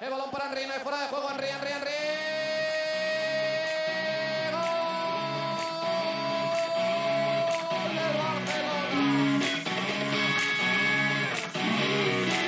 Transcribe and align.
El 0.00 0.10
balón 0.10 0.28
para 0.32 0.48
Henry, 0.48 0.66
no 0.66 0.74
hay 0.74 0.80
fuera 0.80 1.00
de 1.02 1.06
juego. 1.06 1.28
Henry, 1.30 1.46
Henry, 1.46 1.70
Henry. 1.72 1.90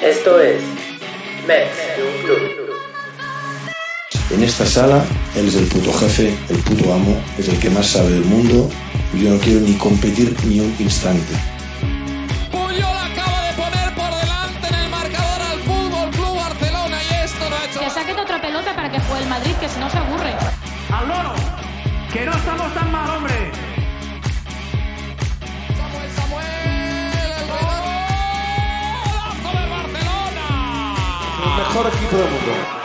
Esto 0.03 0.41
es 0.41 0.61
Mets 1.47 1.97
de 1.97 2.03
un 2.03 2.23
club. 2.25 2.67
En 4.31 4.43
esta 4.43 4.67
sala, 4.67 5.05
él 5.37 5.47
es 5.47 5.55
el 5.55 5.67
puto 5.67 5.93
jefe, 5.93 6.37
el 6.49 6.59
puto 6.59 6.93
amo, 6.93 7.17
es 7.39 7.49
el 7.49 7.59
que 7.61 7.71
más 7.71 7.87
sabe 7.87 8.11
del 8.11 8.25
mundo. 8.25 8.69
y 9.15 9.23
Yo 9.23 9.31
no 9.31 9.39
quiero 9.39 9.61
ni 9.61 9.75
competir 9.75 10.37
ni 10.45 10.59
un 10.59 10.75
instante. 10.81 11.56
El 32.07 32.13
mejor 32.13 32.29
equipo 32.29 32.76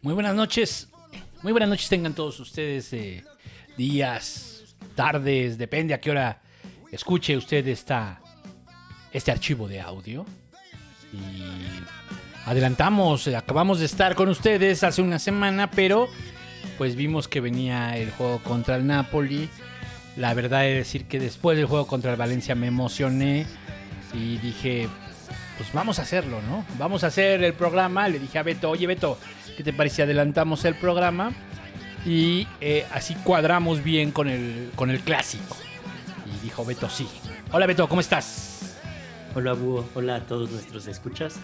Muy 0.00 0.14
buenas 0.14 0.34
noches. 0.34 0.88
Muy 1.42 1.50
buenas 1.50 1.68
noches 1.68 1.88
tengan 1.88 2.14
todos 2.14 2.38
ustedes. 2.38 2.92
eh, 2.92 3.24
días, 3.76 4.76
tardes, 4.94 5.58
depende 5.58 5.92
a 5.92 6.00
qué 6.00 6.12
hora 6.12 6.40
escuche 6.92 7.36
usted 7.36 7.66
esta, 7.66 8.20
este 9.12 9.32
archivo 9.32 9.66
de 9.66 9.80
audio. 9.80 10.24
Y 11.12 11.42
adelantamos, 12.46 13.26
eh, 13.26 13.34
acabamos 13.34 13.80
de 13.80 13.86
estar 13.86 14.14
con 14.14 14.28
ustedes 14.28 14.84
hace 14.84 15.02
una 15.02 15.18
semana, 15.18 15.68
pero 15.68 16.08
pues 16.76 16.94
vimos 16.94 17.26
que 17.26 17.40
venía 17.40 17.96
el 17.96 18.12
juego 18.12 18.38
contra 18.44 18.76
el 18.76 18.86
Napoli. 18.86 19.48
La 20.16 20.32
verdad 20.32 20.68
es 20.68 20.76
decir 20.76 21.06
que 21.06 21.18
después 21.18 21.56
del 21.56 21.66
juego 21.66 21.88
contra 21.88 22.12
el 22.12 22.16
Valencia 22.16 22.54
me 22.54 22.68
emocioné 22.68 23.46
y 24.14 24.38
dije, 24.38 24.88
pues 25.56 25.72
vamos 25.72 25.98
a 25.98 26.02
hacerlo, 26.02 26.40
¿no? 26.42 26.64
Vamos 26.78 27.02
a 27.02 27.08
hacer 27.08 27.42
el 27.42 27.52
programa. 27.54 28.08
Le 28.08 28.20
dije 28.20 28.38
a 28.38 28.44
Beto, 28.44 28.70
oye 28.70 28.86
Beto, 28.86 29.18
¿qué 29.58 29.64
te 29.64 29.72
parece 29.72 30.04
adelantamos 30.04 30.64
el 30.64 30.76
programa? 30.76 31.32
Y 32.06 32.46
eh, 32.60 32.86
así 32.92 33.16
cuadramos 33.16 33.82
bien 33.82 34.12
con 34.12 34.28
el, 34.28 34.70
con 34.76 34.88
el 34.88 35.00
clásico. 35.00 35.56
Y 36.32 36.44
dijo 36.44 36.64
Beto, 36.64 36.88
sí. 36.88 37.08
Hola 37.50 37.66
Beto, 37.66 37.88
¿cómo 37.88 38.00
estás? 38.00 38.76
Hola 39.34 39.54
Búho, 39.54 39.84
hola 39.96 40.14
a 40.14 40.20
todos 40.20 40.52
nuestros 40.52 40.86
escuchas. 40.86 41.40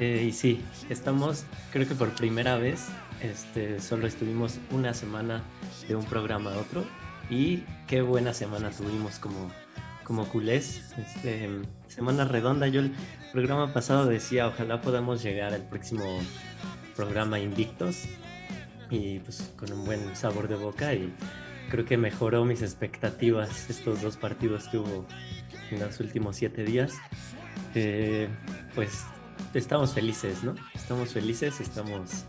Eh, 0.00 0.24
y 0.28 0.32
sí, 0.32 0.64
estamos, 0.90 1.44
creo 1.70 1.86
que 1.86 1.94
por 1.94 2.12
primera 2.16 2.56
vez, 2.56 2.88
este, 3.22 3.80
solo 3.80 4.08
estuvimos 4.08 4.58
una 4.72 4.92
semana 4.92 5.44
de 5.86 5.94
un 5.94 6.04
programa 6.04 6.52
a 6.52 6.58
otro. 6.58 6.84
Y 7.30 7.62
qué 7.86 8.02
buena 8.02 8.34
semana 8.34 8.70
tuvimos 8.70 9.20
como, 9.20 9.52
como 10.02 10.26
culés. 10.26 10.82
Este, 10.98 11.48
semana 11.86 12.24
redonda. 12.24 12.66
Yo 12.66 12.80
el 12.80 12.92
programa 13.30 13.72
pasado 13.72 14.04
decía, 14.06 14.48
ojalá 14.48 14.80
podamos 14.80 15.22
llegar 15.22 15.54
al 15.54 15.62
próximo 15.62 16.02
programa 16.96 17.38
invictos. 17.38 18.04
Y 18.90 19.18
pues 19.20 19.52
con 19.56 19.72
un 19.72 19.84
buen 19.84 20.16
sabor 20.16 20.48
de 20.48 20.56
boca. 20.56 20.94
Y 20.94 21.12
creo 21.70 21.84
que 21.84 21.96
mejoró 21.96 22.44
mis 22.44 22.62
expectativas 22.62 23.68
estos 23.68 24.02
dos 24.02 24.16
partidos 24.16 24.68
que 24.68 24.78
hubo 24.78 25.06
en 25.70 25.80
los 25.80 26.00
últimos 26.00 26.36
siete 26.36 26.64
días. 26.64 26.94
Eh, 27.74 28.28
pues 28.74 29.04
estamos 29.54 29.92
felices, 29.92 30.42
¿no? 30.42 30.54
Estamos 30.74 31.12
felices, 31.12 31.60
estamos. 31.60 32.24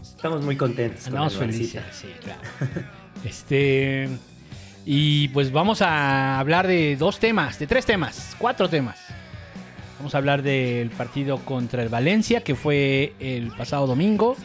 Estamos 0.00 0.42
muy 0.42 0.56
contentos. 0.56 1.08
con 1.08 1.22
el 1.22 1.30
felices, 1.30 1.82
Barcita. 1.82 1.92
sí, 1.92 2.08
claro. 2.22 2.40
Este. 3.24 4.08
Y 4.86 5.28
pues 5.28 5.50
vamos 5.50 5.80
a 5.80 6.38
hablar 6.38 6.66
de 6.66 6.96
dos 6.96 7.18
temas, 7.18 7.58
de 7.58 7.66
tres 7.66 7.86
temas, 7.86 8.36
cuatro 8.38 8.68
temas. 8.68 8.98
Vamos 10.04 10.14
a 10.16 10.18
hablar 10.18 10.42
del 10.42 10.90
partido 10.90 11.38
contra 11.38 11.82
el 11.82 11.88
Valencia, 11.88 12.42
que 12.42 12.54
fue 12.54 13.14
el 13.20 13.48
pasado 13.56 13.86
domingo. 13.86 14.36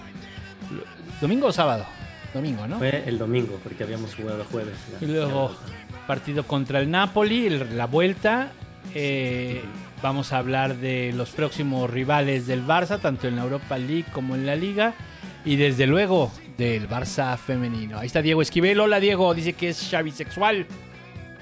¿Domingo 1.19 1.47
o 1.47 1.51
sábado? 1.51 1.85
Domingo, 2.33 2.65
¿no? 2.65 2.77
Fue 2.77 3.03
el 3.05 3.17
domingo, 3.17 3.59
porque 3.61 3.83
habíamos 3.83 4.15
jugado 4.15 4.45
jueves. 4.49 4.75
la- 4.93 5.05
Y 5.05 5.11
luego 5.11 5.53
partido 6.07 6.47
contra 6.47 6.79
el 6.79 6.89
Napoli, 6.89 7.47
el- 7.47 7.75
la 7.77 7.87
vuelta. 7.87 8.53
Eh, 8.95 9.61
vamos 10.01 10.31
a 10.31 10.37
hablar 10.37 10.77
de 10.77 11.11
los 11.13 11.31
próximos 11.31 11.89
rivales 11.89 12.47
del 12.47 12.65
Barça, 12.65 12.97
tanto 12.97 13.27
en 13.27 13.35
la 13.35 13.43
Europa 13.43 13.77
League 13.77 14.05
como 14.13 14.35
en 14.35 14.45
la 14.45 14.55
Liga. 14.55 14.93
Y 15.43 15.57
desde 15.57 15.87
luego 15.87 16.31
del 16.57 16.87
Barça 16.87 17.37
femenino. 17.37 17.99
Ahí 17.99 18.07
está 18.07 18.21
Diego 18.21 18.41
Esquivel. 18.41 18.79
Hola 18.79 19.01
Diego, 19.01 19.33
dice 19.33 19.51
que 19.51 19.67
es 19.67 19.89
Xavi 19.91 20.11
sexual. 20.11 20.65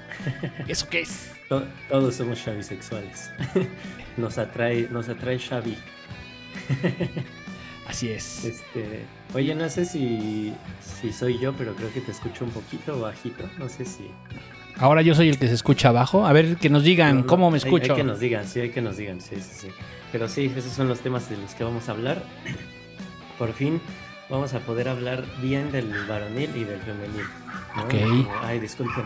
¿Eso 0.66 0.88
qué 0.88 1.02
es? 1.02 1.30
To- 1.48 1.64
todos 1.88 2.16
somos 2.16 2.40
Xavi 2.42 2.64
sexuales. 2.64 3.30
nos 4.18 4.38
atrae, 4.38 4.88
nos 4.90 5.08
atrae 5.08 5.38
Xavi. 5.38 5.76
Así 7.86 8.10
es. 8.10 8.44
Este, 8.44 9.04
oye, 9.34 9.54
no 9.54 9.68
sé 9.70 9.84
si, 9.86 10.52
si 10.80 11.12
soy 11.12 11.38
yo, 11.38 11.54
pero 11.54 11.74
creo 11.74 11.92
que 11.92 12.00
te 12.02 12.10
escucho 12.10 12.44
un 12.44 12.50
poquito 12.50 13.00
bajito. 13.00 13.48
No 13.58 13.68
sé 13.68 13.84
si. 13.86 14.10
Ahora 14.76 15.00
yo 15.02 15.14
soy 15.14 15.28
el 15.30 15.38
que 15.38 15.48
se 15.48 15.54
escucha 15.54 15.88
abajo. 15.88 16.26
A 16.26 16.32
ver 16.32 16.56
que 16.56 16.68
nos 16.68 16.82
digan 16.84 17.16
No, 17.16 17.20
no, 17.22 17.26
cómo 17.26 17.50
me 17.50 17.56
hay- 17.56 17.64
escucho. 17.64 17.92
Hay, 17.94 17.98
que 17.98 18.04
nos 18.04 18.20
digan, 18.20 18.46
sí, 18.46 18.60
hay 18.60 18.70
que 18.70 18.82
nos 18.82 18.96
digan, 18.98 19.20
sí, 19.20 19.36
sí, 19.36 19.50
sí. 19.52 19.68
Pero 20.12 20.28
sí, 20.28 20.52
esos 20.54 20.72
son 20.72 20.88
los 20.88 21.00
temas 21.00 21.28
de 21.30 21.36
los 21.38 21.54
que 21.54 21.64
vamos 21.64 21.88
a 21.88 21.92
hablar. 21.92 22.22
Por 23.38 23.52
fin 23.54 23.80
vamos 24.28 24.52
a 24.52 24.60
poder 24.60 24.88
hablar 24.88 25.24
bien 25.40 25.72
del 25.72 25.90
varonil 26.06 26.50
y 26.54 26.64
del 26.64 26.80
femenil. 26.80 27.24
¿no? 27.76 27.84
Ok. 27.84 28.28
Ay, 28.42 28.60
disculpen. 28.60 29.04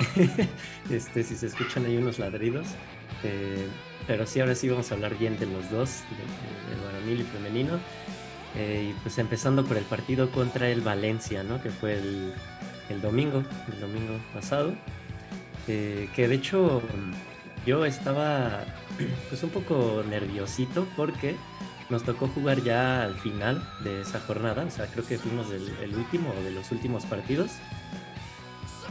este, 0.90 1.22
si 1.22 1.36
se 1.36 1.46
escuchan 1.46 1.84
ahí 1.86 1.96
unos 1.96 2.18
ladridos. 2.18 2.66
eh, 3.24 3.66
pero 4.06 4.24
sí, 4.24 4.38
ahora 4.40 4.54
sí 4.54 4.68
vamos 4.68 4.90
a 4.92 4.94
hablar 4.94 5.18
bien 5.18 5.36
de 5.38 5.46
los 5.46 5.68
dos, 5.70 6.02
de- 6.10 6.70
de- 6.70 6.76
del 6.76 6.84
varonil 6.86 7.20
y 7.20 7.24
femenino. 7.24 7.80
Eh, 8.54 8.90
y 8.90 9.00
pues 9.02 9.18
empezando 9.18 9.64
por 9.64 9.76
el 9.76 9.84
partido 9.84 10.30
contra 10.30 10.68
el 10.68 10.80
Valencia, 10.80 11.42
¿no? 11.42 11.60
Que 11.60 11.70
fue 11.70 11.94
el, 11.94 12.32
domingo, 13.02 13.42
el 13.72 13.80
domingo 13.80 14.14
pasado. 14.32 14.72
Eh, 15.68 16.08
que 16.14 16.28
de 16.28 16.36
hecho 16.36 16.80
yo 17.66 17.84
estaba 17.84 18.64
pues 19.28 19.42
un 19.42 19.50
poco 19.50 20.04
nerviosito 20.08 20.86
porque 20.96 21.34
nos 21.90 22.04
tocó 22.04 22.28
jugar 22.28 22.62
ya 22.62 23.02
al 23.02 23.14
final 23.16 23.68
de 23.82 24.00
esa 24.02 24.20
jornada, 24.20 24.64
o 24.64 24.70
sea, 24.70 24.86
creo 24.86 25.04
que 25.06 25.18
fuimos 25.18 25.48
el 25.50 25.94
último 25.96 26.32
o 26.38 26.42
de 26.44 26.50
los 26.52 26.70
últimos 26.72 27.04
partidos. 27.06 27.50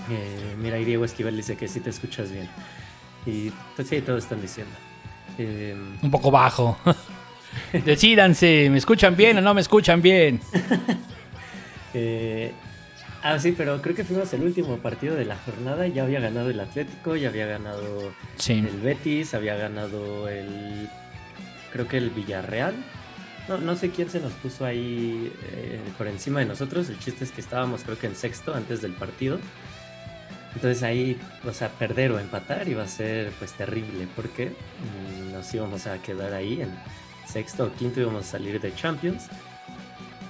Eh, 0.10 0.56
mira, 0.60 0.78
Diego 0.78 1.06
Esquivel 1.06 1.36
dice 1.38 1.56
que 1.58 1.68
sí 1.68 1.80
te 1.80 1.90
escuchas 1.90 2.32
bien. 2.32 2.48
Y 3.26 3.52
pues 3.76 3.88
sí, 3.88 4.02
todos 4.02 4.24
están 4.24 4.42
diciendo. 4.42 4.74
Eh, 5.38 5.76
Un 6.02 6.12
poco 6.12 6.30
bajo. 6.32 6.78
Decídanse, 7.86 8.70
¿me 8.70 8.78
escuchan 8.78 9.16
bien 9.16 9.38
o 9.38 9.42
no 9.42 9.54
me 9.54 9.62
escuchan 9.62 10.02
bien? 10.02 10.40
Eh, 11.98 12.52
ah, 13.24 13.40
sí, 13.40 13.54
pero 13.58 13.82
creo 13.82 13.96
que 13.96 14.04
fuimos 14.04 14.34
el 14.34 14.44
último 14.44 14.76
partido 14.80 15.16
de 15.16 15.24
la 15.24 15.38
jornada. 15.38 15.88
Ya 15.88 16.04
había 16.04 16.20
ganado 16.20 16.50
el 16.50 16.60
Atlético, 16.60 17.16
ya 17.16 17.30
había 17.30 17.46
ganado 17.46 18.12
Sí. 18.36 18.54
el 18.54 18.82
Betis, 18.82 19.34
había 19.34 19.56
ganado 19.56 20.28
el. 20.28 20.90
Creo 21.72 21.88
que 21.88 21.96
el 21.96 22.10
Villarreal. 22.10 22.74
No, 23.48 23.60
no 23.60 23.78
sé 23.78 23.92
quién 23.92 24.10
se 24.10 24.20
nos 24.20 24.34
puso 24.34 24.66
ahí 24.66 25.32
eh, 25.54 25.80
por 25.98 26.08
encima 26.08 26.40
de 26.42 26.48
nosotros. 26.48 26.90
El 26.90 27.00
chiste 27.00 27.24
es 27.24 27.32
que 27.32 27.40
estábamos, 27.40 27.84
creo 27.84 27.98
que 27.98 28.08
en 28.08 28.16
sexto 28.18 28.54
antes 28.54 28.82
del 28.82 28.92
partido. 28.92 29.40
Entonces 30.56 30.84
ahí, 30.84 31.20
o 31.46 31.52
sea, 31.54 31.70
perder 31.70 32.12
o 32.14 32.20
empatar 32.20 32.68
iba 32.68 32.82
a 32.84 32.88
ser 32.88 33.32
pues 33.40 33.52
terrible 33.54 34.08
porque 34.16 34.50
mm, 34.50 35.34
nos 35.34 35.54
íbamos 35.54 35.86
a 35.86 36.02
quedar 36.02 36.34
ahí 36.34 36.62
en 36.62 36.70
sexto 37.28 37.66
o 37.66 37.74
quinto 37.74 38.00
íbamos 38.00 38.26
a 38.28 38.32
salir 38.32 38.60
de 38.62 38.74
Champions. 38.74 39.28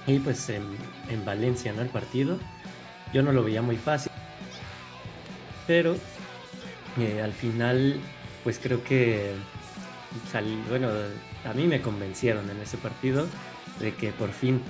Y 0.06 0.18
pues 0.18 0.48
en, 0.50 0.64
en 1.10 1.24
Valencia, 1.24 1.72
¿no? 1.72 1.82
El 1.82 1.88
partido. 1.88 2.38
Yo 3.12 3.22
no 3.22 3.32
lo 3.32 3.42
veía 3.44 3.62
muy 3.62 3.76
fácil. 3.76 4.10
Pero 5.66 5.96
eh, 6.98 7.20
al 7.22 7.32
final, 7.32 7.96
pues 8.44 8.58
creo 8.60 8.82
que, 8.84 9.32
sal- 10.30 10.62
bueno, 10.68 10.88
a 11.44 11.52
mí 11.54 11.66
me 11.66 11.80
convencieron 11.80 12.48
en 12.50 12.60
ese 12.60 12.76
partido 12.78 13.26
de 13.80 13.94
que 13.94 14.10
por 14.12 14.30
fin, 14.30 14.60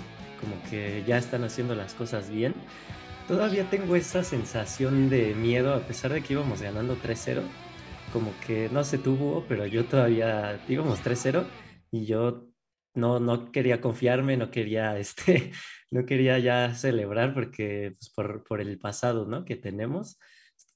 como 0.41 0.55
que 0.71 1.05
ya 1.07 1.19
están 1.19 1.45
haciendo 1.45 1.75
las 1.75 1.95
cosas 1.95 2.29
bien. 2.31 2.55
Todavía 3.29 3.69
tengo 3.69 3.97
esa 3.97 4.23
sensación 4.23 5.11
de 5.11 5.35
miedo, 5.35 5.75
a 5.75 5.81
pesar 5.81 6.13
de 6.13 6.23
que 6.23 6.35
íbamos 6.35 6.63
ganando 6.63 6.97
3-0. 6.97 7.43
Como 8.13 8.33
que 8.47 8.69
no 8.71 8.85
se 8.85 8.99
tuvo, 8.99 9.45
pero 9.49 9.67
yo 9.67 9.85
todavía 9.85 10.65
íbamos 10.69 11.03
3-0 11.03 11.45
y 11.91 12.07
yo 12.07 12.47
no, 12.95 13.19
no 13.19 13.51
quería 13.51 13.81
confiarme, 13.81 14.37
no 14.37 14.53
quería, 14.53 14.97
este, 14.99 15.51
no 15.91 16.07
quería 16.07 16.39
ya 16.39 16.73
celebrar 16.77 17.35
porque, 17.35 17.97
pues, 17.99 18.11
por, 18.11 18.45
por 18.45 18.61
el 18.61 18.79
pasado, 18.79 19.27
¿no? 19.27 19.45
Que 19.45 19.57
tenemos. 19.57 20.21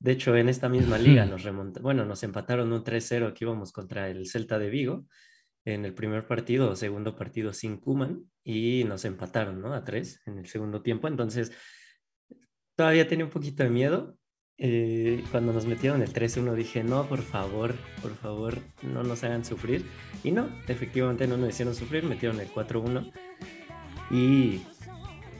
De 0.00 0.10
hecho, 0.12 0.34
en 0.36 0.48
esta 0.48 0.68
misma 0.68 0.98
liga 0.98 1.26
nos 1.26 1.44
remonta, 1.44 1.80
bueno, 1.80 2.04
nos 2.04 2.22
empataron 2.24 2.72
un 2.72 2.82
3-0 2.82 3.32
que 3.32 3.44
íbamos 3.44 3.70
contra 3.70 4.08
el 4.08 4.26
Celta 4.26 4.58
de 4.58 4.70
Vigo 4.70 5.06
en 5.64 5.84
el 5.84 5.94
primer 5.94 6.26
partido 6.26 6.70
o 6.70 6.76
segundo 6.76 7.14
partido 7.14 7.52
sin 7.52 7.76
Kuman 7.78 8.24
y 8.42 8.82
nos 8.84 9.04
empataron, 9.04 9.60
¿no? 9.60 9.72
A 9.72 9.84
3 9.84 10.22
en 10.26 10.38
el 10.38 10.46
segundo 10.46 10.82
tiempo. 10.82 11.06
Entonces, 11.06 11.52
todavía 12.80 13.06
tenía 13.06 13.26
un 13.26 13.30
poquito 13.30 13.62
de 13.62 13.68
miedo. 13.68 14.16
Eh, 14.56 15.22
cuando 15.30 15.52
nos 15.52 15.66
metieron 15.66 16.00
el 16.00 16.14
3-1 16.14 16.54
dije, 16.54 16.82
no, 16.82 17.06
por 17.06 17.20
favor, 17.20 17.74
por 18.00 18.16
favor, 18.16 18.58
no 18.82 19.02
nos 19.02 19.22
hagan 19.22 19.44
sufrir. 19.44 19.84
Y 20.24 20.30
no, 20.30 20.48
efectivamente 20.66 21.26
no 21.26 21.36
nos 21.36 21.50
hicieron 21.50 21.74
sufrir, 21.74 22.04
metieron 22.04 22.40
el 22.40 22.50
4-1 22.50 23.12
y 24.10 24.62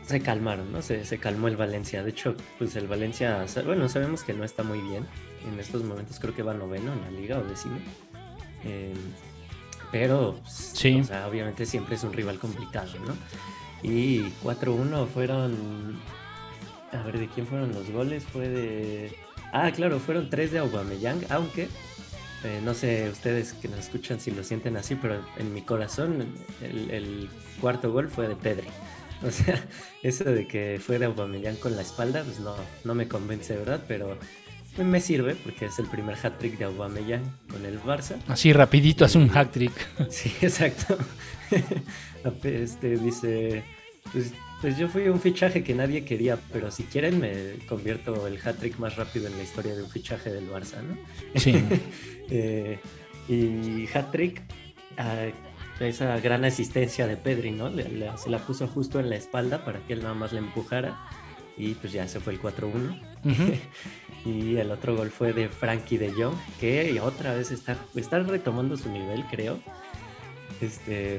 se 0.02 0.20
calmaron, 0.20 0.70
¿no? 0.70 0.82
Se, 0.82 1.06
se 1.06 1.16
calmó 1.16 1.48
el 1.48 1.56
Valencia. 1.56 2.02
De 2.02 2.10
hecho, 2.10 2.36
pues 2.58 2.76
el 2.76 2.88
Valencia, 2.88 3.46
bueno, 3.64 3.88
sabemos 3.88 4.22
que 4.22 4.34
no 4.34 4.44
está 4.44 4.62
muy 4.62 4.82
bien. 4.82 5.06
En 5.50 5.58
estos 5.58 5.82
momentos 5.82 6.20
creo 6.20 6.34
que 6.34 6.42
va 6.42 6.52
noveno 6.52 6.92
en 6.92 7.00
la 7.00 7.10
liga 7.10 7.38
o 7.38 7.44
décimo. 7.44 7.78
Eh, 8.64 8.92
pero, 9.90 10.36
pues, 10.42 10.72
Sí. 10.74 11.00
o 11.00 11.04
sea, 11.04 11.26
obviamente 11.26 11.64
siempre 11.64 11.94
es 11.94 12.04
un 12.04 12.12
rival 12.12 12.38
complicado, 12.38 12.90
¿no? 13.06 13.14
Y 13.82 14.24
4-1 14.42 15.06
fueron... 15.06 16.19
A 16.92 17.02
ver, 17.02 17.18
¿de 17.18 17.28
quién 17.28 17.46
fueron 17.46 17.72
los 17.72 17.90
goles? 17.90 18.24
Fue 18.24 18.48
de... 18.48 19.12
Ah, 19.52 19.70
claro, 19.72 19.98
fueron 19.98 20.30
tres 20.30 20.52
de 20.52 20.58
Aubameyang, 20.58 21.24
aunque 21.30 21.68
eh, 22.44 22.60
no 22.64 22.72
sé 22.72 23.08
ustedes 23.10 23.52
que 23.52 23.68
nos 23.68 23.80
escuchan 23.80 24.18
si 24.18 24.30
lo 24.30 24.42
sienten 24.42 24.76
así, 24.76 24.94
pero 24.94 25.22
en 25.36 25.52
mi 25.52 25.62
corazón 25.62 26.26
el, 26.62 26.90
el 26.90 27.28
cuarto 27.60 27.92
gol 27.92 28.08
fue 28.08 28.28
de 28.28 28.36
Pedri. 28.36 28.68
O 29.22 29.30
sea, 29.30 29.62
eso 30.02 30.24
de 30.24 30.48
que 30.48 30.80
fue 30.82 30.98
de 30.98 31.04
Aubameyang 31.04 31.56
con 31.56 31.76
la 31.76 31.82
espalda, 31.82 32.24
pues 32.24 32.40
no, 32.40 32.54
no 32.84 32.94
me 32.94 33.06
convence, 33.06 33.54
¿verdad? 33.54 33.84
Pero 33.86 34.16
me 34.78 34.98
sirve 34.98 35.34
porque 35.34 35.66
es 35.66 35.78
el 35.78 35.86
primer 35.88 36.16
hat-trick 36.16 36.56
de 36.56 36.64
Aubameyang 36.64 37.22
con 37.50 37.66
el 37.66 37.78
Barça. 37.82 38.16
Así 38.28 38.50
rapidito 38.54 39.04
hace 39.04 39.18
un 39.18 39.28
hack 39.28 39.50
trick. 39.50 39.72
Sí, 40.10 40.32
exacto. 40.40 40.96
Este 42.44 42.96
dice, 42.96 43.62
pues, 44.12 44.32
pues 44.60 44.76
yo 44.76 44.88
fui 44.88 45.08
un 45.08 45.20
fichaje 45.20 45.62
que 45.64 45.74
nadie 45.74 46.04
quería, 46.04 46.38
pero 46.52 46.70
si 46.70 46.84
quieren 46.84 47.18
me 47.20 47.54
convierto 47.66 48.26
el 48.26 48.38
hat-trick 48.44 48.78
más 48.78 48.96
rápido 48.96 49.26
en 49.26 49.36
la 49.36 49.42
historia 49.42 49.74
de 49.74 49.82
un 49.82 49.90
fichaje 49.90 50.30
del 50.30 50.50
Barça, 50.50 50.82
¿no? 50.82 50.96
Sí. 51.38 51.54
Eh, 52.32 52.78
y 53.28 53.88
hat-trick, 53.92 54.40
esa 55.80 56.20
gran 56.20 56.44
asistencia 56.44 57.08
de 57.08 57.16
Pedri, 57.16 57.50
¿no? 57.50 57.68
Le- 57.68 57.88
le- 57.88 58.16
se 58.18 58.30
la 58.30 58.38
puso 58.38 58.68
justo 58.68 59.00
en 59.00 59.10
la 59.10 59.16
espalda 59.16 59.64
para 59.64 59.80
que 59.80 59.94
él 59.94 60.02
nada 60.02 60.14
más 60.14 60.32
le 60.32 60.38
empujara 60.38 60.96
y 61.56 61.74
pues 61.74 61.92
ya 61.92 62.06
se 62.06 62.20
fue 62.20 62.34
el 62.34 62.40
4-1. 62.40 63.00
Ujú. 63.24 63.52
Y 64.26 64.56
el 64.58 64.70
otro 64.70 64.94
gol 64.94 65.10
fue 65.10 65.32
de 65.32 65.48
Frankie 65.48 65.96
de 65.96 66.12
Jong, 66.12 66.34
que 66.60 67.00
otra 67.00 67.34
vez 67.34 67.50
está, 67.50 67.78
está 67.94 68.18
retomando 68.18 68.76
su 68.76 68.92
nivel, 68.92 69.24
creo. 69.30 69.58
Este, 70.60 71.18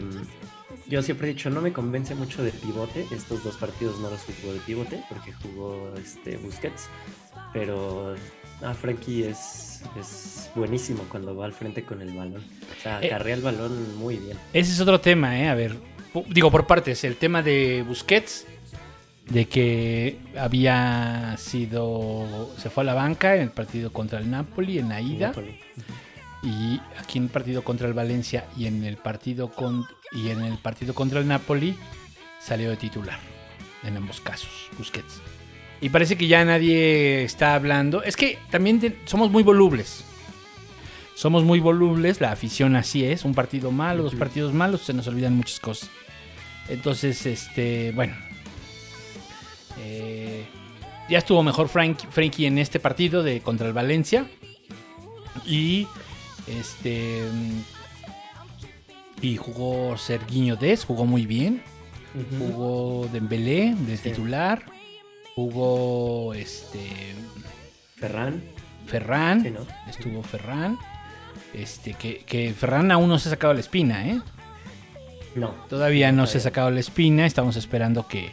yo 0.87 1.01
siempre 1.01 1.29
he 1.29 1.33
dicho, 1.33 1.49
no 1.49 1.61
me 1.61 1.71
convence 1.73 2.15
mucho 2.15 2.43
de 2.43 2.51
pivote. 2.51 3.05
Estos 3.11 3.43
dos 3.43 3.55
partidos 3.57 3.99
no 3.99 4.09
los 4.09 4.21
jugó 4.21 4.53
de 4.53 4.59
pivote 4.59 5.03
porque 5.09 5.31
jugó 5.33 5.93
este, 5.97 6.37
Busquets. 6.37 6.87
Pero 7.53 8.15
ah, 8.61 8.73
Frankie 8.73 9.23
es, 9.25 9.81
es 9.99 10.49
buenísimo 10.55 11.03
cuando 11.09 11.35
va 11.35 11.45
al 11.45 11.53
frente 11.53 11.83
con 11.83 12.01
el 12.01 12.13
balón. 12.15 12.43
O 12.77 12.81
sea, 12.81 13.01
Eh. 13.01 13.09
carrea 13.09 13.35
el 13.35 13.41
balón 13.41 13.97
muy 13.97 14.17
bien. 14.17 14.37
Ese 14.53 14.71
es 14.71 14.79
otro 14.79 14.99
tema, 15.01 15.37
¿eh? 15.39 15.47
A 15.49 15.55
ver, 15.55 15.75
digo 16.29 16.49
por 16.51 16.65
partes. 16.67 17.03
El 17.03 17.17
tema 17.17 17.41
de 17.41 17.83
Busquets. 17.87 18.45
de 19.29 19.45
que 19.47 20.17
había 20.37 21.35
sido, 21.37 22.51
se 22.57 22.69
fue 22.69 22.83
a 22.83 22.85
la 22.87 22.93
banca 22.93 23.35
en 23.37 23.43
el 23.43 23.49
partido 23.51 23.93
contra 23.93 24.19
el 24.19 24.29
Napoli, 24.29 24.77
en 24.79 24.89
la 24.89 24.99
ida, 24.99 25.27
Napoli. 25.27 25.57
Y 26.43 26.79
aquí 26.99 27.17
en 27.19 27.25
el 27.25 27.29
partido 27.29 27.63
contra 27.63 27.87
el 27.87 27.93
Valencia 27.93 28.47
y 28.57 28.65
en 28.65 28.83
el 28.83 28.97
partido 28.97 29.51
con 29.51 29.85
y 30.11 30.29
en 30.29 30.41
el 30.41 30.57
partido 30.57 30.93
contra 30.95 31.19
el 31.19 31.27
Napoli 31.27 31.75
salió 32.39 32.69
de 32.69 32.77
titular 32.77 33.19
en 33.83 33.97
ambos 33.97 34.19
casos 34.21 34.49
Busquets. 34.77 35.21
Y 35.81 35.89
parece 35.89 36.15
que 36.17 36.27
ya 36.27 36.43
nadie 36.45 37.23
está 37.23 37.55
hablando. 37.55 38.03
Es 38.03 38.15
que 38.15 38.37
también 38.51 38.79
te- 38.79 38.99
somos 39.05 39.31
muy 39.31 39.41
volubles. 39.43 40.03
Somos 41.15 41.43
muy 41.43 41.59
volubles 41.59 42.21
la 42.21 42.31
afición 42.31 42.75
así 42.75 43.03
es 43.05 43.25
un 43.25 43.33
partido 43.35 43.71
malo 43.71 44.03
dos 44.03 44.15
partidos 44.15 44.53
malos 44.53 44.81
se 44.81 44.93
nos 44.93 45.07
olvidan 45.07 45.35
muchas 45.35 45.59
cosas. 45.59 45.89
Entonces 46.67 47.25
este 47.25 47.91
bueno 47.93 48.15
eh, 49.79 50.45
ya 51.09 51.17
estuvo 51.17 51.43
mejor 51.43 51.67
Frank, 51.69 51.99
Frankie 52.09 52.45
en 52.45 52.57
este 52.57 52.79
partido 52.79 53.23
de 53.23 53.41
contra 53.41 53.67
el 53.67 53.73
Valencia 53.73 54.25
y 55.45 55.87
este 56.47 57.23
mm, 57.31 57.61
y 59.21 59.37
jugó 59.37 59.97
Serguiño 59.97 60.55
Des, 60.55 60.83
jugó 60.85 61.05
muy 61.05 61.25
bien. 61.25 61.61
Jugó 62.37 63.07
Dembélé 63.11 63.73
de 63.75 63.95
Sí. 63.97 64.09
titular. 64.09 64.63
Jugó 65.35 66.33
este 66.33 66.89
Ferran, 67.95 68.43
Ferran. 68.85 69.43
sí, 69.43 69.51
¿no? 69.51 69.65
Estuvo 69.89 70.23
Ferran. 70.23 70.77
Este, 71.53 71.93
que, 71.93 72.19
que 72.25 72.53
Ferran 72.53 72.91
aún 72.91 73.07
no 73.09 73.17
se 73.19 73.29
ha 73.29 73.31
sacado 73.31 73.53
la 73.53 73.59
espina, 73.61 74.07
¿eh? 74.07 74.19
No. 75.35 75.49
Todavía 75.69 76.11
no 76.11 76.27
se 76.27 76.39
ha 76.39 76.41
sacado 76.41 76.69
la 76.71 76.79
espina. 76.81 77.25
Estamos 77.25 77.55
esperando 77.55 78.07
que, 78.07 78.31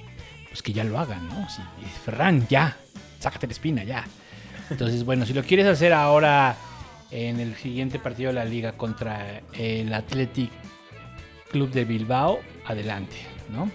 pues 0.48 0.62
que 0.62 0.72
ya 0.72 0.82
lo 0.82 0.98
hagan, 0.98 1.28
¿no? 1.28 1.48
Sí, 1.48 1.62
Ferran, 2.04 2.46
ya. 2.48 2.76
Sácate 3.20 3.46
la 3.46 3.52
espina, 3.52 3.84
ya. 3.84 4.04
Entonces, 4.70 5.04
bueno, 5.04 5.24
si 5.26 5.32
lo 5.34 5.42
quieres 5.44 5.66
hacer 5.66 5.92
ahora 5.92 6.56
en 7.10 7.40
el 7.40 7.54
siguiente 7.56 7.98
partido 7.98 8.28
de 8.28 8.34
la 8.34 8.44
liga 8.44 8.72
contra 8.72 9.42
el 9.52 9.92
Athletic 9.92 10.50
Club 11.50 11.70
de 11.70 11.84
Bilbao, 11.84 12.40
adelante, 12.66 13.16
¿no? 13.50 13.70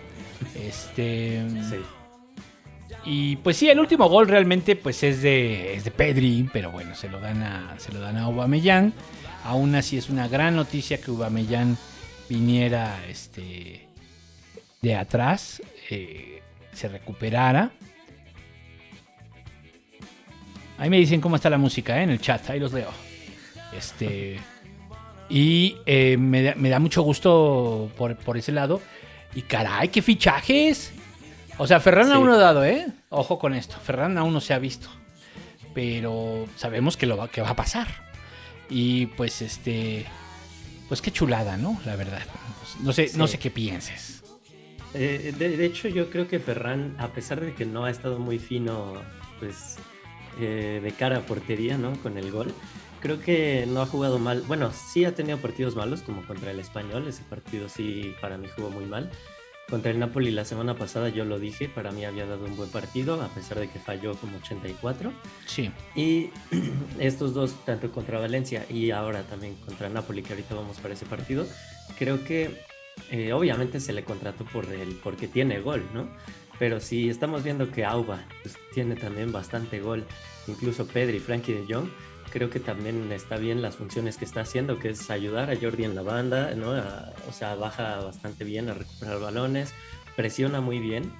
Este. 0.56 1.42
Sí. 1.70 1.78
Y 3.06 3.36
pues 3.38 3.58
sí, 3.58 3.70
el 3.70 3.80
último 3.80 4.08
gol 4.08 4.28
realmente 4.28 4.76
pues 4.76 5.04
es 5.04 5.22
de, 5.22 5.76
es 5.76 5.84
de 5.84 5.92
Pedri, 5.92 6.50
pero 6.54 6.72
bueno, 6.72 6.96
se 6.96 7.10
lo 7.10 7.20
dan 7.20 7.42
a, 7.44 7.76
se 7.78 7.92
lo 7.92 8.00
dan 8.00 8.18
a 8.18 8.24
Aubameyang. 8.24 8.94
Aún 9.44 9.76
así 9.76 9.98
es 9.98 10.10
una 10.10 10.28
gran 10.28 10.56
noticia 10.56 11.02
que 11.02 11.12
Aubameyang 11.12 11.76
viniera 12.30 13.04
este, 13.10 13.88
de 14.82 14.96
atrás, 14.96 15.62
eh, 15.90 16.42
se 16.72 16.88
recuperara. 16.88 17.72
Ahí 20.78 20.90
me 20.90 20.98
dicen 20.98 21.20
cómo 21.20 21.36
está 21.36 21.50
la 21.50 21.58
música 21.58 22.00
¿eh? 22.00 22.04
en 22.04 22.10
el 22.10 22.22
chat, 22.22 22.50
ahí 22.50 22.60
los 22.60 22.72
leo. 22.72 22.90
Este, 23.84 24.40
y 25.30 25.76
eh, 25.86 26.16
me, 26.18 26.42
da, 26.42 26.56
me 26.56 26.70
da 26.70 26.80
mucho 26.80 27.02
gusto 27.02 27.92
por, 27.98 28.16
por 28.18 28.38
ese 28.38 28.52
lado. 28.54 28.82
Y 29.36 29.42
caray, 29.42 29.90
qué 29.90 30.02
fichajes. 30.02 30.94
O 31.58 31.68
sea, 31.68 31.80
Ferran 31.80 32.08
Sí. 32.08 32.14
aún 32.14 32.28
no 32.28 32.34
ha 32.34 32.38
dado, 32.38 32.64
¿eh? 32.64 32.88
Ojo 33.10 33.38
con 33.40 33.54
esto. 33.54 33.76
Ferran 33.84 34.18
aún 34.18 34.34
no 34.34 34.40
se 34.42 34.54
ha 34.54 34.60
visto. 34.60 34.88
Pero 35.74 36.46
sabemos 36.56 36.96
que 36.98 37.06
lo 37.08 37.18
va, 37.18 37.28
que 37.30 37.42
va 37.42 37.50
a 37.50 37.56
pasar. 37.56 37.88
Y 38.70 39.08
pues 39.08 39.42
este. 39.42 40.06
Pues 40.88 41.02
qué 41.02 41.12
chulada, 41.12 41.58
¿no? 41.58 41.80
La 41.86 41.96
verdad. 41.96 42.22
No 42.82 42.94
sé, 42.94 43.12
no 43.16 43.28
sé 43.28 43.38
qué 43.40 43.50
pienses. 43.52 44.24
Eh, 44.94 45.34
de, 45.38 45.58
de 45.58 45.66
hecho, 45.66 45.88
yo 45.88 46.10
creo 46.10 46.28
que 46.28 46.40
Ferran, 46.40 46.96
a 47.00 47.10
pesar 47.10 47.42
de 47.42 47.54
que 47.54 47.66
no 47.66 47.86
ha 47.86 47.90
estado 47.92 48.20
muy 48.20 48.38
fino, 48.40 48.94
pues 49.40 49.78
eh, 50.40 50.80
de 50.84 50.92
cara 50.92 51.18
a 51.18 51.22
portería, 51.22 51.78
¿no? 51.78 51.94
Con 52.04 52.18
el 52.20 52.32
gol, 52.32 52.54
creo 53.04 53.20
que 53.20 53.66
no 53.68 53.82
ha 53.82 53.86
jugado 53.86 54.18
mal. 54.18 54.44
Bueno, 54.48 54.72
sí 54.72 55.04
ha 55.04 55.14
tenido 55.14 55.38
partidos 55.38 55.76
malos, 55.76 56.02
como 56.02 56.26
contra 56.26 56.52
el 56.52 56.60
Español. 56.62 57.06
Ese 57.06 57.22
partido 57.24 57.68
sí, 57.68 58.16
para 58.22 58.38
mí 58.38 58.48
jugó 58.56 58.70
muy 58.70 58.86
mal. 58.86 59.12
Contra 59.70 59.92
el 59.92 60.00
Napoli 60.00 60.32
la 60.32 60.46
semana 60.46 60.76
pasada 60.76 61.10
yo 61.10 61.26
lo 61.26 61.38
dije, 61.38 61.68
para 61.68 61.92
mí 61.92 62.06
había 62.06 62.26
dado 62.26 62.46
un 62.46 62.56
buen 62.56 62.70
partido, 62.70 63.22
a 63.22 63.28
pesar 63.28 63.60
de 63.60 63.70
que 63.70 63.78
falló 63.78 64.16
como 64.16 64.38
84. 64.38 65.12
Sí. 65.46 65.70
Y 65.96 66.30
estos 67.00 67.34
dos, 67.34 67.54
tanto 67.66 67.92
contra 67.92 68.20
Valencia 68.20 68.66
y 68.70 68.92
ahora 68.92 69.24
también 69.24 69.56
contra 69.56 69.90
Napoli, 69.90 70.24
que 70.24 70.32
ahorita 70.32 70.56
vamos 70.56 70.80
para 70.80 70.94
ese 70.94 71.06
partido, 71.06 71.46
creo 72.00 72.24
que 72.24 72.62
eh, 73.12 73.34
obviamente 73.34 73.82
se 73.82 73.92
le 73.92 74.06
contrató 74.06 74.46
por 74.46 74.66
el, 74.72 74.96
porque 75.04 75.28
tiene 75.28 75.60
gol, 75.60 75.84
¿no? 75.94 76.08
Pero 76.58 76.80
si 76.80 77.10
estamos 77.10 77.44
viendo 77.44 77.70
que 77.70 77.84
Auba 77.84 78.24
pues, 78.44 78.56
tiene 78.74 78.96
también 78.96 79.34
bastante 79.34 79.82
gol, 79.82 80.06
incluso 80.48 80.88
Pedri, 80.88 81.20
Frankie 81.20 81.54
de 81.54 81.74
Jong, 81.74 81.90
creo 82.34 82.50
que 82.50 82.60
también 82.60 83.12
está 83.12 83.38
bien 83.38 83.62
las 83.62 83.76
funciones 83.76 84.18
que 84.18 84.26
está 84.26 84.42
haciendo, 84.42 84.80
que 84.80 84.90
es 84.90 85.12
ayudar 85.12 85.52
a 85.52 85.56
Jordi 85.56 85.84
en 85.84 85.94
la 85.94 86.02
banda, 86.02 86.56
¿no? 86.56 86.72
O 87.30 87.32
sea, 87.32 87.54
baja 87.54 87.98
bastante 87.98 88.44
bien 88.44 88.70
a 88.70 88.74
recuperar 88.74 89.20
balones, 89.20 89.72
presiona 90.16 90.60
muy 90.60 90.80
bien, 90.80 91.14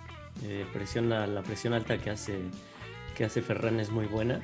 eh, 0.44 0.66
presiona 0.74 1.28
la 1.28 1.44
presión 1.44 1.74
alta 1.74 2.00
que 2.00 2.10
hace 2.10 2.40
que 3.16 3.26
hace 3.26 3.44
Ferran 3.44 3.80
es 3.80 3.92
muy 3.92 4.08
buena 4.08 4.42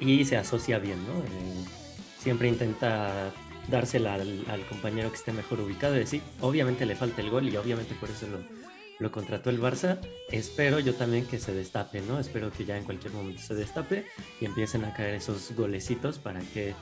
y 0.00 0.24
se 0.24 0.36
asocia 0.36 0.80
bien, 0.80 0.98
¿no? 1.06 1.20
Eh, 1.20 1.64
siempre 2.18 2.48
intenta 2.48 3.32
dársela 3.68 4.14
al, 4.14 4.44
al 4.48 4.66
compañero 4.66 5.10
que 5.10 5.16
esté 5.18 5.30
mejor 5.32 5.60
ubicado 5.60 5.94
y 5.94 6.00
decir, 6.00 6.22
obviamente 6.40 6.84
le 6.84 6.96
falta 6.96 7.22
el 7.22 7.30
gol 7.30 7.48
y 7.48 7.56
obviamente 7.56 7.94
por 7.94 8.10
eso 8.10 8.26
lo, 8.26 8.38
lo 8.98 9.10
contrató 9.12 9.50
el 9.50 9.60
Barça. 9.60 9.98
Espero 10.30 10.80
yo 10.80 10.94
también 10.94 11.26
que 11.26 11.38
se 11.38 11.52
destape, 11.54 12.00
¿no? 12.02 12.18
Espero 12.18 12.50
que 12.50 12.64
ya 12.64 12.76
en 12.76 12.84
cualquier 12.84 13.12
momento 13.12 13.40
se 13.42 13.54
destape 13.54 14.04
y 14.40 14.44
empiecen 14.44 14.84
a 14.84 14.92
caer 14.94 15.14
esos 15.14 15.52
golecitos 15.56 16.18
para 16.18 16.40
que 16.40 16.74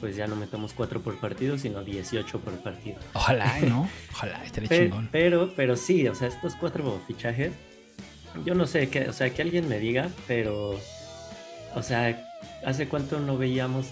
pues 0.00 0.16
ya 0.16 0.26
no 0.26 0.36
metamos 0.36 0.72
4 0.74 1.00
por 1.00 1.18
partido, 1.18 1.56
sino 1.56 1.82
18 1.82 2.40
por 2.40 2.52
partido. 2.62 2.98
Ojalá, 3.14 3.58
¿eh? 3.58 3.66
¿no? 3.66 3.88
Ojalá, 4.12 4.44
estaría 4.44 4.68
Pe- 4.68 4.84
chingón. 4.84 5.08
Pero, 5.10 5.52
pero 5.56 5.76
sí, 5.76 6.06
o 6.08 6.14
sea, 6.14 6.28
estos 6.28 6.54
cuatro 6.56 7.00
fichajes, 7.06 7.52
yo 8.44 8.54
no 8.54 8.66
sé, 8.66 8.88
que, 8.90 9.08
o 9.08 9.12
sea, 9.12 9.30
que 9.30 9.40
alguien 9.42 9.68
me 9.68 9.78
diga, 9.78 10.10
pero, 10.26 10.78
o 11.74 11.82
sea, 11.82 12.28
¿hace 12.66 12.88
cuánto 12.88 13.18
no 13.20 13.38
veíamos 13.38 13.86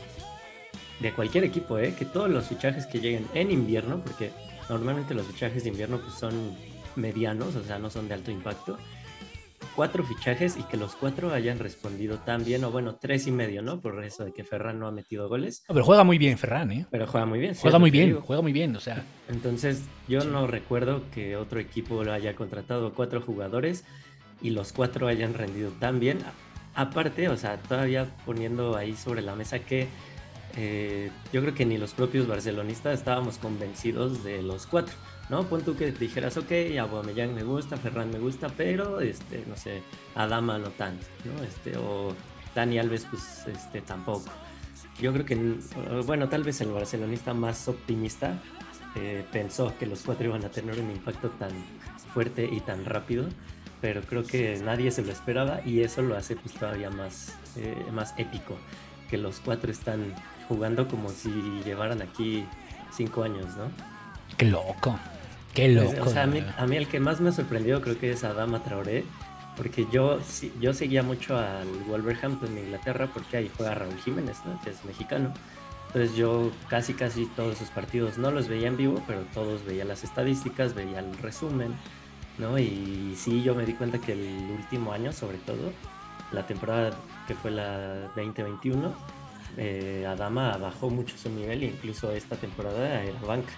de 1.00 1.12
cualquier 1.14 1.44
equipo, 1.44 1.78
eh? 1.78 1.94
Que 1.98 2.04
todos 2.04 2.28
los 2.28 2.46
fichajes 2.46 2.86
que 2.86 3.00
lleguen 3.00 3.26
en 3.34 3.50
invierno, 3.50 4.02
porque 4.04 4.30
normalmente 4.68 5.14
los 5.14 5.26
fichajes 5.26 5.62
de 5.64 5.70
invierno 5.70 5.98
pues 6.00 6.14
son 6.14 6.54
medianos, 6.96 7.56
o 7.56 7.64
sea, 7.64 7.78
no 7.78 7.90
son 7.90 8.08
de 8.08 8.14
alto 8.14 8.30
impacto, 8.30 8.78
cuatro 9.74 10.04
fichajes 10.04 10.56
y 10.56 10.62
que 10.64 10.76
los 10.76 10.94
cuatro 10.94 11.32
hayan 11.32 11.58
respondido 11.58 12.18
tan 12.18 12.44
bien, 12.44 12.64
o 12.64 12.70
bueno, 12.70 12.96
tres 12.96 13.26
y 13.26 13.30
medio, 13.30 13.62
¿no? 13.62 13.80
Por 13.80 14.02
eso 14.04 14.24
de 14.24 14.32
que 14.32 14.44
Ferran 14.44 14.78
no 14.78 14.86
ha 14.86 14.92
metido 14.92 15.28
goles, 15.28 15.64
No, 15.68 15.74
pero 15.74 15.84
juega 15.84 16.04
muy 16.04 16.18
bien 16.18 16.38
Ferran, 16.38 16.72
¿eh? 16.72 16.86
pero 16.90 17.06
juega 17.06 17.26
muy 17.26 17.38
bien. 17.38 17.54
Juega 17.54 17.78
muy 17.78 17.90
bien, 17.90 18.20
juega 18.20 18.42
muy 18.42 18.52
bien. 18.52 18.76
O 18.76 18.80
sea, 18.80 19.04
Entonces, 19.28 19.82
yo 20.08 20.24
no 20.24 20.46
recuerdo 20.46 21.02
que 21.14 21.36
otro 21.36 21.60
equipo 21.60 22.04
lo 22.04 22.12
haya 22.12 22.34
contratado 22.34 22.92
cuatro 22.94 23.20
jugadores 23.20 23.84
y 24.42 24.50
los 24.50 24.72
cuatro 24.72 25.08
hayan 25.08 25.34
rendido 25.34 25.70
tan 25.78 26.00
bien. 26.00 26.18
Aparte, 26.74 27.28
o 27.28 27.36
sea, 27.36 27.58
todavía 27.58 28.08
poniendo 28.24 28.76
ahí 28.76 28.96
sobre 28.96 29.22
la 29.22 29.34
mesa 29.34 29.58
que 29.60 29.88
eh, 30.56 31.10
yo 31.32 31.40
creo 31.40 31.54
que 31.54 31.64
ni 31.64 31.78
los 31.78 31.94
propios 31.94 32.26
barcelonistas 32.26 32.98
estábamos 32.98 33.38
convencidos 33.38 34.22
de 34.24 34.42
los 34.42 34.66
cuatro, 34.66 34.94
¿no? 35.32 35.44
Pon 35.44 35.62
tú 35.62 35.74
que 35.74 35.90
dijeras, 35.92 36.36
ok, 36.36 36.52
Aubameyang 36.78 37.34
me 37.34 37.42
gusta, 37.42 37.78
Ferran 37.78 38.10
me 38.10 38.18
gusta, 38.18 38.48
pero, 38.54 39.00
este, 39.00 39.42
no 39.48 39.56
sé, 39.56 39.82
Adama 40.14 40.58
no 40.58 40.68
tanto, 40.72 41.06
¿no? 41.24 41.42
Este, 41.42 41.74
o 41.78 42.14
Dani 42.54 42.78
Alves, 42.78 43.06
pues, 43.10 43.46
este, 43.46 43.80
tampoco. 43.80 44.30
Yo 45.00 45.10
creo 45.14 45.24
que, 45.24 45.56
bueno, 46.04 46.28
tal 46.28 46.44
vez 46.44 46.60
el 46.60 46.70
barcelonista 46.70 47.32
más 47.32 47.66
optimista 47.66 48.42
eh, 48.94 49.24
pensó 49.32 49.72
que 49.78 49.86
los 49.86 50.02
cuatro 50.02 50.26
iban 50.26 50.44
a 50.44 50.50
tener 50.50 50.78
un 50.78 50.90
impacto 50.90 51.30
tan 51.30 51.50
fuerte 52.12 52.44
y 52.44 52.60
tan 52.60 52.84
rápido, 52.84 53.24
pero 53.80 54.02
creo 54.02 54.24
que 54.24 54.60
nadie 54.62 54.90
se 54.90 55.00
lo 55.00 55.12
esperaba 55.12 55.62
y 55.64 55.80
eso 55.80 56.02
lo 56.02 56.14
hace 56.14 56.36
pues 56.36 56.54
todavía 56.54 56.90
más, 56.90 57.38
eh, 57.56 57.74
más 57.90 58.12
épico, 58.18 58.58
que 59.08 59.16
los 59.16 59.40
cuatro 59.40 59.72
están 59.72 60.14
jugando 60.46 60.88
como 60.88 61.08
si 61.08 61.30
llevaran 61.64 62.02
aquí 62.02 62.44
cinco 62.94 63.22
años, 63.22 63.56
¿no? 63.56 63.70
qué 64.36 64.46
loco. 64.46 64.98
Qué 65.54 65.68
loco. 65.68 65.90
Pues, 65.90 66.00
o 66.00 66.10
sea, 66.10 66.22
a 66.22 66.26
mí, 66.26 66.40
verdad. 66.40 66.54
a 66.58 66.66
mí 66.66 66.76
el 66.76 66.88
que 66.88 67.00
más 67.00 67.20
me 67.20 67.28
ha 67.28 67.32
sorprendido 67.32 67.80
creo 67.80 67.98
que 67.98 68.12
es 68.12 68.24
Adama 68.24 68.62
Traoré, 68.62 69.04
porque 69.56 69.86
yo, 69.92 70.18
yo 70.60 70.72
seguía 70.72 71.02
mucho 71.02 71.36
al 71.36 71.68
Wolverhampton 71.86 72.54
de 72.54 72.62
Inglaterra 72.62 73.08
porque 73.12 73.36
ahí 73.36 73.50
juega 73.56 73.74
Raúl 73.74 73.96
Jiménez, 73.98 74.38
¿no? 74.46 74.60
que 74.62 74.70
es 74.70 74.84
mexicano. 74.84 75.32
Entonces 75.88 76.16
yo 76.16 76.50
casi 76.68 76.94
casi 76.94 77.26
todos 77.26 77.58
sus 77.58 77.68
partidos 77.68 78.16
no 78.16 78.30
los 78.30 78.48
veía 78.48 78.68
en 78.68 78.78
vivo, 78.78 79.02
pero 79.06 79.20
todos 79.34 79.62
veía 79.66 79.84
las 79.84 80.04
estadísticas, 80.04 80.74
veía 80.74 81.00
el 81.00 81.18
resumen, 81.18 81.74
¿no? 82.38 82.58
Y 82.58 83.12
sí, 83.14 83.42
yo 83.42 83.54
me 83.54 83.66
di 83.66 83.74
cuenta 83.74 83.98
que 83.98 84.12
el 84.12 84.50
último 84.58 84.92
año, 84.92 85.12
sobre 85.12 85.36
todo, 85.36 85.70
la 86.32 86.46
temporada 86.46 86.92
que 87.26 87.34
fue 87.34 87.50
la 87.50 88.08
2021, 88.16 88.90
eh, 89.58 90.06
Adama 90.08 90.56
bajó 90.56 90.88
mucho 90.88 91.18
su 91.18 91.28
nivel 91.28 91.62
e 91.62 91.66
incluso 91.66 92.10
esta 92.12 92.36
temporada 92.36 93.02
era 93.02 93.20
banca. 93.20 93.52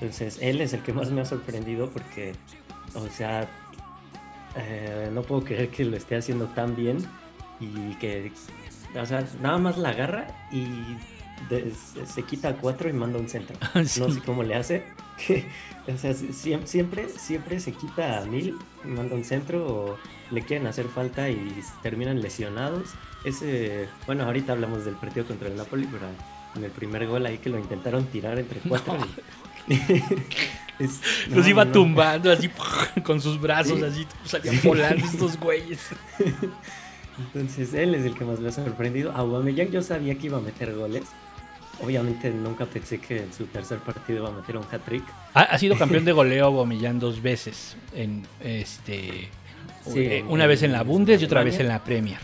Entonces 0.00 0.38
él 0.40 0.60
es 0.60 0.72
el 0.72 0.82
que 0.82 0.92
más 0.92 1.10
me 1.10 1.20
ha 1.20 1.24
sorprendido 1.24 1.90
porque, 1.90 2.32
o 2.94 3.06
sea, 3.08 3.48
eh, 4.56 5.10
no 5.12 5.22
puedo 5.22 5.44
creer 5.44 5.68
que 5.70 5.84
lo 5.84 5.96
esté 5.96 6.16
haciendo 6.16 6.46
tan 6.46 6.74
bien 6.76 6.98
y 7.60 7.94
que, 7.96 8.32
o 9.00 9.06
sea, 9.06 9.24
nada 9.42 9.58
más 9.58 9.76
la 9.78 9.90
agarra 9.90 10.26
y 10.52 10.66
de- 11.48 11.72
se, 12.06 12.22
quita 12.22 12.48
a 12.50 12.56
cuatro 12.56 12.88
y 12.88 12.92
manda 12.92 13.18
un 13.18 13.28
centro. 13.28 13.56
Sí. 13.84 14.00
No 14.00 14.10
sé 14.10 14.20
cómo 14.20 14.42
le 14.42 14.54
hace. 14.54 14.84
que, 15.26 15.44
o 15.92 15.96
sea, 15.98 16.12
siem- 16.12 16.64
siempre, 16.66 17.08
siempre 17.08 17.58
se 17.60 17.72
quita 17.72 18.18
a 18.22 18.24
mil 18.24 18.56
manda 18.84 19.14
un 19.16 19.24
centro 19.24 19.66
o 19.66 19.98
le 20.30 20.42
quieren 20.42 20.66
hacer 20.66 20.86
falta 20.86 21.28
y 21.30 21.60
terminan 21.82 22.20
lesionados. 22.22 22.90
Ese, 23.24 23.88
bueno, 24.06 24.24
ahorita 24.24 24.52
hablamos 24.52 24.84
del 24.84 24.94
partido 24.94 25.26
contra 25.26 25.48
el 25.48 25.56
Napoli, 25.56 25.88
pero 25.90 26.06
en 26.56 26.64
el 26.64 26.70
primer 26.70 27.06
gol 27.06 27.24
ahí 27.26 27.38
que 27.38 27.50
lo 27.50 27.58
intentaron 27.58 28.04
tirar 28.06 28.38
entre 28.38 28.60
cuatro. 28.60 28.96
y- 29.68 29.74
Es- 30.78 31.00
Los 31.30 31.46
iba 31.48 31.64
no, 31.64 31.72
tumbando 31.72 32.30
así 32.30 32.48
con 33.04 33.20
sus 33.20 33.40
brazos, 33.40 33.78
Sí. 33.78 33.84
así 33.84 34.06
salían 34.24 34.60
volando 34.62 35.04
estos 35.04 35.38
güeyes. 35.38 35.80
Entonces 37.18 37.74
él 37.74 37.94
es 37.96 38.04
el 38.04 38.14
que 38.14 38.24
más 38.24 38.38
me 38.38 38.48
ha 38.48 38.52
sorprendido. 38.52 39.10
Aubameyang 39.12 39.70
yo 39.70 39.82
sabía 39.82 40.14
que 40.16 40.26
iba 40.26 40.38
a 40.38 40.40
meter 40.40 40.74
goles. 40.74 41.04
Obviamente 41.82 42.30
nunca 42.30 42.64
pensé 42.66 42.98
que 43.00 43.18
en 43.24 43.32
su 43.32 43.46
tercer 43.46 43.78
partido 43.78 44.20
iba 44.20 44.28
a 44.28 44.32
meter 44.32 44.56
un 44.56 44.64
hat-trick. 44.70 45.04
Ha, 45.34 45.42
ha 45.42 45.58
sido 45.58 45.76
campeón 45.76 46.04
de 46.04 46.12
goleo 46.12 46.46
Aubameyang 46.46 46.98
dos 46.98 47.20
veces. 47.22 47.76
En 47.94 48.24
este 48.40 49.28
Sí, 49.84 50.00
eh, 50.00 50.24
una 50.28 50.46
vez 50.46 50.62
en 50.62 50.72
la 50.72 50.82
Bundes 50.82 51.20
y 51.22 51.24
otra 51.24 51.42
vez 51.42 51.58
en 51.60 51.68
la 51.68 51.82
Premier. 51.82 52.18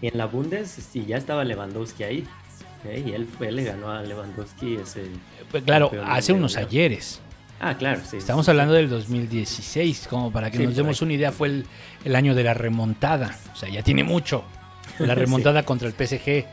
Y 0.00 0.08
en 0.08 0.16
la 0.18 0.26
Bundes 0.26 0.70
sí, 0.70 1.04
ya 1.06 1.16
estaba 1.16 1.44
Lewandowski 1.44 2.04
ahí. 2.04 2.24
¿Eh? 2.84 3.02
Y 3.06 3.12
él 3.12 3.26
fue, 3.26 3.50
le 3.52 3.64
ganó 3.64 3.90
a 3.90 4.02
Lewandowski 4.02 4.76
ese... 4.76 5.04
Pues 5.50 5.62
claro, 5.64 5.90
hace 6.06 6.32
de 6.32 6.38
unos 6.38 6.56
ayeres. 6.56 7.20
Ah, 7.60 7.76
claro, 7.76 8.00
sí. 8.04 8.16
Estamos 8.16 8.44
sí, 8.46 8.50
hablando 8.50 8.74
del 8.74 8.88
2016, 8.88 10.08
como 10.10 10.32
para 10.32 10.50
que 10.50 10.58
Sí, 10.58 10.64
nos 10.64 10.74
demos 10.76 11.00
una 11.00 11.12
idea, 11.12 11.30
fue 11.30 11.48
el, 11.48 11.66
el 12.04 12.16
año 12.16 12.34
de 12.34 12.42
la 12.42 12.54
remontada. 12.54 13.36
O 13.52 13.56
sea, 13.56 13.68
ya 13.68 13.82
tiene 13.82 14.02
mucho. 14.04 14.44
La 14.98 15.14
remontada 15.14 15.62
contra 15.64 15.88
el 15.88 15.94
PSG, 15.94 16.44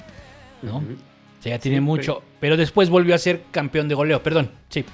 ¿no? 0.62 0.78
O 0.78 1.42
sea, 1.42 1.56
ya 1.56 1.60
tiene 1.60 1.82
mucho. 1.82 2.24
Pero 2.40 2.56
después 2.58 2.90
volvió 2.90 3.16
a 3.16 3.18
ser 3.18 3.44
campeón 3.52 3.88
de 3.90 3.96
goleo, 3.96 4.22
perdón. 4.24 4.52
Sí. 4.70 4.86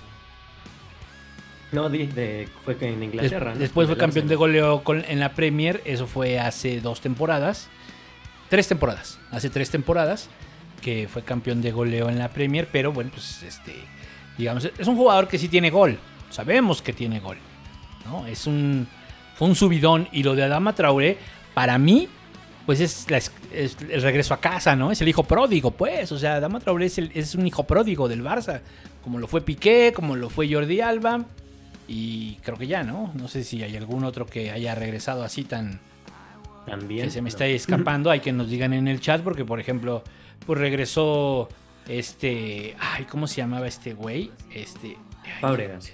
No, 1.71 1.89
di- 1.89 2.07
de, 2.07 2.47
fue 2.63 2.77
que 2.77 2.87
en 2.87 2.99
Des- 3.01 3.13
Inglaterra. 3.13 3.53
¿no? 3.53 3.59
después 3.59 3.87
fue 3.87 3.97
campeón 3.97 4.27
de 4.27 4.35
goleo 4.35 4.83
con- 4.83 5.03
en 5.07 5.19
la 5.19 5.33
Premier. 5.33 5.81
Eso 5.85 6.07
fue 6.07 6.39
hace 6.39 6.79
dos 6.81 7.01
temporadas. 7.01 7.67
Tres 8.49 8.67
temporadas. 8.67 9.19
Hace 9.31 9.49
tres 9.49 9.69
temporadas 9.69 10.29
que 10.85 11.07
fue 11.11 11.23
campeón 11.23 11.63
de 11.63 11.71
goleo 11.71 12.09
en 12.09 12.19
la 12.19 12.29
Premier. 12.29 12.67
Pero 12.71 12.91
bueno, 12.93 13.09
pues 13.11 13.41
este. 13.41 13.73
Digamos, 14.37 14.65
es 14.77 14.87
un 14.87 14.95
jugador 14.95 15.27
que 15.27 15.39
sí 15.39 15.47
tiene 15.47 15.71
gol. 15.71 15.97
Sabemos 16.29 16.83
que 16.83 16.93
tiene 16.93 17.19
gol. 17.19 17.37
¿no? 18.05 18.27
Es 18.27 18.45
un. 18.45 18.87
Fue 19.35 19.47
un 19.47 19.55
subidón. 19.55 20.07
Y 20.11 20.21
lo 20.21 20.35
de 20.35 20.43
Adama 20.43 20.75
Traoré, 20.75 21.17
para 21.55 21.79
mí, 21.79 22.07
pues 22.67 22.79
es, 22.81 23.09
la 23.09 23.17
es- 23.17 23.31
es 23.51 23.77
el 23.89 24.01
regreso 24.03 24.33
a 24.35 24.39
casa, 24.39 24.75
¿no? 24.75 24.91
Es 24.91 25.01
el 25.01 25.07
hijo 25.07 25.23
pródigo, 25.23 25.71
pues. 25.71 26.11
O 26.11 26.19
sea, 26.19 26.35
Adama 26.35 26.59
Traoré 26.59 26.85
es, 26.85 26.97
el- 26.99 27.11
es 27.15 27.33
un 27.33 27.47
hijo 27.47 27.63
pródigo 27.63 28.07
del 28.07 28.23
Barça. 28.23 28.61
Como 29.03 29.17
lo 29.17 29.27
fue 29.27 29.41
Piqué, 29.41 29.91
como 29.95 30.15
lo 30.15 30.29
fue 30.29 30.51
Jordi 30.53 30.81
Alba. 30.81 31.25
Y 31.87 32.35
creo 32.43 32.57
que 32.57 32.67
ya, 32.67 32.83
¿no? 32.83 33.11
No 33.15 33.27
sé 33.27 33.43
si 33.43 33.63
hay 33.63 33.75
algún 33.75 34.03
otro 34.03 34.25
que 34.27 34.51
haya 34.51 34.75
regresado 34.75 35.23
así 35.23 35.43
tan... 35.43 35.79
También. 36.65 37.05
que 37.05 37.11
se 37.11 37.21
me 37.21 37.25
no. 37.25 37.29
está 37.29 37.45
escapando. 37.45 38.09
Hay 38.09 38.19
que 38.21 38.31
nos 38.33 38.49
digan 38.49 38.73
en 38.73 38.87
el 38.87 38.99
chat 38.99 39.21
porque, 39.21 39.45
por 39.45 39.59
ejemplo, 39.59 40.03
pues 40.45 40.59
regresó 40.59 41.49
este... 41.87 42.75
Ay, 42.79 43.05
¿cómo 43.05 43.27
se 43.27 43.37
llamaba 43.37 43.67
este 43.67 43.93
güey? 43.93 44.31
Este... 44.51 44.97
ay, 45.23 45.31
Fábregas. 45.41 45.93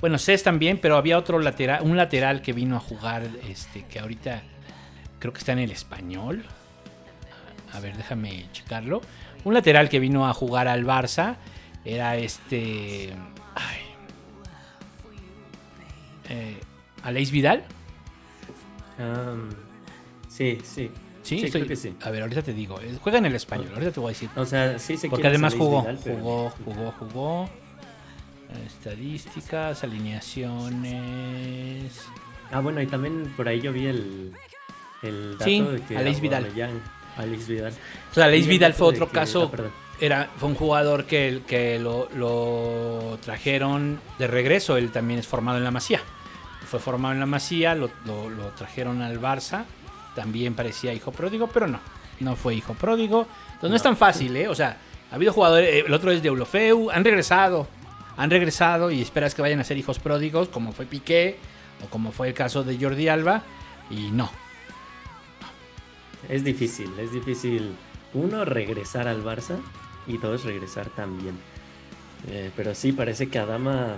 Bueno, 0.00 0.18
Cés 0.18 0.42
también, 0.42 0.78
pero 0.80 0.96
había 0.96 1.18
otro 1.18 1.38
lateral, 1.40 1.82
un 1.82 1.96
lateral 1.96 2.40
que 2.40 2.52
vino 2.52 2.76
a 2.76 2.80
jugar, 2.80 3.28
este, 3.48 3.84
que 3.86 3.98
ahorita 3.98 4.42
creo 5.18 5.32
que 5.32 5.40
está 5.40 5.52
en 5.52 5.58
el 5.58 5.72
español. 5.72 6.44
A 7.72 7.80
ver, 7.80 7.96
déjame 7.96 8.46
checarlo. 8.52 9.00
Un 9.44 9.54
lateral 9.54 9.88
que 9.88 9.98
vino 9.98 10.28
a 10.28 10.34
jugar 10.34 10.68
al 10.68 10.84
Barça 10.84 11.36
era 11.84 12.16
este. 12.16 13.12
Ay. 13.54 13.78
Eh, 16.28 16.60
Aleix 17.02 17.30
Vidal. 17.30 17.64
Am, 18.98 19.50
sí, 20.28 20.58
sí. 20.62 20.90
Sí, 21.28 21.40
Sí, 21.40 21.46
estoy- 21.46 21.60
creo 21.62 21.68
que 21.68 21.76
sí. 21.76 21.94
A 22.02 22.10
ver, 22.10 22.22
ahorita 22.22 22.42
te 22.42 22.52
digo. 22.54 22.80
eh, 22.80 22.96
Juega 23.02 23.18
en 23.18 23.26
el 23.26 23.34
español, 23.34 23.68
ahorita 23.74 23.92
te 23.92 24.00
voy 24.00 24.10
a 24.10 24.14
decir. 24.14 24.30
O 24.36 24.46
sea, 24.46 24.78
sí 24.78 24.96
se 24.96 25.08
Porque 25.10 25.26
además 25.26 25.54
jugó, 25.54 25.84
pero- 26.04 26.16
jugó, 26.18 26.50
jugó, 26.64 26.92
jugó. 26.98 27.50
Estadísticas, 28.66 29.84
alineaciones. 29.84 31.92
Ah, 32.50 32.60
bueno, 32.60 32.80
y 32.80 32.86
también 32.86 33.32
por 33.36 33.46
ahí 33.48 33.60
yo 33.60 33.72
vi 33.72 33.86
el, 33.86 34.32
el 35.02 35.32
dato 35.32 35.44
Sí, 35.44 35.60
de 35.60 35.80
que 35.82 35.96
Aleix 35.98 36.20
Vidal. 36.20 36.46
Aleix 37.16 37.46
Vidal. 37.46 37.72
O 38.10 38.14
sea, 38.14 38.28
el 38.28 38.42
Vidal 38.44 38.74
fue 38.74 38.88
otro 38.88 39.06
que- 39.06 39.12
caso. 39.12 39.50
ah. 39.54 39.62
Era, 40.00 40.30
fue 40.36 40.48
un 40.50 40.54
jugador 40.54 41.06
que, 41.06 41.42
que 41.46 41.78
lo, 41.80 42.08
lo 42.14 43.18
trajeron 43.20 44.00
de 44.18 44.28
regreso. 44.28 44.76
Él 44.76 44.92
también 44.92 45.18
es 45.18 45.26
formado 45.26 45.58
en 45.58 45.64
la 45.64 45.72
Masía. 45.72 46.00
Fue 46.66 46.78
formado 46.78 47.14
en 47.14 47.20
la 47.20 47.26
Masía, 47.26 47.74
lo, 47.74 47.90
lo- 48.06 48.30
lo 48.30 48.44
trajeron 48.50 49.02
al 49.02 49.20
Barça. 49.20 49.64
También 50.18 50.54
parecía 50.54 50.92
hijo 50.92 51.12
pródigo, 51.12 51.46
pero 51.46 51.68
no. 51.68 51.78
No 52.18 52.34
fue 52.34 52.56
hijo 52.56 52.74
pródigo. 52.74 53.28
Entonces 53.54 53.70
no, 53.70 53.76
es 53.76 53.82
tan 53.84 53.96
fácil, 53.96 54.36
¿eh? 54.36 54.48
O 54.48 54.54
sea, 54.56 54.76
ha 55.12 55.14
habido 55.14 55.32
jugadores. 55.32 55.68
eh, 55.72 55.84
El 55.86 55.94
otro 55.94 56.10
es 56.10 56.22
de 56.22 56.28
Eulofeu. 56.28 56.90
Han 56.90 57.04
regresado. 57.04 57.68
Han 58.16 58.28
regresado 58.28 58.90
y 58.90 59.00
esperas 59.00 59.36
que 59.36 59.42
vayan 59.42 59.60
a 59.60 59.64
ser 59.64 59.76
hijos 59.78 60.00
pródigos, 60.00 60.48
como 60.48 60.72
fue 60.72 60.86
Piqué 60.86 61.36
o 61.84 61.88
como 61.88 62.10
fue 62.10 62.26
el 62.26 62.34
caso 62.34 62.64
de 62.64 62.76
Jordi 62.76 63.06
Alba. 63.06 63.42
Y 63.90 64.10
no. 64.10 64.28
Es 66.28 66.42
difícil, 66.42 66.90
es 66.98 67.12
difícil. 67.12 67.76
Uno, 68.12 68.44
regresar 68.44 69.06
al 69.06 69.22
Barça 69.22 69.56
y 70.08 70.18
dos, 70.18 70.44
regresar 70.44 70.86
también. 70.88 71.38
Eh, 72.28 72.50
pero 72.56 72.74
sí, 72.74 72.90
parece 72.90 73.28
que 73.28 73.38
Adama. 73.38 73.94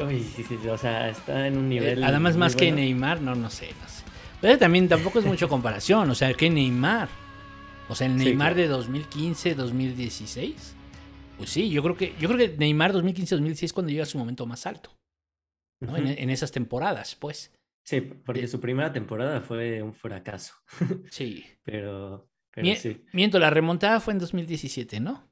Uy, 0.00 0.24
o 0.70 0.78
sea, 0.78 1.08
está 1.08 1.48
en 1.48 1.58
un 1.58 1.68
nivel. 1.68 2.00
Eh, 2.00 2.06
Además, 2.06 2.34
muy 2.34 2.40
más 2.40 2.54
que. 2.54 2.70
Neymar, 2.70 3.20
no, 3.20 3.34
no 3.34 3.50
sé, 3.50 3.74
no 3.82 3.88
sé. 3.88 3.99
Pero 4.40 4.58
también 4.58 4.88
tampoco 4.88 5.18
es 5.18 5.24
mucho 5.24 5.48
comparación, 5.48 6.08
o 6.10 6.14
sea, 6.14 6.32
que 6.34 6.48
Neymar. 6.48 7.08
O 7.88 7.94
sea, 7.94 8.06
el 8.06 8.18
Sí, 8.18 8.24
Neymar 8.24 8.54
claro. 8.54 8.60
de 8.62 8.68
2015, 8.68 9.54
2016. 9.54 10.76
Pues 11.36 11.50
sí, 11.50 11.70
yo 11.70 11.82
creo 11.82 11.96
que 11.96 12.14
yo 12.20 12.28
creo 12.28 12.38
que 12.38 12.56
Neymar 12.56 12.92
2015, 12.92 13.34
2016 13.34 13.72
cuando 13.72 13.90
llega 13.90 14.02
a 14.04 14.06
su 14.06 14.18
momento 14.18 14.46
más 14.46 14.66
alto, 14.66 14.90
¿no? 15.80 15.96
En, 15.96 16.30
esas 16.30 16.52
temporadas, 16.52 17.16
pues. 17.16 17.52
Sí, 17.84 18.00
porque 18.00 18.42
de- 18.42 18.48
su 18.48 18.60
primera 18.60 18.92
temporada 18.92 19.40
fue 19.40 19.82
un 19.82 19.94
fracaso. 19.94 20.54
Sí. 21.10 21.44
Pero, 21.62 22.30
pero 22.50 22.66
Mie- 22.66 22.76
sí. 22.76 23.04
Miento, 23.12 23.38
la 23.38 23.50
remontada 23.50 24.00
fue 24.00 24.12
en 24.14 24.18
2017, 24.20 25.00
¿no? 25.00 25.30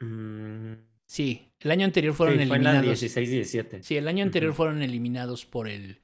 Mm, 0.00 0.74
Sí, 1.08 1.52
el 1.60 1.70
año 1.70 1.84
anterior 1.86 2.12
fueron 2.14 2.36
sí, 2.38 2.46
fue 2.46 2.56
en 2.56 2.64
la 2.64 2.70
eliminados. 2.80 3.02
16-17. 3.02 3.82
Sí, 3.82 3.96
el 3.96 4.08
año 4.08 4.24
anterior 4.24 4.52
fueron 4.52 4.82
eliminados 4.82 5.46
por 5.46 5.68
el. 5.68 6.02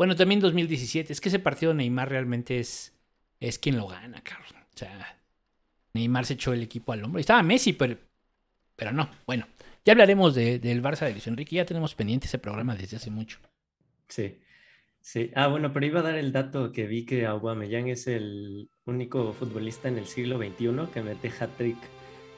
Bueno, 0.00 0.16
también 0.16 0.40
2017. 0.40 1.12
Es 1.12 1.20
que 1.20 1.28
ese 1.28 1.40
partido 1.40 1.74
Neymar 1.74 2.08
realmente 2.08 2.58
es, 2.58 2.98
es 3.38 3.58
quien 3.58 3.76
lo 3.76 3.86
gana, 3.86 4.22
cabrón. 4.22 4.62
O 4.74 4.78
sea, 4.78 5.20
Neymar 5.92 6.24
se 6.24 6.32
echó 6.32 6.54
el 6.54 6.62
equipo 6.62 6.94
al 6.94 7.04
hombro. 7.04 7.18
Y 7.18 7.20
estaba 7.20 7.42
Messi, 7.42 7.74
pero, 7.74 7.98
pero 8.76 8.92
no. 8.92 9.10
Bueno, 9.26 9.46
ya 9.84 9.92
hablaremos 9.92 10.34
de- 10.34 10.58
del 10.58 10.82
Barça 10.82 11.00
de 11.04 11.12
Luis 11.12 11.26
Enrique. 11.26 11.54
Ya 11.54 11.66
tenemos 11.66 11.94
pendiente 11.94 12.28
ese 12.28 12.38
programa 12.38 12.74
desde 12.74 12.96
hace 12.96 13.10
mucho. 13.10 13.40
Sí, 14.08 14.38
sí. 15.02 15.32
Ah, 15.34 15.48
bueno, 15.48 15.70
pero 15.70 15.84
iba 15.84 16.00
a 16.00 16.04
dar 16.04 16.14
el 16.14 16.32
dato 16.32 16.72
que 16.72 16.86
vi 16.86 17.04
que 17.04 17.26
Aubameyang 17.26 17.88
es 17.88 18.06
el 18.06 18.70
único 18.86 19.34
futbolista 19.34 19.88
en 19.88 19.98
el 19.98 20.06
siglo 20.06 20.38
XXI 20.38 20.90
que 20.94 21.02
mete 21.02 21.28
hat-trick 21.28 21.76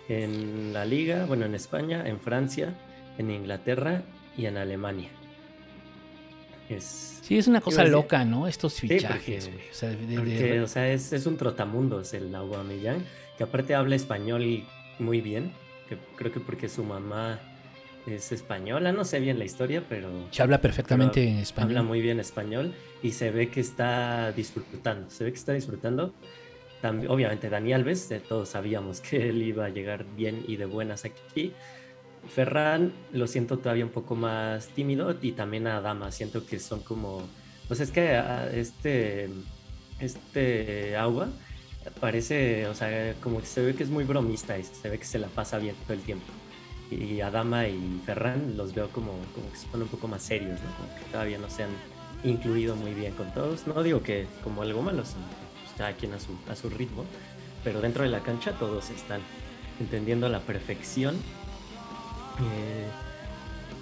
en 0.09 0.73
la 0.73 0.85
liga, 0.85 1.27
bueno, 1.27 1.47
en 1.47 1.55
España, 1.55 2.09
en 2.09 2.19
Francia, 2.19 2.75
en 3.19 3.31
Inglaterra 3.31 4.03
y 4.37 4.47
en 4.47 4.57
Alemania. 4.57 5.11
Es, 6.75 7.09
Sí, 7.23 7.39
es 7.39 7.47
una 7.47 7.61
cosa 7.61 7.85
loca, 7.85 8.25
¿no? 8.25 8.49
Estos 8.49 8.75
fichajes, 8.81 9.49
güey. 9.49 9.61
O 9.71 9.75
sea, 9.75 9.91
de- 9.91 10.07
de- 10.07 10.17
porque, 10.17 10.61
o 10.61 10.67
sea, 10.67 10.93
es, 10.93 11.13
es 11.13 11.25
un 11.27 11.37
trotamundos 11.37 12.13
el 12.15 12.35
Aubameyang, 12.35 13.05
que 13.39 13.45
aparte 13.45 13.75
habla 13.75 13.95
español 13.95 14.65
muy 14.99 15.21
bien, 15.21 15.53
que 15.89 15.97
creo 16.17 16.33
que 16.33 16.41
porque 16.41 16.69
su 16.69 16.83
mamá 16.85 17.39
es 18.07 18.33
española, 18.33 18.91
no 18.93 19.05
sé 19.05 19.21
bien 19.21 19.39
la 19.39 19.45
historia, 19.45 19.85
pero 19.89 20.11
se 20.33 20.43
habla 20.43 20.61
perfectamente 20.61 21.23
en 21.27 21.39
español. 21.39 21.71
habla 21.71 21.83
muy 21.85 22.01
bien 22.01 22.19
español 22.19 22.75
y 23.05 23.13
se 23.13 23.31
ve 23.31 23.49
que 23.49 23.61
está 23.61 24.33
disfrutando, 24.33 25.09
se 25.09 25.23
ve 25.25 25.31
que 25.33 25.39
está 25.39 25.53
disfrutando. 25.53 26.13
También, 26.81 27.09
obviamente 27.13 27.49
Dani 27.49 27.73
Alves, 27.73 28.11
eh, 28.11 28.21
todos 28.29 28.49
sabíamos 28.49 29.01
que 29.01 29.29
él 29.29 29.41
iba 29.43 29.67
a 29.67 29.69
llegar 29.69 30.05
bien 30.17 30.45
y 30.49 30.57
de 30.57 30.65
buenas 30.65 31.05
aquí. 31.05 31.53
Ferran 32.29 32.93
lo 33.13 33.27
siento 33.27 33.59
todavía 33.59 33.85
un 33.85 33.91
poco 33.91 34.15
más 34.15 34.69
tímido 34.69 35.15
y 35.21 35.33
también 35.33 35.67
a 35.67 35.81
Dama 35.81 36.13
siento 36.13 36.47
que 36.47 36.59
son 36.59 36.81
como, 36.81 37.23
pues 37.69 37.81
es 37.81 37.91
que 37.91 38.17
a 38.17 38.51
este, 38.51 39.29
este 39.99 40.97
Auba 40.97 41.29
parece, 42.01 42.67
o 42.69 42.75
sea, 42.75 43.15
como 43.23 43.41
que 43.41 43.47
se 43.47 43.63
ve 43.63 43.75
que 43.75 43.83
es 43.83 43.91
muy 43.91 44.05
bromista 44.05 44.59
y 44.59 44.65
se 44.65 44.89
ve 44.89 44.99
que 44.99 45.05
se 45.05 45.19
la 45.19 45.29
pasa 45.29 45.59
bien 45.59 45.75
todo 45.85 45.95
el 45.95 46.01
tiempo. 46.01 46.27
Y 46.91 47.21
Adama 47.21 47.69
y 47.69 48.01
Ferran 48.05 48.57
los 48.57 48.75
veo 48.75 48.89
como, 48.91 49.13
como 49.35 49.51
que 49.51 49.57
son 49.57 49.83
un 49.83 49.89
poco 49.89 50.09
más 50.09 50.23
serios. 50.23 50.61
Como 50.77 50.99
que 50.99 51.05
todavía 51.11 51.39
no 51.39 51.49
se 51.49 51.65
han 51.65 51.71
incluido 52.23 52.77
muy 52.77 52.93
bien 52.93 53.15
con 53.15 53.33
todos. 53.33 53.67
No 53.67 53.83
digo 53.83 54.03
que 54.03 54.27
como 54.45 54.63
algo 54.63 54.83
malo, 54.83 55.05
sino 55.05 55.23
pues, 55.63 55.75
cada 55.77 55.95
quien 55.95 56.13
a 56.13 56.21
su, 56.21 56.37
a 56.51 56.55
su 56.55 56.69
ritmo, 56.69 57.05
pero 57.65 57.81
dentro 57.81 58.05
de 58.05 58.11
la 58.11 58.21
cancha 58.21 58.53
todos 58.53 58.91
están 58.91 59.21
entendiendo 59.81 60.27
a 60.27 60.29
la 60.29 60.41
perfección. 60.41 61.17
Eh, 62.41 62.89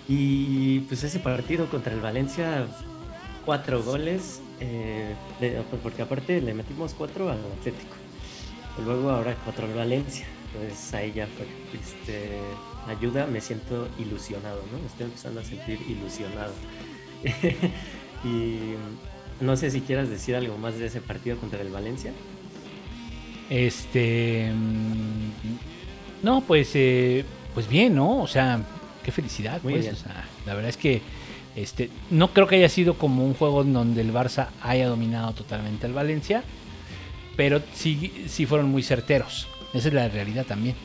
y 0.08 0.80
pues 0.80 1.04
ese 1.04 1.20
partido 1.20 1.68
contra 1.70 1.92
el 1.92 2.00
Valencia, 2.00 2.66
cuatro 3.44 3.82
goles, 3.82 4.40
eh, 4.60 5.14
porque 5.82 6.02
aparte 6.02 6.40
le 6.40 6.54
metimos 6.54 6.94
cuatro 6.94 7.30
al 7.30 7.38
Atlético. 7.58 7.94
Luego 8.84 9.10
ahora 9.10 9.36
cuatro 9.44 9.66
al 9.66 9.74
Valencia. 9.74 10.26
Entonces 10.52 10.94
ahí 10.94 11.12
ya 11.12 11.26
fue. 11.28 11.46
Este, 11.80 12.56
ayuda, 12.88 13.26
me 13.26 13.40
siento 13.40 13.88
ilusionado, 13.98 14.66
¿no? 14.72 14.78
Me 14.80 14.86
estoy 14.86 15.06
empezando 15.06 15.40
a 15.40 15.44
sentir 15.44 15.80
ilusionado. 15.88 16.54
y 18.24 18.74
no 19.40 19.56
sé 19.56 19.70
si 19.70 19.82
quieras 19.82 20.08
decir 20.08 20.34
algo 20.36 20.58
más 20.58 20.76
de 20.78 20.86
ese 20.86 21.00
partido 21.00 21.38
contra 21.38 21.60
el 21.62 21.70
Valencia. 21.70 22.12
Este. 23.48 24.52
mm, 24.52 25.30
No, 26.22 26.40
pues. 26.42 26.72
eh, 26.74 27.24
pues 27.54 27.68
bien, 27.68 27.94
¿no? 27.94 28.20
O 28.22 28.26
sea, 28.26 28.60
qué 29.04 29.12
felicidad, 29.12 29.60
pues. 29.62 29.88
O 29.92 29.96
sea, 29.96 30.24
la 30.46 30.54
verdad 30.54 30.70
es 30.70 30.76
que. 30.76 31.02
Este, 31.56 31.90
no 32.10 32.28
creo 32.32 32.46
que 32.46 32.54
haya 32.54 32.68
sido 32.68 32.94
como 32.94 33.24
un 33.24 33.34
juego 33.34 33.62
en 33.62 33.72
donde 33.72 34.00
el 34.02 34.12
Barça 34.12 34.46
haya 34.62 34.86
dominado 34.88 35.32
totalmente 35.32 35.84
al 35.84 35.92
Valencia, 35.92 36.44
pero 37.36 37.60
sí, 37.74 38.24
sí 38.28 38.46
fueron 38.46 38.70
muy 38.70 38.84
certeros. 38.84 39.48
Esa 39.74 39.88
es 39.88 39.94
la 39.94 40.08
realidad 40.08 40.46
también, 40.46 40.76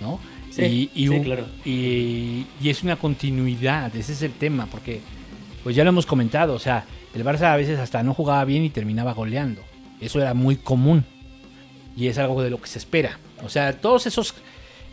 ¿no? 0.00 0.18
Sí, 0.50 0.90
sí, 0.92 1.08
un- 1.08 1.22
claro. 1.22 1.46
y, 1.64 2.46
y 2.60 2.68
es 2.68 2.82
una 2.82 2.96
continuidad, 2.96 3.94
ese 3.94 4.12
es 4.12 4.22
el 4.22 4.32
tema, 4.32 4.66
porque 4.66 5.00
pues 5.62 5.76
ya 5.76 5.84
lo 5.84 5.90
hemos 5.90 6.04
comentado, 6.04 6.54
o 6.54 6.58
sea, 6.58 6.84
el 7.14 7.24
Barça 7.24 7.44
a 7.52 7.56
veces 7.56 7.78
hasta 7.78 8.02
no 8.02 8.12
jugaba 8.12 8.44
bien 8.44 8.64
y 8.64 8.70
terminaba 8.70 9.12
goleando. 9.14 9.62
Eso 10.00 10.20
era 10.20 10.34
muy 10.34 10.56
común 10.56 11.04
y 11.96 12.08
es 12.08 12.18
algo 12.18 12.42
de 12.42 12.50
lo 12.50 12.60
que 12.60 12.66
se 12.66 12.78
espera. 12.80 13.18
O 13.44 13.48
sea, 13.48 13.72
todos 13.80 14.06
esos 14.06 14.34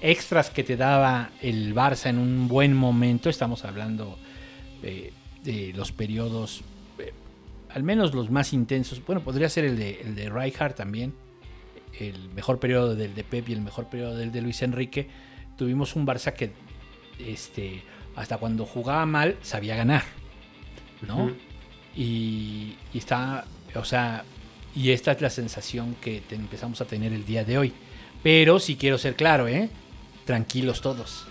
extras 0.01 0.49
que 0.49 0.63
te 0.63 0.77
daba 0.77 1.29
el 1.41 1.73
Barça 1.75 2.09
en 2.09 2.17
un 2.17 2.47
buen 2.47 2.73
momento, 2.75 3.29
estamos 3.29 3.65
hablando 3.65 4.17
de 4.81 5.73
los 5.75 5.91
periodos, 5.91 6.61
eh, 6.99 7.13
al 7.69 7.83
menos 7.83 8.13
los 8.13 8.29
más 8.29 8.53
intensos, 8.53 9.03
bueno, 9.05 9.21
podría 9.21 9.49
ser 9.49 9.65
el 9.65 9.77
de, 9.77 10.01
el 10.01 10.15
de 10.15 10.29
Rijkaard 10.29 10.73
también, 10.75 11.13
el 11.99 12.29
mejor 12.29 12.59
periodo 12.59 12.95
del 12.95 13.13
de 13.15 13.23
Pep 13.23 13.49
y 13.49 13.53
el 13.53 13.61
mejor 13.61 13.87
periodo 13.89 14.15
del 14.15 14.31
de 14.31 14.41
Luis 14.41 14.61
Enrique, 14.61 15.07
tuvimos 15.57 15.95
un 15.95 16.05
Barça 16.07 16.33
que 16.33 16.51
este, 17.19 17.83
hasta 18.15 18.37
cuando 18.37 18.65
jugaba 18.65 19.05
mal 19.05 19.35
sabía 19.41 19.75
ganar, 19.75 20.03
¿no? 21.05 21.31
Y, 21.95 22.75
y 22.93 22.97
está, 22.97 23.45
o 23.75 23.83
sea, 23.83 24.23
y 24.75 24.91
esta 24.91 25.11
es 25.11 25.21
la 25.21 25.29
sensación 25.29 25.95
que 25.99 26.21
te- 26.21 26.35
empezamos 26.35 26.79
a 26.79 26.85
tener 26.85 27.11
el 27.11 27.25
día 27.25 27.43
de 27.43 27.57
hoy. 27.57 27.73
Pero 28.23 28.59
si 28.59 28.75
quiero 28.75 28.97
ser 28.97 29.15
claro, 29.15 29.47
¿eh? 29.47 29.69
Tranquilos 30.29 30.81
todos. 30.81 31.25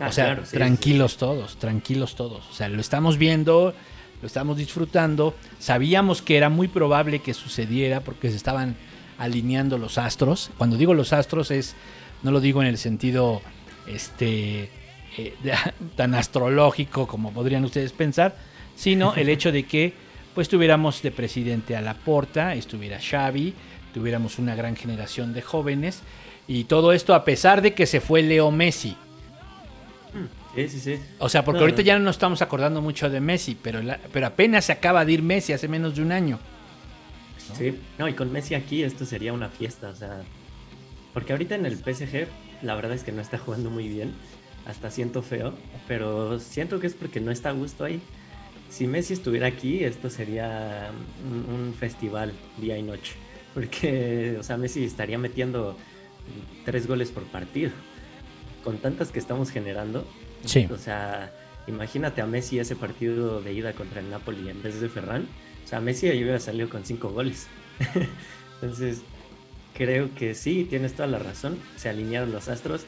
Ah, 0.00 0.08
o 0.08 0.12
sea, 0.12 0.24
claro, 0.24 0.42
sí, 0.42 0.50
sí, 0.50 0.56
tranquilos 0.56 1.16
todos, 1.16 1.58
tranquilos 1.58 2.16
todos. 2.16 2.44
O 2.50 2.52
sea, 2.52 2.68
lo 2.68 2.80
estamos 2.80 3.18
viendo, 3.18 3.72
lo 4.20 4.26
estamos 4.26 4.56
disfrutando. 4.56 5.36
Sabíamos 5.60 6.22
que 6.22 6.36
era 6.36 6.48
muy 6.48 6.66
probable 6.66 7.20
que 7.20 7.34
sucediera 7.34 8.00
porque 8.00 8.30
se 8.30 8.36
estaban 8.36 8.74
alineando 9.16 9.78
los 9.78 9.96
astros. 9.96 10.50
Cuando 10.58 10.76
digo 10.76 10.92
los 10.92 11.12
astros 11.12 11.52
es, 11.52 11.76
no 12.24 12.32
lo 12.32 12.40
digo 12.40 12.60
en 12.62 12.66
el 12.66 12.78
sentido 12.78 13.42
este, 13.86 14.70
eh, 15.18 15.34
tan 15.94 16.16
astrológico 16.16 17.06
como 17.06 17.32
podrían 17.32 17.64
ustedes 17.64 17.92
pensar, 17.92 18.34
sino 18.74 19.14
el 19.14 19.28
hecho 19.28 19.52
de 19.52 19.66
que 19.66 19.92
pues 20.34 20.48
tuviéramos 20.48 21.00
de 21.00 21.12
presidente 21.12 21.76
a 21.76 21.80
Laporta, 21.80 22.56
estuviera 22.56 22.98
Xavi, 22.98 23.54
tuviéramos 23.94 24.40
una 24.40 24.56
gran 24.56 24.74
generación 24.74 25.32
de 25.32 25.42
jóvenes 25.42 26.02
y 26.48 26.64
todo 26.64 26.92
esto 26.92 27.14
a 27.14 27.24
pesar 27.24 27.62
de 27.62 27.74
que 27.74 27.86
se 27.86 28.00
fue 28.00 28.22
Leo 28.22 28.50
Messi. 28.50 28.96
Sí, 30.54 30.68
sí, 30.70 30.80
sí. 30.80 30.98
O 31.18 31.28
sea, 31.28 31.44
porque 31.44 31.58
No, 31.58 31.64
ahorita 31.64 31.82
no. 31.82 31.86
ya 31.86 31.98
no 31.98 32.04
nos 32.06 32.16
estamos 32.16 32.40
acordando 32.40 32.80
mucho 32.80 33.10
de 33.10 33.20
Messi, 33.20 33.56
pero, 33.60 33.82
la- 33.82 34.00
pero 34.12 34.26
apenas 34.26 34.64
se 34.64 34.72
acaba 34.72 35.04
de 35.04 35.12
ir 35.12 35.22
Messi 35.22 35.52
hace 35.52 35.68
menos 35.68 35.94
de 35.96 36.02
un 36.02 36.12
año. 36.12 36.38
Sí, 37.54 37.78
no, 37.98 38.08
y 38.08 38.14
con 38.14 38.32
Messi 38.32 38.54
aquí 38.54 38.82
esto 38.82 39.04
sería 39.04 39.32
una 39.32 39.48
fiesta, 39.50 39.88
o 39.90 39.94
sea, 39.94 40.22
porque 41.12 41.32
ahorita 41.32 41.54
en 41.56 41.66
el 41.66 41.76
PSG 41.76 42.26
la 42.62 42.74
verdad 42.74 42.92
es 42.94 43.04
que 43.04 43.12
no 43.12 43.20
está 43.20 43.36
jugando 43.38 43.68
muy 43.70 43.86
bien, 43.88 44.14
hasta 44.66 44.90
siento 44.90 45.22
feo, 45.22 45.52
pero 45.86 46.40
siento 46.40 46.80
que 46.80 46.86
es 46.86 46.94
porque 46.94 47.20
no 47.20 47.30
está 47.30 47.50
a 47.50 47.52
gusto 47.52 47.84
ahí. 47.84 48.00
Si 48.70 48.86
Messi 48.86 49.12
estuviera 49.12 49.46
aquí, 49.46 49.84
esto 49.84 50.08
sería 50.10 50.90
un, 51.30 51.54
un 51.54 51.74
festival 51.74 52.32
día 52.56 52.76
y 52.78 52.82
noche, 52.82 53.12
porque, 53.54 54.36
o 54.40 54.42
sea, 54.42 54.56
Messi 54.56 54.84
estaría 54.84 55.18
metiendo 55.18 55.76
tres 56.64 56.86
goles 56.86 57.10
por 57.10 57.24
partido, 57.24 57.70
con 58.64 58.78
tantas 58.78 59.10
que 59.12 59.18
estamos 59.18 59.50
generando. 59.50 60.06
Sí. 60.44 60.66
O 60.70 60.78
sea, 60.78 61.32
imagínate 61.66 62.20
a 62.20 62.26
Messi 62.26 62.58
ese 62.58 62.76
partido 62.76 63.40
de 63.40 63.52
ida 63.52 63.72
contra 63.72 64.00
el 64.00 64.10
Napoli 64.10 64.48
en 64.48 64.62
vez 64.62 64.80
de 64.80 64.88
Ferran. 64.88 65.28
O 65.64 65.68
sea, 65.68 65.80
Messi 65.80 66.08
ahí 66.08 66.22
hubiera 66.22 66.40
salido 66.40 66.68
con 66.68 66.84
cinco 66.84 67.10
goles. 67.10 67.48
Entonces, 68.60 69.02
creo 69.74 70.14
que 70.14 70.34
sí, 70.34 70.66
tienes 70.68 70.94
toda 70.94 71.08
la 71.08 71.18
razón. 71.18 71.58
Se 71.76 71.88
alinearon 71.88 72.32
los 72.32 72.48
astros. 72.48 72.84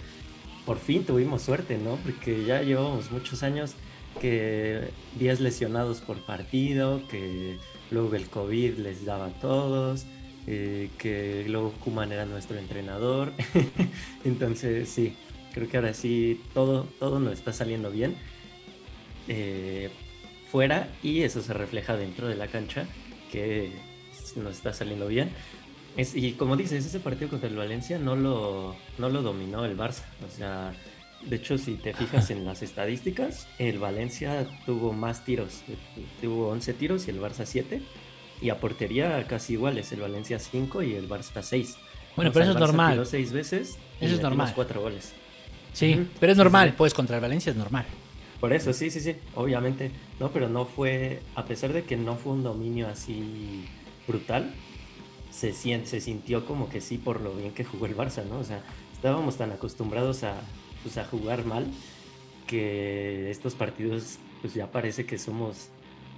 Por 0.64 0.78
fin 0.78 1.04
tuvimos 1.04 1.42
suerte, 1.42 1.78
¿no? 1.78 1.96
Porque 1.96 2.44
ya 2.44 2.62
llevamos 2.62 3.10
muchos 3.10 3.42
años 3.42 3.74
que 4.20 4.90
10 5.18 5.40
lesionados 5.40 6.00
por 6.00 6.18
partido, 6.24 7.02
que 7.08 7.58
luego 7.90 8.14
el 8.14 8.28
COVID 8.28 8.78
les 8.78 9.04
daba 9.04 9.26
a 9.26 9.40
todos, 9.40 10.04
eh, 10.50 10.88
que 10.98 11.44
luego 11.48 11.72
Kuman 11.84 12.10
era 12.12 12.24
nuestro 12.24 12.56
entrenador. 12.58 13.32
Entonces, 14.24 14.88
sí, 14.88 15.14
creo 15.52 15.68
que 15.68 15.76
ahora 15.76 15.92
sí 15.94 16.40
todo, 16.54 16.84
todo 16.98 17.20
nos 17.20 17.34
está 17.34 17.52
saliendo 17.52 17.90
bien. 17.90 18.16
eh, 19.28 19.90
fuera 20.50 20.88
y 21.02 21.22
eso 21.22 21.42
se 21.42 21.52
refleja 21.52 21.96
dentro 21.96 22.26
de 22.28 22.34
la 22.34 22.46
cancha 22.46 22.86
que 23.30 23.70
nos 24.36 24.56
está 24.56 24.72
saliendo 24.72 25.06
bien. 25.08 25.30
Es- 25.96 26.14
y 26.16 26.32
como 26.32 26.56
dices, 26.56 26.86
ese 26.86 27.00
partido 27.00 27.28
contra 27.28 27.48
el 27.50 27.56
Valencia 27.56 27.98
no 27.98 28.16
lo, 28.16 28.74
no 28.98 29.08
lo 29.10 29.20
dominó 29.22 29.64
el 29.66 29.76
Barça. 29.76 30.04
O 30.26 30.30
sea, 30.34 30.72
de 31.26 31.36
hecho, 31.36 31.58
si 31.58 31.74
te 31.74 31.92
fijas 31.92 32.30
en 32.30 32.44
las 32.46 32.62
estadísticas, 32.62 33.46
el 33.58 33.78
Valencia 33.78 34.46
tuvo 34.64 34.92
más 34.94 35.24
tiros. 35.24 35.62
Tuvo 36.22 36.48
11 36.48 36.72
tiros 36.74 37.06
y 37.08 37.10
el 37.10 37.20
Barça 37.20 37.44
7. 37.44 37.82
Y 38.40 38.50
a 38.50 38.60
portería 38.60 39.26
casi 39.26 39.54
iguales, 39.54 39.90
el 39.92 40.00
Valencia 40.00 40.38
5 40.38 40.82
y 40.82 40.94
el 40.94 41.08
Barça 41.08 41.42
6. 41.42 41.76
Bueno, 42.16 42.30
O 42.30 42.32
pero 42.32 42.44
sea, 42.44 42.52
eso 42.52 42.58
es 42.58 42.66
normal. 42.66 43.06
seis 43.06 43.32
veces 43.32 43.78
y 44.00 44.04
Eso 44.06 44.14
es 44.16 44.22
normal. 44.22 44.52
cuatro 44.54 44.80
goles. 44.80 45.12
Sí, 45.72 46.06
pero 46.18 46.32
es 46.32 46.38
normal, 46.38 46.70
sí. 46.70 46.74
pues 46.76 46.94
contra 46.94 47.16
el 47.16 47.22
Valencia 47.22 47.50
es 47.50 47.56
normal. 47.56 47.84
Por 48.40 48.52
eso, 48.52 48.72
sí, 48.72 48.90
sí, 48.90 49.00
sí, 49.00 49.16
obviamente. 49.34 49.90
No, 50.20 50.30
pero 50.30 50.48
no 50.48 50.64
fue, 50.64 51.20
a 51.34 51.44
pesar 51.44 51.72
de 51.72 51.82
que 51.84 51.96
no 51.96 52.16
fue 52.16 52.32
un 52.32 52.42
dominio 52.44 52.86
así 52.88 53.64
brutal, 54.06 54.52
se, 55.30 55.52
se 55.52 56.00
sintió 56.00 56.46
como 56.46 56.68
que 56.68 56.80
sí 56.80 56.98
por 56.98 57.20
lo 57.20 57.34
bien 57.34 57.52
que 57.52 57.64
jugó 57.64 57.86
el 57.86 57.96
Barça, 57.96 58.24
¿no? 58.24 58.38
O 58.38 58.44
sea, 58.44 58.62
estábamos 58.92 59.36
tan 59.36 59.50
acostumbrados 59.52 60.22
a, 60.24 60.34
pues, 60.82 60.96
a 60.98 61.04
jugar 61.04 61.44
mal 61.44 61.66
que 62.46 63.30
estos 63.30 63.54
partidos, 63.54 64.18
pues 64.40 64.54
ya 64.54 64.70
parece 64.70 65.04
que 65.04 65.18
somos 65.18 65.68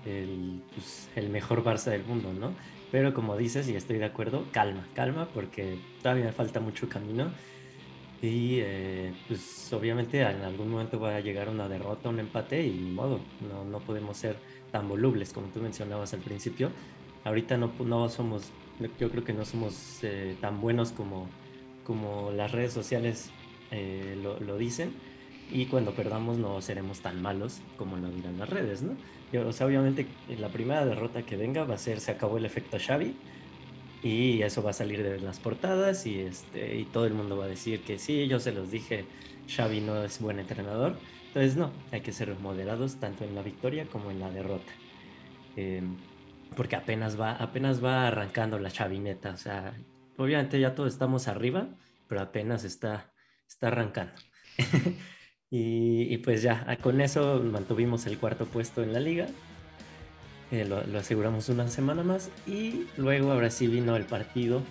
el, 0.05 0.63
pues, 0.75 1.09
el 1.17 1.29
mejor 1.29 1.65
Barça 1.65 1.91
del 1.91 2.05
mundo, 2.05 2.33
¿no? 2.33 2.53
Pero 2.91 3.15
como 3.15 3.37
dices, 3.37 3.69
y 3.69 3.77
estoy 3.77 3.99
de 3.99 4.05
acuerdo, 4.05 4.45
calma, 4.53 4.87
calma, 4.95 5.29
porque 5.33 5.79
todavía 6.03 6.33
falta 6.33 6.61
mucho 6.61 6.89
camino. 6.89 7.31
Y 8.23 8.59
eh, 8.61 9.15
pues 9.29 9.73
obviamente 9.73 10.21
en 10.21 10.43
algún 10.43 10.71
momento 10.71 11.01
va 11.01 11.17
a 11.17 11.21
llegar 11.21 11.49
una 11.49 11.69
derrota, 11.69 12.11
un 12.11 12.19
empate 12.19 12.67
y 12.67 12.71
ni 12.71 12.91
modo, 12.91 13.19
no, 13.49 13.65
no 13.65 13.79
podemos 13.81 14.19
ser 14.19 14.37
tan 14.71 14.89
volubles 14.89 15.33
como 15.33 15.47
tú 15.49 15.61
mencionabas 15.61 16.13
al 16.13 16.21
principio. 16.21 16.71
Ahorita 17.25 17.57
no, 17.57 17.73
no 17.83 18.09
somos, 18.11 18.51
yo 18.99 19.11
creo 19.11 19.25
que 19.25 19.33
no 19.33 19.47
somos 19.47 20.01
eh, 20.03 20.37
tan 20.41 20.61
buenos 20.61 20.93
como, 20.93 21.29
como 21.85 22.31
las 22.33 22.53
redes 22.53 22.75
sociales 22.75 23.31
eh, 23.71 24.19
lo, 24.23 24.39
lo 24.41 24.59
dicen 24.59 24.93
y 25.53 25.67
cuando 25.67 25.93
perdamos 25.93 26.39
no 26.39 26.61
seremos 26.61 27.01
tan 27.01 27.21
malos 27.21 27.61
como 27.77 27.97
lo 27.97 28.09
dirán 28.11 28.39
las 28.39 28.49
redes, 28.49 28.83
¿no? 28.83 28.97
Yo, 29.33 29.47
o 29.47 29.53
sea, 29.53 29.67
obviamente 29.67 30.07
la 30.39 30.49
primera 30.49 30.85
derrota 30.85 31.23
que 31.23 31.37
venga 31.37 31.65
va 31.65 31.75
a 31.75 31.79
ser 31.79 32.01
se 32.01 32.11
acabó 32.11 32.39
el 32.39 32.45
efecto 32.45 32.79
Xavi 32.79 33.17
y 34.03 34.43
eso 34.43 34.63
va 34.63 34.71
a 34.71 34.75
salir 34.75 35.03
de 35.03 35.21
las 35.21 35.39
portadas 35.39 36.07
y, 36.07 36.21
este, 36.21 36.77
y 36.77 36.85
todo 36.85 37.07
el 37.07 37.15
mundo 37.15 37.37
va 37.37 37.45
a 37.45 37.49
decir 37.49 37.83
que 37.83 37.99
sí, 37.99 38.27
yo 38.29 38.41
se 38.41 38.53
los 38.53 38.71
dije, 38.71 39.05
Xavi 39.49 39.81
no 39.81 40.03
es 40.03 40.21
buen 40.21 40.39
entrenador. 40.39 40.97
Entonces 41.29 41.57
no, 41.57 41.71
hay 41.93 42.01
que 42.01 42.13
ser 42.13 42.35
moderados 42.41 42.97
tanto 42.97 43.25
en 43.25 43.35
la 43.35 43.43
victoria 43.43 43.87
como 43.87 44.11
en 44.11 44.19
la 44.19 44.31
derrota. 44.31 44.73
Eh, 45.57 45.83
porque 46.57 46.77
apenas 46.77 47.21
va, 47.21 47.33
apenas 47.33 47.85
va 47.85 48.09
arrancando 48.09 48.59
la 48.59 48.71
chavineta. 48.71 49.31
O 49.31 49.37
sea, 49.37 49.75
obviamente 50.17 50.59
ya 50.59 50.75
todos 50.75 50.93
estamos 50.93 51.29
arriba, 51.29 51.69
pero 52.09 52.21
apenas 52.21 52.65
está, 52.65 53.13
está 53.47 53.69
arrancando. 53.69 54.15
y, 55.51 56.19
pues 56.19 56.43
ya, 56.43 56.65
con 56.81 57.01
eso 57.01 57.41
mantuvimos 57.45 58.07
el 58.07 58.19
cuarto 58.19 58.51
puesto 58.51 58.83
en 58.83 58.93
la 58.93 59.01
liga. 59.01 59.35
eh, 60.51 60.65
lo, 60.65 60.85
lo 60.87 60.99
aseguramos 60.99 61.49
una 61.49 61.69
semana 61.69 62.03
más 62.03 62.33
y 62.47 62.91
luego 62.97 63.33
ahora 63.33 63.51
sí 63.51 63.69
vino 63.69 63.97
el 63.97 64.07
partido 64.07 64.65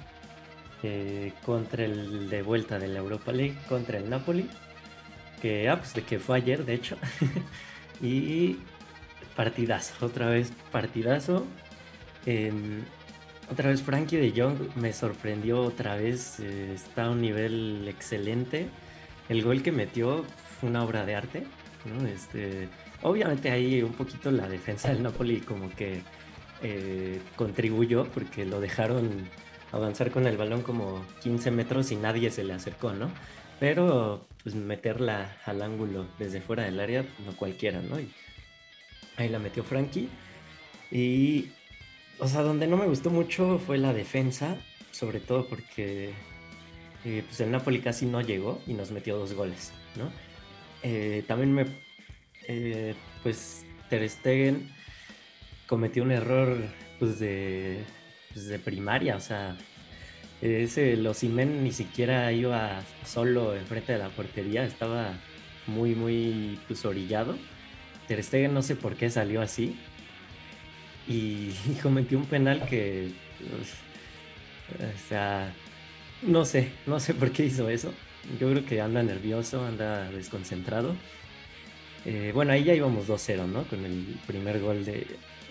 eh, 0.83 1.33
contra 1.43 1.85
el 1.85 2.29
de 2.29 2.41
vuelta 2.43 2.79
de 2.79 2.87
la 2.89 2.99
Europa 2.99 3.31
League 3.33 3.59
contra 3.67 3.97
el 3.99 4.09
Napoli, 4.09 4.49
que, 5.41 5.69
ah, 5.69 5.79
pues, 5.79 5.93
de 5.93 6.05
que 6.05 6.19
fue 6.19 6.37
ayer 6.37 6.65
de 6.65 6.73
hecho, 6.75 6.97
y 8.01 8.67
partidazo, 9.35 10.05
otra 10.05 10.29
vez 10.29 10.53
partidazo. 10.71 11.55
Em, 12.25 12.89
otra 13.49 13.69
vez 13.69 13.81
Frankie 13.83 14.17
de 14.17 14.33
Jong 14.35 14.75
me 14.75 14.93
sorprendió 14.93 15.63
otra 15.63 15.95
vez, 15.95 16.39
eh, 16.39 16.73
está 16.73 17.05
a 17.05 17.11
un 17.11 17.21
nivel 17.21 17.87
excelente. 17.87 18.75
El 19.27 19.43
gol 19.43 19.63
que 19.63 19.71
metió 19.71 20.25
fue 20.59 20.69
una 20.69 20.83
obra 20.83 21.05
de 21.05 21.15
arte, 21.15 21.43
¿no? 21.85 22.07
Este, 22.07 22.67
obviamente 23.01 23.51
ahí 23.51 23.81
un 23.81 23.93
poquito 23.93 24.31
la 24.31 24.47
defensa 24.47 24.89
del 24.89 25.03
Napoli 25.03 25.39
como 25.41 25.69
que 25.69 26.01
eh, 26.61 27.21
contribuyó 27.35 28.05
porque 28.05 28.45
lo 28.45 28.59
dejaron 28.59 29.29
avanzar 29.71 30.11
con 30.11 30.25
el 30.25 30.37
balón 30.37 30.61
como 30.61 31.05
15 31.21 31.51
metros 31.51 31.91
y 31.91 31.95
nadie 31.95 32.31
se 32.31 32.43
le 32.43 32.53
acercó, 32.53 32.91
¿no? 32.91 33.09
Pero 33.59 34.27
pues 34.43 34.55
meterla 34.55 35.37
al 35.45 35.61
ángulo 35.61 36.07
desde 36.17 36.41
fuera 36.41 36.63
del 36.63 36.79
área, 36.79 37.05
no 37.25 37.35
cualquiera, 37.35 37.81
¿no? 37.81 37.97
Ahí 39.17 39.29
la 39.29 39.39
metió 39.39 39.63
Frankie. 39.63 40.09
Y, 40.91 41.51
o 42.19 42.27
sea, 42.27 42.41
donde 42.41 42.67
no 42.67 42.77
me 42.77 42.87
gustó 42.87 43.09
mucho 43.09 43.59
fue 43.59 43.77
la 43.77 43.93
defensa, 43.93 44.57
sobre 44.91 45.19
todo 45.19 45.45
porque 45.45 46.13
eh, 47.05 47.23
pues 47.25 47.39
el 47.41 47.51
Napoli 47.51 47.79
casi 47.79 48.05
no 48.05 48.21
llegó 48.21 48.61
y 48.65 48.73
nos 48.73 48.91
metió 48.91 49.17
dos 49.17 49.33
goles, 49.33 49.71
¿no? 49.95 50.11
Eh, 50.83 51.23
también 51.27 51.53
me, 51.53 51.65
eh, 52.47 52.95
pues 53.23 53.65
Ter 53.89 54.07
Stegen 54.09 54.69
cometió 55.67 56.03
un 56.03 56.11
error 56.11 56.57
pues 56.99 57.19
de, 57.19 57.83
pues, 58.33 58.47
de 58.47 58.59
primaria, 58.59 59.15
o 59.15 59.19
sea, 59.19 59.57
ese 60.41 60.95
los 60.95 61.21
ni 61.23 61.71
siquiera 61.71 62.31
iba 62.31 62.81
solo 63.05 63.55
enfrente 63.55 63.93
de 63.93 63.99
la 63.99 64.09
portería, 64.09 64.63
estaba 64.63 65.13
muy 65.67 65.95
muy 65.95 66.59
pues 66.67 66.85
orillado. 66.85 67.37
Ter 68.07 68.23
Stegen 68.23 68.53
no 68.53 68.61
sé 68.61 68.75
por 68.75 68.95
qué 68.95 69.09
salió 69.09 69.41
así 69.41 69.77
y, 71.07 71.51
cometió 71.83 72.17
un 72.17 72.25
penal 72.25 72.65
que 72.67 73.11
o 74.77 75.07
sea, 75.07 75.53
no 76.21 76.45
sé, 76.45 76.71
no 76.85 76.99
sé 76.99 77.13
por 77.13 77.31
qué 77.31 77.45
hizo 77.45 77.69
eso. 77.69 77.93
Yo 78.39 78.49
creo 78.51 78.65
que 78.65 78.81
anda 78.81 79.01
nervioso, 79.03 79.65
anda 79.65 80.09
desconcentrado. 80.11 80.95
Eh, 82.05 82.31
bueno, 82.33 82.53
ahí 82.53 82.63
ya 82.63 82.73
íbamos 82.73 83.07
2-0, 83.07 83.47
¿no? 83.47 83.63
Con 83.63 83.85
el 83.85 84.19
primer 84.25 84.59
gol 84.59 84.85
de 84.85 85.05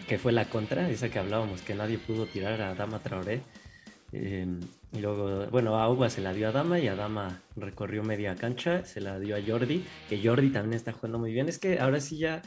que 0.09 0.19
fue 0.19 0.33
la 0.33 0.47
contra, 0.47 0.89
esa 0.89 1.11
que 1.11 1.19
hablábamos, 1.19 1.63
que 1.63 1.75
nadie 1.75 1.99
pudo 1.99 2.27
tirar 2.27 2.61
a 2.63 2.75
Dama 2.75 3.01
Traoré. 3.01 3.43
Eh, 4.13 4.47
y 4.93 5.01
luego, 5.01 5.47
bueno, 5.51 5.77
a 5.77 5.91
Uba 5.91 6.09
se 6.09 6.23
la 6.23 6.33
dio 6.33 6.49
a 6.49 6.53
Dama 6.53 6.79
y 6.79 6.89
a 6.89 6.95
Dama 6.95 7.43
recorrió 7.57 8.03
media 8.03 8.35
cancha, 8.37 8.85
se 8.85 9.03
la 9.03 9.19
dio 9.21 9.37
a 9.37 9.41
Jordi, 9.47 9.85
que 10.09 10.23
Jordi 10.23 10.49
también 10.49 10.75
está 10.75 10.93
jugando 10.93 11.19
muy 11.19 11.33
bien. 11.33 11.49
Es 11.49 11.59
que 11.59 11.79
ahora 11.79 12.01
sí 12.01 12.17
ya, 12.19 12.43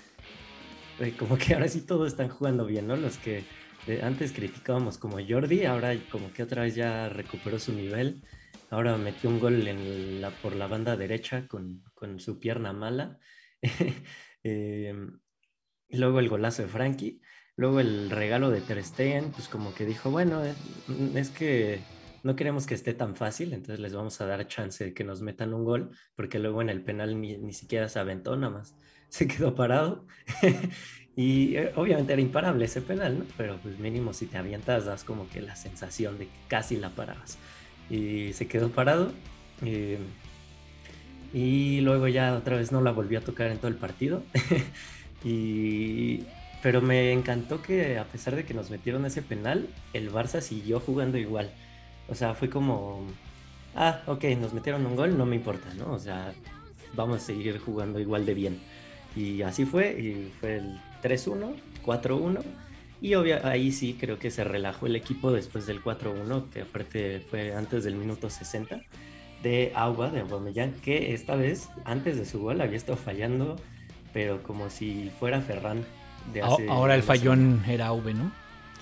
eh, 1.00 1.14
como 1.18 1.38
que 1.38 1.54
ahora 1.54 1.68
sí 1.68 1.82
todos 1.82 2.08
están 2.08 2.30
jugando 2.30 2.66
bien, 2.66 2.88
¿no? 2.88 2.96
Los 2.96 3.18
que 3.18 3.44
eh, 3.88 4.02
antes 4.04 4.32
criticábamos 4.32 4.98
como 4.98 5.18
Jordi, 5.28 5.66
ahora 5.66 5.96
como 6.12 6.34
que 6.34 6.44
otra 6.44 6.64
vez 6.64 6.76
ya 6.76 7.10
recuperó 7.10 7.60
su 7.60 7.74
nivel. 7.74 8.22
Ahora 8.72 8.98
metió 8.98 9.30
un 9.30 9.40
gol 9.40 9.68
por 10.42 10.56
la 10.56 10.66
banda 10.68 10.96
derecha 10.96 11.46
con, 11.48 11.84
con 11.94 12.20
su 12.22 12.40
pierna 12.40 12.72
mala. 12.72 13.20
eh, 14.44 14.96
luego 15.90 16.20
el 16.20 16.30
golazo 16.30 16.62
de 16.62 16.70
Frankie. 16.70 17.22
Luego 17.58 17.82
el 17.82 18.10
regalo 18.10 18.50
de 18.50 18.62
Ter 18.62 18.82
pues 19.36 19.50
como 19.50 19.74
que 19.76 19.86
dijo, 19.86 20.10
bueno, 20.10 20.44
eh, 20.46 20.56
es 21.16 21.30
que 21.32 21.82
no 22.24 22.38
queremos 22.38 22.66
que 22.66 22.74
esté 22.74 22.94
tan 22.94 23.18
fácil, 23.18 23.52
entonces 23.52 23.82
les 23.82 23.94
vamos 23.94 24.22
a 24.22 24.26
dar 24.26 24.48
chance 24.48 24.86
de 24.86 24.94
que 24.94 25.04
nos 25.04 25.22
metan 25.22 25.54
un 25.54 25.66
gol, 25.66 25.92
porque 26.16 26.40
luego 26.40 26.62
en 26.62 26.70
el 26.70 26.82
penal 26.82 27.20
ni, 27.20 27.38
ni 27.38 27.52
siquiera 27.52 27.90
se 27.90 28.00
aventó, 28.00 28.38
nada 28.38 28.54
más 28.54 28.76
se 29.10 29.28
quedó 29.28 29.54
parado. 29.54 30.08
y 31.16 31.58
eh, 31.58 31.74
obviamente 31.76 32.14
era 32.14 32.22
imparable 32.22 32.64
ese 32.66 32.82
penal, 32.82 33.20
¿no? 33.20 33.26
Pero 33.36 33.60
pues 33.62 33.78
mínimo 33.80 34.14
si 34.14 34.28
te 34.28 34.38
avientas 34.38 34.86
das 34.86 35.04
como 35.04 35.28
que 35.30 35.42
la 35.42 35.58
sensación 35.58 36.18
de 36.18 36.28
que 36.28 36.40
casi 36.48 36.78
la 36.78 36.92
parabas. 36.92 37.38
Y 37.90 38.34
se 38.34 38.48
quedó 38.48 38.70
parado. 38.70 39.12
eh, 39.64 39.98
y 41.34 41.80
luego 41.82 42.08
ya 42.08 42.36
otra 42.36 42.58
vez 42.58 42.72
no 42.72 42.82
la 42.82 42.92
volvió 42.92 43.20
a 43.20 43.22
tocar 43.22 43.48
en 43.52 43.58
todo 43.58 43.70
el 43.70 43.76
partido. 43.76 44.24
y, 45.24 46.24
pero 46.62 46.82
me 46.82 47.12
encantó 47.14 47.62
que 47.62 47.98
a 47.98 48.06
pesar 48.06 48.36
de 48.36 48.44
que 48.44 48.54
nos 48.54 48.70
metieron 48.70 49.06
ese 49.06 49.22
penal, 49.22 49.70
el 49.94 50.12
Barça 50.12 50.42
siguió 50.42 50.80
jugando 50.80 51.18
igual. 51.18 51.52
O 52.10 52.16
sea, 52.16 52.34
fue 52.36 52.50
como, 52.50 53.06
ah, 53.76 54.02
ok, 54.08 54.26
nos 54.40 54.54
metieron 54.54 54.86
un 54.86 54.96
gol, 54.96 55.18
no 55.18 55.26
me 55.26 55.38
importa, 55.38 55.74
¿no? 55.76 55.94
O 55.94 56.00
sea, 56.00 56.34
vamos 56.94 57.18
a 57.18 57.26
seguir 57.26 57.58
jugando 57.60 58.00
igual 58.00 58.26
de 58.26 58.34
bien. 58.34 58.60
Y 59.16 59.42
así 59.42 59.66
fue, 59.66 60.00
y 60.00 60.34
fue 60.40 60.58
el 60.58 60.82
3-1, 61.02 61.56
4-1. 61.86 62.42
Y 63.02 63.16
obvio, 63.16 63.46
ahí 63.46 63.72
sí 63.72 63.98
creo 64.00 64.20
que 64.20 64.32
se 64.32 64.44
relajó 64.44 64.86
el 64.86 64.96
equipo 64.96 65.32
después 65.32 65.66
del 65.66 65.84
4-1, 65.84 66.50
que 66.52 66.62
aparte 66.62 67.20
fue 67.30 67.56
antes 67.56 67.84
del 67.84 67.96
minuto 67.96 68.30
60, 68.30 68.86
de 69.44 69.72
Agua, 69.76 70.12
de 70.12 70.22
Aubameyang, 70.22 70.74
que 70.82 71.14
esta 71.14 71.36
vez, 71.36 71.70
antes 71.86 72.18
de 72.18 72.26
su 72.26 72.40
gol, 72.42 72.62
había 72.62 72.78
estado 72.78 72.98
fallando, 72.98 73.58
pero 74.14 74.44
como 74.44 74.70
si 74.70 75.12
fuera 75.20 75.42
Ferran. 75.42 75.86
De 76.34 76.44
hace 76.44 76.70
Ahora 76.70 76.94
el 76.96 77.02
años. 77.02 77.06
fallón 77.06 77.64
era 77.68 77.92
V, 77.94 78.14
¿no? 78.14 78.32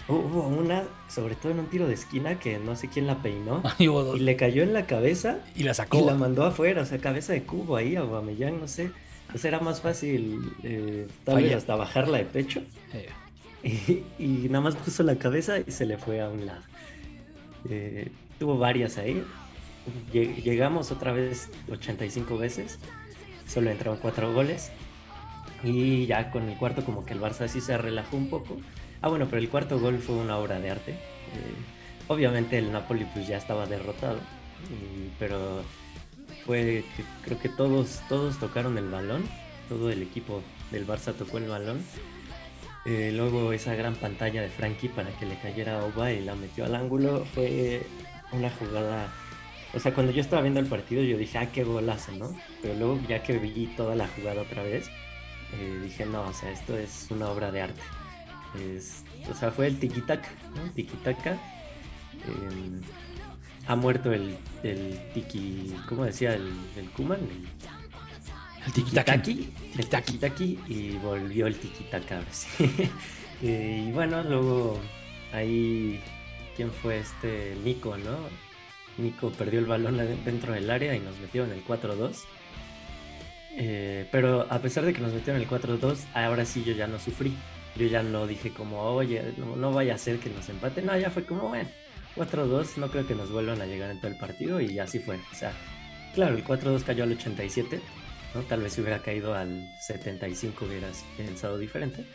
Hubo 0.07 0.47
una, 0.47 0.83
sobre 1.07 1.35
todo 1.35 1.51
en 1.51 1.59
un 1.59 1.69
tiro 1.69 1.87
de 1.87 1.93
esquina, 1.93 2.39
que 2.39 2.57
no 2.59 2.75
sé 2.75 2.89
quién 2.89 3.07
la 3.07 3.21
peinó. 3.21 3.63
Y. 3.79 3.87
Y 4.11 4.19
le 4.19 4.35
cayó 4.35 4.63
en 4.63 4.73
la 4.73 4.85
cabeza 4.87 5.39
Y 5.55 5.63
la 5.63 5.73
y 5.73 5.75
sacó. 5.75 6.01
la 6.01 6.15
mandó 6.15 6.43
afuera, 6.45 6.81
o 6.81 6.85
sea, 6.85 6.99
cabeza 6.99 7.33
de 7.33 7.43
cubo 7.45 7.75
ahí, 7.77 7.95
Aubameyang, 7.95 8.59
no 8.59 8.67
sé. 8.67 8.91
Pues 9.31 9.45
era 9.45 9.59
más 9.59 9.81
fácil 9.81 10.57
eh, 10.63 11.07
tal 11.23 11.41
vez 11.41 11.51
Falla. 11.51 11.57
hasta 11.57 11.75
bajarla 11.75 12.17
de 12.17 12.25
pecho. 12.25 12.61
Eh, 12.93 13.18
Y, 13.63 14.47
nada 14.49 14.61
más 14.61 14.75
puso 14.75 15.03
la 15.03 15.15
cabeza 15.17 15.59
y 15.59 15.71
se 15.71 15.85
le 15.85 15.97
fue 15.97 16.21
a 16.21 16.29
un 16.29 16.45
lado. 16.45 16.61
Eh, 17.69 18.09
tuvo 18.39 18.57
varias 18.57 18.97
ahí. 18.97 19.23
Lle- 20.13 20.35
Llegamos 20.43 20.91
otra 20.91 21.11
vez 21.11 21.49
85 21.71 22.37
veces. 22.37 22.79
Solo 23.47 23.69
entraron 23.69 23.97
cuatro 24.01 24.31
goles. 24.33 24.71
Y 25.63 26.05
ya 26.05 26.31
con 26.31 26.47
el 26.47 26.57
cuarto 26.57 26.85
como 26.85 27.05
que 27.05 27.13
el 27.13 27.19
Barça 27.21 27.47
sí 27.47 27.59
se 27.59 27.77
relajó 27.77 28.15
un 28.15 28.29
poco. 28.29 28.57
Ah, 29.01 29.09
bueno, 29.09 29.27
pero 29.29 29.41
el 29.41 29.49
cuarto 29.49 29.79
gol 29.79 29.99
fue 29.99 30.15
una 30.15 30.37
obra 30.37 30.59
de 30.59 30.69
arte. 30.71 30.91
Eh, 30.93 30.97
obviamente 32.07 32.57
el 32.57 32.71
Napoli 32.71 33.05
pues 33.13 33.27
ya 33.27 33.37
estaba 33.37 33.65
derrotado. 33.65 34.19
y- 34.69 35.09
pero 35.19 35.61
fue 36.45 36.83
creo 37.23 37.39
que 37.39 37.49
todos, 37.49 38.01
todos 38.09 38.37
tocaron 38.39 38.77
el 38.77 38.89
balón. 38.89 39.23
Todo 39.67 39.89
el 39.91 40.01
equipo 40.01 40.41
del 40.71 40.85
Barça 40.87 41.13
tocó 41.13 41.37
el 41.39 41.47
balón. 41.47 41.81
Eh, 42.91 43.11
luego 43.13 43.53
esa 43.53 43.75
gran 43.75 43.93
pantalla 43.93 44.41
de 44.41 44.49
Frankie 44.49 44.89
para 44.89 45.11
que 45.11 45.27
le 45.27 45.35
cayera 45.37 45.79
a 45.79 45.85
Oba 45.85 46.11
y 46.11 46.21
la 46.25 46.33
metió 46.33 46.65
al 46.65 46.73
ángulo 46.73 47.23
fue 47.35 47.83
una 48.31 48.49
jugada. 48.49 49.13
O 49.75 49.79
sea, 49.79 49.93
cuando 49.93 50.11
yo 50.11 50.21
estaba 50.21 50.41
viendo 50.41 50.59
el 50.59 50.65
partido 50.65 51.03
yo 51.03 51.15
dije, 51.15 51.37
ah, 51.37 51.51
qué 51.51 51.63
golazo, 51.63 52.11
¿no? 52.13 52.35
Pero 52.63 52.73
luego 52.73 52.99
ya 53.07 53.21
que 53.21 53.37
vi 53.37 53.67
toda 53.77 53.93
la 53.95 54.07
jugada 54.07 54.41
otra 54.41 54.63
vez, 54.63 54.87
eh, 55.53 55.79
dije, 55.83 56.03
no, 56.07 56.23
o 56.23 56.33
sea, 56.33 56.51
esto 56.51 56.75
es 56.79 57.05
una 57.11 57.29
obra 57.29 57.51
de 57.51 57.61
arte. 57.61 57.81
Es- 58.59 59.03
o 59.29 59.35
sea, 59.35 59.51
fue 59.51 59.67
el 59.67 59.79
tiki-taka, 59.79 60.29
¿no? 60.55 60.71
Tiki-taka. 60.73 61.33
Eh, 61.33 62.81
ha 63.67 63.75
muerto 63.75 64.11
el, 64.11 64.35
el 64.63 64.99
tiki, 65.13 65.75
¿cómo 65.87 66.05
decía? 66.05 66.33
El, 66.33 66.49
el 66.75 66.89
Kuman, 66.89 67.19
el 68.65 68.73
tiki-taki, 68.73 69.49
el 69.77 69.89
tiki-taki 69.89 70.59
y 70.67 70.91
volvió 70.97 71.47
el 71.47 71.59
tiki-taka 71.59 72.17
ahora 72.17 72.33
sí. 72.33 72.47
Eh, 73.41 73.85
y 73.87 73.91
bueno, 73.93 74.21
luego 74.21 74.77
ahí, 75.31 75.97
¿quién 76.57 76.71
fue 76.71 76.99
este? 76.99 77.55
Nico, 77.63 77.95
¿no? 77.97 78.17
Nico 78.97 79.31
perdió 79.31 79.59
el 79.59 79.65
balón 79.65 79.97
dentro 80.25 80.51
del 80.51 80.69
área 80.69 80.93
y 80.93 80.99
nos 80.99 81.17
metieron 81.19 81.51
el 81.53 81.63
4-2. 81.63 82.17
Eh, 83.55 84.07
pero 84.11 84.45
a 84.49 84.59
pesar 84.59 84.85
de 84.85 84.91
que 84.91 84.99
nos 84.99 85.13
metieron 85.13 85.41
el 85.41 85.47
4-2, 85.47 85.99
ahora 86.13 86.43
sí 86.43 86.63
yo 86.65 86.73
ya 86.73 86.87
no 86.87 86.99
sufrí. 86.99 87.33
Yo 87.77 87.87
ya 87.87 88.03
no 88.03 88.27
dije 88.27 88.51
como, 88.51 88.81
oye, 88.81 89.33
no, 89.37 89.55
no 89.55 89.71
vaya 89.71 89.95
a 89.95 89.97
ser 89.97 90.19
que 90.19 90.29
nos 90.29 90.49
empaten. 90.49 90.85
No, 90.85 90.97
ya 90.97 91.09
fue 91.09 91.23
como, 91.23 91.47
bueno, 91.49 91.69
4-2, 92.15 92.77
no 92.77 92.89
creo 92.89 93.07
que 93.07 93.15
nos 93.15 93.31
vuelvan 93.31 93.61
a 93.61 93.65
llegar 93.65 93.89
en 93.91 93.99
todo 93.99 94.11
el 94.11 94.17
partido 94.17 94.59
y 94.59 94.79
así 94.79 94.99
fue. 94.99 95.15
O 95.15 95.35
sea, 95.35 95.53
claro, 96.13 96.35
el 96.35 96.43
4-2 96.43 96.83
cayó 96.83 97.03
al 97.03 97.13
87, 97.13 97.79
¿no? 98.33 98.41
Tal 98.43 98.61
vez 98.61 98.73
si 98.73 98.81
hubiera 98.81 99.01
caído 99.01 99.33
al 99.33 99.67
75 99.81 100.65
hubieras 100.65 101.05
pensado 101.17 101.57
diferente, 101.57 102.05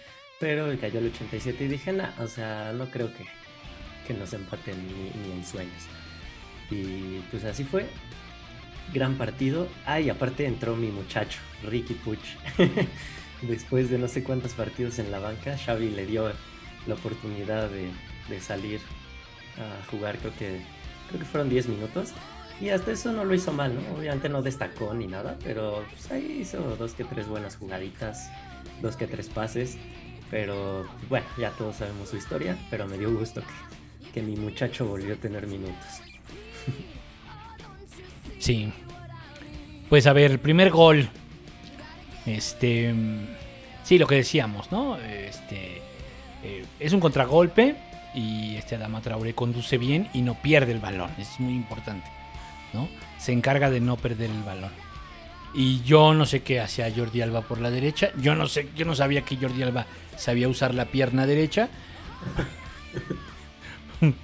pero 0.40 0.66
cayó 0.80 0.98
al 0.98 1.06
87 1.06 1.64
y 1.64 1.68
dije, 1.68 1.92
nah, 1.92 2.10
o 2.18 2.26
sea, 2.26 2.72
no 2.72 2.90
creo 2.90 3.12
que, 3.14 3.24
que 4.06 4.14
nos 4.14 4.32
empaten 4.32 4.76
ni, 4.86 5.10
ni 5.22 5.32
en 5.32 5.44
sueños. 5.44 5.84
Y 6.70 7.20
pues 7.30 7.44
así 7.44 7.64
fue. 7.64 7.86
Gran 8.92 9.16
partido. 9.16 9.68
Ah, 9.86 10.00
y 10.00 10.10
aparte 10.10 10.46
entró 10.46 10.76
mi 10.76 10.88
muchacho, 10.88 11.38
Ricky 11.62 11.94
Puch. 11.94 12.18
Después 13.42 13.90
de 13.90 13.98
no 13.98 14.08
sé 14.08 14.22
cuántos 14.22 14.52
partidos 14.52 14.98
en 14.98 15.10
la 15.10 15.18
banca, 15.18 15.56
Xavi 15.56 15.90
le 15.90 16.06
dio 16.06 16.32
la 16.86 16.94
oportunidad 16.94 17.68
de, 17.70 17.88
de 18.28 18.40
salir 18.40 18.80
a 19.58 19.90
jugar, 19.90 20.18
creo 20.18 20.32
que, 20.36 20.60
creo 21.08 21.20
que 21.20 21.26
fueron 21.26 21.48
10 21.48 21.68
minutos. 21.68 22.12
Y 22.60 22.68
hasta 22.68 22.92
eso 22.92 23.12
no 23.12 23.24
lo 23.24 23.34
hizo 23.34 23.52
mal, 23.52 23.74
¿no? 23.74 23.98
Obviamente 23.98 24.28
no 24.28 24.42
destacó 24.42 24.94
ni 24.94 25.06
nada, 25.06 25.36
pero 25.42 25.84
pues, 25.90 26.10
ahí 26.10 26.38
hizo 26.42 26.60
dos 26.76 26.94
que 26.94 27.04
tres 27.04 27.26
buenas 27.26 27.56
jugaditas, 27.56 28.30
dos 28.80 28.96
que 28.96 29.06
tres 29.06 29.28
pases. 29.28 29.76
Pero 30.30 30.86
bueno, 31.08 31.26
ya 31.38 31.50
todos 31.50 31.76
sabemos 31.76 32.08
su 32.08 32.16
historia, 32.16 32.56
pero 32.70 32.86
me 32.86 32.98
dio 32.98 33.12
gusto 33.16 33.42
que, 34.12 34.22
mi 34.22 34.36
muchacho 34.36 34.86
volvió 34.86 35.14
a 35.14 35.16
tener 35.16 35.46
minutos. 35.46 35.74
Sí. 38.38 38.70
Pues 39.88 40.06
a 40.06 40.12
ver, 40.12 40.38
primer 40.38 40.68
gol. 40.68 41.08
Este. 42.26 42.94
Sí, 43.84 43.96
lo 43.96 44.06
que 44.06 44.16
decíamos, 44.16 44.70
¿no? 44.70 44.98
Este. 44.98 45.80
eh, 46.42 46.66
es 46.78 46.92
un 46.92 47.00
contragolpe. 47.00 47.74
Y 48.14 48.56
este 48.56 48.76
Adama 48.76 49.00
Traoré 49.00 49.34
conduce 49.34 49.78
bien 49.78 50.08
y 50.12 50.20
no 50.20 50.34
pierde 50.34 50.72
el 50.72 50.78
balón. 50.78 51.10
Es 51.18 51.40
muy 51.40 51.54
importante. 51.54 52.06
¿No? 52.74 52.88
Se 53.18 53.32
encarga 53.32 53.70
de 53.70 53.80
no 53.80 53.96
perder 53.96 54.30
el 54.30 54.42
balón. 54.42 54.72
Y 55.54 55.82
yo 55.82 56.12
no 56.14 56.26
sé 56.26 56.42
qué 56.42 56.60
hacía 56.60 56.92
Jordi 56.94 57.22
Alba 57.22 57.42
por 57.42 57.60
la 57.60 57.70
derecha. 57.70 58.10
Yo 58.20 58.34
no 58.34 58.48
sé, 58.48 58.68
yo 58.76 58.84
no 58.84 58.96
sabía 58.96 59.22
que 59.22 59.36
Jordi 59.36 59.62
Alba 59.62 59.86
sabía 60.16 60.48
usar 60.48 60.74
la 60.74 60.86
pierna 60.86 61.26
derecha. 61.26 61.68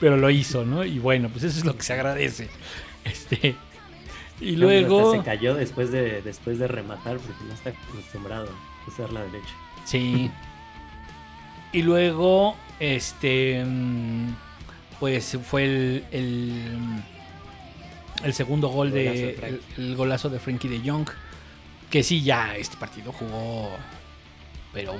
Pero 0.00 0.16
lo 0.16 0.30
hizo, 0.30 0.64
¿no? 0.64 0.84
Y 0.84 0.98
bueno, 0.98 1.28
pues 1.28 1.44
eso 1.44 1.58
es 1.58 1.64
lo 1.64 1.76
que 1.76 1.82
se 1.82 1.92
agradece. 1.92 2.48
Este. 3.04 3.56
Y 4.40 4.56
luego. 4.56 5.12
se 5.12 5.22
cayó 5.22 5.54
después 5.54 5.90
de, 5.90 6.22
después 6.22 6.58
de 6.58 6.68
rematar 6.68 7.18
porque 7.18 7.44
no 7.44 7.52
está 7.52 7.70
acostumbrado 7.70 8.48
a 8.48 8.88
usar 8.88 9.12
la 9.12 9.22
derecha. 9.22 9.54
Sí. 9.84 10.30
Y 11.72 11.82
luego, 11.82 12.56
este. 12.80 13.64
mm, 13.64 14.34
Pues 15.00 15.36
fue 15.44 15.64
el. 15.64 16.04
El, 16.10 17.02
el 18.24 18.34
segundo 18.34 18.68
gol 18.68 18.90
de. 18.90 19.30
El, 19.34 19.60
el 19.76 19.96
golazo 19.96 20.28
de 20.28 20.38
Frankie 20.38 20.68
de 20.68 20.80
Jong. 20.88 21.08
Que 21.90 22.02
sí, 22.02 22.22
ya 22.22 22.56
este 22.56 22.76
partido 22.76 23.12
jugó. 23.12 23.70
Pero 24.72 24.94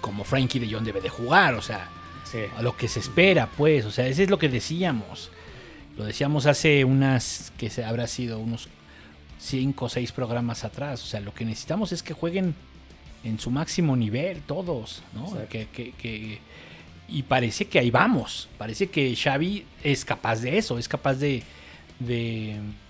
como 0.00 0.24
Frankie 0.24 0.58
de 0.58 0.70
Jong 0.72 0.84
debe 0.84 1.00
de 1.00 1.08
jugar, 1.08 1.54
o 1.54 1.62
sea. 1.62 1.88
Sí. 2.24 2.38
a 2.56 2.62
lo 2.62 2.76
que 2.76 2.88
se 2.88 3.00
espera, 3.00 3.48
pues. 3.56 3.84
O 3.84 3.90
sea, 3.90 4.06
eso 4.06 4.22
es 4.22 4.30
lo 4.30 4.38
que 4.38 4.48
decíamos. 4.48 5.30
Lo 5.96 6.04
decíamos 6.04 6.46
hace 6.46 6.84
unas, 6.84 7.52
que 7.56 7.70
se 7.70 7.84
habrá 7.84 8.06
sido 8.08 8.38
unos 8.40 8.68
5 9.38 9.84
o 9.84 9.88
6 9.88 10.10
programas 10.12 10.64
atrás. 10.64 11.02
O 11.02 11.06
sea, 11.06 11.20
lo 11.20 11.32
que 11.34 11.44
necesitamos 11.44 11.92
es 11.92 12.02
que 12.02 12.12
jueguen 12.14 12.54
en 13.22 13.38
su 13.38 13.50
máximo 13.50 13.94
nivel 13.96 14.40
todos, 14.42 15.02
¿no? 15.14 15.32
Que, 15.48 15.68
que- 15.68 15.92
que- 15.92 16.40
y 17.08 17.22
parece 17.22 17.66
que 17.66 17.78
ahí 17.78 17.90
vamos. 17.90 18.48
Parece 18.58 18.88
que 18.88 19.14
Xavi 19.14 19.64
es 19.84 20.04
capaz 20.04 20.40
de 20.40 20.56
eso, 20.58 20.78
es 20.78 20.88
capaz 20.88 21.14
de... 21.14 21.42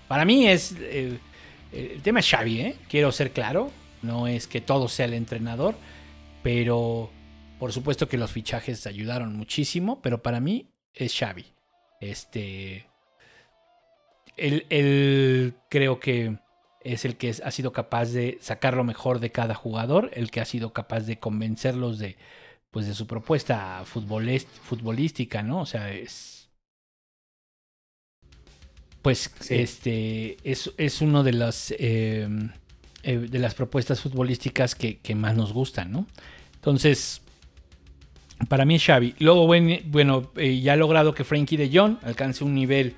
para 0.07 0.25
mí 0.25 0.47
es... 0.47 0.75
eh, 0.79 1.19
el 1.71 2.01
tema 2.01 2.21
es 2.21 2.29
Xavi, 2.29 2.61
¿eh? 2.61 2.75
Quiero 2.89 3.11
ser 3.11 3.31
claro. 3.31 3.71
No 4.01 4.27
es 4.27 4.47
que 4.47 4.61
todo 4.61 4.87
sea 4.87 5.05
el 5.05 5.13
entrenador, 5.13 5.75
pero 6.43 7.09
por 7.59 7.73
supuesto 7.73 8.07
que 8.07 8.17
los 8.17 8.31
fichajes 8.31 8.85
ayudaron 8.85 9.35
muchísimo, 9.35 9.99
pero 10.01 10.21
para 10.21 10.39
mí 10.39 10.67
es 10.93 11.17
Xavi. 11.17 11.45
Este. 11.99 12.87
Él, 14.37 15.55
creo 15.69 15.99
que 15.99 16.37
es 16.81 17.05
el 17.05 17.17
que 17.17 17.33
ha 17.43 17.51
sido 17.51 17.71
capaz 17.71 18.11
de 18.11 18.37
sacar 18.41 18.75
lo 18.75 18.83
mejor 18.83 19.19
de 19.19 19.31
cada 19.31 19.55
jugador, 19.55 20.11
el 20.13 20.29
que 20.29 20.41
ha 20.41 20.45
sido 20.45 20.71
capaz 20.71 21.01
de 21.01 21.19
convencerlos 21.19 21.97
de, 21.97 22.17
pues, 22.69 22.85
de 22.85 22.93
su 22.93 23.07
propuesta 23.07 23.83
futbolística, 23.85 25.41
¿no? 25.41 25.61
O 25.61 25.65
sea, 25.65 25.91
es. 25.91 26.44
Pues 29.05 29.29
Sí. 29.39 29.53
este 29.53 30.37
es, 30.43 30.71
es 30.77 30.99
uno 30.99 31.21
de 31.21 31.31
las 31.31 31.69
eh, 31.77 32.27
eh, 33.03 33.17
de 33.19 33.37
las 33.37 33.53
propuestas 33.53 34.01
futbolísticas 34.01 34.73
que, 34.73 34.97
que 34.97 35.13
más 35.13 35.35
nos 35.35 35.53
gustan, 35.53 35.91
¿no? 35.91 36.07
Entonces, 36.55 37.21
para 38.49 38.65
mí 38.65 38.73
es 38.77 38.83
Xavi. 38.83 39.13
Luego, 39.19 39.45
buen- 39.45 39.83
bueno, 39.91 40.31
eh, 40.37 40.59
ya 40.59 40.73
ha 40.73 40.75
logrado 40.75 41.13
que 41.13 41.23
Frankie 41.23 41.55
de 41.55 41.69
Jong 41.71 41.97
alcance 42.01 42.43
un 42.43 42.55
nivel 42.55 42.95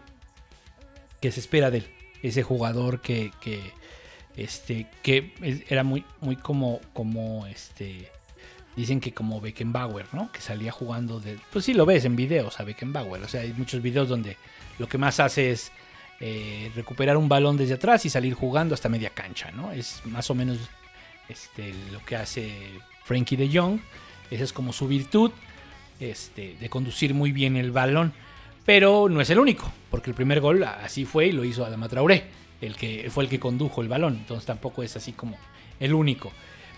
que 1.19 1.29
se 1.29 1.41
espera 1.41 1.71
de 1.71 1.79
él. 1.79 1.87
Ese 2.23 2.41
jugador 2.41 3.01
que, 3.01 3.31
que, 3.41 3.59
este, 4.37 4.87
que 5.03 5.33
era 5.67 5.83
muy, 5.83 6.05
muy 6.21 6.37
como, 6.37 6.79
como, 6.93 7.45
este, 7.47 8.09
dicen 8.77 9.01
que 9.01 9.13
como 9.13 9.41
Beckenbauer, 9.41 10.05
¿no? 10.13 10.31
Que 10.31 10.39
salía 10.39 10.71
jugando 10.71 11.19
de, 11.19 11.37
pues 11.51 11.65
sí 11.65 11.73
lo 11.73 11.85
ves 11.85 12.05
en 12.05 12.15
videos 12.15 12.61
a 12.61 12.63
Beckenbauer. 12.63 13.21
O 13.23 13.27
sea, 13.27 13.41
hay 13.41 13.53
muchos 13.57 13.81
videos 13.81 14.07
donde 14.07 14.37
lo 14.79 14.87
que 14.87 14.97
más 14.97 15.19
hace 15.19 15.51
es 15.51 15.69
eh, 16.19 16.71
recuperar 16.75 17.17
un 17.17 17.29
balón 17.29 17.57
desde 17.57 17.75
atrás 17.75 18.05
y 18.05 18.09
salir 18.09 18.33
jugando 18.33 18.73
hasta 18.73 18.89
media 18.89 19.11
cancha, 19.11 19.51
¿no? 19.51 19.71
Es 19.71 20.01
más 20.05 20.29
o 20.29 20.35
menos 20.35 20.57
este, 21.29 21.73
lo 21.91 22.03
que 22.03 22.15
hace 22.15 22.51
Frankie 23.03 23.35
de 23.35 23.49
Jong. 23.51 23.79
Esa 24.31 24.43
es 24.43 24.53
como 24.53 24.73
su 24.73 24.87
virtud, 24.87 25.31
este, 25.99 26.55
de 26.59 26.69
conducir 26.69 27.13
muy 27.13 27.31
bien 27.31 27.55
el 27.55 27.71
balón. 27.71 28.13
Pero 28.65 29.07
no 29.09 29.21
es 29.21 29.29
el 29.29 29.39
único, 29.39 29.71
porque 29.89 30.09
el 30.09 30.15
primer 30.15 30.41
gol 30.41 30.63
así 30.63 31.05
fue 31.05 31.27
y 31.27 31.31
lo 31.31 31.45
hizo 31.45 31.65
Adama 31.65 31.87
Traoré, 31.87 32.25
el 32.59 32.75
que 32.75 33.09
fue 33.09 33.23
el 33.23 33.29
que 33.29 33.39
condujo 33.39 33.81
el 33.81 33.87
balón. 33.87 34.15
Entonces 34.15 34.45
tampoco 34.45 34.83
es 34.83 34.95
así 34.97 35.13
como 35.13 35.37
el 35.79 35.93
único. 35.93 36.33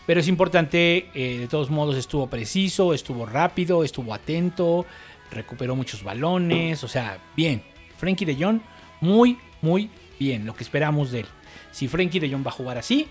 Pero 0.05 0.19
es 0.19 0.27
importante, 0.27 1.09
eh, 1.13 1.39
de 1.39 1.47
todos 1.47 1.69
modos 1.69 1.95
estuvo 1.95 2.27
preciso, 2.27 2.93
estuvo 2.93 3.25
rápido, 3.25 3.83
estuvo 3.83 4.13
atento, 4.13 4.85
recuperó 5.31 5.75
muchos 5.75 6.03
balones, 6.03 6.83
o 6.83 6.87
sea, 6.87 7.19
bien. 7.35 7.63
Frankie 7.97 8.25
de 8.25 8.35
Jong, 8.35 8.59
muy, 9.01 9.37
muy 9.61 9.89
bien, 10.19 10.45
lo 10.45 10.53
que 10.55 10.63
esperamos 10.63 11.11
de 11.11 11.21
él. 11.21 11.25
Si 11.71 11.87
Frankie 11.87 12.19
de 12.19 12.29
Jong 12.29 12.45
va 12.45 12.49
a 12.49 12.53
jugar 12.53 12.77
así, 12.77 13.07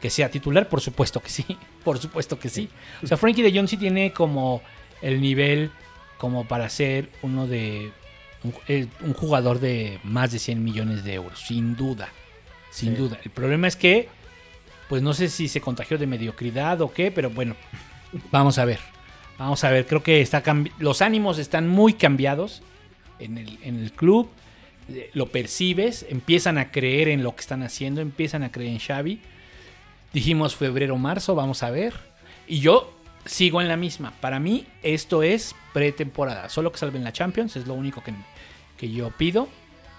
que 0.00 0.10
sea 0.10 0.30
titular, 0.30 0.68
por 0.68 0.80
supuesto 0.80 1.20
que 1.20 1.28
sí, 1.30 1.44
por 1.84 1.98
supuesto 1.98 2.38
que 2.38 2.48
sí. 2.48 2.68
O 3.02 3.06
sea, 3.06 3.16
Frankie 3.16 3.42
de 3.42 3.52
Jong 3.52 3.68
sí 3.68 3.76
tiene 3.76 4.12
como 4.12 4.62
el 5.02 5.20
nivel 5.20 5.70
como 6.18 6.46
para 6.46 6.68
ser 6.68 7.08
uno 7.22 7.46
de 7.46 7.92
un, 8.44 8.54
eh, 8.68 8.86
un 9.00 9.14
jugador 9.14 9.58
de 9.60 10.00
más 10.04 10.32
de 10.32 10.38
100 10.38 10.62
millones 10.62 11.04
de 11.04 11.14
euros, 11.14 11.40
sin 11.40 11.76
duda, 11.76 12.08
sin 12.70 12.90
Sí. 12.94 12.96
duda. 12.96 13.18
El 13.24 13.30
problema 13.30 13.68
es 13.68 13.76
que, 13.76 14.08
pues 14.88 15.02
no 15.02 15.14
sé 15.14 15.28
si 15.28 15.48
se 15.48 15.60
contagió 15.60 15.96
de 15.98 16.06
mediocridad 16.06 16.80
o 16.82 16.92
qué, 16.92 17.10
pero 17.10 17.30
bueno, 17.30 17.54
vamos 18.30 18.58
a 18.58 18.64
ver, 18.64 18.80
vamos 19.38 19.62
a 19.64 19.70
ver. 19.70 19.86
Creo 19.86 20.02
que 20.02 20.20
está 20.20 20.42
los 20.78 21.00
ánimos 21.02 21.38
están 21.38 21.68
muy 21.68 21.94
cambiados 21.94 22.62
en 23.18 23.38
el, 23.38 23.58
en 23.62 23.78
el 23.82 23.92
club, 23.92 24.28
lo 25.12 25.26
percibes, 25.26 26.06
empiezan 26.08 26.58
a 26.58 26.70
creer 26.70 27.08
en 27.08 27.22
lo 27.22 27.34
que 27.34 27.40
están 27.40 27.62
haciendo, 27.62 28.00
empiezan 28.00 28.42
a 28.42 28.52
creer 28.52 28.70
en 28.72 28.78
Xavi. 28.78 29.20
Dijimos 30.12 30.56
febrero, 30.56 30.96
marzo, 30.98 31.34
vamos 31.34 31.62
a 31.62 31.70
ver. 31.70 31.94
Y 32.46 32.60
yo 32.60 32.92
sigo 33.24 33.60
en 33.60 33.68
la 33.68 33.76
misma. 33.76 34.12
Para 34.20 34.40
mí 34.40 34.66
esto 34.82 35.22
es 35.22 35.54
pretemporada. 35.72 36.48
Solo 36.48 36.72
que 36.72 36.78
salven 36.78 37.04
la 37.04 37.12
Champions 37.12 37.56
es 37.56 37.66
lo 37.66 37.74
único 37.74 38.02
que, 38.02 38.12
que 38.76 38.90
yo 38.90 39.10
pido. 39.10 39.48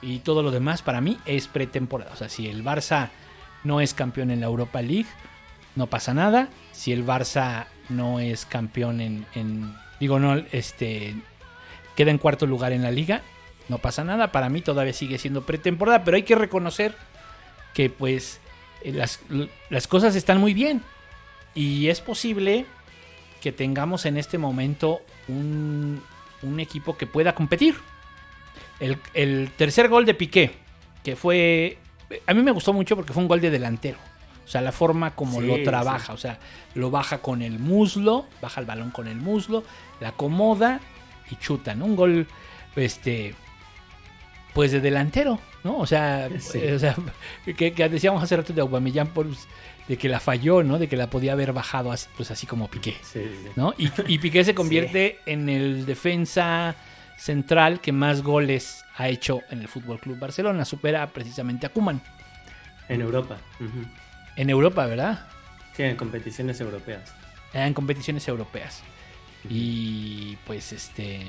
Y 0.01 0.19
todo 0.19 0.41
lo 0.43 0.51
demás 0.51 0.81
para 0.81 0.99
mí 0.99 1.17
es 1.25 1.47
pretemporada. 1.47 2.11
O 2.13 2.15
sea, 2.15 2.27
si 2.27 2.47
el 2.47 2.63
Barça 2.63 3.09
no 3.63 3.79
es 3.81 3.93
campeón 3.93 4.31
en 4.31 4.39
la 4.41 4.47
Europa 4.47 4.81
League, 4.81 5.05
no 5.75 5.87
pasa 5.87 6.13
nada. 6.13 6.49
Si 6.71 6.91
el 6.91 7.05
Barça 7.05 7.67
no 7.89 8.19
es 8.19 8.45
campeón 8.45 8.99
en, 8.99 9.25
en- 9.35 9.73
digo, 9.99 10.19
no, 10.19 10.35
este, 10.51 11.15
queda 11.95 12.09
en 12.11 12.17
cuarto 12.17 12.47
lugar 12.47 12.73
en 12.73 12.81
la 12.81 12.89
liga, 12.91 13.21
no 13.71 13.79
pasa 13.79 14.03
nada. 14.03 14.31
Para 14.31 14.49
mí 14.49 14.61
todavía 14.61 14.93
sigue 14.93 15.17
siendo 15.17 15.43
pretemporada, 15.43 16.03
pero 16.03 16.17
hay 16.17 16.23
que 16.23 16.35
reconocer 16.35 16.93
que 17.73 17.89
pues 17.89 18.39
eh, 18.83 18.91
las, 18.91 19.21
las 19.69 19.87
cosas 19.87 20.15
están 20.15 20.37
muy 20.39 20.53
bien. 20.53 20.83
Y 21.55 21.87
es 21.87 22.01
posible 22.01 22.65
que 23.41 23.51
tengamos 23.51 24.05
en 24.05 24.17
este 24.17 24.37
momento 24.37 25.01
un, 25.27 26.01
un 26.43 26.59
equipo 26.59 26.97
que 26.97 27.07
pueda 27.07 27.33
competir. 27.33 27.75
El, 28.79 28.97
el 29.13 29.49
tercer 29.57 29.87
gol 29.89 30.05
de 30.05 30.13
Piqué, 30.13 30.51
que 31.03 31.15
fue... 31.15 31.77
A 32.27 32.33
mí 32.33 32.41
me 32.41 32.51
gustó 32.51 32.73
mucho 32.73 32.95
porque 32.95 33.13
fue 33.13 33.23
un 33.23 33.29
gol 33.29 33.39
de 33.41 33.49
delantero. 33.49 33.97
O 34.45 34.47
sea, 34.51 34.59
la 34.61 34.73
forma 34.73 35.15
como 35.15 35.39
Sí, 35.39 35.47
lo 35.47 35.63
trabaja. 35.63 36.07
sí. 36.07 36.11
O 36.11 36.17
sea, 36.17 36.37
lo 36.75 36.91
baja 36.91 37.19
con 37.19 37.41
el 37.41 37.57
muslo, 37.57 38.25
baja 38.41 38.59
el 38.59 38.65
balón 38.65 38.91
con 38.91 39.07
el 39.07 39.15
muslo, 39.15 39.63
la 40.01 40.09
acomoda 40.09 40.81
y 41.29 41.35
chuta, 41.37 41.73
¿no? 41.73 41.85
Un 41.85 41.95
gol, 41.95 42.27
este, 42.75 43.33
pues 44.53 44.71
de 44.71 44.79
delantero, 44.81 45.39
¿no? 45.63 45.77
O 45.77 45.85
sea, 45.87 46.29
Sí. 46.39 46.59
eh, 46.61 46.73
o 46.73 46.79
sea 46.79 46.95
que, 47.57 47.73
que 47.73 47.89
decíamos 47.89 48.21
hace 48.23 48.35
rato 48.37 48.53
de 48.53 48.61
Aubameyang, 48.61 49.07
pues, 49.09 49.47
de 49.87 49.97
que 49.97 50.09
la 50.09 50.19
falló, 50.19 50.63
¿no? 50.63 50.77
De 50.79 50.87
que 50.87 50.95
la 50.97 51.09
podía 51.09 51.33
haber 51.33 51.53
bajado 51.53 51.91
así, 51.91 52.07
pues 52.17 52.31
así 52.31 52.45
como 52.47 52.67
Piqué, 52.69 52.91
Sí, 53.01 53.21
sí. 53.23 53.49
¿no? 53.55 53.73
Y, 53.77 53.89
y 54.07 54.19
Piqué 54.19 54.43
se 54.43 54.53
convierte 54.55 55.19
en 55.25 55.49
el 55.49 55.85
defensa 55.85 56.75
central 57.17 57.79
que 57.81 57.91
más 57.91 58.21
goles 58.23 58.83
ha 58.97 59.07
hecho 59.07 59.41
en 59.49 59.59
el 59.61 59.67
Fútbol 59.67 59.99
Club 59.99 60.17
Barcelona, 60.19 60.65
supera 60.65 61.07
precisamente 61.07 61.65
a 61.65 61.69
Kuman 61.69 62.01
En 62.89 63.01
Europa. 63.01 63.37
en 64.35 64.49
Europa, 64.49 64.85
¿verdad? 64.85 65.27
Sí, 65.75 65.83
en 65.83 65.95
competiciones 65.95 66.59
europeas. 66.61 67.13
en 67.53 67.73
competiciones 67.73 68.27
europeas. 68.27 68.81
Y 69.49 70.35
pues 70.45 70.71
este. 70.73 71.25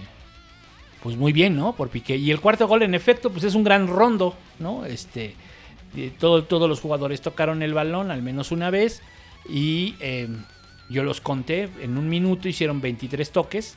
Pues 1.02 1.16
muy 1.16 1.32
bien, 1.32 1.56
¿no? 1.56 1.74
Por 1.74 1.88
Piqué. 1.88 2.16
Y 2.16 2.30
el 2.30 2.40
cuarto 2.40 2.68
gol, 2.68 2.82
en 2.82 2.94
efecto, 2.94 3.30
pues 3.30 3.44
es 3.44 3.54
un 3.54 3.64
gran 3.64 3.88
rondo, 3.88 4.34
¿no? 4.58 4.84
Este. 4.84 5.34
eh, 5.96 6.10
todo- 6.18 6.44
todos 6.44 6.68
los 6.68 6.80
jugadores 6.80 7.20
tocaron 7.20 7.62
el 7.62 7.74
balón 7.74 8.10
al 8.10 8.22
menos 8.22 8.50
una 8.52 8.70
vez. 8.70 9.02
Y 9.48 9.94
eh, 10.00 10.28
yo 10.88 11.02
los 11.02 11.20
conté. 11.20 11.68
En 11.80 11.98
un 11.98 12.08
minuto 12.08 12.48
hicieron 12.48 12.80
23 12.80 13.30
toques. 13.30 13.76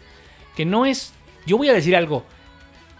Que 0.55 0.65
no 0.65 0.85
es. 0.85 1.13
Yo 1.45 1.57
voy 1.57 1.67
a 1.69 1.73
decir 1.73 1.95
algo. 1.95 2.23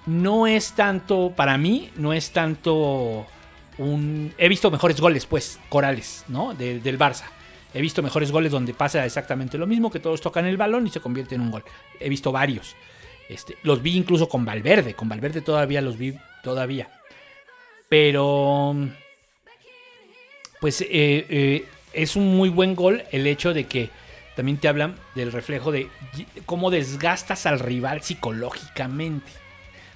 No 0.07 0.47
es 0.47 0.73
tanto. 0.73 1.31
Para 1.35 1.57
mí, 1.57 1.89
no 1.95 2.11
es 2.13 2.31
tanto. 2.31 3.25
Un, 3.77 4.33
he 4.37 4.47
visto 4.49 4.71
mejores 4.71 4.99
goles, 5.01 5.25
pues, 5.25 5.59
corales, 5.69 6.23
¿no? 6.27 6.53
De- 6.53 6.79
del 6.79 6.97
Barça. 6.97 7.25
He 7.73 7.81
visto 7.81 8.01
mejores 8.01 8.31
goles 8.31 8.51
donde 8.51 8.73
pasa 8.73 9.05
exactamente 9.05 9.57
lo 9.57 9.67
mismo, 9.67 9.91
que 9.91 9.99
todos 9.99 10.21
tocan 10.21 10.45
el 10.45 10.55
balón 10.57 10.87
y 10.87 10.89
se 10.89 11.01
convierte 11.01 11.35
en 11.35 11.41
un 11.41 11.51
gol. 11.51 11.63
He 11.99 12.07
visto 12.09 12.31
varios. 12.31 12.73
Este, 13.29 13.57
los 13.63 13.81
vi 13.81 13.95
incluso 13.95 14.29
con 14.29 14.45
Valverde. 14.45 14.93
Con 14.93 15.09
Valverde 15.09 15.41
todavía 15.41 15.81
los 15.81 15.97
vi 15.97 16.15
todavía. 16.43 16.89
Pero. 17.89 18.75
Pues 20.59 20.81
eh, 20.81 20.87
eh, 20.89 21.65
es 21.93 22.15
un 22.15 22.35
muy 22.35 22.49
buen 22.49 22.75
gol 22.75 23.03
el 23.11 23.27
hecho 23.27 23.53
de 23.53 23.65
que 23.65 23.89
también 24.35 24.57
te 24.57 24.67
hablan 24.67 24.95
del 25.13 25.31
reflejo 25.31 25.71
de 25.71 25.89
cómo 26.45 26.71
desgastas 26.71 27.45
al 27.45 27.59
rival 27.59 28.01
psicológicamente. 28.01 29.31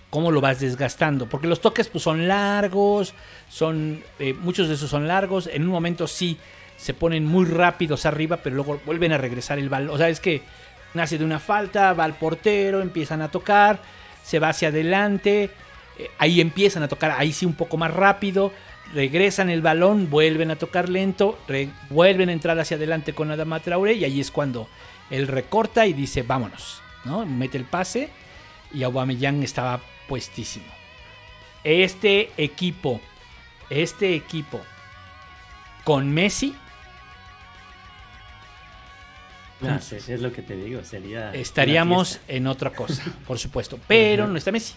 Cómo 0.10 0.32
lo 0.32 0.42
vas 0.42 0.60
desgastando. 0.60 1.28
Porque 1.28 1.48
los 1.48 1.62
toques 1.62 1.88
pues, 1.88 2.04
son 2.04 2.28
largos. 2.28 3.14
Son. 3.48 4.04
eh, 4.18 4.34
muchos 4.34 4.68
de 4.68 4.74
esos 4.74 4.90
son 4.90 5.08
largos. 5.08 5.48
En 5.48 5.64
un 5.64 5.70
momento 5.70 6.08
sí 6.08 6.38
se 6.78 6.94
ponen 6.94 7.26
muy 7.26 7.46
rápidos 7.46 8.06
arriba, 8.06 8.38
pero 8.38 8.56
luego 8.56 8.80
vuelven 8.86 9.12
a 9.12 9.18
regresar 9.18 9.60
el 9.60 9.70
balón. 9.70 9.94
O 9.94 9.98
sea, 9.98 10.10
es 10.10 10.20
que 10.20 10.42
nace 10.94 11.18
de 11.18 11.26
una 11.26 11.40
falta, 11.40 11.94
va 11.94 12.04
al 12.04 12.16
portero, 12.16 12.82
empiezan 12.82 13.22
a 13.22 13.30
tocar, 13.30 13.82
se 14.24 14.40
va 14.40 14.50
hacia 14.50 14.70
adelante, 14.70 15.52
eh, 15.98 16.10
ahí 16.18 16.42
empiezan 16.42 16.84
a 16.84 16.88
tocar, 16.88 17.12
ahí 17.12 17.34
sí 17.34 17.46
un 17.46 17.54
poco 17.54 17.78
más 17.78 17.94
rápido, 17.94 18.52
regresan 18.94 19.50
el 19.50 19.62
balón, 19.62 20.10
vuelven 20.10 20.52
a 20.52 20.56
tocar 20.56 20.90
lento, 20.90 21.38
vuelven 21.90 22.30
a 22.30 22.34
entrar 22.34 22.60
hacia 22.60 22.78
adelante 22.78 23.14
con 23.14 23.32
Adama 23.32 23.60
Traoré 23.60 23.94
y 23.94 24.06
ahí 24.06 24.20
es 24.20 24.32
cuando 24.32 24.68
él 25.10 25.28
recorta 25.28 25.86
y 25.86 25.94
dice 25.94 26.24
vámonos, 26.24 26.82
¿no? 27.06 27.26
Mete 27.26 27.58
el 27.58 27.66
pase 27.66 28.10
y 28.74 28.84
Aubameyang 28.84 29.44
estaba 29.44 29.80
puestísimo. 30.08 30.66
Este 31.64 32.32
equipo, 32.38 33.02
este 33.70 34.16
equipo 34.16 34.62
con 35.84 36.12
Messi 36.12 36.56
Sí, 39.82 39.96
es 39.96 40.22
lo 40.22 40.32
que 40.32 40.42
te 40.42 40.56
digo, 40.56 40.84
sería. 40.84 41.34
estaríamos 41.34 42.20
en 42.28 42.48
otra 42.48 42.72
cosa, 42.72 43.04
por 43.28 43.38
supuesto. 43.38 43.78
Pero 43.88 44.28
no 44.28 44.38
está 44.38 44.52
Messi. 44.52 44.74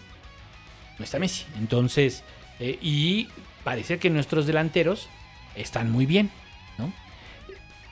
No 0.99 1.05
está 1.05 1.19
Messi. 1.19 1.45
Entonces, 1.57 2.23
eh, 2.59 2.77
y 2.81 3.29
parece 3.63 3.97
que 3.97 4.09
nuestros 4.09 4.45
delanteros 4.45 5.07
están 5.55 5.89
muy 5.91 6.05
bien, 6.05 6.31
¿no? 6.77 6.91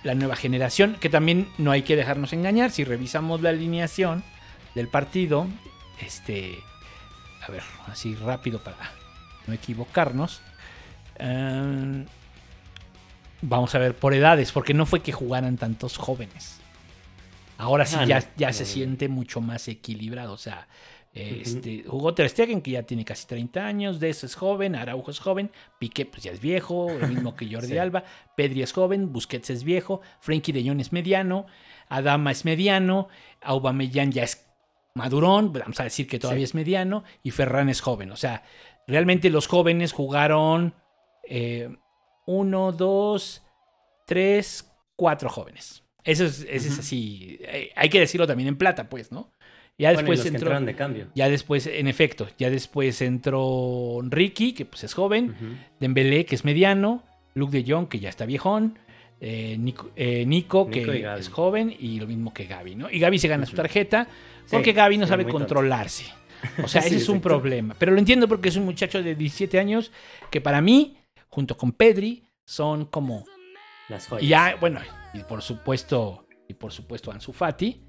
La 0.03 0.15
nueva 0.15 0.35
generación, 0.35 0.97
que 0.99 1.09
también 1.09 1.47
no 1.57 1.71
hay 1.71 1.83
que 1.83 1.95
dejarnos 1.95 2.33
engañar, 2.33 2.71
si 2.71 2.83
revisamos 2.83 3.41
la 3.41 3.49
alineación 3.49 4.23
del 4.75 4.87
partido, 4.87 5.47
este, 6.01 6.57
a 7.47 7.51
ver, 7.51 7.63
así 7.87 8.15
rápido 8.15 8.63
para 8.63 8.91
no 9.47 9.53
equivocarnos. 9.53 10.41
eh, 11.19 12.05
vamos 13.41 13.73
a 13.73 13.79
ver 13.79 13.95
por 13.95 14.13
edades, 14.13 14.51
porque 14.51 14.73
no 14.73 14.85
fue 14.85 15.01
que 15.01 15.11
jugaran 15.11 15.57
tantos 15.57 15.97
jóvenes. 15.97 16.60
Ahora 17.61 17.85
sí 17.85 17.95
Ah, 17.99 18.05
ya, 18.05 18.19
no, 18.19 18.25
ya 18.37 18.47
no, 18.47 18.53
se 18.53 18.63
no. 18.63 18.69
siente 18.69 19.07
mucho 19.07 19.39
más 19.41 19.67
equilibrado. 19.67 20.33
O 20.33 20.37
sea, 20.37 20.67
este, 21.13 21.83
jugó 21.87 22.13
Ter 22.15 22.29
Stegen, 22.29 22.61
que 22.61 22.71
ya 22.71 22.83
tiene 22.83 23.05
casi 23.05 23.27
30 23.27 23.65
años. 23.65 23.99
Dez 23.99 24.23
es 24.23 24.35
joven. 24.35 24.75
Araujo 24.75 25.11
es 25.11 25.19
joven. 25.19 25.51
Piqué, 25.79 26.05
pues 26.05 26.23
ya 26.23 26.31
es 26.31 26.39
viejo. 26.39 26.87
Lo 26.99 27.07
mismo 27.07 27.35
que 27.35 27.47
Jordi 27.53 27.67
Sí. 27.67 27.77
Alba. 27.77 28.03
Pedri 28.35 28.63
es 28.63 28.73
joven. 28.73 29.11
Busquets 29.13 29.49
es 29.51 29.63
viejo. 29.63 30.01
Frenkie 30.21 30.51
de 30.53 30.67
Jong 30.67 30.79
es 30.81 30.91
mediano. 30.91 31.45
Adama 31.89 32.31
es 32.31 32.45
mediano. 32.45 33.09
Aubameyang 33.41 34.11
ya 34.11 34.23
es 34.23 34.47
madurón. 34.95 35.53
Vamos 35.53 35.79
a 35.79 35.83
decir 35.83 36.07
que 36.07 36.17
todavía 36.19 36.41
Sí. 36.41 36.51
es 36.51 36.55
mediano. 36.55 37.03
Y 37.23 37.31
Ferran 37.31 37.69
es 37.69 37.81
joven. 37.81 38.11
O 38.11 38.17
sea, 38.17 38.43
realmente 38.87 39.29
los 39.29 39.47
jóvenes 39.47 39.93
jugaron 39.93 40.73
eh, 41.29 41.69
uno, 42.25 42.71
dos, 42.71 43.43
tres, 44.07 44.71
cuatro 44.95 45.29
jóvenes. 45.29 45.80
Eso 46.03 46.25
es, 46.25 46.39
ese 46.49 46.67
es 46.67 46.71
Ujú. 46.73 46.79
así. 46.81 47.37
eh, 47.41 47.71
hay 47.75 47.89
que 47.89 47.99
decirlo 47.99 48.25
también 48.27 48.47
en 48.49 48.57
plata, 48.57 48.89
pues, 48.89 49.11
¿no? 49.11 49.31
Ya 49.77 49.93
Bueno, 49.93 50.09
después 50.09 50.21
que 50.21 50.27
entró. 50.37 50.59
de 50.59 50.75
cambio. 50.75 51.07
Ya 51.15 51.29
después, 51.29 51.65
en 51.67 51.87
efecto, 51.87 52.27
ya 52.37 52.49
después 52.49 53.01
entró 53.01 54.01
Ricky, 54.03 54.53
que 54.53 54.65
pues 54.65 54.83
es 54.83 54.93
joven. 54.93 55.31
Ujú. 55.31 55.55
Dembélé, 55.79 56.25
que 56.25 56.35
es 56.35 56.45
mediano. 56.45 57.03
Luke 57.33 57.61
de 57.61 57.71
Jong, 57.71 57.87
que 57.87 57.99
ya 57.99 58.09
está 58.09 58.25
viejón. 58.25 58.77
eh, 59.23 59.55
Nico, 59.59 59.91
eh, 59.95 60.25
Nico, 60.25 60.67
que 60.69 60.81
Nico 60.81 60.91
es 61.13 61.29
joven. 61.29 61.75
Y 61.79 61.99
lo 61.99 62.07
mismo 62.07 62.33
que 62.33 62.45
Gaby, 62.45 62.75
¿no? 62.75 62.89
Y 62.89 62.99
Gaby 62.99 63.19
se 63.19 63.27
gana 63.27 63.45
su 63.45 63.55
tarjeta 63.55 64.07
Sí, 64.45 64.51
porque 64.51 64.73
Gaby 64.73 64.97
no 64.97 65.05
sí, 65.05 65.09
sabe 65.09 65.23
tonto. 65.23 65.37
controlarse. 65.37 66.05
O 66.63 66.67
sea, 66.67 66.81
Sí, 66.81 66.87
ese 66.87 66.97
es 66.97 67.09
un 67.09 67.21
problema. 67.21 67.75
Pero 67.77 67.91
lo 67.91 67.99
entiendo 67.99 68.27
porque 68.27 68.49
es 68.49 68.55
un 68.55 68.65
muchacho 68.65 69.01
de 69.03 69.13
17 69.15 69.59
años 69.59 69.91
que 70.31 70.41
para 70.41 70.59
mí, 70.61 70.97
junto 71.29 71.55
con 71.55 71.71
Pedri, 71.71 72.23
son 72.45 72.85
como 72.85 73.23
Las 73.89 74.07
joyas. 74.07 74.23
y 74.23 74.27
ya, 74.27 74.57
bueno, 74.59 74.79
y 75.13 75.19
por 75.23 75.41
supuesto, 75.41 76.27
y 76.47 76.53
por 76.53 76.71
supuesto 76.71 77.11
Ansu 77.11 77.33
Fati. 77.33 77.83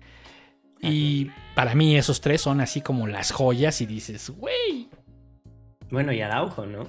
Y 0.80 1.30
para 1.54 1.74
mí 1.74 1.96
esos 1.96 2.20
tres 2.20 2.40
son 2.40 2.60
así 2.60 2.80
como 2.80 3.06
las 3.06 3.30
joyas 3.30 3.80
y 3.80 3.86
dices, 3.86 4.30
güey, 4.30 4.88
Bueno, 5.90 6.12
y 6.12 6.20
Araujo, 6.20 6.66
¿no? 6.66 6.88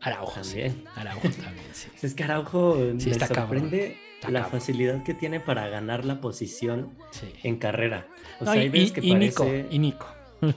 Araujo. 0.00 0.44
sí. 0.44 0.60
También. 0.62 0.84
Araujo 0.94 1.28
también, 1.30 1.66
sí. 1.72 1.88
Es 2.02 2.14
que 2.14 2.22
Araujo 2.24 2.76
Sí, 2.98 3.06
me 3.06 3.12
está 3.12 3.26
sorprende 3.26 3.96
Está 4.16 4.30
la 4.30 4.42
cabrón. 4.42 4.60
facilidad 4.60 5.02
que 5.02 5.14
tiene 5.14 5.40
para 5.40 5.68
ganar 5.68 6.04
la 6.04 6.20
posición 6.20 6.96
Sí. 7.10 7.26
en 7.42 7.56
carrera. 7.58 8.06
O 8.40 8.44
No, 8.44 8.52
sea, 8.52 8.60
y, 8.60 8.64
hay 8.64 8.68
veces 8.70 8.88
y- 8.90 8.92
que 8.92 9.00
y 9.06 9.12
parece... 9.12 9.62
Nico, 9.62 9.68
y 9.74 9.78
Nico. 9.78 10.06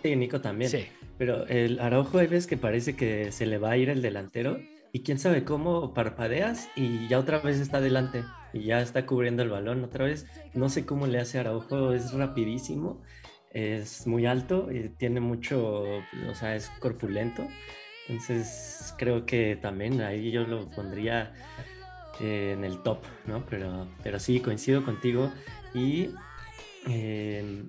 Sí, 0.03 0.15
Nico 0.15 0.41
también. 0.41 0.69
Sí. 0.71 0.85
Pero 1.17 1.47
el 1.47 1.79
Araujo 1.79 2.19
hay 2.19 2.27
veces 2.27 2.47
que 2.47 2.57
parece 2.57 2.95
que 2.95 3.31
se 3.31 3.45
le 3.45 3.57
va 3.57 3.71
a 3.71 3.77
ir 3.77 3.89
el 3.89 4.01
delantero 4.01 4.59
y 4.93 5.01
quién 5.01 5.17
sabe 5.19 5.43
cómo 5.43 5.93
parpadeas 5.93 6.69
y 6.75 7.07
ya 7.07 7.17
otra 7.19 7.39
vez 7.39 7.59
está 7.59 7.77
adelante 7.77 8.23
y 8.53 8.63
ya 8.63 8.81
está 8.81 9.05
cubriendo 9.05 9.43
el 9.43 9.49
balón 9.49 9.83
otra 9.83 10.05
vez. 10.05 10.25
No 10.53 10.69
sé 10.69 10.85
cómo 10.85 11.07
le 11.07 11.19
hace 11.19 11.39
Araujo, 11.39 11.93
es 11.93 12.13
rapidísimo, 12.13 13.01
es 13.51 14.07
muy 14.07 14.25
alto 14.25 14.69
tiene 14.97 15.19
mucho, 15.19 15.83
o 15.83 16.35
sea, 16.35 16.55
es 16.55 16.69
corpulento. 16.79 17.47
Entonces 18.07 18.93
creo 18.97 19.25
que 19.25 19.55
también 19.55 20.01
ahí 20.01 20.31
yo 20.31 20.43
lo 20.43 20.67
pondría 20.71 21.33
eh, 22.19 22.53
en 22.57 22.63
el 22.63 22.81
top, 22.81 22.99
¿no? 23.25 23.45
Pero, 23.49 23.87
pero 24.03 24.19
sí, 24.19 24.39
coincido 24.39 24.83
contigo 24.83 25.31
y... 25.73 26.09
em, 26.87 27.67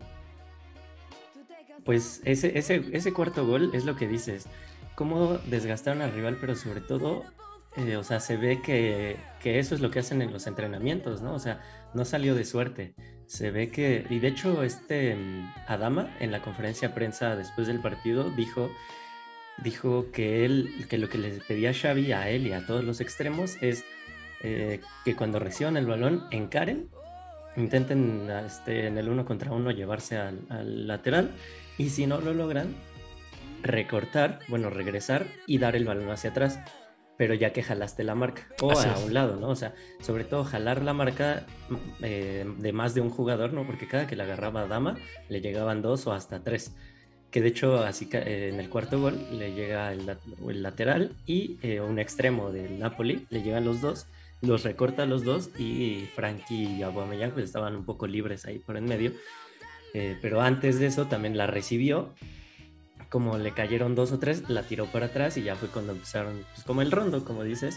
pues 1.85 2.21
ese, 2.25 2.59
ese, 2.59 2.85
ese 2.93 3.13
cuarto 3.13 3.47
gol 3.47 3.71
es 3.75 3.85
lo 3.85 3.97
que 3.97 4.07
dices. 4.07 4.47
Cómo 4.95 5.39
desgastaron 5.47 6.03
al 6.03 6.13
rival, 6.13 6.37
pero 6.41 6.55
sobre 6.55 6.81
todo, 6.81 7.25
eh, 7.77 7.97
o 7.97 8.03
sea, 8.03 8.19
se 8.19 8.37
ve 8.37 8.61
que, 8.63 9.17
que 9.41 9.59
eso 9.59 9.75
es 9.75 9.81
lo 9.81 9.91
que 9.91 10.01
hacen 10.01 10.23
en 10.23 10.33
los 10.33 10.47
entrenamientos, 10.47 11.23
¿no? 11.23 11.35
O 11.35 11.39
sea, 11.39 11.61
no 11.95 12.05
salió 12.05 12.35
de 12.35 12.45
suerte. 12.45 12.95
Se 13.27 13.53
ve 13.53 13.71
que, 13.71 14.05
y 14.11 14.19
de 14.19 14.29
hecho, 14.29 14.65
este 14.65 15.15
mm, 15.15 15.53
Adama 15.69 16.17
en 16.19 16.33
la 16.33 16.43
conferencia 16.43 16.89
de 16.89 16.95
prensa 16.95 17.37
después 17.37 17.69
del 17.69 17.81
partido 17.81 18.29
dijo, 18.31 18.71
dijo 19.63 20.11
que 20.11 20.45
él, 20.45 20.87
que 20.89 20.99
lo 20.99 21.09
que 21.09 21.19
les 21.19 21.45
pedía 21.45 21.73
Xavi 21.73 22.13
a 22.13 22.29
él 22.29 22.49
y 22.49 22.53
a 22.53 22.67
todos 22.67 22.83
los 22.83 23.01
extremos 23.01 23.57
es 23.61 23.85
eh, 24.43 24.81
que 25.05 25.15
cuando 25.15 25.39
reciban 25.39 25.77
el 25.77 25.87
balón 25.87 26.25
encaren, 26.33 26.89
intenten 27.57 28.29
este, 28.47 28.89
en 28.89 28.99
el 28.99 29.09
uno 29.09 29.25
contra 29.25 29.53
uno 29.53 29.71
llevarse 29.71 30.17
al, 30.17 30.41
al 30.49 30.89
lateral 30.89 31.31
y 31.79 31.91
si 31.91 32.07
no 32.07 32.21
lo 32.21 32.35
logran, 32.35 32.75
recortar, 33.63 34.41
bueno, 34.49 34.71
regresar 34.71 35.27
y 35.47 35.59
dar 35.59 35.77
el 35.77 35.85
balón 35.85 36.11
hacia 36.11 36.31
atrás, 36.31 36.59
pero 37.21 37.35
ya 37.35 37.53
que 37.53 37.63
jalaste 37.63 38.03
la 38.03 38.15
marca 38.15 38.49
o 38.63 38.71
Así 38.73 38.89
a 38.89 38.95
es. 38.95 39.05
un 39.05 39.13
lado, 39.13 39.37
¿no? 39.37 39.51
O 39.51 39.55
sea, 39.55 39.75
sobre 40.01 40.25
todo 40.25 40.43
jalar 40.43 40.81
la 40.81 40.95
marca 40.95 41.45
mm, 41.69 41.75
eh, 42.03 42.47
de 42.57 42.73
más 42.73 42.95
de 42.95 43.03
un 43.03 43.11
jugador, 43.11 43.53
¿no? 43.53 43.67
Porque 43.67 43.87
cada 43.87 44.07
que 44.07 44.17
la 44.17 44.25
agarraba 44.25 44.67
Dama 44.67 44.97
le 45.29 45.43
llegaban 45.43 45.83
dos 45.83 46.07
o 46.07 46.15
hasta 46.15 46.43
tres. 46.43 46.75
Que 47.31 47.43
de 47.43 47.49
hecho, 47.49 47.81
así 47.81 48.07
que, 48.07 48.17
eh, 48.17 48.49
en 48.49 48.59
el 48.59 48.71
cuarto 48.71 48.99
gol 48.99 49.19
le 49.33 49.53
llega 49.53 49.93
el 49.93 50.63
lateral 50.63 51.13
y 51.27 51.59
eh, 51.61 51.83
un 51.83 51.99
extremo 51.99 52.53
del 52.53 52.79
Napoli, 52.79 53.27
le 53.29 53.43
llegan 53.43 53.67
los 53.67 53.83
dos, 53.83 54.07
los 54.41 54.63
recorta 54.63 55.05
los 55.05 55.23
dos 55.23 55.51
y 55.59 56.09
Frankie 56.15 56.79
y 56.79 56.83
Aubameyang 56.83 57.33
pues 57.33 57.45
estaban 57.45 57.77
un 57.77 57.85
poco 57.85 58.07
libres 58.07 58.47
ahí 58.47 58.61
por 58.61 58.79
en 58.79 58.87
medio. 58.87 59.13
Eh, 59.93 60.17
pero 60.23 60.41
antes 60.41 60.79
de 60.79 60.87
eso 60.87 61.05
también 61.05 61.37
la 61.37 61.47
recibió. 61.47 62.15
Como 63.11 63.37
le 63.39 63.53
cayeron 63.53 63.95
dos 63.95 64.13
o 64.13 64.19
tres, 64.19 64.49
la 64.49 64.63
tiró 64.63 64.87
para 64.87 65.07
atrás 65.07 65.37
y 65.37 65.43
ya 65.43 65.57
fue 65.57 65.69
cuando 65.69 65.93
empezaron, 65.93 66.45
pues 66.55 66.65
como 66.65 66.81
el 66.81 66.91
rondo, 66.91 67.25
como 67.25 67.43
dices. 67.43 67.77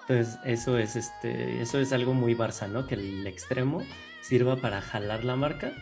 Entonces, 0.00 0.38
eso 0.44 0.78
es 0.78 0.96
este, 0.96 1.62
eso 1.62 1.78
es 1.78 1.92
algo 1.92 2.14
muy 2.14 2.34
Barça, 2.34 2.68
¿no? 2.68 2.86
Que 2.86 2.94
el 2.94 3.26
extremo 3.26 3.82
sirva 4.22 4.56
para 4.56 4.80
jalar 4.80 5.24
la 5.24 5.36
marca 5.36 5.72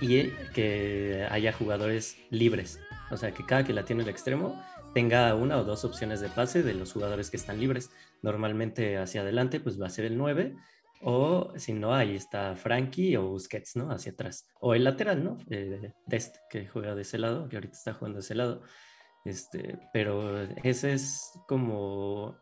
y 0.00 0.30
que 0.54 1.26
haya 1.30 1.52
jugadores 1.52 2.16
libres. 2.30 2.80
O 3.10 3.16
sea, 3.16 3.32
que 3.32 3.44
cada 3.46 3.64
que 3.64 3.72
la 3.72 3.84
tiene 3.84 4.02
el 4.02 4.08
extremo 4.08 4.60
tenga 4.94 5.34
una 5.34 5.58
o 5.58 5.64
dos 5.64 5.84
opciones 5.84 6.20
de 6.20 6.28
pase 6.28 6.62
de 6.62 6.74
los 6.74 6.92
jugadores 6.92 7.30
que 7.30 7.36
están 7.36 7.60
libres. 7.60 7.90
Normalmente 8.22 8.96
hacia 8.96 9.20
adelante, 9.20 9.60
pues 9.60 9.80
va 9.80 9.86
a 9.86 9.90
ser 9.90 10.04
el 10.04 10.16
9. 10.16 10.56
O 11.06 11.52
si 11.56 11.74
no, 11.74 11.94
ahí 11.94 12.16
está 12.16 12.56
Frankie 12.56 13.16
o 13.16 13.28
Busquets, 13.28 13.76
¿no? 13.76 13.90
Hacia 13.90 14.12
atrás. 14.12 14.48
O 14.58 14.74
el 14.74 14.84
lateral, 14.84 15.22
¿no? 15.22 15.36
Eh, 15.50 15.92
Dest, 16.06 16.36
que 16.48 16.66
juega 16.66 16.94
de 16.94 17.02
ese 17.02 17.18
lado, 17.18 17.46
que 17.46 17.56
ahorita 17.56 17.76
está 17.76 17.92
jugando 17.92 18.16
de 18.16 18.24
ese 18.24 18.34
lado. 18.34 18.62
Este, 19.26 19.78
pero 19.92 20.42
ese 20.62 20.94
es 20.94 21.38
como, 21.46 22.38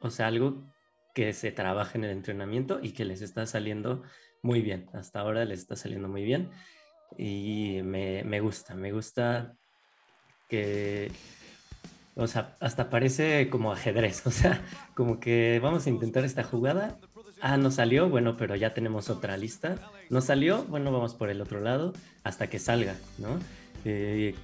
o 0.00 0.10
sea, 0.10 0.26
algo 0.26 0.64
que 1.14 1.32
se 1.32 1.52
trabaja 1.52 1.96
en 1.96 2.02
el 2.04 2.10
entrenamiento 2.10 2.80
y 2.82 2.90
que 2.90 3.04
les 3.04 3.22
está 3.22 3.46
saliendo 3.46 4.02
muy 4.42 4.62
bien. 4.62 4.90
Hasta 4.92 5.20
ahora 5.20 5.44
les 5.44 5.60
está 5.60 5.76
saliendo 5.76 6.08
muy 6.08 6.24
bien. 6.24 6.50
Y 7.16 7.82
me, 7.84 8.24
me 8.24 8.40
gusta, 8.40 8.74
me 8.74 8.90
gusta 8.90 9.56
que, 10.48 11.12
o 12.16 12.26
sea, 12.26 12.56
hasta 12.58 12.90
parece 12.90 13.48
como 13.48 13.72
ajedrez, 13.72 14.26
o 14.26 14.32
sea, 14.32 14.60
como 14.96 15.20
que 15.20 15.60
vamos 15.62 15.86
a 15.86 15.90
intentar 15.90 16.24
esta 16.24 16.42
jugada. 16.42 16.98
Ah, 17.44 17.56
no 17.56 17.72
salió, 17.72 18.08
bueno, 18.08 18.36
pero 18.36 18.54
ya 18.54 18.72
tenemos 18.72 19.10
otra 19.10 19.36
lista. 19.36 19.74
No 20.10 20.20
salió, 20.20 20.62
bueno, 20.62 20.92
vamos 20.92 21.14
por 21.14 21.28
el 21.28 21.40
otro 21.40 21.58
lado 21.58 21.92
hasta 22.22 22.46
que 22.46 22.60
salga, 22.60 22.94
¿no? 23.18 23.36
Eh, 23.84 24.36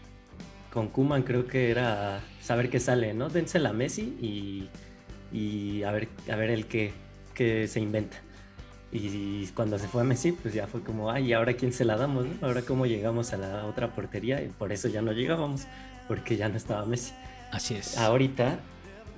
con 0.73 0.89
Kuman 0.89 1.23
creo 1.23 1.47
que 1.47 1.71
era 1.71 2.21
saber 2.43 2.71
qué 2.71 2.81
sale, 2.81 3.15
¿no? 3.15 3.29
Dénsela 3.29 3.69
a 3.69 3.73
Messi 3.73 4.03
y, 4.21 4.69
y 5.33 5.85
a, 5.85 5.93
ver, 5.93 6.09
a 6.29 6.35
ver 6.35 6.51
el 6.51 6.67
qué, 6.67 6.91
qué 7.35 7.69
se 7.69 7.79
inventa. 7.79 8.17
Y 8.91 9.47
cuando 9.55 9.79
se 9.79 9.87
fue 9.87 10.01
a 10.01 10.05
Messi, 10.05 10.33
pues 10.33 10.53
ya 10.53 10.67
fue 10.67 10.83
como, 10.83 11.13
ay, 11.13 11.27
¿y 11.27 11.33
ahora 11.35 11.53
quién 11.53 11.73
se 11.73 11.85
la 11.85 11.97
damos? 11.97 12.27
no? 12.27 12.49
Ahora 12.49 12.63
cómo 12.63 12.85
llegamos 12.85 13.33
a 13.33 13.37
la 13.37 13.65
otra 13.67 13.95
portería 13.95 14.43
y 14.43 14.49
por 14.49 14.73
eso 14.73 14.89
ya 14.89 15.03
no 15.03 15.13
llegábamos, 15.13 15.69
porque 16.09 16.37
ya 16.37 16.49
no 16.49 16.57
estaba 16.57 16.85
Messi. 16.85 17.13
Así 17.53 17.77
es. 17.77 17.97
Ahorita 17.97 18.59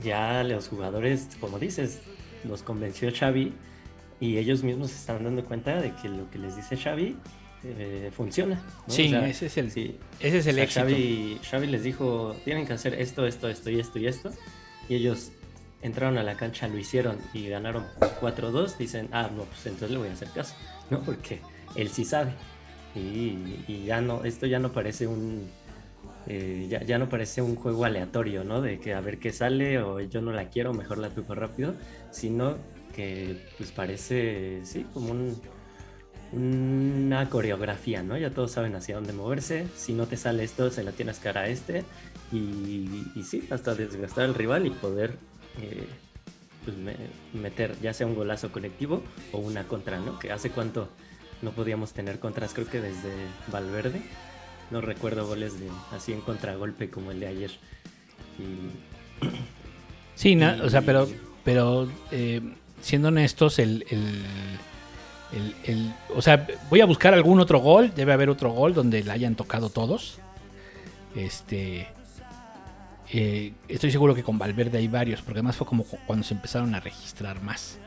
ya 0.05 0.45
los 0.45 0.68
jugadores, 0.68 1.28
como 1.41 1.59
dices, 1.59 2.03
los 2.45 2.62
convenció 2.62 3.11
Xavi 3.11 3.55
y 4.21 4.37
ellos 4.39 4.62
mismos 4.62 4.91
se 4.91 4.97
están 4.97 5.25
dando 5.25 5.45
cuenta 5.45 5.81
de 5.81 5.93
que 5.95 6.09
lo 6.09 6.31
que 6.31 6.39
les 6.39 6.57
dice 6.57 6.77
Xavi 6.77 7.16
eh, 7.64 8.11
funciona. 8.14 8.57
¿no? 8.87 8.93
Sí, 8.93 9.07
O 9.07 9.11
sea, 9.11 9.29
ese 9.29 9.47
es 9.47 9.57
el, 9.57 9.71
sí. 9.71 9.97
ese 10.21 10.39
es 10.39 10.47
el 10.47 10.55
O 10.55 10.57
sea, 10.57 10.64
éxito. 10.64 10.81
Xavi, 10.81 11.41
Xavi 11.43 11.66
les 11.66 11.83
dijo, 11.83 12.37
tienen 12.45 12.66
que 12.66 12.73
hacer 12.75 12.95
esto, 12.95 13.27
esto, 13.27 13.49
esto 13.49 13.71
y 13.71 13.81
esto 13.81 13.99
y 13.99 14.07
esto. 14.07 14.31
Y 14.89 14.95
ellos 14.97 15.33
entraron 15.83 16.18
a 16.18 16.23
la 16.23 16.37
cancha, 16.37 16.68
lo 16.68 16.77
hicieron 16.79 17.18
y 17.33 17.49
ganaron 17.49 17.85
4-2. 18.21 18.77
Dicen, 18.77 19.09
ah, 19.12 19.31
no, 19.35 19.45
pues 19.45 19.64
entonces 19.66 19.91
le 19.91 19.99
voy 19.99 20.09
a 20.09 20.12
hacer 20.12 20.29
caso, 20.31 20.55
¿no? 20.91 21.01
Porque 21.03 21.41
él 21.77 21.89
sí 21.91 22.05
sabe. 22.05 22.33
Y, 22.95 23.62
y 23.68 23.85
ya 23.87 24.01
no, 24.01 24.25
esto 24.25 24.47
ya 24.47 24.59
no 24.59 24.73
parece 24.73 25.07
un... 25.07 25.49
eh, 26.27 26.66
ya, 26.68 26.83
ya 26.83 26.99
no 26.99 27.09
parece 27.09 27.41
un 27.41 27.55
juego 27.57 27.85
aleatorio, 27.85 28.43
¿no? 28.43 28.61
De 28.61 28.81
que 28.81 28.95
a 28.95 29.01
ver 29.01 29.18
qué 29.18 29.33
sale 29.33 29.79
o 29.81 30.01
yo 30.01 30.21
no 30.21 30.33
la 30.33 30.49
quiero, 30.49 30.73
mejor 30.75 30.99
la 30.99 31.11
tuco 31.11 31.35
rápido, 31.35 31.75
sino 32.11 32.57
que 32.95 33.36
pues 33.59 33.72
parece, 33.72 34.61
sí, 34.64 34.86
como 34.93 35.11
un, 35.12 35.41
una 36.32 37.28
coreografía, 37.28 38.03
¿no? 38.03 38.16
Ya 38.16 38.30
todos 38.30 38.53
saben 38.53 38.74
hacia 38.74 38.95
dónde 38.97 39.12
moverse. 39.12 39.66
Si 39.76 39.93
no 39.93 40.07
te 40.07 40.16
sale 40.16 40.45
esto, 40.45 40.70
se 40.70 40.82
la 40.84 40.93
tienes 40.93 41.22
dar 41.22 41.38
a 41.38 41.49
este. 41.49 41.84
Y, 42.32 42.88
y 43.16 43.22
sí, 43.24 43.47
hasta 43.51 43.74
desgastar 43.74 44.24
al 44.24 44.34
rival 44.34 44.66
y 44.66 44.70
poder 44.70 45.16
eh, 45.61 45.86
pues, 46.64 46.76
me- 46.76 46.97
meter 47.41 47.74
ya 47.82 47.93
sea 47.93 48.07
un 48.07 48.14
golazo 48.14 48.53
colectivo 48.53 49.03
o 49.32 49.38
una 49.38 49.64
contra, 49.64 49.99
¿no? 49.99 50.18
Que 50.18 50.30
hace 50.30 50.51
cuánto 50.51 50.88
no 51.43 51.51
podíamos 51.53 51.93
tener 51.93 52.20
contras, 52.20 52.53
creo 52.55 52.68
que 52.68 52.80
desde 52.80 53.12
Valverde. 53.51 54.03
No 54.70 54.80
recuerdo 54.80 55.26
goles 55.26 55.59
de 55.59 55.66
así 55.91 56.12
en 56.12 56.20
contragolpe 56.20 56.91
como 56.91 57.11
el 57.11 57.18
de 57.18 57.26
ayer. 57.26 57.51
Y 58.38 58.70
Sí, 60.14 60.36
o 60.62 60.70
sea, 60.70 60.82
pero, 60.82 61.09
pero 61.45 61.88
eh, 62.12 62.41
siendo 62.81 63.09
honestos, 63.09 63.59
el, 63.59 63.85
el, 63.91 64.22
el- 65.33 65.55
el- 65.64 65.95
o 66.14 66.22
sea, 66.22 66.47
voy 66.68 66.81
a 66.81 66.87
buscar 66.87 67.14
algún 67.14 67.41
otro 67.41 67.59
gol, 67.61 67.93
debe 67.95 68.12
haber 68.12 68.31
otro 68.31 68.51
gol 68.51 68.74
donde 68.74 69.03
la 69.05 69.12
hayan 69.14 69.37
tocado 69.37 69.70
todos. 69.70 70.18
Este, 71.14 71.89
eh, 73.12 73.53
estoy 73.68 73.91
seguro 73.91 74.14
que 74.14 74.22
con 74.22 74.39
Valverde 74.39 74.78
hay 74.78 74.89
varios, 74.89 75.20
porque 75.22 75.39
además 75.41 75.57
fue 75.57 75.66
como 75.66 75.85
cu- 75.85 75.99
cuando 76.07 76.24
se 76.24 76.35
empezaron 76.35 76.74
a 76.74 76.81
registrar 76.81 77.43
más. 77.43 77.78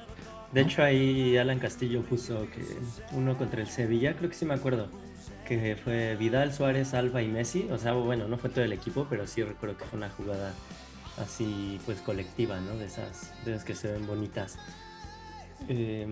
De 0.52 0.62
hecho, 0.62 0.84
ahí 0.84 1.36
Alan 1.38 1.58
Castillo 1.60 2.02
puso 2.04 2.48
que 2.52 2.64
uno 3.14 3.38
contra 3.38 3.62
el 3.62 3.68
Sevilla, 3.68 4.16
creo 4.16 4.30
que 4.30 4.36
sí 4.36 4.46
me 4.46 4.54
acuerdo, 4.54 4.88
que 5.48 5.76
fue 5.84 6.16
Vidal, 6.16 6.54
Suárez, 6.54 6.94
Alba 6.94 7.22
y 7.24 7.28
Messi. 7.28 7.68
O 7.72 7.78
sea, 7.80 7.94
bueno, 7.94 8.28
no 8.28 8.38
fue 8.38 8.50
todo 8.52 8.64
el 8.64 8.72
equipo, 8.74 9.08
pero 9.10 9.26
sí 9.26 9.42
recuerdo 9.44 9.78
que 9.78 9.86
fue 9.86 9.98
una 9.98 10.10
jugada 10.10 10.54
así, 11.18 11.80
pues 11.86 12.00
colectiva, 12.02 12.60
¿no? 12.60 12.76
De 12.78 12.86
esas, 12.86 13.32
de 13.46 13.52
esas 13.54 13.64
que 13.64 13.74
se 13.76 13.92
ven 13.92 14.06
bonitas. 14.06 14.58
Eh, 15.70 16.08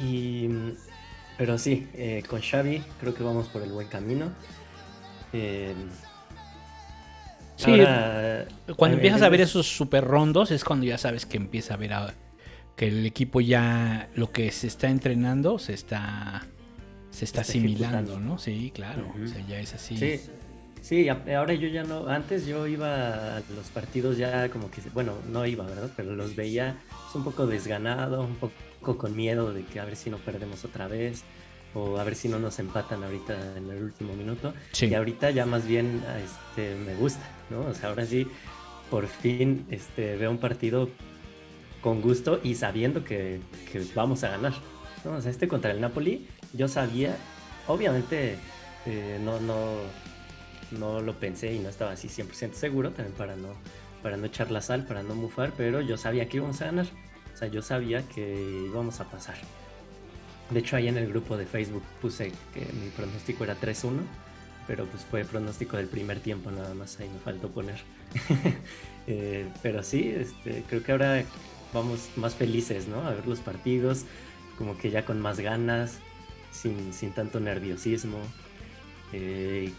y, 0.00 0.48
pero 1.38 1.58
sí, 1.58 1.88
eh, 1.94 2.22
con 2.28 2.40
Xavi 2.40 2.82
creo 3.00 3.14
que 3.14 3.22
vamos 3.22 3.48
por 3.48 3.62
el 3.62 3.72
buen 3.72 3.88
camino. 3.88 4.32
Eh, 5.32 5.74
Sí, 7.56 7.70
ahora, 7.70 8.46
Cuando 8.76 8.94
en 8.96 8.98
empiezas 8.98 9.22
a 9.22 9.28
ver 9.28 9.40
esos 9.42 9.66
super 9.66 10.02
rondos 10.04 10.50
es 10.50 10.64
cuando 10.64 10.84
ya 10.86 10.98
sabes 10.98 11.26
que 11.26 11.36
empieza 11.36 11.74
a 11.74 11.76
ver 11.76 11.92
a- 11.92 12.14
que 12.76 12.88
el 12.88 13.06
equipo 13.06 13.40
ya 13.40 14.08
lo 14.16 14.32
que 14.32 14.50
se 14.50 14.66
está 14.66 14.88
entrenando 14.88 15.58
se 15.60 15.74
está 15.74 16.42
se 17.10 17.24
está 17.26 17.42
Está 17.42 17.52
asimilando, 17.52 17.98
ejecutando. 17.98 18.20
¿no? 18.20 18.38
Sí, 18.38 18.72
claro, 18.74 19.12
o 19.22 19.26
sea, 19.28 19.46
ya 19.46 19.60
es 19.60 19.74
así. 19.74 19.96
Sí, 19.96 20.20
sí, 20.82 21.08
ahora 21.08 21.54
yo 21.54 21.68
ya 21.68 21.84
no, 21.84 22.08
antes 22.08 22.44
yo 22.44 22.66
iba 22.66 23.38
a 23.38 23.42
los 23.54 23.70
partidos 23.72 24.18
ya 24.18 24.50
como 24.50 24.70
que, 24.70 24.82
bueno, 24.92 25.14
no 25.30 25.46
iba, 25.46 25.64
¿verdad? 25.64 25.90
Pero 25.96 26.14
los 26.14 26.36
veía 26.36 26.76
pues, 26.88 27.14
un 27.14 27.24
poco 27.24 27.46
desganado, 27.46 28.22
un 28.22 28.36
poco 28.36 28.98
con 28.98 29.16
miedo 29.16 29.54
de 29.54 29.64
que 29.64 29.80
a 29.80 29.86
ver 29.86 29.96
si 29.96 30.10
no 30.10 30.18
perdemos 30.18 30.64
otra 30.64 30.88
vez 30.88 31.22
o 31.74 31.98
a 31.98 32.04
ver 32.04 32.14
si 32.14 32.28
no 32.28 32.38
nos 32.38 32.58
empatan 32.58 33.02
ahorita 33.02 33.56
en 33.56 33.70
el 33.70 33.82
último 33.82 34.14
minuto. 34.14 34.52
Sí. 34.72 34.86
Y 34.86 34.94
ahorita 34.94 35.30
ya 35.30 35.46
más 35.46 35.66
bien 35.66 36.02
este, 36.22 36.74
me 36.74 36.94
gusta, 36.94 37.26
¿no? 37.48 37.60
O 37.62 37.74
sea, 37.74 37.88
ahora 37.88 38.04
sí, 38.04 38.26
por 38.90 39.06
fin 39.06 39.64
este, 39.70 40.16
veo 40.16 40.30
un 40.30 40.38
partido 40.38 40.90
con 41.80 42.00
gusto 42.00 42.40
y 42.42 42.54
sabiendo 42.54 43.04
que, 43.04 43.40
que 43.70 43.84
vamos 43.94 44.22
a 44.24 44.30
ganar. 44.30 44.52
¿no? 45.04 45.12
O 45.12 45.20
sea, 45.20 45.30
este 45.30 45.48
contra 45.48 45.70
el 45.72 45.80
Napoli, 45.80 46.28
yo 46.52 46.68
sabía, 46.68 47.16
obviamente 47.66 48.36
eh, 48.86 49.18
no, 49.22 49.40
no, 49.40 49.74
no 50.78 51.00
lo 51.00 51.14
pensé 51.14 51.52
y 51.52 51.58
no 51.58 51.68
estaba 51.68 51.92
así 51.92 52.08
100% 52.08 52.54
seguro, 52.54 52.90
también 52.90 53.14
para 53.16 53.36
no, 53.36 53.54
para 54.02 54.16
no 54.16 54.26
echar 54.26 54.50
la 54.50 54.60
sal, 54.60 54.84
para 54.84 55.02
no 55.02 55.14
mufar, 55.14 55.52
pero 55.56 55.80
yo 55.80 55.96
sabía 55.96 56.28
que 56.28 56.38
íbamos 56.38 56.60
a 56.62 56.66
ganar. 56.66 56.86
O 57.34 57.36
sea, 57.36 57.48
yo 57.48 57.62
sabía 57.62 58.02
que 58.02 58.66
íbamos 58.66 59.00
a 59.00 59.04
pasar. 59.10 59.36
De 60.50 60.60
hecho, 60.60 60.76
ahí 60.76 60.88
en 60.88 60.98
el 60.98 61.08
grupo 61.08 61.36
de 61.36 61.46
Facebook 61.46 61.82
puse 62.00 62.32
que 62.52 62.60
mi 62.60 62.90
pronóstico 62.90 63.44
era 63.44 63.58
3-1, 63.58 64.00
pero 64.66 64.86
pues 64.86 65.04
fue 65.04 65.24
pronóstico 65.24 65.76
del 65.76 65.86
primer 65.86 66.20
tiempo 66.20 66.50
nada 66.50 66.74
más, 66.74 67.00
ahí 67.00 67.08
me 67.08 67.18
faltó 67.18 67.48
poner. 67.48 67.80
Eh, 69.08 69.48
pero 69.64 69.82
sí, 69.82 70.14
este, 70.16 70.62
creo 70.68 70.84
que 70.84 70.92
ahora 70.92 71.24
vamos 71.74 72.08
más 72.14 72.36
felices, 72.36 72.86
¿no? 72.86 73.02
A 73.02 73.10
ver 73.10 73.26
los 73.26 73.40
partidos, 73.40 74.04
como 74.56 74.78
que 74.78 74.92
ya 74.92 75.04
con 75.04 75.20
más 75.20 75.40
ganas, 75.40 75.98
sin, 76.52 76.92
sin 76.92 77.10
tanto 77.10 77.40
nerviosismo, 77.40 78.18
eh, 79.12 79.72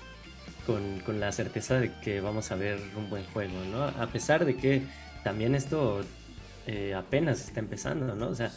con, 0.65 0.99
con 1.01 1.19
la 1.19 1.31
certeza 1.31 1.79
de 1.79 1.91
que 2.01 2.21
vamos 2.21 2.51
a 2.51 2.55
ver 2.55 2.79
un 2.97 3.09
buen 3.09 3.23
juego, 3.25 3.53
¿no? 3.71 3.83
A 3.83 4.07
pesar 4.07 4.45
de 4.45 4.55
que 4.55 4.81
también 5.23 5.55
esto 5.55 6.01
eh, 6.67 6.93
apenas 6.93 7.41
está 7.45 7.59
empezando, 7.59 8.15
¿no? 8.15 8.27
O 8.29 8.35
sea, 8.35 8.51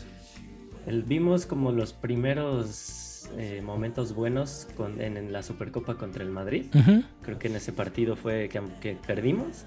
el- 0.86 1.02
vimos 1.02 1.46
como 1.46 1.72
los 1.72 1.92
primeros 1.92 3.28
eh, 3.38 3.60
momentos 3.64 4.14
buenos 4.14 4.68
con- 4.76 5.00
en, 5.00 5.16
en 5.16 5.32
la 5.32 5.42
Supercopa 5.42 5.94
contra 5.96 6.22
el 6.22 6.30
Madrid. 6.30 6.66
Ujú. 6.74 7.02
Creo 7.22 7.38
que 7.38 7.48
en 7.48 7.56
ese 7.56 7.72
partido 7.72 8.14
fue 8.16 8.48
que 8.48 8.58
aunque 8.58 8.96
perdimos, 9.06 9.64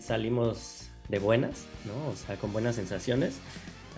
salimos 0.00 0.88
de 1.08 1.18
buenas, 1.18 1.66
¿no? 1.84 2.10
O 2.10 2.16
sea, 2.16 2.36
con 2.36 2.52
buenas 2.52 2.76
sensaciones. 2.76 3.38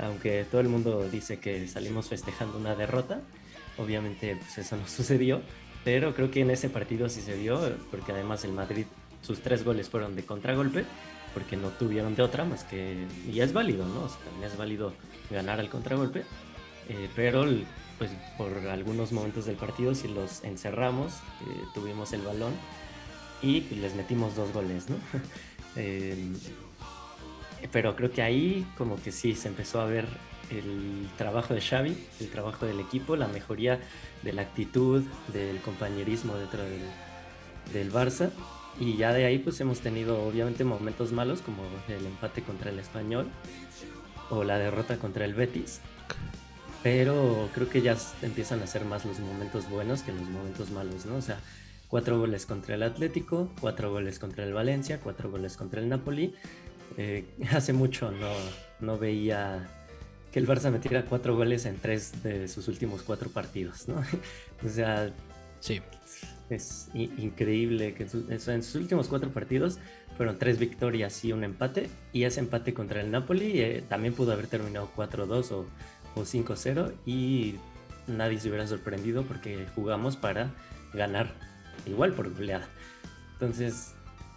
Aunque 0.01 0.47
todo 0.51 0.61
el 0.61 0.69
mundo 0.69 1.09
dice 1.11 1.39
que 1.41 1.67
salimos 1.67 2.09
festejando 2.09 2.57
una 2.57 2.75
derrota, 2.77 3.21
obviamente 3.79 4.37
pues 4.37 4.59
eso 4.59 4.77
no 4.77 4.87
sucedió. 4.89 5.43
Pero 5.85 6.15
creo 6.15 6.31
que 6.31 6.41
en 6.41 6.51
ese 6.51 6.69
partido 6.69 7.09
sí 7.09 7.21
se 7.21 7.37
vio, 7.37 7.61
porque 7.91 8.13
además 8.13 8.45
el 8.45 8.53
Madrid, 8.53 8.87
sus 9.23 9.41
tres 9.41 9.65
goles 9.65 9.89
fueron 9.89 10.17
de 10.17 10.25
contragolpe, 10.25 10.85
porque 11.35 11.57
no 11.57 11.69
tuvieron 11.71 12.15
de 12.15 12.23
otra 12.23 12.45
más 12.45 12.65
que... 12.65 13.07
Y 13.31 13.41
es 13.41 13.53
válido, 13.53 13.87
¿no? 13.87 14.07
También 14.07 14.51
es 14.51 14.57
válido 14.57 14.93
ganar 15.31 15.61
al 15.61 15.69
contragolpe. 15.69 16.25
eh, 16.89 17.09
pero 17.15 17.45
pues 17.99 18.11
por 18.37 18.57
algunos 18.69 19.13
momentos 19.13 19.47
del 19.47 19.57
partido 19.57 19.95
si 19.95 20.09
los 20.09 20.45
encerramos, 20.45 21.15
eh, 21.15 21.65
tuvimos 21.75 22.13
el 22.13 22.23
balón 22.23 22.53
y 23.43 23.61
les 23.75 23.95
metimos 23.95 24.37
dos 24.37 24.53
goles, 24.53 24.89
¿no? 24.89 24.97
Eh, 25.77 26.17
pero 27.71 27.95
creo 27.95 28.11
que 28.11 28.23
ahí 28.23 28.67
como 28.77 29.01
que 29.01 29.13
sí 29.13 29.35
se 29.37 29.47
empezó 29.47 29.81
a 29.81 29.85
ver 29.85 30.07
el 30.51 31.09
trabajo 31.17 31.55
de 31.55 31.61
Xavi, 31.61 31.97
el 32.19 32.31
trabajo 32.31 32.67
del 32.67 32.81
equipo, 32.81 33.15
la 33.15 33.29
mejoría 33.29 33.79
de 34.23 34.33
la 34.33 34.43
actitud, 34.43 35.03
del 35.33 35.61
compañerismo 35.61 36.37
dentro 36.37 36.63
del, 36.63 36.83
del 37.73 37.93
Barça. 37.93 38.31
Y 38.81 38.97
ya 38.97 39.13
de 39.13 39.25
ahí 39.25 39.39
pues 39.39 39.61
hemos 39.61 39.81
tenido 39.81 40.23
obviamente 40.25 40.65
momentos 40.65 41.13
malos 41.13 41.41
como 41.43 41.63
el 41.89 42.07
empate 42.07 42.43
contra 42.43 42.71
el 42.71 42.79
Español 42.79 43.27
o 44.31 44.45
la 44.45 44.59
derrota 44.59 44.99
contra 44.99 45.25
el 45.25 45.35
Betis. 45.35 45.81
Pero 46.83 47.49
creo 47.55 47.69
que 47.69 47.83
ya 47.83 47.97
empiezan 48.23 48.63
a 48.63 48.67
ser 48.67 48.85
más 48.85 49.05
los 49.05 49.19
momentos 49.19 49.69
buenos 49.69 50.03
que 50.03 50.13
los 50.13 50.29
momentos 50.29 50.71
malos, 50.71 51.07
¿no? 51.07 51.17
O 51.17 51.23
sea, 51.23 51.41
cuatro 51.89 52.19
goles 52.19 52.47
contra 52.47 52.77
el 52.77 52.85
Atlético, 52.85 53.51
cuatro 53.61 53.91
goles 53.91 54.19
contra 54.19 54.45
el 54.45 54.53
Valencia, 54.53 55.01
cuatro 55.03 55.31
goles 55.31 55.57
contra 55.57 55.81
el 55.81 55.89
Napoli. 55.89 56.35
Eh, 56.97 57.25
hace 57.51 57.73
mucho 57.73 58.13
no, 58.13 58.31
no 58.81 58.97
veía 58.97 59.69
que 60.33 60.39
el 60.39 60.47
Barça 60.47 60.71
metiera 60.71 61.05
cuatro 61.05 61.35
goles 61.37 61.65
en 61.67 61.77
tres 61.79 62.23
de 62.23 62.49
sus 62.49 62.69
últimos 62.69 63.03
cuatro 63.03 63.31
partidos, 63.31 63.89
¿no? 63.89 63.97
O 64.65 64.69
sea, 64.69 65.11
Sí. 65.61 65.81
es 66.51 66.89
increíble 66.95 67.95
que 67.95 68.05
en, 68.05 68.11
su- 68.11 68.27
en 68.31 68.41
su- 68.41 68.51
en 68.51 68.63
sus 68.63 68.75
últimos 68.77 69.09
cuatro 69.09 69.31
partidos 69.31 69.79
fueron 70.17 70.39
tres 70.39 70.59
victorias 70.59 71.25
y 71.25 71.33
un 71.33 71.45
empate. 71.45 71.89
Y 72.13 72.25
ese 72.25 72.41
empate 72.41 72.75
contra 72.75 73.01
el 73.01 73.11
Napoli 73.11 73.61
eh, 73.61 73.85
también 73.89 74.15
pudo 74.15 74.33
haber 74.33 74.47
terminado 74.47 74.91
4-2 74.97 75.51
o, 75.53 75.67
o 76.15 76.25
5-0 76.25 76.93
y 77.07 77.57
nadie 78.07 78.39
se 78.39 78.49
hubiera 78.49 78.67
sorprendido 78.67 79.23
porque 79.25 79.67
jugamos 79.75 80.17
para 80.17 80.51
ganar 80.95 81.35
igual 81.87 82.13
por 82.15 82.33
goleada. 82.33 82.69
Entonces, 83.35 83.95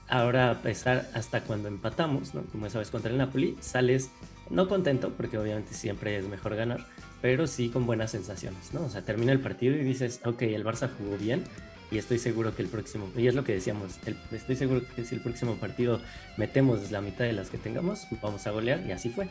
ahora 0.10 0.52
a 0.52 0.62
pesar 0.62 1.10
hasta 1.14 1.42
cuando 1.42 1.68
empatamos, 1.70 2.34
¿no? 2.34 2.42
como 2.44 2.66
esa 2.66 2.80
vez 2.80 2.92
contra 2.92 3.12
el 3.12 3.18
Napoli, 3.18 3.58
sales 3.62 4.10
no 4.52 4.68
contento 4.68 5.12
porque 5.16 5.38
obviamente 5.38 5.74
siempre 5.74 6.18
es 6.18 6.28
mejor 6.28 6.56
ganar, 6.56 6.86
pero 7.22 7.48
sí 7.48 7.70
con 7.70 7.86
buenas 7.86 8.12
sensaciones, 8.12 8.74
¿no? 8.74 8.84
O 8.86 8.90
sea, 8.90 9.02
termina 9.04 9.32
el 9.32 9.40
partido 9.40 9.76
y 9.76 9.84
dices, 9.84 10.22
ok, 10.26 10.42
el 10.44 10.64
Barça 10.66 10.90
jugó 10.98 11.18
bien 11.18 11.44
y 11.92 11.98
estoy 11.98 12.20
seguro 12.20 12.56
que 12.56 12.62
el 12.62 12.68
próximo, 12.70 13.10
y 13.18 13.28
es 13.28 13.36
lo 13.36 13.44
que 13.44 13.54
decíamos, 13.54 14.00
el- 14.06 14.18
estoy 14.32 14.56
seguro 14.56 14.82
que 14.96 15.04
si 15.06 15.16
el 15.16 15.22
próximo 15.22 15.56
partido 15.56 16.00
metemos 16.38 16.90
la 16.92 17.02
mitad 17.02 17.26
de 17.26 17.34
las 17.34 17.50
que 17.50 17.58
tengamos, 17.58 18.08
vamos 18.22 18.46
a 18.48 18.52
golear 18.52 18.86
y 18.88 18.92
así 18.92 19.10
fue. 19.10 19.28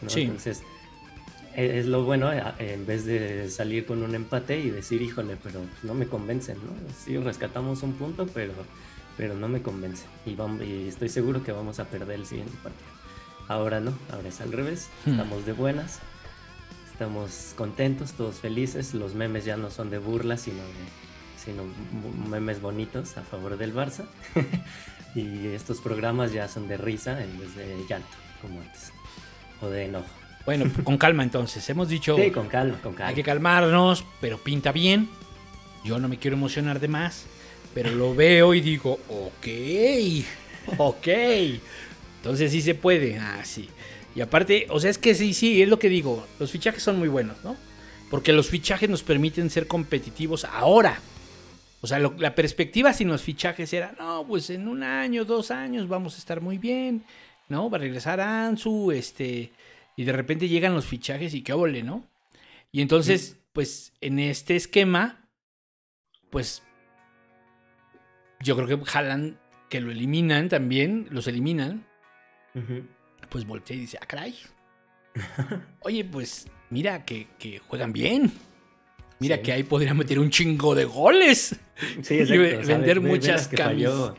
¿no? 0.00 0.10
Sí. 0.10 0.22
Entonces, 0.22 0.62
e- 1.56 1.78
es 1.78 1.86
lo 1.86 2.04
bueno, 2.04 2.30
en 2.58 2.86
vez 2.86 3.04
de 3.04 3.48
salir 3.50 3.84
con 3.86 4.02
un 4.02 4.14
empate 4.14 4.58
y 4.58 4.70
decir, 4.70 5.02
híjole, 5.02 5.36
pero 5.42 5.60
pues, 5.60 5.84
no 5.84 5.94
me 5.94 6.06
convencen, 6.06 6.56
¿no? 6.58 6.72
Sí, 7.04 7.16
rescatamos 7.18 7.82
un 7.82 7.92
punto, 7.94 8.26
pero, 8.32 8.52
pero 9.16 9.34
no 9.34 9.48
me 9.48 9.60
convence. 9.62 10.04
Y, 10.24 10.34
vamos, 10.34 10.62
y 10.62 10.88
estoy 10.88 11.08
seguro 11.08 11.42
que 11.44 11.52
vamos 11.52 11.78
a 11.80 11.84
perder 11.84 12.20
el 12.20 12.26
siguiente 12.26 12.56
partido. 12.62 12.93
Ahora 13.48 13.80
no, 13.80 13.92
ahora 14.12 14.28
es 14.28 14.40
al 14.40 14.52
revés. 14.52 14.88
Hmm. 15.04 15.10
Estamos 15.12 15.46
de 15.46 15.52
buenas, 15.52 15.98
estamos 16.92 17.52
contentos, 17.56 18.12
todos 18.12 18.36
felices. 18.36 18.94
Los 18.94 19.14
memes 19.14 19.44
ya 19.44 19.56
no 19.56 19.70
son 19.70 19.90
de 19.90 19.98
burla, 19.98 20.36
sino, 20.36 20.58
de- 20.62 21.42
sino 21.44 21.62
memes 22.30 22.60
bonitos 22.60 23.16
a 23.18 23.22
favor 23.22 23.56
del 23.58 23.74
Barça. 23.74 24.04
y 25.14 25.46
estos 25.48 25.80
programas 25.80 26.32
ya 26.32 26.48
son 26.48 26.68
de 26.68 26.76
risa 26.76 27.22
en 27.22 27.38
vez 27.38 27.54
de 27.54 27.76
llanto, 27.88 28.08
como 28.40 28.60
antes, 28.60 28.92
o 29.60 29.68
de 29.68 29.84
enojo. 29.86 30.06
Bueno, 30.46 30.64
con 30.84 30.96
calma 30.98 31.22
entonces. 31.22 31.68
Hemos 31.68 31.88
dicho, 31.88 32.16
Sí, 32.16 32.30
con 32.30 32.48
calma, 32.48 32.78
con 32.82 32.94
calma. 32.94 33.08
hay 33.10 33.14
que 33.14 33.22
calmarnos, 33.22 34.04
pero 34.20 34.38
pinta 34.38 34.72
bien. 34.72 35.08
Yo 35.84 35.98
no 35.98 36.08
me 36.08 36.18
quiero 36.18 36.36
emocionar 36.36 36.80
de 36.80 36.88
más, 36.88 37.26
pero 37.74 37.90
lo 37.90 38.14
veo 38.14 38.54
y 38.54 38.62
digo, 38.62 38.98
ok, 39.08 39.46
ok. 40.78 41.08
Entonces 42.24 42.52
sí 42.52 42.62
se 42.62 42.74
puede. 42.74 43.18
Ah, 43.18 43.44
sí. 43.44 43.68
Y 44.16 44.22
aparte, 44.22 44.66
o 44.70 44.80
sea, 44.80 44.88
es 44.90 44.96
que 44.96 45.14
sí, 45.14 45.34
sí, 45.34 45.60
es 45.60 45.68
lo 45.68 45.78
que 45.78 45.90
digo. 45.90 46.26
Los 46.38 46.50
fichajes 46.50 46.82
son 46.82 46.98
muy 46.98 47.08
buenos, 47.08 47.36
¿no? 47.44 47.54
Porque 48.10 48.32
los 48.32 48.48
fichajes 48.48 48.88
nos 48.88 49.02
permiten 49.02 49.50
ser 49.50 49.66
competitivos 49.66 50.46
ahora. 50.46 50.98
O 51.82 51.86
sea, 51.86 51.98
lo- 51.98 52.14
la 52.16 52.34
perspectiva 52.34 52.94
sin 52.94 53.08
los 53.08 53.20
fichajes 53.20 53.70
era, 53.74 53.94
no, 53.98 54.24
pues 54.26 54.48
en 54.48 54.68
un 54.68 54.82
año, 54.82 55.26
dos 55.26 55.50
años 55.50 55.86
vamos 55.86 56.14
a 56.14 56.18
estar 56.18 56.40
muy 56.40 56.56
bien, 56.56 57.04
¿no? 57.50 57.68
Va 57.68 57.76
a 57.76 57.80
regresar 57.82 58.20
Ansu, 58.20 58.90
este, 58.90 59.52
y 59.94 60.04
de 60.04 60.12
repente 60.12 60.48
llegan 60.48 60.74
los 60.74 60.86
fichajes 60.86 61.34
y 61.34 61.42
qué 61.42 61.52
óvole, 61.52 61.82
¿no? 61.82 62.06
Y 62.72 62.80
entonces, 62.80 63.36
pues 63.52 63.92
en 64.00 64.18
este 64.18 64.56
esquema, 64.56 65.28
pues 66.30 66.62
yo 68.40 68.56
creo 68.56 68.66
que 68.78 68.84
jalan, 68.86 69.38
que 69.68 69.82
lo 69.82 69.90
eliminan 69.90 70.48
también, 70.48 71.06
los 71.10 71.26
eliminan, 71.26 71.84
Pues 73.28 73.44
voltea 73.46 73.76
y 73.76 73.80
dice, 73.80 73.98
ah, 74.00 74.06
caray. 74.06 74.34
Oye, 75.80 76.04
pues 76.04 76.46
mira 76.70 77.04
que, 77.04 77.28
que 77.38 77.58
juegan 77.58 77.92
bien. 77.92 78.32
Mira 79.20 79.36
Sí. 79.36 79.42
que 79.42 79.52
ahí 79.52 79.62
podrían 79.62 79.96
meter 79.96 80.18
un 80.18 80.30
chingo 80.30 80.74
de 80.74 80.84
goles. 80.84 81.56
Sí, 82.02 82.14
Y 82.14 82.20
exacto. 82.20 82.60
o 82.60 82.64
sea, 82.64 82.76
vender 82.76 83.00
ve- 83.00 83.04
ve 83.06 83.10
muchas 83.10 83.50
camis- 83.50 83.86
falló- 83.86 84.14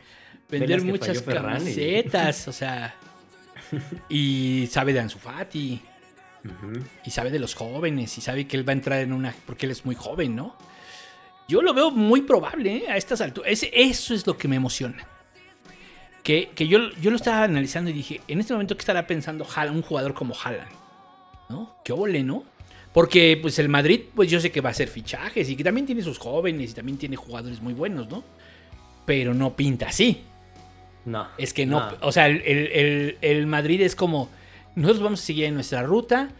ve 0.48 0.58
Vender 0.58 0.82
muchas 0.84 1.18
y- 1.20 1.24
camisetas, 1.24 2.48
o 2.48 2.52
sea. 2.52 2.94
Y 4.08 4.68
sabe 4.70 4.92
de 4.92 5.00
Ansu 5.00 5.18
Fati, 5.18 5.80
y 7.04 7.10
sabe 7.10 7.30
de 7.32 7.40
los 7.40 7.54
jóvenes, 7.54 8.16
y 8.16 8.20
sabe 8.20 8.46
que 8.46 8.56
él 8.56 8.66
va 8.68 8.70
a 8.72 8.74
entrar 8.74 9.00
en 9.00 9.12
una. 9.12 9.34
Porque 9.44 9.66
él 9.66 9.72
es 9.72 9.84
muy 9.84 9.96
joven, 9.96 10.36
¿no? 10.36 10.56
Yo 11.48 11.62
lo 11.62 11.74
veo 11.74 11.90
muy 11.90 12.22
probable 12.22 12.76
¿eh? 12.76 12.84
a 12.88 12.96
estas 12.96 13.20
alturas. 13.20 13.64
Eso 13.72 14.14
es 14.14 14.26
lo 14.26 14.36
que 14.38 14.46
me 14.48 14.56
emociona. 14.56 15.06
Que, 16.26 16.48
que 16.56 16.66
yo, 16.66 16.90
yo 17.00 17.10
lo 17.10 17.16
estaba 17.16 17.44
analizando 17.44 17.88
y 17.88 17.92
dije, 17.92 18.20
en 18.26 18.40
este 18.40 18.52
momento, 18.52 18.74
¿qué 18.76 18.80
estará 18.80 19.06
pensando 19.06 19.46
un 19.72 19.80
jugador 19.82 20.12
como 20.12 20.34
Haaland? 20.34 20.72
¿No? 21.48 21.76
¿Qué 21.84 21.92
ole, 21.92 22.24
no? 22.24 22.42
Porque 22.92 23.38
pues 23.40 23.60
el 23.60 23.68
Madrid, 23.68 24.00
pues 24.12 24.28
yo 24.28 24.40
sé 24.40 24.50
que 24.50 24.60
va 24.60 24.70
a 24.70 24.72
hacer 24.72 24.88
fichajes 24.88 25.48
y 25.48 25.54
que 25.54 25.62
también 25.62 25.86
tiene 25.86 26.02
sus 26.02 26.18
jóvenes 26.18 26.72
y 26.72 26.74
también 26.74 26.98
tiene 26.98 27.14
jugadores 27.14 27.60
muy 27.62 27.74
buenos, 27.74 28.08
¿no? 28.08 28.24
Pero 29.04 29.34
no 29.34 29.54
pinta 29.54 29.86
así. 29.86 30.22
No. 31.04 31.28
Es 31.38 31.52
que 31.54 31.64
no, 31.64 31.78
o 32.00 32.10
sea, 32.10 32.26
el, 32.26 32.40
el- 32.44 33.18
el- 33.20 33.46
Madrid 33.46 33.80
es 33.82 33.94
como, 33.94 34.28
nosotros 34.74 35.04
vamos 35.04 35.22
a 35.22 35.24
seguir 35.26 35.44
en 35.44 35.54
nuestra 35.54 35.84
ruta 35.84 36.30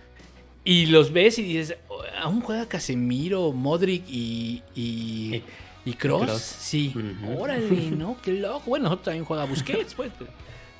y 0.64 0.86
los 0.86 1.12
ves 1.12 1.38
y 1.38 1.44
dices, 1.44 1.76
"Oh, 1.88 2.02
aún 2.20 2.40
juega 2.40 2.66
Casemiro, 2.66 3.52
Modric 3.52 4.02
y, 4.08 4.64
y, 4.74 5.44
y. 5.86 5.94
Kroos. 5.94 6.40
Sí, 6.42 6.94
órale, 7.38 7.90
¿no? 7.92 8.16
Qué 8.22 8.32
loco. 8.34 8.64
Bueno, 8.66 8.84
nosotros 8.84 9.04
también 9.06 9.24
juega 9.24 9.44
Busquets, 9.46 9.94
pues. 9.94 10.12
pero- 10.18 10.30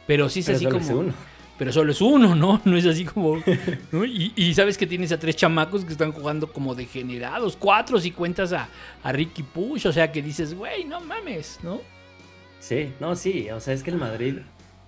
Pero 0.07 0.29
sí 0.29 0.41
es 0.41 0.47
Pero 0.47 0.57
así 0.57 0.65
solo 0.65 0.79
como... 0.79 0.85
es 0.91 0.97
uno. 0.97 1.15
Pero 1.59 1.73
solo 1.73 1.91
es 1.93 2.01
uno, 2.03 2.35
¿no? 2.35 2.61
No 2.67 2.77
es 2.77 2.85
así 2.85 3.07
como... 3.07 3.43
¿no? 3.91 4.05
Y, 4.05 4.31
y 4.37 4.53
sabes 4.53 4.77
que 4.77 4.87
tienes 4.87 5.11
a 5.13 5.19
tres 5.19 5.37
chamacos 5.37 5.87
que 5.87 5.93
están 5.93 6.13
jugando 6.13 6.53
como 6.53 6.75
degenerados. 6.75 7.57
Cuatro 7.57 7.99
si 7.99 8.11
cuentas 8.11 8.53
a, 8.53 8.69
a 9.03 9.11
Ricky 9.13 9.43
Push. 9.43 9.87
O 9.87 9.93
sea, 9.93 10.13
que 10.13 10.21
dices, 10.21 10.53
güey, 10.55 10.85
no 10.85 11.01
mames, 11.01 11.59
¿no? 11.63 11.81
Sí, 12.61 12.91
no, 13.01 13.17
sí, 13.17 13.49
o 13.51 13.61
sea, 13.61 13.73
es 13.75 13.83
que 13.83 13.91
el 13.91 13.97
Madrid, 13.97 14.39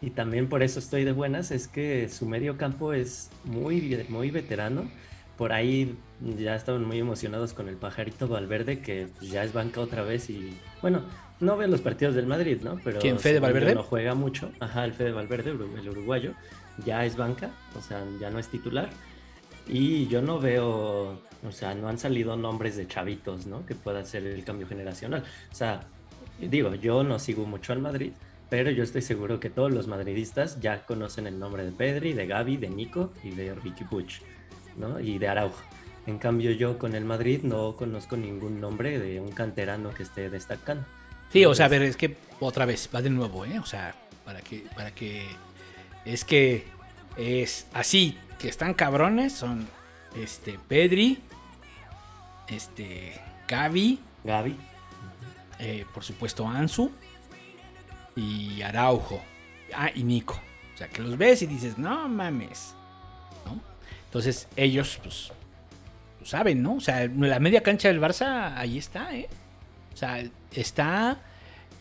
y 0.02 0.10
también 0.10 0.48
por 0.48 0.62
eso 0.62 0.78
estoy 0.78 1.04
de 1.04 1.12
buenas, 1.12 1.50
es 1.52 1.68
que 1.68 2.08
su 2.08 2.26
medio 2.26 2.56
campo 2.58 2.92
es 2.92 3.30
muy, 3.44 4.04
muy 4.08 4.30
veterano. 4.30 4.90
Por 5.38 5.52
ahí 5.52 5.96
ya 6.20 6.56
estaban 6.56 6.84
muy 6.84 6.98
emocionados 6.98 7.54
con 7.54 7.68
el 7.68 7.76
pajarito 7.76 8.28
Valverde, 8.28 8.80
que 8.80 9.08
pues, 9.18 9.30
ya 9.30 9.44
es 9.44 9.52
banca 9.52 9.80
otra 9.80 10.02
vez 10.02 10.28
y, 10.28 10.58
bueno, 10.82 11.02
no 11.40 11.56
veo 11.56 11.68
los 11.68 11.80
partidos 11.80 12.14
del 12.14 12.26
Madrid, 12.26 12.58
¿no? 12.62 12.80
Pero 12.82 12.98
¿Quién, 12.98 13.18
Fede 13.18 13.38
Valverde? 13.38 13.74
No 13.74 13.84
juega 13.84 14.14
mucho. 14.14 14.50
Ajá, 14.58 14.84
el 14.84 14.92
Fede 14.92 15.12
Valverde, 15.12 15.52
el 15.52 15.88
uruguayo, 15.88 16.32
ya 16.84 17.04
es 17.04 17.16
banca, 17.16 17.50
o 17.76 17.80
sea, 17.80 18.04
ya 18.20 18.30
no 18.30 18.38
es 18.38 18.48
titular. 18.48 18.90
Y 19.68 20.08
yo 20.08 20.22
no 20.22 20.40
veo, 20.40 21.20
o 21.46 21.52
sea, 21.52 21.74
no 21.74 21.88
han 21.88 21.98
salido 21.98 22.36
nombres 22.36 22.76
de 22.76 22.88
chavitos, 22.88 23.46
¿no? 23.46 23.64
Que 23.64 23.74
pueda 23.74 24.00
hacer 24.00 24.26
el 24.26 24.42
cambio 24.42 24.66
generacional. 24.66 25.22
O 25.52 25.54
sea, 25.54 25.82
digo, 26.40 26.74
yo 26.74 27.04
no 27.04 27.18
sigo 27.18 27.44
mucho 27.44 27.72
al 27.72 27.80
Madrid, 27.80 28.12
pero 28.50 28.70
yo 28.70 28.82
estoy 28.82 29.02
seguro 29.02 29.40
que 29.40 29.50
todos 29.50 29.70
los 29.70 29.86
madridistas 29.86 30.60
ya 30.60 30.84
conocen 30.86 31.26
el 31.26 31.38
nombre 31.38 31.64
de 31.64 31.72
Pedri, 31.72 32.14
de 32.14 32.26
Gaby, 32.26 32.56
de 32.56 32.70
Nico 32.70 33.12
y 33.22 33.30
de 33.30 33.54
Ricky 33.54 33.84
Puch, 33.84 34.22
¿no? 34.78 35.00
Y 35.00 35.18
de 35.18 35.28
Araujo. 35.28 35.62
En 36.06 36.18
cambio, 36.18 36.52
yo 36.52 36.78
con 36.78 36.94
el 36.94 37.04
Madrid 37.04 37.40
no 37.42 37.76
conozco 37.76 38.16
ningún 38.16 38.60
nombre 38.60 38.98
de 38.98 39.20
un 39.20 39.30
canterano 39.30 39.92
que 39.92 40.04
esté 40.04 40.30
destacando. 40.30 40.86
Sí, 41.30 41.44
o 41.44 41.54
sea, 41.54 41.66
a 41.66 41.68
ver, 41.68 41.82
es 41.82 41.96
que 41.96 42.16
otra 42.40 42.64
vez, 42.64 42.88
va 42.94 43.02
de 43.02 43.10
nuevo, 43.10 43.44
¿eh? 43.44 43.58
O 43.58 43.66
sea, 43.66 43.94
para 44.24 44.40
que, 44.40 44.64
para 44.74 44.94
que, 44.94 45.26
es 46.06 46.24
que 46.24 46.64
es 47.18 47.66
así, 47.74 48.16
que 48.38 48.48
están 48.48 48.72
cabrones, 48.72 49.34
son, 49.34 49.68
este, 50.16 50.58
Pedri, 50.66 51.18
este, 52.48 53.20
Gaby, 53.46 54.00
Gaby, 54.24 54.56
eh, 55.58 55.84
por 55.92 56.04
supuesto 56.04 56.48
Ansu 56.48 56.90
y 58.16 58.62
Araujo, 58.62 59.20
ah, 59.74 59.90
y 59.94 60.04
Nico. 60.04 60.40
O 60.74 60.78
sea, 60.78 60.88
que 60.88 61.02
los 61.02 61.18
ves 61.18 61.42
y 61.42 61.46
dices, 61.46 61.76
no 61.76 62.08
mames. 62.08 62.74
Entonces, 64.18 64.48
ellos, 64.56 64.98
pues, 65.00 65.30
saben, 66.24 66.60
¿no? 66.60 66.74
O 66.74 66.80
sea, 66.80 67.06
la 67.06 67.38
media 67.38 67.62
cancha 67.62 67.86
del 67.86 68.00
Barça, 68.00 68.52
ahí 68.56 68.76
está, 68.76 69.14
¿eh? 69.14 69.28
O 69.94 69.96
sea, 69.96 70.24
está. 70.50 71.20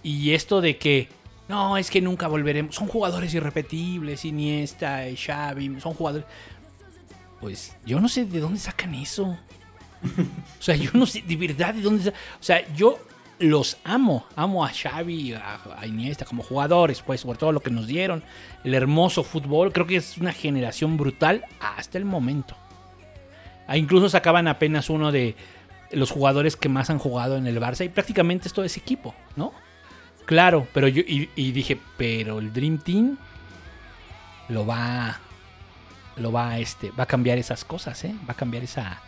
Y 0.03 0.33
esto 0.33 0.61
de 0.61 0.77
que. 0.77 1.09
No, 1.47 1.77
es 1.77 1.89
que 1.89 1.99
nunca 1.99 2.27
volveremos. 2.27 2.75
Son 2.75 2.88
jugadores 2.88 3.33
irrepetibles. 3.33 4.23
Iniesta, 4.23 5.05
Xavi. 5.15 5.81
Son 5.81 5.95
jugadores. 5.95 6.27
pues 7.41 7.75
yo 7.88 7.99
no 7.99 8.07
sé 8.07 8.25
de 8.25 8.39
dónde 8.39 8.59
sacan 8.59 8.93
eso. 8.93 9.35
O 10.59 10.61
sea, 10.61 10.75
yo 10.75 10.91
no 10.93 11.07
sé 11.07 11.23
de 11.23 11.35
verdad 11.38 11.73
de 11.73 11.81
dónde. 11.81 12.07
O 12.09 12.13
sea, 12.43 12.71
yo 12.75 12.99
los 13.39 13.77
amo. 13.83 14.25
Amo 14.35 14.65
a 14.65 14.69
Xavi, 14.69 15.33
a, 15.33 15.59
a 15.77 15.88
Iniesta 15.88 16.25
como 16.25 16.43
jugadores, 16.43 17.01
pues, 17.01 17.23
por 17.23 17.38
todo 17.38 17.51
lo 17.51 17.59
que 17.59 17.71
nos 17.71 17.88
dieron. 17.88 18.23
El 18.63 18.73
hermoso 18.73 19.23
fútbol. 19.23 19.71
Creo 19.73 19.88
que 19.88 19.97
es 19.97 20.17
una 20.17 20.33
generación 20.33 20.97
brutal 20.97 21.45
hasta 21.59 21.97
el 21.97 22.05
momento. 22.05 22.55
Ah, 23.67 23.75
incluso 23.77 24.09
sacaban 24.09 24.47
apenas 24.47 24.89
uno 24.89 25.11
de 25.11 25.35
los 25.91 26.09
jugadores 26.11 26.55
que 26.55 26.69
más 26.69 26.89
han 26.89 26.99
jugado 26.99 27.38
en 27.38 27.47
el 27.47 27.59
Barça 27.59 27.85
y 27.85 27.89
prácticamente 27.89 28.47
es 28.47 28.53
todo 28.53 28.65
ese 28.65 28.79
equipo, 28.79 29.13
¿no? 29.35 29.53
Claro, 30.25 30.67
pero 30.73 30.88
yo 30.88 31.03
y, 31.05 31.51
dije, 31.51 31.79
pero 31.97 32.39
el 32.39 32.51
Dream 32.51 32.79
Team 32.79 33.17
lo 34.49 34.65
va 34.65 35.19
lo 36.17 36.31
va 36.31 36.57
este 36.57 36.91
va 36.91 37.03
a 37.03 37.05
cambiar 37.05 37.38
esas 37.38 37.63
cosas, 37.63 38.03
¿eh? 38.05 38.15
Va 38.27 38.33
a 38.33 38.35
cambiar 38.35 38.63
esa 38.63 39.01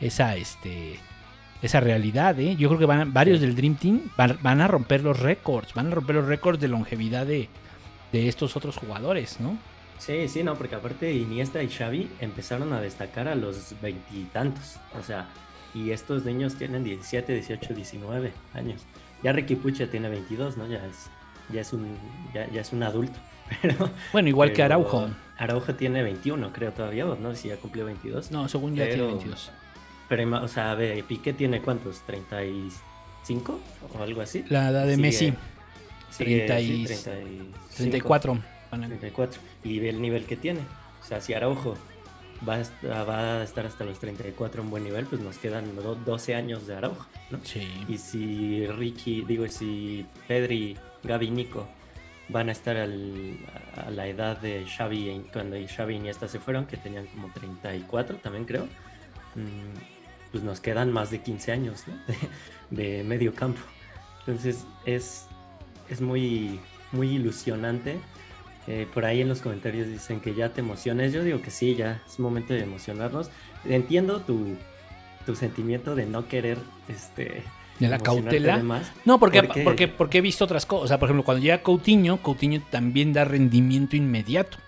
esa 0.00 0.36
este 0.36 0.98
esa 1.62 1.80
realidad, 1.80 2.38
¿eh? 2.40 2.56
Yo 2.56 2.68
creo 2.68 2.78
que 2.80 2.86
van 2.86 3.00
a- 3.00 3.04
varios 3.04 3.40
del 3.40 3.54
Dream 3.54 3.76
Team 3.76 4.00
van, 4.16 4.38
van 4.42 4.60
a 4.60 4.68
romper 4.68 5.02
los 5.02 5.18
récords, 5.20 5.72
van 5.74 5.86
a 5.86 5.90
romper 5.90 6.16
los 6.16 6.26
récords 6.26 6.60
de 6.60 6.68
longevidad 6.68 7.24
de, 7.26 7.48
de 8.12 8.28
estos 8.28 8.56
otros 8.56 8.76
jugadores, 8.76 9.38
¿no? 9.40 9.56
Sí, 9.98 10.26
sí, 10.28 10.42
no, 10.42 10.56
porque 10.56 10.74
aparte 10.74 11.12
Iniesta 11.14 11.62
y 11.62 11.68
Xavi 11.68 12.10
empezaron 12.20 12.72
a 12.72 12.80
destacar 12.80 13.28
a 13.28 13.36
los 13.36 13.74
veintitantos. 13.80 14.76
O 14.98 15.02
sea, 15.04 15.28
y 15.74 15.90
estos 15.90 16.24
niños 16.24 16.56
tienen 16.56 16.82
17, 16.82 17.32
18, 17.34 17.72
19 17.74 18.32
años. 18.54 18.82
Ya 19.22 19.32
Ricky 19.32 19.54
Pucha 19.54 19.86
tiene 19.86 20.08
22, 20.08 20.56
¿no? 20.56 20.66
Ya 20.66 20.84
es, 20.84 21.08
ya 21.52 21.60
es 21.60 21.72
un, 21.72 21.96
ya, 22.34 22.50
ya 22.50 22.60
es 22.62 22.72
un 22.72 22.82
adulto. 22.82 23.16
Pero, 23.62 23.88
Bueno, 24.12 24.28
igual 24.28 24.52
que 24.52 24.64
Araujo. 24.64 25.08
Araujo 25.38 25.74
tiene 25.76 26.02
21, 26.02 26.52
creo 26.52 26.72
todavía, 26.72 27.04
no 27.04 27.34
si 27.36 27.48
ya 27.48 27.56
cumplió 27.56 27.84
22. 27.84 28.32
No, 28.32 28.48
según 28.48 28.74
ya 28.74 28.84
tiene 28.86 29.02
Pero- 29.04 29.06
22. 29.08 29.52
Pero, 30.12 30.44
o 30.44 30.48
sea, 30.48 30.72
a 30.72 30.74
ver, 30.74 31.02
Piqué 31.04 31.32
tiene 31.32 31.62
cuántos, 31.62 32.00
35 32.02 33.58
o 33.98 34.02
algo 34.02 34.20
así. 34.20 34.44
La 34.50 34.68
edad 34.68 34.84
de 34.86 34.96
Sigue- 34.96 35.02
Messi, 35.02 35.32
sigue, 36.10 36.36
30 36.46 36.58
sí, 36.58 36.64
y- 36.82 36.84
35. 36.84 37.58
34. 37.76 38.38
Van 38.70 38.84
a- 38.84 38.86
34. 38.88 39.40
Y 39.64 39.78
ve 39.78 39.88
el 39.88 40.02
nivel 40.02 40.24
que 40.26 40.36
tiene. 40.36 40.60
O 41.00 41.04
sea, 41.04 41.20
si 41.22 41.32
Araujo 41.32 41.76
va 42.46 42.56
a, 42.56 43.04
va 43.04 43.40
a 43.40 43.42
estar 43.42 43.64
hasta 43.64 43.84
los 43.84 43.98
34 44.00 44.62
en 44.62 44.68
buen 44.70 44.84
nivel, 44.84 45.06
pues 45.06 45.22
nos 45.22 45.38
quedan 45.38 45.74
do- 45.76 45.94
12 45.94 46.34
años 46.34 46.66
de 46.66 46.76
Araujo, 46.76 47.06
¿no? 47.30 47.38
Sí. 47.42 47.66
Y 47.88 47.96
si 47.96 48.66
Ricky, 48.66 49.24
digo, 49.26 49.48
si 49.48 50.04
Pedri, 50.28 50.76
Gaby, 51.04 51.30
Nico 51.30 51.66
van 52.28 52.50
a 52.50 52.52
estar 52.52 52.76
al- 52.76 53.38
a 53.76 53.90
la 53.90 54.06
edad 54.08 54.36
de 54.42 54.66
Xavi 54.66 55.24
cuando 55.32 55.56
Xavi 55.74 55.94
y 55.94 55.96
Iniesta 55.96 56.28
se 56.28 56.38
fueron, 56.38 56.66
que 56.66 56.76
tenían 56.76 57.06
como 57.06 57.30
34 57.32 58.16
también 58.18 58.44
creo, 58.44 58.64
mm, 59.34 59.91
pues 60.32 60.42
nos 60.42 60.60
quedan 60.60 60.90
más 60.92 61.10
de 61.10 61.20
15 61.20 61.52
años 61.52 61.84
¿no? 61.86 61.94
de, 62.76 62.96
de 62.98 63.04
medio 63.04 63.34
campo. 63.34 63.60
Entonces 64.20 64.64
es, 64.86 65.26
es 65.88 66.00
muy, 66.00 66.58
muy 66.90 67.10
ilusionante. 67.10 67.98
Eh, 68.68 68.86
por 68.94 69.04
ahí 69.04 69.20
en 69.20 69.28
los 69.28 69.40
comentarios 69.40 69.88
dicen 69.88 70.20
que 70.20 70.34
ya 70.34 70.48
te 70.50 70.60
emociones. 70.60 71.12
Yo 71.12 71.22
digo 71.24 71.42
que 71.42 71.50
sí, 71.50 71.74
ya 71.74 72.00
es 72.06 72.18
momento 72.18 72.54
de 72.54 72.60
emocionarnos. 72.62 73.30
Entiendo 73.64 74.20
tu, 74.20 74.56
tu 75.26 75.34
sentimiento 75.36 75.94
de 75.94 76.06
no 76.06 76.28
querer 76.28 76.58
este, 76.88 77.42
De 77.80 77.88
la 77.88 77.98
cautela. 77.98 78.62
No, 79.04 79.18
porque, 79.18 79.42
Porque- 79.42 79.62
porque, 79.64 79.88
porque 79.88 80.18
he 80.18 80.20
visto 80.20 80.44
otras 80.44 80.64
cosas. 80.64 80.84
O 80.84 80.88
sea, 80.88 80.98
por 81.00 81.08
ejemplo, 81.08 81.24
cuando 81.24 81.42
llega 81.42 81.62
Coutinho, 81.62 82.18
Coutinho 82.22 82.62
también 82.70 83.12
da 83.12 83.24
rendimiento 83.24 83.96
inmediato. 83.96 84.58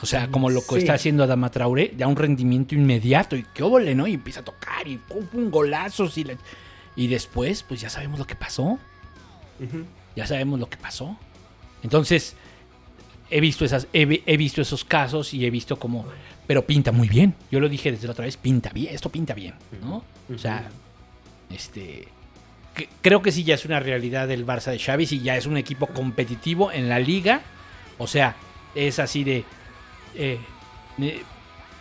O 0.00 0.06
sea, 0.06 0.28
como 0.30 0.48
lo 0.50 0.60
que 0.60 0.74
Sí. 0.74 0.78
está 0.78 0.94
haciendo 0.94 1.24
Adama 1.24 1.50
Traoré, 1.50 1.92
da 1.96 2.06
un 2.06 2.16
rendimiento 2.16 2.74
inmediato 2.74 3.34
y 3.36 3.44
qué 3.54 3.62
óvole, 3.64 3.94
¿no? 3.94 4.06
Y 4.06 4.14
empieza 4.14 4.40
a 4.40 4.44
tocar 4.44 4.86
y 4.86 4.96
pum, 4.96 5.26
pum, 5.26 5.50
golazos 5.50 6.16
y, 6.18 6.24
la- 6.24 6.36
y 6.94 7.08
después, 7.08 7.62
pues 7.64 7.80
ya 7.80 7.90
sabemos 7.90 8.18
lo 8.18 8.26
que 8.26 8.34
pasó. 8.36 8.78
Ya 10.14 10.26
sabemos 10.26 10.60
lo 10.60 10.68
que 10.68 10.76
pasó. 10.76 11.16
Entonces, 11.82 12.36
he 13.30 13.40
visto, 13.40 13.64
esas, 13.64 13.88
he, 13.92 14.04
vi- 14.06 14.22
he 14.26 14.36
visto 14.36 14.62
esos 14.62 14.84
casos 14.84 15.34
y 15.34 15.44
he 15.44 15.50
visto 15.50 15.78
como... 15.78 16.06
Pero 16.46 16.64
pinta 16.64 16.92
muy 16.92 17.08
bien. 17.08 17.34
Yo 17.50 17.60
lo 17.60 17.68
dije 17.68 17.90
desde 17.92 18.06
la 18.06 18.12
otra 18.12 18.24
vez, 18.24 18.36
pinta 18.36 18.70
bien, 18.70 18.94
esto 18.94 19.10
pinta 19.10 19.34
bien, 19.34 19.54
¿no? 19.82 20.02
O 20.34 20.38
sea, 20.38 20.68
este... 21.50 22.08
que- 22.74 22.88
creo 23.02 23.20
que 23.20 23.32
sí 23.32 23.44
ya 23.44 23.54
es 23.54 23.64
una 23.64 23.80
realidad 23.80 24.28
del 24.28 24.46
Barça 24.46 24.70
de 24.70 24.78
Xavi, 24.78 25.06
y 25.10 25.20
ya 25.20 25.36
es 25.36 25.46
un 25.46 25.56
equipo 25.56 25.86
competitivo 25.88 26.70
en 26.72 26.88
la 26.88 26.98
liga. 27.00 27.42
O 27.98 28.06
sea, 28.06 28.36
es 28.74 28.98
así 29.00 29.24
de... 29.24 29.44
eh, 30.14 30.38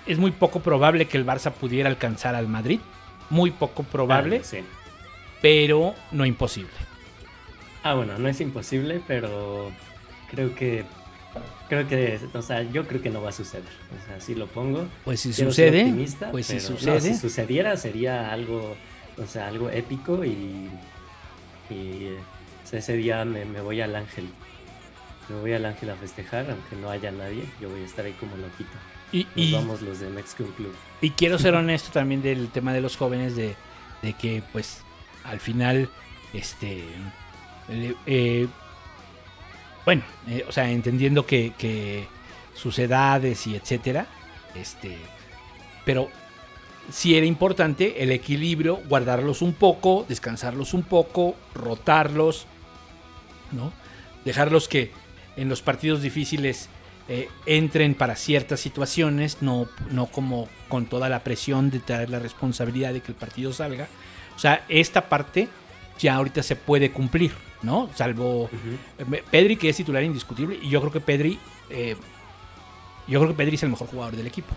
es 0.05 0.17
muy 0.17 0.31
poco 0.31 0.59
probable 0.61 1.05
que 1.07 1.17
el 1.17 1.25
Barça 1.25 1.51
pudiera 1.51 1.89
alcanzar 1.89 2.35
al 2.35 2.47
Madrid. 2.47 2.79
Muy 3.29 3.51
poco 3.51 3.83
probable, 3.83 4.37
Ah, 4.41 4.43
sí. 4.45 4.59
pero 5.41 5.93
no 6.11 6.25
imposible. 6.25 6.71
Ah, 7.83 7.93
bueno, 7.93 8.17
no 8.17 8.27
es 8.29 8.39
imposible, 8.41 9.01
pero 9.07 9.71
creo 10.31 10.55
que 10.55 10.85
creo 11.69 11.87
que, 11.87 12.19
o 12.33 12.41
sea, 12.41 12.63
yo 12.63 12.87
creo 12.87 13.01
que 13.01 13.09
no 13.09 13.21
va 13.21 13.29
a 13.29 13.33
suceder. 13.33 13.65
O 14.01 14.07
sea, 14.07 14.21
si 14.21 14.33
lo 14.35 14.47
pongo. 14.47 14.85
Pues 15.03 15.19
si 15.19 15.33
sucede, 15.33 15.93
pues 16.31 16.47
si 16.47 16.55
no, 16.55 16.59
sucede. 16.61 17.01
si 17.01 17.15
sucediera 17.15 17.75
sería 17.75 18.31
algo, 18.31 18.75
o 19.21 19.25
sea, 19.27 19.47
algo 19.47 19.69
épico 19.69 20.23
y, 20.23 20.69
y 21.69 22.09
ese 22.71 22.93
día 22.95 23.25
me, 23.25 23.43
me 23.45 23.59
voy 23.61 23.81
al 23.81 23.95
Ángel. 23.95 24.29
Me 25.29 25.39
voy 25.41 25.53
al 25.53 25.65
Ángel 25.65 25.89
a 25.89 25.95
festejar, 25.95 26.49
aunque 26.49 26.75
no 26.77 26.89
haya 26.89 27.11
nadie. 27.11 27.43
Yo 27.61 27.69
voy 27.69 27.81
a 27.81 27.85
estar 27.85 28.05
ahí 28.05 28.13
como 28.13 28.37
loquito. 28.37 28.69
Y, 29.11 29.23
Nos 29.25 29.31
y- 29.35 29.53
vamos 29.53 29.81
los 29.81 29.99
de 29.99 30.09
Mexican 30.09 30.47
Club. 30.53 30.73
y 31.01 31.11
quiero 31.11 31.37
ser 31.39 31.55
honesto 31.55 31.91
también 31.91 32.21
del 32.21 32.49
tema 32.49 32.73
de 32.73 32.81
los 32.81 32.97
jóvenes, 32.97 33.35
de, 33.35 33.55
de 34.01 34.13
que 34.13 34.43
pues 34.51 34.81
al 35.23 35.39
final, 35.39 35.89
este, 36.33 36.83
eh, 37.69 37.93
eh, 38.05 38.47
bueno, 39.85 40.03
eh, 40.27 40.45
o 40.47 40.51
sea, 40.51 40.69
entendiendo 40.71 41.25
que, 41.25 41.53
que 41.57 42.07
sus 42.53 42.77
edades 42.79 43.47
y 43.47 43.55
etcétera, 43.55 44.07
este, 44.55 44.97
pero 45.85 46.09
sí 46.91 47.15
era 47.17 47.25
importante 47.25 48.03
el 48.03 48.11
equilibrio, 48.11 48.77
guardarlos 48.89 49.41
un 49.41 49.53
poco, 49.53 50.05
descansarlos 50.07 50.73
un 50.73 50.83
poco, 50.83 51.35
rotarlos, 51.53 52.45
¿no? 53.51 53.71
Dejarlos 54.25 54.67
que 54.67 54.91
en 55.37 55.47
los 55.49 55.61
partidos 55.61 56.01
difíciles 56.01 56.67
eh, 57.09 57.29
entren 57.45 57.95
para 57.95 58.15
ciertas 58.17 58.59
situaciones, 58.59 59.37
no, 59.41 59.67
no 59.91 60.07
como 60.07 60.49
con 60.67 60.85
toda 60.87 61.07
la 61.07 61.23
presión 61.23 61.69
de 61.69 61.79
traer 61.79 62.09
la 62.09 62.19
responsabilidad 62.19 62.91
de 62.91 62.99
que 63.01 63.11
el 63.13 63.15
partido 63.17 63.53
salga. 63.53 63.87
O 64.35 64.39
sea, 64.39 64.65
esta 64.67 65.07
parte 65.07 65.47
ya 65.99 66.15
ahorita 66.15 66.43
se 66.43 66.55
puede 66.57 66.91
cumplir, 66.91 67.31
¿no? 67.61 67.89
Salvo 67.95 68.49
eh, 68.99 69.23
Pedri, 69.31 69.55
que 69.55 69.69
es 69.69 69.77
titular 69.77 70.03
indiscutible, 70.03 70.59
y 70.61 70.69
yo 70.69 70.79
creo 70.81 70.91
que 70.91 70.99
Pedri, 70.99 71.39
eh, 71.69 71.95
yo 73.07 73.19
creo 73.21 73.31
que 73.31 73.37
Pedri 73.37 73.55
es 73.55 73.63
el 73.63 73.69
mejor 73.69 73.87
jugador 73.87 74.15
del 74.15 74.27
equipo. 74.27 74.53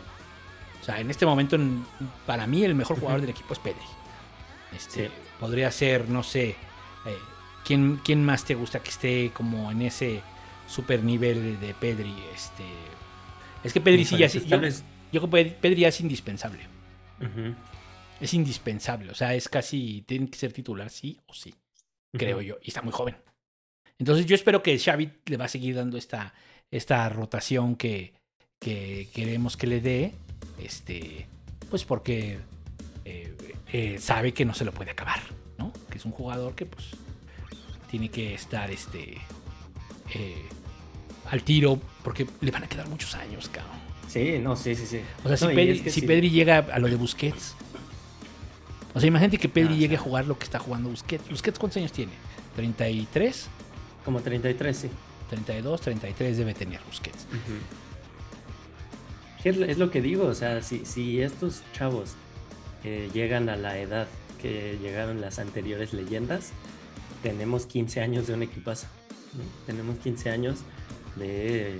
O 0.81 0.85
sea, 0.85 0.99
en 0.99 1.11
este 1.11 1.25
momento, 1.27 1.57
en- 1.57 1.85
para 2.27 2.47
mí, 2.47 2.65
el 2.65 2.75
mejor 2.75 2.99
jugador 2.99 3.21
del 3.21 3.31
equipo 3.31 3.53
es 3.53 3.59
Pedri. 3.61 3.85
Este, 4.77 5.07
Sí. 5.07 5.13
Podría 5.39 5.71
ser, 5.71 6.09
no 6.09 6.23
sé, 6.23 6.49
eh, 6.51 6.57
¿quién, 7.65 8.01
¿quién 8.05 8.25
más 8.25 8.45
te 8.45 8.55
gusta 8.55 8.81
que 8.81 8.91
esté 8.91 9.31
como 9.33 9.71
en 9.71 9.83
ese 9.83 10.21
super 10.71 11.03
nivel 11.03 11.59
de 11.61 11.75
Pedri? 11.75 12.15
Este, 12.35 12.65
es 13.65 13.73
que 13.73 13.81
Pedri 13.81 14.05
sí 14.05 14.17
ya 14.17 14.27
es, 14.27 14.47
yo, 14.47 14.61
yo 15.13 15.29
creo 15.29 15.31
que 15.31 15.45
Pedri 15.53 15.83
ya 15.83 15.89
es 15.89 16.01
indispensable. 16.01 16.61
Es 18.21 18.33
indispensable. 18.35 19.11
O 19.11 19.15
sea, 19.15 19.35
es 19.35 19.49
casi, 19.49 20.03
tiene 20.07 20.31
que 20.31 20.39
ser 20.39 20.53
titular 20.53 20.89
sí 20.91 21.19
o 21.27 21.35
sí, 21.35 21.55
creo 22.13 22.41
yo. 22.41 22.59
Y 22.63 22.69
está 22.69 22.83
muy 22.83 22.93
joven. 22.93 23.17
Entonces 23.99 24.25
yo 24.25 24.35
espero 24.35 24.63
que 24.63 24.79
Xavi 24.79 25.11
le 25.27 25.37
va 25.37 25.45
a 25.45 25.49
seguir 25.49 25.75
dando 25.75 25.99
esta, 25.99 26.33
esta 26.71 27.09
rotación 27.11 27.77
que, 27.77 28.15
que 28.59 29.09
queremos 29.13 29.57
que 29.57 29.67
le 29.67 29.81
dé. 29.81 30.15
Este, 30.59 31.27
pues 31.69 31.85
porque 31.85 32.39
eh, 33.05 33.37
eh, 33.73 33.99
sabe 33.99 34.33
que 34.33 34.45
no 34.45 34.55
se 34.55 34.65
lo 34.65 34.73
puede 34.73 34.91
acabar, 34.91 35.21
¿no? 35.59 35.73
Que 35.91 35.99
es 35.99 36.05
un 36.05 36.13
jugador 36.13 36.55
que 36.55 36.67
pues 36.67 36.91
tiene 37.91 38.09
que 38.09 38.35
estar 38.35 38.71
este 38.71 39.19
eh, 40.15 40.49
al 41.27 41.43
tiro 41.43 41.79
porque 42.03 42.27
le 42.41 42.51
van 42.51 42.65
a 42.65 42.69
quedar 42.69 42.89
muchos 42.89 43.15
años, 43.15 43.49
cabrón. 43.49 43.79
Sí, 44.09 44.39
no, 44.39 44.57
sí, 44.57 44.75
sí, 44.75 44.87
sí. 44.87 45.01
O 45.25 45.29
sea, 45.29 45.37
si, 45.37 45.45
No, 45.47 45.51
Pedri, 45.53 45.71
es 45.71 45.83
que 45.83 45.91
si 45.91 46.01
sí. 46.01 46.07
Pedri 46.07 46.31
llega 46.31 46.59
a 46.59 46.79
lo 46.79 46.89
de 46.89 46.97
Busquets. 46.97 47.55
O 48.93 48.99
sea, 49.01 49.07
imagínate 49.07 49.39
que 49.39 49.49
Pedri 49.49 49.69
No, 49.71 49.75
o 49.77 49.79
llegue 49.79 49.95
sea. 49.95 50.01
a 50.01 50.03
jugar 50.03 50.27
lo 50.27 50.37
que 50.39 50.45
está 50.45 50.59
jugando 50.59 50.89
Busquets. 50.89 51.29
¿Busquets 51.31 51.59
cuántos 51.59 51.77
años 51.77 51.93
tiene? 51.93 52.13
¿33? 52.59 53.47
Como 54.05 54.21
33, 54.21 54.77
sí. 54.77 54.89
32, 55.29 55.81
33 55.81 56.39
debe 56.39 56.55
tener 56.55 56.81
Busquets. 56.89 57.27
Es, 59.45 59.57
es 59.57 59.79
lo 59.79 59.91
que 59.91 60.03
digo, 60.03 60.27
o 60.27 60.35
sea, 60.35 60.61
si, 60.63 60.85
si 60.85 61.23
estos 61.23 61.63
chavos 61.73 62.15
eh, 62.85 63.09
llegan 63.15 63.49
a 63.49 63.57
la 63.57 63.79
edad 63.79 64.09
que 64.43 64.77
llegaron 64.83 65.21
las 65.21 65.39
anteriores 65.39 65.93
leyendas, 65.93 66.51
tenemos 67.23 67.67
15 67.67 68.01
años 68.01 68.27
de 68.27 68.35
un 68.35 68.43
equipazo. 68.43 68.87
¿no? 69.35 69.45
Tenemos 69.67 69.99
15 69.99 70.31
años 70.31 70.59
de 71.17 71.79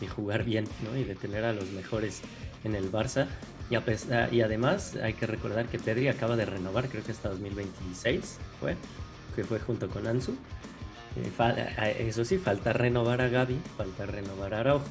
y 0.00 0.06
jugar 0.06 0.44
bien, 0.44 0.64
¿no? 0.84 0.96
Y 0.96 1.04
de 1.04 1.14
tener 1.14 1.44
a 1.44 1.52
los 1.52 1.70
mejores 1.72 2.20
en 2.64 2.74
el 2.74 2.90
Barça. 2.92 3.26
Y, 3.70 3.74
a 3.74 3.84
pesar- 3.84 4.32
y 4.32 4.40
además 4.40 4.96
hay 5.02 5.12
que 5.14 5.26
recordar 5.26 5.66
que 5.66 5.78
Pedri 5.78 6.08
acaba 6.08 6.36
de 6.36 6.44
renovar, 6.46 6.88
creo 6.88 7.02
que 7.04 7.12
hasta 7.12 7.28
2026 7.28 8.38
fue, 8.60 8.76
que 9.36 9.44
fue 9.44 9.58
junto 9.60 9.88
con 9.88 10.06
Ansu. 10.06 10.32
Eh, 11.16 11.30
fa- 11.36 11.54
eh, 11.54 12.06
eso 12.08 12.24
sí, 12.24 12.38
falta 12.38 12.72
renovar 12.72 13.20
a 13.20 13.28
Gaby, 13.28 13.58
falta 13.76 14.06
renovar 14.06 14.54
a 14.54 14.60
Araujo. 14.60 14.86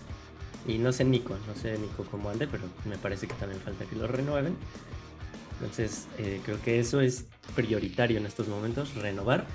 Y 0.68 0.78
no 0.80 0.92
sé 0.92 1.06
Nico, 1.06 1.38
no 1.48 1.56
sé 1.56 1.78
Nico 1.78 2.04
cómo 2.12 2.30
ande, 2.30 2.46
pero 2.48 2.64
me 2.86 2.98
parece 2.98 3.28
que 3.28 3.34
también 3.36 3.62
falta 3.62 3.86
que 3.86 3.96
lo 3.96 4.06
renueven. 4.08 4.56
Entonces, 5.60 6.08
eh, 6.20 6.42
creo 6.46 6.62
que 6.62 6.80
eso 6.80 7.02
es 7.02 7.26
prioritario 7.56 8.18
en 8.20 8.26
estos 8.26 8.48
momentos, 8.48 8.94
renovar. 8.96 9.46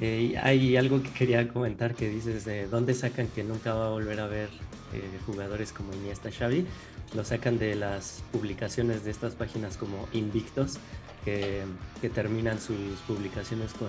Eh, 0.00 0.34
hay 0.42 0.76
algo 0.76 1.02
que 1.02 1.10
quería 1.10 1.46
comentar 1.48 1.94
que 1.94 2.08
dices 2.08 2.44
de 2.44 2.66
dónde 2.66 2.94
sacan 2.94 3.28
que 3.28 3.44
nunca 3.44 3.74
va 3.74 3.86
a 3.86 3.90
volver 3.90 4.20
a 4.20 4.26
ver 4.26 4.48
eh, 4.92 5.02
jugadores 5.26 5.72
como 5.72 5.92
Iniesta 5.94 6.30
Xavi. 6.30 6.66
Lo 7.14 7.24
sacan 7.24 7.58
de 7.58 7.76
las 7.76 8.22
publicaciones 8.32 9.04
de 9.04 9.10
estas 9.12 9.34
páginas 9.34 9.76
como 9.76 10.08
Invictos, 10.12 10.78
que, 11.24 11.62
que 12.00 12.08
terminan 12.10 12.60
sus 12.60 12.76
publicaciones 13.06 13.72
con 13.74 13.88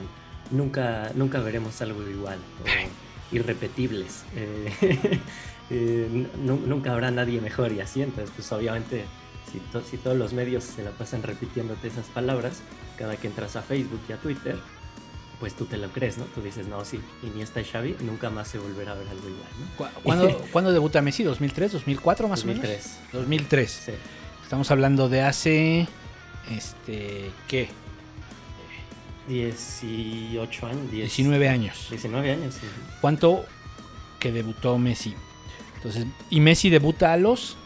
nunca, 0.52 1.12
nunca 1.16 1.40
veremos 1.40 1.82
algo 1.82 2.08
igual 2.08 2.38
o 2.64 3.36
irrepetibles. 3.36 4.24
Eh, 4.36 4.72
eh, 5.72 6.28
nu- 6.40 6.62
nunca 6.68 6.94
habrá 6.94 7.10
nadie 7.10 7.42
mejor 7.42 7.72
y 7.72 7.82
así. 7.82 8.04
Entonces, 8.04 8.32
pues 8.36 8.52
obviamente, 8.52 9.06
si, 9.52 9.58
to- 9.72 9.84
si 9.84 9.98
todos 9.98 10.18
los 10.18 10.34
medios 10.34 10.64
se 10.64 10.84
la 10.84 10.92
pasan 10.92 11.24
repitiéndote 11.24 11.88
esas 11.88 12.06
palabras, 12.08 12.62
cada 12.98 13.16
que 13.18 13.28
entras 13.28 13.56
a 13.56 13.64
Facebook 13.64 14.02
y 14.08 14.14
a 14.14 14.18
Twitter, 14.18 14.56
pues 15.40 15.54
tú 15.56 15.66
te 15.66 15.78
lo 15.78 15.90
crees, 15.90 16.18
¿no? 16.18 16.26
Tú 16.26 16.42
dices, 16.42 16.68
no, 16.68 16.84
sí, 16.86 17.00
Iniesta 17.24 17.62
y 17.62 17.66
Xavi 17.66 17.98
nunca 18.02 18.30
más 18.30 18.48
se 18.48 18.58
volverá 18.58 18.94
a 18.94 18.96
ver 18.96 19.08
algo 19.10 19.28
igual, 19.30 19.50
¿no? 19.60 19.78
¿Cu- 19.78 20.02
¿Cuándo, 20.04 20.38
¿cuándo 20.52 20.72
debuta 20.72 21.02
Messi? 21.02 21.24
¿2003? 21.24 21.72
¿2004 21.72 22.28
más 22.28 22.44
o 22.44 22.48
2003. 22.48 22.62
menos? 22.64 23.14
2003. 23.14 23.72
Sí. 23.72 23.92
Estamos 24.44 24.72
hablando 24.72 25.10
de 25.10 25.22
hace... 25.22 25.88
Este... 26.52 27.32
¿Qué? 27.48 27.70
18 29.28 30.68
años, 30.68 30.92
10, 30.92 30.92
19 31.16 31.50
años. 31.50 31.88
19 31.90 32.32
años, 32.32 32.54
sí. 32.56 32.68
¿Cuánto 33.02 33.46
que 34.20 34.32
debutó 34.32 34.78
Messi? 34.78 35.16
Entonces, 35.78 36.06
¿y 36.30 36.40
Messi 36.40 36.70
debuta 36.70 37.12
a 37.14 37.18
los 37.18 37.58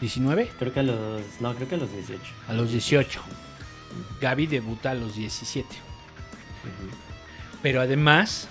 19? 0.00 0.50
Creo 0.58 0.72
que 0.72 0.80
a 0.80 0.82
los, 0.82 1.20
no, 1.40 1.54
creo 1.54 1.68
que 1.68 1.74
a 1.74 1.78
los 1.78 1.92
18. 1.92 2.20
A 2.48 2.52
los 2.54 2.70
18. 2.70 3.20
Gaby 4.20 4.46
debuta 4.46 4.92
a 4.92 4.94
los 4.94 5.14
17. 5.16 5.68
Pero 7.62 7.80
además, 7.80 8.48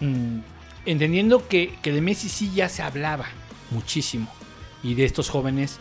mm, 0.00 0.40
entendiendo 0.86 1.48
que, 1.48 1.74
que 1.82 1.92
de 1.92 2.00
Messi 2.00 2.28
sí 2.28 2.52
ya 2.54 2.68
se 2.68 2.82
hablaba 2.82 3.26
muchísimo. 3.70 4.32
Y 4.82 4.94
de 4.94 5.04
estos 5.04 5.30
jóvenes 5.30 5.78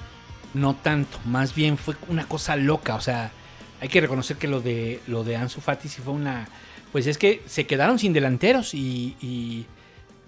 no 0.54 0.76
tanto. 0.76 1.20
Más 1.26 1.56
bien 1.56 1.78
fue 1.78 1.96
una 2.08 2.28
cosa 2.28 2.56
loca. 2.56 2.96
O 2.96 3.02
sea, 3.02 3.32
hay 3.80 3.90
que 3.90 4.02
reconocer 4.02 4.38
que 4.38 4.48
lo 4.48 4.62
de, 4.62 5.00
lo 5.08 5.24
de 5.24 5.36
Ansu 5.36 5.62
Fati 5.62 5.88
sí 5.88 6.02
fue 6.02 6.14
una... 6.14 6.48
Pues 6.92 7.08
es 7.08 7.18
que 7.18 7.42
se 7.46 7.66
quedaron 7.66 8.00
sin 8.00 8.14
delanteros 8.14 8.74
y... 8.74 9.16
y, 9.22 9.66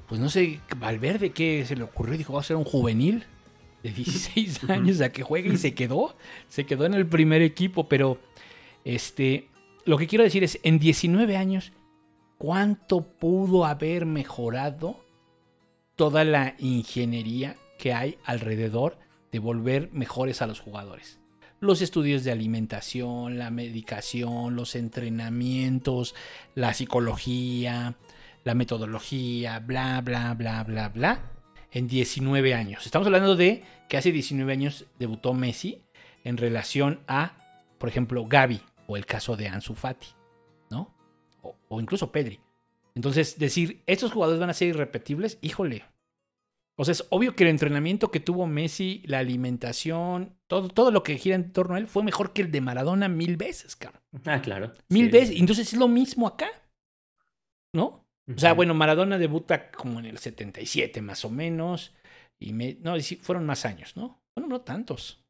pues 0.08 0.20
no 0.20 0.30
sé, 0.30 0.60
Valverde, 0.78 1.32
¿qué 1.32 1.66
se 1.66 1.76
le 1.76 1.84
ocurrió? 1.84 2.18
Dijo, 2.18 2.34
va 2.34 2.42
a 2.42 2.44
ser 2.44 2.56
un 2.56 2.66
juvenil 2.66 3.26
de 3.82 3.92
16 3.92 4.70
años 4.70 5.02
a 5.02 5.12
que 5.12 5.24
juegue 5.24 5.54
y 5.54 5.58
se 5.58 5.74
quedó. 5.74 6.16
Se 6.50 6.66
quedó 6.66 6.86
en 6.86 6.94
el 6.94 7.08
primer 7.08 7.42
equipo, 7.42 7.88
pero 7.88 8.20
este, 8.86 9.48
lo 9.86 9.98
que 9.98 10.08
quiero 10.08 10.24
decir 10.24 10.44
es, 10.44 10.60
en 10.64 10.80
19 10.80 11.36
años, 11.36 11.74
¿cuánto 12.38 13.02
pudo 13.02 13.66
haber 13.66 14.06
mejorado 14.06 15.04
toda 15.96 16.24
la 16.24 16.56
ingeniería 16.60 17.58
que 17.78 17.94
hay 17.94 18.18
alrededor 18.24 18.98
de 19.32 19.40
volver 19.40 19.90
mejores 19.92 20.42
a 20.42 20.48
los 20.48 20.60
jugadores? 20.60 21.20
Los 21.60 21.82
estudios 21.82 22.24
de 22.24 22.32
alimentación, 22.32 23.38
la 23.38 23.50
medicación, 23.50 24.56
los 24.56 24.76
entrenamientos, 24.76 26.16
la 26.56 26.74
psicología, 26.74 27.96
la 28.44 28.54
metodología, 28.54 29.60
bla, 29.60 30.02
bla, 30.02 30.34
bla, 30.34 30.64
bla, 30.64 30.90
bla, 30.90 31.32
en 31.72 31.88
19 31.88 32.54
años. 32.54 32.86
Estamos 32.86 33.06
hablando 33.08 33.36
de 33.36 33.64
que 33.90 33.98
hace 33.98 34.12
19 34.12 34.52
años 34.52 34.86
debutó 35.00 35.34
Messi 35.34 35.82
en 36.24 36.38
relación 36.38 37.02
a, 37.08 37.34
por 37.78 37.90
ejemplo, 37.90 38.26
Gaby 38.26 38.62
o 38.94 38.98
el 38.98 39.06
caso 39.06 39.36
de 39.36 39.48
Ansu 39.48 39.74
Fati, 39.74 40.08
¿no? 40.70 40.94
O, 41.42 41.56
o 41.68 41.82
incluso 41.82 42.12
Pedri. 42.12 42.40
Entonces, 42.96 43.40
decir, 43.40 43.82
estos 43.88 44.12
jugadores 44.12 44.40
van 44.40 44.52
a 44.52 44.54
ser 44.54 44.68
irrepetibles, 44.70 45.40
híjole. 45.42 45.84
O 46.76 46.86
sea, 46.86 46.92
es 46.92 47.06
obvio 47.10 47.36
que 47.36 47.44
el 47.44 47.50
entrenamiento 47.50 48.12
que 48.12 48.20
tuvo 48.20 48.46
Messi, 48.48 49.02
la 49.06 49.20
alimentación, 49.20 50.36
todo, 50.48 50.70
todo 50.70 50.92
lo 50.92 51.04
que 51.04 51.18
gira 51.18 51.36
en 51.36 51.52
torno 51.52 51.76
a 51.76 51.80
él 51.80 51.88
fue 51.88 52.04
mejor 52.04 52.34
que 52.34 52.42
el 52.44 52.52
de 52.52 52.62
Maradona 52.62 53.08
mil 53.10 53.38
veces, 53.38 53.76
cabrón. 53.76 54.02
Ah, 54.26 54.42
claro. 54.42 54.74
Mil 54.90 55.06
Sí. 55.06 55.12
veces. 55.12 55.40
Entonces 55.40 55.74
es 55.74 55.80
lo 55.80 55.88
mismo 55.88 56.28
acá, 56.28 56.48
¿no? 57.74 58.06
O 58.34 58.38
sea, 58.38 58.54
bueno, 58.54 58.74
Maradona 58.74 59.18
debuta 59.18 59.70
como 59.72 60.00
en 60.00 60.06
el 60.06 60.18
77 60.18 61.02
más 61.02 61.26
o 61.26 61.30
menos. 61.30 61.94
Y 62.40 62.54
me, 62.54 62.78
no, 62.82 62.94
fueron 63.22 63.46
más 63.46 63.66
años, 63.66 63.96
¿no? 63.98 64.22
Bueno, 64.36 64.50
no 64.50 64.62
tantos. 64.62 65.23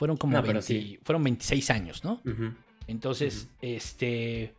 Fueron 0.00 0.16
como 0.16 0.32
No, 0.32 0.42
pero 0.42 0.60
20 0.60 0.66
sí. 0.66 0.98
fueron 1.02 1.22
26 1.24 1.68
años, 1.68 2.04
¿no? 2.04 2.22
Entonces, 2.86 3.48
este. 3.60 4.54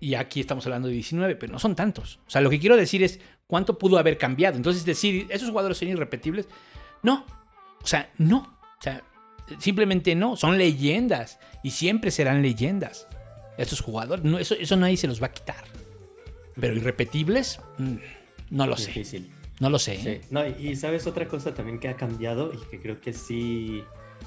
Y 0.00 0.14
aquí 0.14 0.40
estamos 0.40 0.64
hablando 0.64 0.88
de 0.88 0.94
19, 0.94 1.36
pero 1.36 1.52
no 1.52 1.58
son 1.58 1.76
tantos. 1.76 2.18
O 2.26 2.30
sea, 2.30 2.40
lo 2.40 2.48
que 2.48 2.58
quiero 2.58 2.74
decir 2.74 3.02
es 3.02 3.20
cuánto 3.46 3.76
pudo 3.76 3.98
haber 3.98 4.16
cambiado. 4.16 4.56
Entonces, 4.56 4.86
decir, 4.86 5.26
esos 5.28 5.50
jugadores 5.50 5.76
son 5.76 5.88
irrepetibles. 5.88 6.48
No. 7.02 7.26
O 7.82 7.86
sea, 7.86 8.10
no. 8.16 8.58
O 8.78 8.82
sea, 8.82 9.04
simplemente 9.58 10.14
no. 10.14 10.34
Son 10.34 10.56
leyendas. 10.56 11.38
Y 11.62 11.72
siempre 11.72 12.10
serán 12.10 12.40
leyendas. 12.40 13.06
Estos 13.58 13.82
jugadores. 13.82 14.24
No, 14.24 14.38
eso, 14.38 14.54
eso 14.54 14.76
nadie 14.76 14.96
se 14.96 15.08
los 15.08 15.20
va 15.20 15.26
a 15.26 15.32
quitar. 15.32 15.62
Pero 16.58 16.74
irrepetibles, 16.74 17.60
mm, 17.76 17.96
no 18.48 18.66
lo 18.66 18.78
sé. 18.78 18.86
Difícil. 18.86 19.30
No 19.60 19.68
lo 19.68 19.78
sé. 19.78 19.98
Sí. 19.98 20.08
¿eh? 20.08 20.20
No, 20.30 20.46
y 20.46 20.74
sabes 20.74 21.06
otra 21.06 21.28
cosa 21.28 21.52
también 21.52 21.78
que 21.80 21.88
ha 21.88 21.96
cambiado 21.96 22.50
y 22.54 22.58
que 22.70 22.80
creo 22.80 22.98
que 22.98 23.12
sí, 23.12 23.82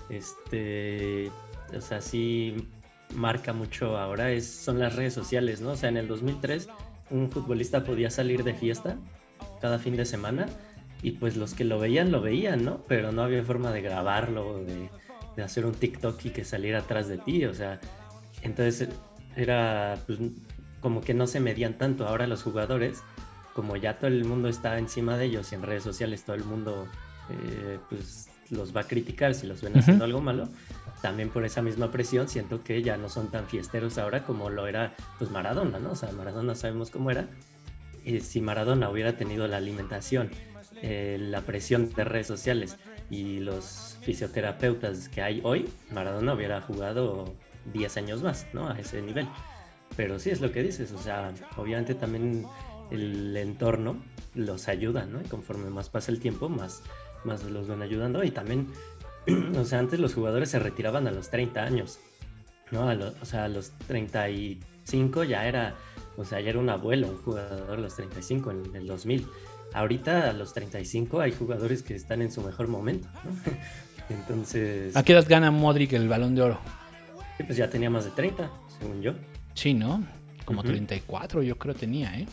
este, 0.10 1.32
o 1.76 1.82
sea, 1.82 2.02
sí 2.02 2.68
marca 3.16 3.54
mucho 3.54 3.98
ahora 3.98 4.32
es, 4.32 4.48
son 4.50 4.80
las 4.80 4.96
redes 4.96 5.14
sociales, 5.14 5.62
¿no? 5.62 5.72
O 5.72 5.76
sea, 5.76 5.90
en 5.90 5.98
el 5.98 6.08
2003 6.08 6.70
un 7.10 7.30
futbolista 7.30 7.84
podía 7.84 8.10
salir 8.10 8.44
de 8.44 8.54
fiesta 8.54 8.98
cada 9.60 9.80
fin 9.80 9.96
de 9.98 10.06
semana 10.06 10.48
y 11.04 11.12
pues 11.12 11.36
los 11.36 11.54
que 11.54 11.64
lo 11.64 11.80
veían 11.80 12.12
lo 12.12 12.22
veían, 12.22 12.64
¿no? 12.64 12.84
Pero 12.88 13.12
no 13.12 13.24
había 13.24 13.44
forma 13.44 13.72
de 13.72 13.82
grabarlo, 13.82 14.64
de, 14.64 14.90
hacer 15.44 15.66
un 15.66 15.74
TikTok 15.74 16.24
y 16.26 16.30
que 16.30 16.46
saliera 16.46 16.80
atrás 16.80 17.08
de 17.08 17.18
ti, 17.18 17.46
o 17.46 17.54
sea, 17.56 17.80
entonces 18.44 18.90
era 19.36 19.98
pues, 20.06 20.20
como 20.82 21.02
que 21.02 21.16
no 21.16 21.26
se 21.26 21.40
medían 21.40 21.80
tanto. 21.80 22.08
Ahora 22.08 22.28
los 22.28 22.44
jugadores, 22.44 23.02
como 23.56 23.76
ya 23.76 23.98
todo 23.98 24.08
el 24.08 24.24
mundo 24.24 24.50
está 24.50 24.78
encima 24.78 25.18
de 25.18 25.26
ellos 25.26 25.52
y 25.52 25.56
en 25.56 25.64
redes 25.64 25.82
sociales 25.82 26.24
todo 26.24 26.36
el 26.36 26.44
mundo 26.44 26.88
eh, 27.30 27.80
pues 27.90 28.30
los 28.52 28.76
va 28.76 28.82
a 28.82 28.84
criticar 28.84 29.34
si 29.34 29.48
los 29.48 29.62
ven 29.62 29.78
haciendo 29.78 30.06
algo 30.06 30.22
malo, 30.22 30.48
también 31.02 31.30
por 31.30 31.44
esa 31.46 31.62
misma 31.62 31.92
presión 31.92 32.28
siento 32.28 32.64
que 32.64 32.84
ya 32.84 32.98
no 32.98 33.10
son 33.10 33.32
tan 33.32 33.48
fiesteros 33.48 33.98
ahora 33.98 34.24
como 34.24 34.50
lo 34.50 34.68
era 34.68 34.94
pues 35.18 35.32
Maradona, 35.32 35.80
¿no? 35.80 35.92
O 35.92 35.96
sea, 35.96 36.12
Maradona 36.12 36.54
sabemos 36.54 36.92
cómo 36.92 37.10
era. 37.10 37.28
Y 38.06 38.20
si 38.20 38.42
Maradona 38.42 38.90
hubiera 38.90 39.18
tenido 39.18 39.48
la 39.48 39.58
alimentación, 39.58 40.30
eh, 40.82 41.18
la 41.20 41.42
presión 41.42 41.92
de 41.94 42.04
redes 42.04 42.28
sociales 42.28 42.78
y 43.10 43.40
los 43.40 43.98
fisioterapeutas 44.02 45.10
que 45.10 45.22
hay 45.22 45.42
hoy, 45.44 45.70
Maradona 45.92 46.34
hubiera 46.34 46.62
jugado 46.62 47.34
10 47.74 47.98
años 47.98 48.22
más, 48.22 48.48
¿no? 48.54 48.70
A 48.70 48.80
ese 48.80 49.02
nivel. 49.02 49.28
Pero 49.96 50.20
sí 50.20 50.30
es 50.30 50.40
lo 50.40 50.52
que 50.52 50.64
dices, 50.64 50.92
o 50.92 51.00
sea, 51.00 51.34
obviamente 51.58 51.96
también 51.96 52.46
el 52.92 53.36
entorno 53.38 53.98
los 54.36 54.68
ayuda, 54.68 55.06
¿no? 55.06 55.22
Y 55.22 55.26
conforme 55.26 55.70
más 55.70 55.90
pasa 55.90 56.12
el 56.12 56.20
tiempo, 56.20 56.48
más, 56.48 56.84
más 57.24 57.44
los 57.44 57.68
van 57.68 57.82
ayudando. 57.82 58.24
Y 58.24 58.32
también, 58.32 58.68
o 59.58 59.66
sea, 59.66 59.80
antes 59.80 60.00
los 60.00 60.14
jugadores 60.14 60.50
se 60.50 60.60
retiraban 60.60 61.08
a 61.08 61.12
los 61.12 61.30
30 61.30 61.62
años, 61.64 62.00
¿no? 62.72 62.90
A 62.90 62.96
lo- 62.96 63.14
o 63.22 63.26
sea, 63.26 63.46
a 63.46 63.48
los 63.48 63.72
35 63.88 65.24
ya 65.24 65.46
era, 65.48 65.76
o 66.18 66.26
sea, 66.26 66.40
ya 66.42 66.50
era 66.50 66.60
un 66.60 66.70
abuelo, 66.70 67.08
un 67.10 67.18
jugador 67.18 67.78
a 67.78 67.82
los 67.82 67.96
35 67.96 68.52
en 68.52 68.76
el 68.76 68.88
2000. 68.88 69.28
Ahorita 69.74 70.30
a 70.30 70.34
los 70.34 70.54
35 70.54 71.22
hay 71.22 71.32
jugadores 71.32 71.82
que 71.84 71.96
están 71.96 72.22
en 72.22 72.32
su 72.32 72.42
mejor 72.42 72.68
momento, 72.68 73.08
¿no? 73.24 73.32
Entonces, 74.10 74.96
¿A 74.98 75.04
qué 75.04 75.14
edad 75.14 75.26
gana 75.28 75.52
Modric 75.52 75.94
el 75.94 76.10
balón 76.10 76.36
de 76.36 76.42
oro? 76.42 76.60
pues 77.46 77.58
ya 77.58 77.70
tenía 77.70 77.90
más 77.90 78.06
de 78.06 78.12
30, 78.12 78.52
según 78.80 79.02
yo. 79.02 79.14
Sí, 79.56 79.74
¿no? 79.74 80.04
Como 80.46 80.60
Ujú. 80.60 80.70
34 80.70 81.42
yo 81.42 81.58
creo 81.58 81.74
tenía, 81.74 82.20
¿eh? 82.20 82.28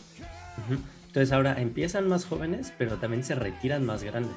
Entonces 1.07 1.31
ahora 1.31 1.59
empiezan 1.59 2.07
más 2.07 2.25
jóvenes, 2.25 2.73
pero 2.77 2.97
también 2.97 3.23
se 3.23 3.33
retiran 3.33 3.85
más 3.85 4.03
grandes. 4.03 4.35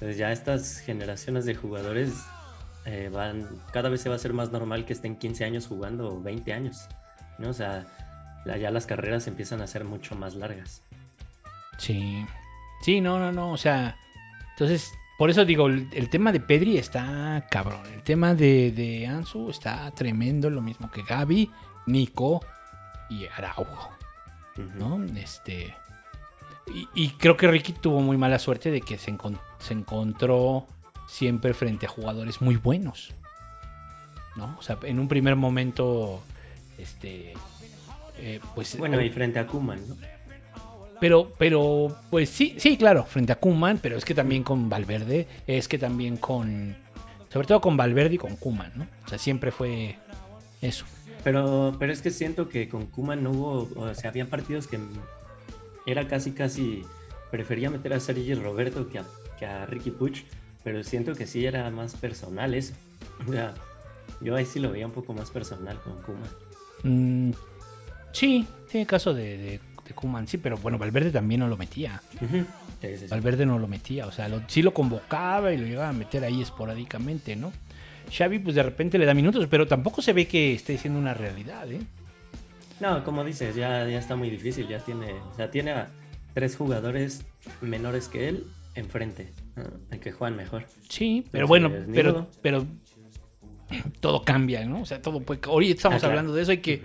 Entonces 0.00 0.16
ya 0.16 0.32
estas 0.32 0.78
generaciones 0.78 1.44
de 1.44 1.54
jugadores 1.54 2.14
eh, 2.86 3.10
van, 3.12 3.46
cada 3.72 3.90
vez 3.90 4.00
se 4.00 4.08
va 4.08 4.14
a 4.14 4.16
hacer 4.16 4.32
más 4.32 4.50
normal 4.50 4.86
que 4.86 4.94
estén 4.94 5.16
15 5.16 5.44
años 5.44 5.66
jugando 5.66 6.08
o 6.14 6.22
20 6.22 6.52
años. 6.54 6.88
¿no? 7.38 7.50
O 7.50 7.52
sea, 7.52 7.86
ya 8.46 8.70
las 8.70 8.86
carreras 8.86 9.26
empiezan 9.26 9.60
a 9.60 9.66
ser 9.66 9.84
mucho 9.84 10.14
más 10.14 10.34
largas. 10.34 10.82
Sí. 11.78 12.24
Sí, 12.82 13.00
no, 13.02 13.18
no, 13.18 13.30
no. 13.30 13.52
O 13.52 13.56
sea, 13.58 13.96
entonces, 14.52 14.90
por 15.18 15.28
eso 15.28 15.44
digo, 15.44 15.66
el, 15.66 15.88
el 15.92 16.08
tema 16.08 16.32
de 16.32 16.40
Pedri 16.40 16.78
está 16.78 17.46
cabrón. 17.50 17.82
El 17.92 18.02
tema 18.02 18.34
de, 18.34 18.72
de 18.72 19.06
Ansu 19.06 19.50
está 19.50 19.90
tremendo. 19.90 20.48
Lo 20.48 20.62
mismo 20.62 20.90
que 20.90 21.02
Gaby, 21.02 21.50
Nico 21.86 22.40
y 23.10 23.26
Araujo. 23.26 23.90
¿no? 24.76 25.04
Este. 25.16 25.74
Y, 26.74 26.88
y 26.94 27.10
creo 27.10 27.36
que 27.36 27.48
Ricky 27.48 27.74
tuvo 27.74 28.00
muy 28.00 28.16
mala 28.16 28.38
suerte 28.38 28.70
de 28.70 28.80
que 28.80 28.96
se, 28.96 29.12
encon- 29.12 29.38
se 29.60 29.74
encontró 29.74 30.66
siempre 31.06 31.54
frente 31.54 31.86
a 31.86 31.88
jugadores 31.88 32.40
muy 32.40 32.56
buenos. 32.56 33.12
¿No? 34.36 34.56
O 34.58 34.62
sea, 34.62 34.78
en 34.82 34.98
un 34.98 35.08
primer 35.08 35.36
momento. 35.36 36.22
Este. 36.78 37.34
eh, 38.18 38.40
pues. 38.54 38.78
Bueno, 38.78 39.00
y 39.00 39.10
frente 39.10 39.38
a 39.38 39.46
Kuman, 39.46 39.80
¿no? 39.88 39.96
Pero, 41.00 41.32
pero, 41.38 41.96
pues 42.10 42.28
sí, 42.28 42.56
sí, 42.58 42.76
claro, 42.76 43.04
frente 43.04 43.32
a 43.32 43.36
Kuman, 43.36 43.78
pero 43.78 43.96
es 43.96 44.04
que 44.04 44.14
también 44.14 44.42
con 44.42 44.68
Valverde, 44.68 45.26
es 45.46 45.66
que 45.66 45.78
también 45.78 46.16
con. 46.16 46.76
Sobre 47.32 47.46
todo 47.46 47.60
con 47.60 47.76
Valverde 47.76 48.16
y 48.16 48.18
con 48.18 48.36
Kuman, 48.36 48.72
¿no? 48.74 48.86
O 49.06 49.08
sea, 49.08 49.18
siempre 49.18 49.50
fue 49.50 49.96
eso. 50.60 50.84
Pero, 51.24 51.76
pero 51.78 51.92
es 51.92 52.02
que 52.02 52.10
siento 52.10 52.48
que 52.48 52.68
con 52.68 52.86
Kuman 52.86 53.22
no 53.22 53.30
hubo, 53.30 53.68
o 53.76 53.94
sea, 53.94 54.10
había 54.10 54.26
partidos 54.26 54.66
que 54.66 54.78
era 55.86 56.06
casi, 56.08 56.32
casi, 56.32 56.82
prefería 57.30 57.70
meter 57.70 57.92
a 57.92 58.00
Sergi 58.00 58.34
Roberto 58.34 58.88
que 58.88 58.98
a, 58.98 59.04
que 59.40 59.46
a 59.46 59.66
Ricky 59.66 59.90
Puch, 59.90 60.20
pero 60.62 60.84
siento 60.84 61.14
que 61.16 61.26
sí 61.26 61.44
era 61.46 61.68
más 61.70 61.94
personal 61.96 62.54
eso. 62.54 62.74
O 63.26 63.32
sea, 63.32 63.54
yo 64.20 64.36
ahí 64.36 64.46
sí 64.46 64.60
lo 64.60 64.70
veía 64.70 64.86
un 64.86 64.92
poco 64.92 65.12
más 65.14 65.30
personal 65.32 65.80
con 65.82 66.00
Kuman. 66.02 66.28
Mm, 66.84 67.32
sí, 68.12 68.46
tiene 68.70 68.86
caso 68.86 69.12
de, 69.14 69.36
de, 69.38 69.60
de 69.86 69.94
Koeman, 69.94 70.28
sí, 70.28 70.38
pero 70.38 70.56
bueno, 70.58 70.78
Valverde 70.78 71.10
también 71.10 71.40
no 71.40 71.48
lo 71.48 71.56
metía. 71.56 72.00
Sí, 72.20 72.26
sí, 72.82 72.98
sí. 72.98 73.06
Valverde 73.08 73.44
no 73.46 73.58
lo 73.58 73.66
metía, 73.66 74.06
o 74.06 74.12
sea, 74.12 74.28
lo- 74.28 74.42
sí 74.46 74.62
lo 74.62 74.72
convocaba 74.72 75.52
y 75.52 75.56
lo 75.58 75.66
llegaba 75.66 75.88
a 75.88 75.92
meter 75.92 76.22
ahí 76.24 76.40
esporádicamente, 76.40 77.34
¿no? 77.36 77.52
Xavi, 78.16 78.38
pues 78.40 78.54
de 78.56 78.62
repente 78.62 78.98
le 78.98 79.06
da 79.06 79.14
minutos, 79.14 79.46
pero 79.50 79.66
tampoco 79.66 80.02
se 80.02 80.12
ve 80.12 80.26
que 80.26 80.54
esté 80.54 80.76
siendo 80.78 80.98
una 80.98 81.14
realidad, 81.14 81.70
¿eh? 81.70 81.80
No, 82.80 83.04
como 83.04 83.22
dices, 83.24 83.54
ya, 83.54 83.86
ya 83.86 83.98
está 83.98 84.16
muy 84.16 84.30
difícil, 84.30 84.66
ya 84.66 84.78
tiene, 84.78 85.12
o 85.12 85.34
sea, 85.36 85.50
tiene 85.50 85.72
a 85.72 85.88
tres 86.34 86.56
jugadores 86.56 87.22
menores 87.60 88.08
que 88.08 88.28
él 88.30 88.46
enfrente, 88.74 89.32
¿no? 89.56 90.00
que 90.00 90.12
juegan 90.12 90.36
mejor. 90.36 90.66
Sí, 90.88 91.26
pero 91.30 91.44
Entonces, 91.46 91.48
bueno, 91.70 91.92
pero, 91.94 92.12
modo. 92.12 92.30
pero 92.42 92.66
todo 94.00 94.22
cambia, 94.24 94.64
¿no? 94.64 94.82
O 94.82 94.86
sea, 94.86 95.00
todo 95.02 95.20
puede... 95.20 95.40
Ahorita 95.44 95.74
estamos 95.74 95.96
Ah, 95.96 96.00
claro. 96.00 96.12
hablando 96.12 96.34
de 96.34 96.42
eso, 96.42 96.50
hay 96.52 96.58
que... 96.58 96.82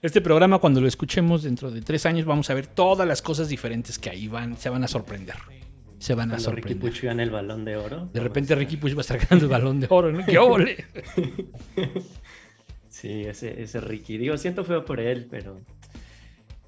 Este 0.00 0.20
programa, 0.20 0.58
cuando 0.60 0.80
lo 0.80 0.86
escuchemos 0.86 1.42
dentro 1.42 1.70
de 1.72 1.80
tres 1.82 2.06
años, 2.06 2.24
vamos 2.24 2.48
a 2.50 2.54
ver 2.54 2.66
todas 2.68 3.06
las 3.08 3.20
cosas 3.20 3.48
diferentes 3.48 3.98
que 3.98 4.10
ahí 4.10 4.28
van, 4.28 4.56
se 4.56 4.70
van 4.70 4.84
a 4.84 4.88
sorprender. 4.88 5.34
Se 5.98 6.14
van 6.14 6.30
a 6.30 6.34
Cuando 6.36 6.50
Ricky 6.52 6.68
sorprender. 6.68 6.92
Puch 6.92 7.02
gana 7.02 7.22
el 7.24 7.30
balón 7.30 7.64
de 7.64 7.76
oro. 7.76 8.08
De 8.12 8.20
repente 8.20 8.54
Ricky 8.54 8.76
Push 8.76 8.94
va 8.94 8.98
a 8.98 9.00
estar 9.00 9.18
ganando 9.18 9.46
el 9.46 9.50
balón 9.50 9.80
de 9.80 9.86
oro, 9.90 10.12
¿no? 10.12 10.24
¡Qué 10.24 10.38
óvole! 10.38 10.84
Sí, 12.88 13.22
ese, 13.24 13.62
ese 13.62 13.80
Ricky. 13.80 14.18
Digo, 14.18 14.36
siento 14.38 14.64
feo 14.64 14.84
por 14.84 14.98
él, 15.00 15.26
pero. 15.30 15.60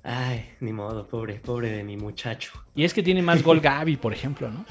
Ay, 0.03 0.51
ni 0.61 0.73
modo, 0.73 1.07
pobre, 1.07 1.35
pobre 1.35 1.71
de 1.71 1.85
mi 1.85 1.97
muchacho. 1.97 2.53
Y 2.75 2.85
es 2.85 2.95
que 2.95 3.03
tiene 3.03 3.23
más 3.23 3.43
gol 3.43 3.61
Gaby, 3.61 3.97
por 3.97 4.13
ejemplo, 4.13 4.51
¿no? 4.51 4.65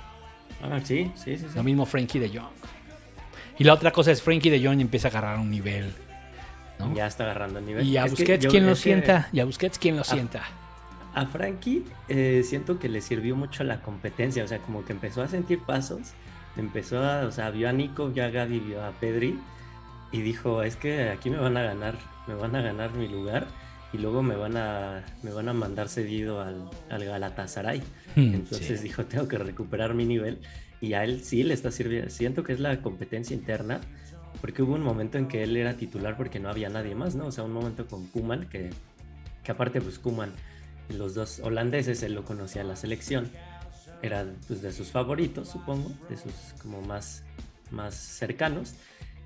Ah, 0.64 0.80
sí, 0.84 1.12
sí, 1.16 1.38
sí. 1.38 1.46
sí. 1.48 1.56
Lo 1.56 1.64
mismo 1.64 1.86
Frankie 1.86 2.20
de 2.20 2.30
Jong. 2.30 2.52
Y 3.58 3.64
la 3.64 3.74
otra 3.74 3.92
cosa 3.92 4.12
es 4.12 4.22
Frankie 4.22 4.50
de 4.50 4.66
Jong 4.66 4.82
empieza 4.82 5.10
a 5.10 5.12
agarrar 5.12 5.38
un 5.38 5.52
nivel. 5.52 5.94
¿no? 6.80 6.94
Ya 6.96 7.08
está 7.08 7.26
agarrando 7.26 7.62
nivel. 7.62 7.86
Y 7.86 7.98
a 7.98 8.06
Es 8.06 8.12
Busquets, 8.12 8.48
¿quién 8.48 8.66
lo 8.66 8.76
sienta? 8.76 9.30
Y 9.32 9.40
a 9.40 9.46
Busquets, 9.46 9.78
¿quién 9.78 9.98
lo 9.98 10.04
sienta? 10.04 10.44
A 11.14 11.26
Frankie 11.26 11.84
eh, 12.08 12.44
siento 12.46 12.80
que 12.80 12.88
le 12.88 13.02
sirvió 13.02 13.36
mucho 13.36 13.64
la 13.64 13.82
competencia, 13.82 14.44
o 14.44 14.48
sea, 14.48 14.60
como 14.60 14.86
que 14.86 14.94
empezó 14.94 15.22
a 15.22 15.28
sentir 15.28 15.60
pasos, 15.60 16.14
empezó 16.56 17.04
a, 17.04 17.26
o 17.26 17.32
sea, 17.32 17.50
vio 17.50 17.68
a 17.68 17.74
Nico, 17.74 18.10
vio 18.10 18.26
a 18.26 18.30
Gaby, 18.30 18.60
vio 18.60 18.84
a 18.84 18.92
Pedri 18.92 19.38
y 20.12 20.22
dijo, 20.22 20.64
es 20.64 20.76
que 20.76 21.10
aquí 21.10 21.30
me 21.30 21.38
van 21.38 21.58
a 21.58 21.64
ganar, 21.64 21.96
me 22.28 22.36
van 22.36 22.56
a 22.56 22.62
ganar 22.62 22.94
mi 22.94 23.08
lugar 23.08 23.48
y 23.92 23.98
luego 23.98 24.22
me 24.22 24.36
van 24.36 24.56
a, 24.58 25.04
me 25.24 25.32
van 25.32 25.50
a 25.50 25.54
mandar 25.54 25.90
cedido 25.90 26.42
al, 26.42 26.70
al 26.90 27.06
Galatasaray. 27.06 27.80
Hmm, 28.16 28.34
Entonces 28.34 28.80
sí. 28.80 28.84
dijo, 28.84 29.06
tengo 29.06 29.28
que 29.28 29.38
recuperar 29.38 29.94
mi 29.94 30.06
nivel. 30.06 30.40
Y 30.82 30.94
a 30.94 31.04
él 31.04 31.24
sí 31.24 31.44
le 31.44 31.54
está 31.54 31.72
sirviendo. 31.72 32.10
Siento 32.10 32.44
que 32.44 32.54
es 32.54 32.60
la 32.60 32.82
competencia 32.82 33.36
interna, 33.36 33.82
porque 34.42 34.62
hubo 34.62 34.76
un 34.76 34.84
momento 34.84 35.18
en 35.18 35.28
que 35.28 35.44
él 35.44 35.58
era 35.58 35.76
titular 35.76 36.16
porque 36.16 36.40
no 36.40 36.50
había 36.50 36.70
nadie 36.70 36.96
más, 36.96 37.16
¿no? 37.16 37.26
O 37.28 37.32
sea, 37.32 37.44
un 37.44 37.52
momento 37.52 37.88
con 37.88 38.08
Kuman, 38.08 38.48
que, 38.48 38.70
que 39.44 39.52
aparte, 39.52 39.82
pues 39.82 40.00
Kuman, 40.00 40.32
los 40.90 41.16
dos 41.16 41.40
holandeses, 41.40 42.02
él 42.04 42.14
lo 42.14 42.24
conocía 42.24 42.62
en 42.62 42.68
la 42.70 42.76
selección. 42.76 43.30
Era 44.02 44.26
pues 44.48 44.62
de 44.62 44.72
sus 44.72 44.90
favoritos, 44.92 45.50
supongo, 45.50 45.92
de 46.10 46.16
sus 46.16 46.34
como 46.62 46.82
más, 46.82 47.24
más 47.72 47.96
cercanos. 47.96 48.76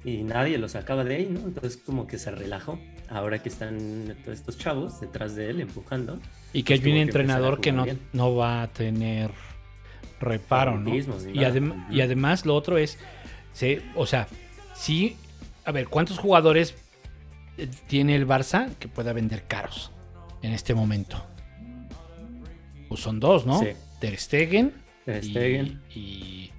Y 0.06 0.24
nadie 0.24 0.58
lo 0.58 0.68
sacaba 0.68 1.04
de 1.04 1.16
ahí, 1.16 1.28
¿no? 1.32 1.39
Entonces 1.41 1.78
como 1.78 2.08
que 2.08 2.18
se 2.18 2.30
relajó. 2.32 2.80
Ahora 3.10 3.41
que 3.41 3.49
están 3.49 4.16
todos 4.24 4.38
estos 4.39 4.58
chavos 4.58 4.99
detrás 4.99 5.36
de 5.36 5.49
él 5.49 5.62
empujando. 5.62 6.20
Y 6.51 6.64
que 6.64 6.74
hay 6.74 6.80
pues 6.80 6.91
un 6.91 6.97
entrenador 6.99 7.62
que 7.62 7.72
no, 7.72 7.84
bien. 7.84 7.99
no 8.12 8.36
va 8.36 8.64
a 8.64 8.68
tener 8.68 9.32
reparo, 10.20 10.80
¿no? 10.80 10.93
Y, 10.95 11.01
adem- 11.01 11.86
y 11.91 12.01
además 12.01 12.45
lo 12.45 12.56
otro 12.56 12.78
es, 12.78 12.97
o 13.95 14.06
sea, 14.06 14.28
sí, 14.74 15.16
a 15.66 15.72
ver, 15.72 15.88
¿cuántos 15.88 16.18
jugadores 16.18 16.76
eh, 17.58 17.68
tiene 17.88 18.16
el 18.16 18.26
Barça 18.28 18.74
que 18.80 18.88
pueda 18.88 19.14
vender 19.14 19.43
caros 19.47 19.91
en 20.41 20.54
este 20.54 20.74
momento? 20.74 21.24
Pues 22.89 23.01
son 23.01 23.20
dos, 23.20 23.45
¿no? 23.45 23.60
Sí. 23.60 23.68
Ter 23.99 24.18
Stegen, 24.18 24.74
Ter 25.06 25.24
y- 25.24 25.30
Stegen. 25.30 25.82
Y, 25.93 26.51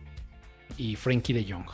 y 0.79 0.97
Frankie 0.97 1.33
de 1.33 1.53
Jong. 1.53 1.67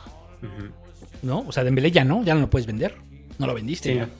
¿No? 1.21 1.39
O 1.47 1.51
sea, 1.51 1.63
Dembélé 1.63 1.91
ya 1.91 2.03
no, 2.03 2.23
ya 2.23 2.33
no 2.33 2.41
lo 2.41 2.49
puedes 2.49 2.65
vender. 2.65 2.95
No 3.37 3.47
lo 3.47 3.53
vendiste. 3.53 3.89
Sí, 3.89 3.95
ya. 3.95 4.05
no. 4.05 4.11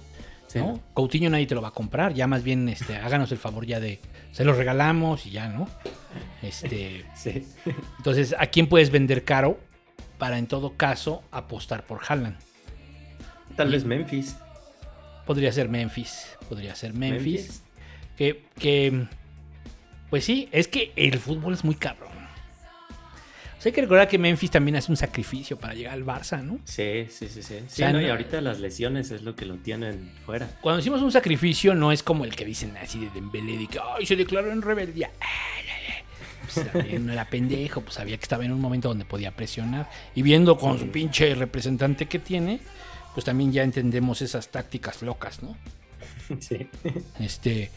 Sí, 0.48 0.60
¿no? 0.60 0.68
no. 0.74 0.80
Coutinho 0.94 1.30
nadie 1.30 1.48
te 1.48 1.56
lo 1.56 1.62
va 1.62 1.70
a 1.70 1.74
comprar, 1.74 2.14
ya 2.14 2.28
más 2.28 2.44
bien 2.44 2.68
este, 2.70 2.98
háganos 2.98 3.32
el 3.32 3.38
favor 3.38 3.66
ya 3.66 3.80
de 3.80 4.00
se 4.32 4.44
los 4.44 4.58
regalamos 4.58 5.26
y 5.26 5.32
ya, 5.32 5.48
¿no? 5.48 5.68
Este, 6.42 7.06
Sí. 7.16 7.46
entonces, 7.98 8.36
¿a 8.38 8.48
quién 8.48 8.68
puedes 8.68 8.90
vender 8.92 9.24
caro 9.24 9.60
para 10.18 10.38
en 10.38 10.48
todo 10.48 10.76
caso 10.76 11.24
apostar 11.32 11.86
por 11.86 12.02
Haaland? 12.08 12.38
Tal 13.56 13.70
Y- 13.70 13.72
vez 13.72 13.86
Memphis. 13.86 14.36
Podría 15.26 15.52
ser 15.54 15.70
Memphis, 15.70 16.26
podría 16.50 16.76
ser 16.76 16.94
Memphis, 16.94 17.24
Memphis. 17.24 17.64
que 18.18 18.44
que 18.60 19.08
pues 20.10 20.26
sí, 20.26 20.50
es 20.52 20.68
que 20.68 20.92
el 20.98 21.18
fútbol 21.20 21.54
es 21.54 21.64
muy 21.64 21.76
cabrón. 21.76 22.12
O 23.62 23.64
sea, 23.64 23.70
hay 23.70 23.74
que 23.74 23.82
recordar 23.82 24.08
que 24.08 24.18
Memphis 24.18 24.50
también 24.50 24.76
hace 24.78 24.92
un 24.92 24.98
sacrificio 24.98 25.56
para 25.56 25.76
llegar 25.76 25.94
al 25.94 26.04
Barça, 26.04 26.42
¿no? 26.42 26.58
Sí, 26.64 27.06
sí, 27.10 27.28
sí, 27.28 27.44
sí. 27.44 27.60
Sí, 27.68 27.76
sea, 27.76 27.94
no, 27.94 28.02
y 28.02 28.10
ahorita 28.10 28.42
las 28.42 28.60
lesiones 28.60 29.12
es 29.12 29.22
lo 29.22 29.36
que 29.36 29.46
lo 29.46 29.58
tienen 29.58 30.12
fuera. 30.26 30.50
Cuando 30.62 30.78
decimos 30.78 31.00
un 31.04 31.12
sacrificio 31.12 31.76
no 31.76 31.92
es 31.92 32.02
como 32.02 32.26
el 32.26 32.36
que 32.36 32.44
dicen 32.44 32.76
así 32.78 33.00
de 33.00 33.12
Dembélé 33.12 33.60
de 33.60 33.68
que 33.68 33.78
ay, 33.80 34.08
se 34.08 34.16
declaró 34.16 34.52
en 34.52 34.64
rebeldía. 34.64 35.12
Ay. 35.20 35.62
Pues 36.52 36.72
también 36.72 37.06
no 37.06 37.14
era 37.14 37.26
pendejo, 37.26 37.82
pues 37.82 37.94
sabía 37.94 38.18
que 38.18 38.24
estaba 38.24 38.44
en 38.44 38.52
un 38.52 38.60
momento 38.60 38.90
donde 38.90 39.06
podía 39.06 39.32
presionar 39.32 39.88
y 40.16 40.24
viendo 40.24 40.58
con 40.58 40.80
su 40.80 40.88
pinche 40.88 41.36
representante 41.36 42.08
que 42.08 42.18
tiene, 42.18 42.62
pues 43.14 43.26
también 43.26 43.54
ya 43.54 43.62
entendemos 43.62 44.24
esas 44.24 44.48
tácticas 44.50 45.04
locas, 45.04 45.44
¿no? 45.44 45.56
Sí. 46.40 46.68
Este, 47.20 47.70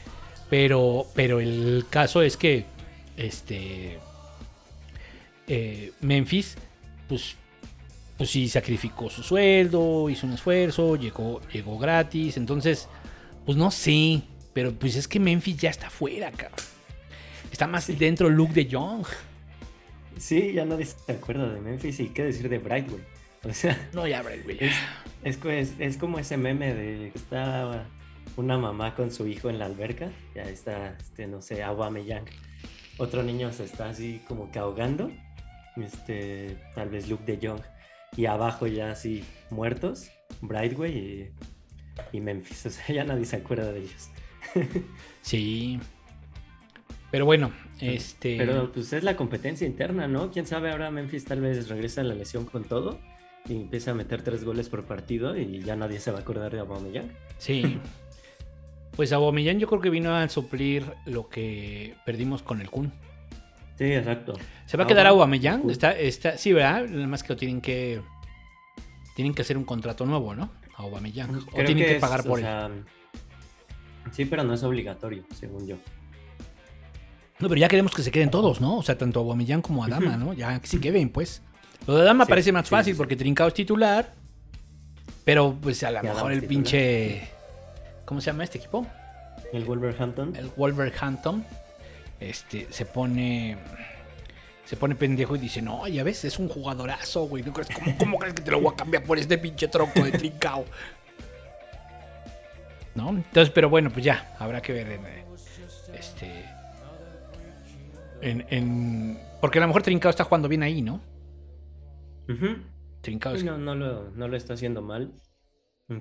pero 0.49 1.07
pero 1.15 1.41
el 1.41 1.85
caso 1.91 2.23
es 2.23 2.39
que 2.39 2.65
este 3.17 3.99
eh, 5.49 5.93
Memphis 6.01 6.57
pues 7.09 7.37
pues 8.17 8.31
sí 8.31 8.49
sacrificó 8.49 9.11
su 9.11 9.23
sueldo, 9.23 10.09
hizo 10.09 10.27
un 10.27 10.35
esfuerzo, 10.35 10.97
llegó 10.97 11.41
llegó 11.53 11.79
gratis, 11.79 12.37
entonces 12.37 12.89
pues 13.45 13.59
no 13.59 13.71
sé, 13.71 14.23
pero 14.53 14.73
pues 14.73 14.97
es 14.97 15.09
que 15.09 15.19
Memphis 15.21 15.57
ya 15.59 15.71
está 15.71 15.91
fuera, 15.91 16.31
cabrón. 16.31 16.59
Está 17.53 17.67
más 17.67 17.87
dentro 17.99 18.29
Luke 18.31 18.53
de 18.55 18.67
Young. 18.67 19.05
Sí, 20.19 20.53
ya 20.53 20.65
nadie 20.65 20.87
se 20.87 21.13
acuerda 21.13 21.53
de 21.53 21.61
Memphis 21.61 22.01
y 22.01 22.09
qué 22.09 22.23
decir 22.25 22.49
de 22.49 22.59
Brightway. 22.59 23.01
O 23.43 23.53
sea, 23.53 23.89
No, 23.93 24.07
ya, 24.07 24.23
güey. 24.23 24.41
es, 24.61 24.73
es, 25.25 25.37
co- 25.37 25.51
es- 25.51 25.75
es 25.79 25.97
como 25.99 26.19
ese 26.19 26.37
meme 26.37 26.73
de 26.73 27.11
que 27.13 27.19
está 27.19 27.87
una 28.37 28.57
mamá 28.57 28.95
con 28.95 29.11
su 29.11 29.27
hijo 29.27 29.51
en 29.51 29.59
la 29.59 29.67
alberca. 29.67 30.11
Ya 30.35 30.43
está, 30.45 30.97
este, 30.99 31.27
no 31.27 31.43
sé, 31.43 31.63
Aubameyang. 31.63 32.25
Otro 32.97 33.23
niño 33.23 33.53
se 33.53 33.65
está 33.65 33.89
así 33.91 34.23
como 34.29 34.51
que 34.51 34.59
ahogando. 34.61 35.11
Este, 35.77 36.57
tal 36.75 36.89
vez 36.91 37.09
Luke 37.09 37.25
de 37.25 37.47
Jong. 37.47 37.61
Y 38.17 38.27
abajo 38.27 38.67
ya 38.67 38.93
así 38.93 39.25
muertos, 39.51 40.11
Brightway 40.41 40.97
y, 42.13 42.17
y 42.17 42.21
Memphis. 42.21 42.67
O 42.67 42.71
sea, 42.71 42.95
ya 42.95 43.05
nadie 43.05 43.25
se 43.25 43.37
acuerda 43.37 43.73
de 43.73 43.81
ellos. 43.81 44.11
Sí. 45.23 45.81
Pero 47.11 47.27
bueno, 47.27 47.53
este 47.81 48.37
Pero 48.37 48.73
pues 48.73 48.93
es 48.93 49.05
la 49.05 49.17
competencia 49.17 49.67
interna, 49.67 50.09
¿no? 50.09 50.33
Quién 50.33 50.47
sabe, 50.47 50.73
ahora 50.73 50.91
Memphis 50.91 51.25
tal 51.25 51.41
vez 51.41 51.69
regresa 51.69 52.01
a 52.01 52.05
la 52.05 52.15
lesión 52.15 52.45
con 52.45 52.65
todo 52.65 52.99
y 53.49 53.55
empieza 53.55 53.93
a 53.93 53.95
meter 53.95 54.23
tres 54.23 54.45
goles 54.45 54.69
por 54.69 54.85
partido 54.85 55.37
y 55.37 55.61
ya 55.61 55.77
nadie 55.77 56.01
se 56.01 56.11
va 56.11 56.19
a 56.19 56.21
acordar 56.23 56.53
de 56.53 56.61
Aubameyang. 56.61 57.11
Sí. 57.39 57.79
Pues 58.97 59.13
Aubameyang 59.13 59.59
yo 59.59 59.67
creo 59.67 59.81
que 59.81 59.91
vino 59.91 60.15
a 60.15 60.29
suplir 60.29 60.85
lo 61.05 61.29
que 61.29 61.97
perdimos 62.07 62.45
con 62.45 62.61
el 62.61 62.71
Kun. 62.71 62.93
Sí, 63.77 63.85
exacto. 63.93 64.35
¿Se 64.67 64.77
va 64.77 64.85
a 64.85 64.87
quedar 64.87 65.07
Aubameyang? 65.07 65.63
Cool. 65.63 65.73
Está, 65.73 65.93
está, 65.93 66.39
sí, 66.39 66.53
¿verdad? 66.53 66.87
Nada 66.87 67.07
más 67.07 67.23
que 67.23 67.33
lo 67.33 67.37
tienen 67.37 67.61
que... 67.61 68.01
Tienen 69.17 69.35
que 69.35 69.43
hacer 69.43 69.57
un 69.57 69.65
contrato 69.65 70.07
nuevo, 70.07 70.35
¿no? 70.35 70.51
Aubameyang. 70.77 71.47
O 71.53 71.65
tienen 71.65 71.79
que, 71.79 71.97
es, 71.97 72.01
pagar 72.01 72.25
por 72.25 72.39
él. 72.39 72.45
sea, 72.45 72.71
Sí, 74.13 74.25
pero 74.25 74.45
no 74.45 74.55
es 74.55 74.63
obligatorio, 74.63 75.25
según 75.35 75.67
yo. 75.67 75.77
No, 77.41 77.49
pero 77.49 77.57
ya 77.57 77.69
queremos 77.69 77.95
que 77.95 78.03
se 78.03 78.11
queden 78.11 78.31
todos, 78.31 78.61
¿no? 78.61 78.77
O 78.79 78.83
sea, 78.83 78.97
tanto 78.97 79.21
Aubameyang 79.21 79.63
como 79.63 79.85
Adama, 79.85 80.17
¿no? 80.17 80.33
Ya 80.35 80.61
que 80.61 80.67
se 80.67 80.81
queden, 80.81 81.11
pues. 81.11 81.43
Lo 81.87 81.97
de 81.97 82.03
Adama 82.03 82.25
Sí, 82.25 82.31
parece 82.31 82.53
más 82.53 82.69
fácil 82.69 82.93
sí, 82.93 82.95
sí. 82.95 82.99
porque 82.99 83.17
Trincao 83.17 83.49
es 83.49 83.55
titular. 83.55 84.15
Pero, 85.25 85.57
pues, 85.61 85.83
a 85.83 85.91
lo 85.91 86.03
mejor 86.03 86.33
el 86.33 86.41
titular. 86.41 86.49
pinche... 86.49 87.29
¿Cómo 88.05 88.21
se 88.21 88.27
llama 88.27 88.45
este 88.45 88.59
equipo? 88.59 88.87
El 89.53 89.65
Wolverhampton. 89.65 90.37
el 90.37 90.49
Wolverhampton 90.57 91.45
este, 92.21 92.67
se 92.71 92.87
pone 92.87 93.57
se 94.65 94.77
pone 94.77 94.95
pendejo 94.95 95.37
y 95.37 95.39
dice, 95.41 95.61
no, 95.61 95.87
ya 95.89 96.03
ves, 96.05 96.25
es 96.25 96.39
un 96.39 96.49
jugadorazo, 96.49 97.25
güey. 97.27 97.43
¿No 97.43 97.53
crees? 97.53 97.69
¿Cómo, 97.75 97.99
cómo 97.99 98.19
crees 98.19 98.35
que 98.35 98.43
te 98.43 98.51
lo 98.51 98.61
voy 98.61 98.73
a 98.73 98.77
cambiar 98.77 99.03
por 99.05 99.19
este 99.19 99.37
pinche 99.37 99.69
tronco 99.69 100.03
de 100.03 100.13
trincao? 100.13 100.65
¿No? 102.95 103.11
Entonces, 103.11 103.51
pero 103.51 103.69
bueno, 103.69 103.91
pues 103.91 104.05
ya, 104.05 104.35
habrá 104.39 104.63
que 104.63 104.73
ver 104.73 104.89
en, 104.93 105.01
este 105.95 106.45
en, 108.23 108.47
en- 108.51 109.19
porque 109.41 109.59
a 109.59 109.61
lo 109.63 109.67
mejor 109.67 109.83
Trincao 109.83 110.09
está 110.11 110.25
jugando 110.25 110.49
bien 110.49 110.63
ahí, 110.63 110.81
¿no? 110.81 111.01
Ujú. 112.29 112.57
Trincao 113.03 113.35
es- 113.35 113.45
no, 113.45 113.59
no 113.59 113.75
lo, 113.75 114.11
no 114.13 114.29
lo 114.29 114.37
está 114.37 114.55
haciendo 114.55 114.81
mal. 114.81 115.13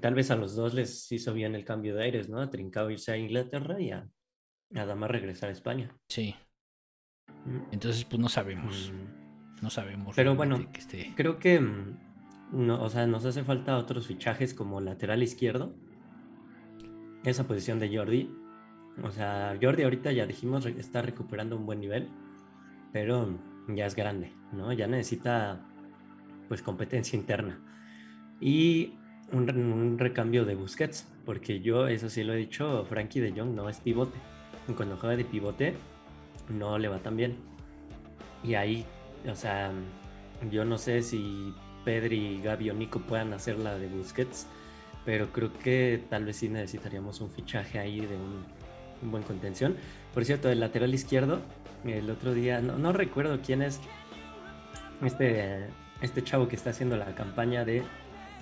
Tal 0.01 0.13
vez 0.13 0.31
a 0.31 0.37
los 0.37 0.55
dos 0.55 0.73
les 0.73 1.11
hizo 1.11 1.33
bien 1.33 1.55
el 1.55 1.65
cambio 1.65 1.95
de 1.95 2.03
aires, 2.03 2.29
¿no? 2.29 2.39
A 2.39 2.49
Trincao 2.49 2.89
irse 2.89 3.11
a 3.11 3.17
Inglaterra 3.17 3.81
y 3.81 3.91
a 3.91 4.07
Adama 4.75 5.07
regresar 5.07 5.49
a 5.49 5.51
España. 5.53 5.91
Sí. 6.09 6.35
Mm. 7.45 7.71
Entonces, 7.71 8.05
pues 8.05 8.19
no 8.19 8.29
sabemos. 8.29 8.91
Mm, 8.93 9.63
No 9.63 9.69
sabemos. 9.69 10.15
Pero 10.15 10.35
bueno, 10.35 10.57
que 10.73 10.79
esté- 10.81 11.13
Creo 11.15 11.39
que 11.39 11.59
mm, 11.59 11.97
no, 12.51 12.81
o 12.83 12.89
sea, 12.89 13.07
nos 13.07 13.23
hace 13.25 13.43
falta 13.43 13.77
otros 13.77 14.07
fichajes 14.07 14.53
como 14.53 14.81
lateral 14.81 15.23
izquierdo. 15.23 15.73
Esa 17.23 17.47
posición 17.47 17.79
de 17.79 17.95
Jordi. 17.95 18.29
O 19.01 19.11
sea, 19.11 19.57
Jordi 19.61 19.83
ahorita 19.83 20.11
ya 20.11 20.25
dijimos 20.25 20.65
está 20.65 21.01
recuperando 21.01 21.55
un 21.55 21.65
buen 21.65 21.79
nivel, 21.79 22.09
pero 22.91 23.39
ya 23.69 23.85
es 23.85 23.95
grande, 23.95 24.33
¿no? 24.51 24.71
Ya 24.73 24.87
necesita 24.87 25.65
pues 26.49 26.61
competencia 26.61 27.17
interna. 27.17 27.59
Y 28.41 28.93
un 29.31 29.97
recambio 29.97 30.43
de 30.45 30.53
Busquets, 30.55 31.07
porque 31.25 31.61
yo, 31.61 31.87
eso 31.87 32.09
sí 32.09 32.23
lo 32.23 32.33
he 32.33 32.37
dicho, 32.37 32.85
Frankie 32.85 33.21
de 33.21 33.31
Jong 33.31 33.55
no 33.55 33.69
es 33.69 33.79
pivote. 33.79 34.19
Cuando 34.75 34.97
juega 34.97 35.15
de 35.17 35.25
pivote, 35.25 35.75
no 36.49 36.77
le 36.77 36.87
va 36.87 36.99
tan 36.99 37.17
bien. 37.17 37.35
Y 38.43 38.55
ahí, 38.55 38.85
o 39.29 39.35
sea, 39.35 39.71
yo 40.51 40.65
no 40.65 40.77
sé 40.77 41.01
si 41.01 41.53
Pedri, 41.83 42.41
Gabi 42.41 42.69
o 42.69 42.73
Nico 42.73 42.99
puedan 42.99 43.33
hacer 43.33 43.57
la 43.59 43.77
de 43.77 43.87
Busquets, 43.87 44.47
pero 45.05 45.31
creo 45.31 45.51
que 45.53 46.01
tal 46.09 46.25
vez 46.25 46.37
sí 46.37 46.49
necesitaríamos 46.49 47.21
un 47.21 47.29
fichaje 47.29 47.79
ahí 47.79 48.01
de 48.01 48.15
un, 48.15 48.43
buen 49.11 49.23
contención. 49.23 49.75
Por 50.13 50.23
cierto, 50.23 50.49
el 50.49 50.61
lateral 50.61 50.93
izquierdo, 50.93 51.41
el 51.85 52.09
otro 52.09 52.33
día, 52.33 52.61
no, 52.61 52.77
no 52.77 52.93
recuerdo 52.93 53.39
quién 53.45 53.61
es 53.61 53.81
este, 55.03 55.67
este 56.01 56.23
chavo 56.23 56.47
que 56.47 56.55
está 56.55 56.69
haciendo 56.69 56.95
la 56.95 57.13
campaña 57.13 57.65
de 57.65 57.83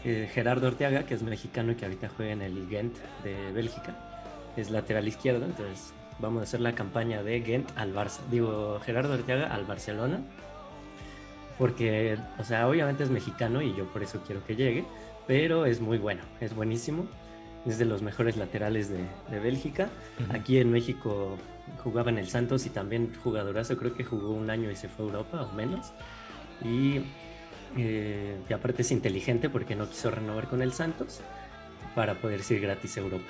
eh, 0.04 0.30
Gerardo 0.32 0.68
Orteaga, 0.68 1.06
que 1.06 1.16
es 1.16 1.24
mexicano 1.24 1.72
y 1.72 1.76
que 1.76 1.86
ahorita 1.86 2.10
juega 2.16 2.34
en 2.34 2.42
el 2.44 2.68
Ghent 2.68 2.96
de 3.24 3.52
Bélgica. 3.54 3.96
Es 4.56 4.70
lateral 4.70 5.08
izquierdo, 5.08 5.46
entonces 5.46 5.94
vamos 6.22 6.42
a 6.42 6.44
hacer 6.44 6.62
la 6.62 6.74
campaña 6.74 7.24
de 7.24 7.40
Ghent 7.42 7.70
al 7.76 7.94
Barça. 7.94 8.20
Digo, 8.30 8.80
Gerardo 8.86 9.14
Orteaga 9.14 9.54
al 9.54 9.66
Barcelona. 9.66 10.22
Porque, 11.58 12.18
o 12.40 12.44
sea, 12.44 12.68
obviamente 12.68 13.04
es 13.04 13.10
mexicano 13.10 13.62
y 13.62 13.76
yo 13.76 13.86
por 13.86 14.02
eso 14.02 14.22
quiero 14.26 14.44
que 14.46 14.56
llegue, 14.56 14.84
pero 15.28 15.66
es 15.66 15.80
muy 15.80 15.98
bueno, 15.98 16.22
es 16.40 16.56
buenísimo. 16.56 17.06
Es 17.66 17.78
de 17.78 17.86
los 17.86 18.02
mejores 18.02 18.38
laterales 18.38 18.90
de, 18.90 19.04
de 19.30 19.40
Bélgica. 19.40 19.90
Ujú. 20.20 20.36
Aquí 20.36 20.58
en 20.58 20.72
México 20.72 21.38
jugaba 21.84 22.10
en 22.10 22.18
el 22.18 22.28
Santos 22.28 22.66
y 22.66 22.70
también 22.70 23.14
jugadorazo, 23.24 23.78
creo 23.78 23.94
que 23.94 24.04
jugó 24.04 24.32
un 24.32 24.50
año 24.50 24.72
y 24.72 24.76
se 24.76 24.90
fue 24.90 25.06
a 25.06 25.10
Europa 25.10 25.44
o 25.44 25.54
menos. 25.54 25.92
Y, 26.64 27.02
eh, 27.78 28.38
y 28.50 28.54
aparte 28.54 28.82
es 28.82 28.92
inteligente 28.92 29.50
porque 29.50 29.76
no 29.76 29.88
quiso 29.88 30.10
renovar 30.10 30.48
con 30.48 30.62
el 30.62 30.74
Santos 30.74 31.22
para 31.94 32.16
poder 32.16 32.42
ir 32.50 32.62
gratis 32.62 32.98
a 32.98 33.02
Europa. 33.02 33.30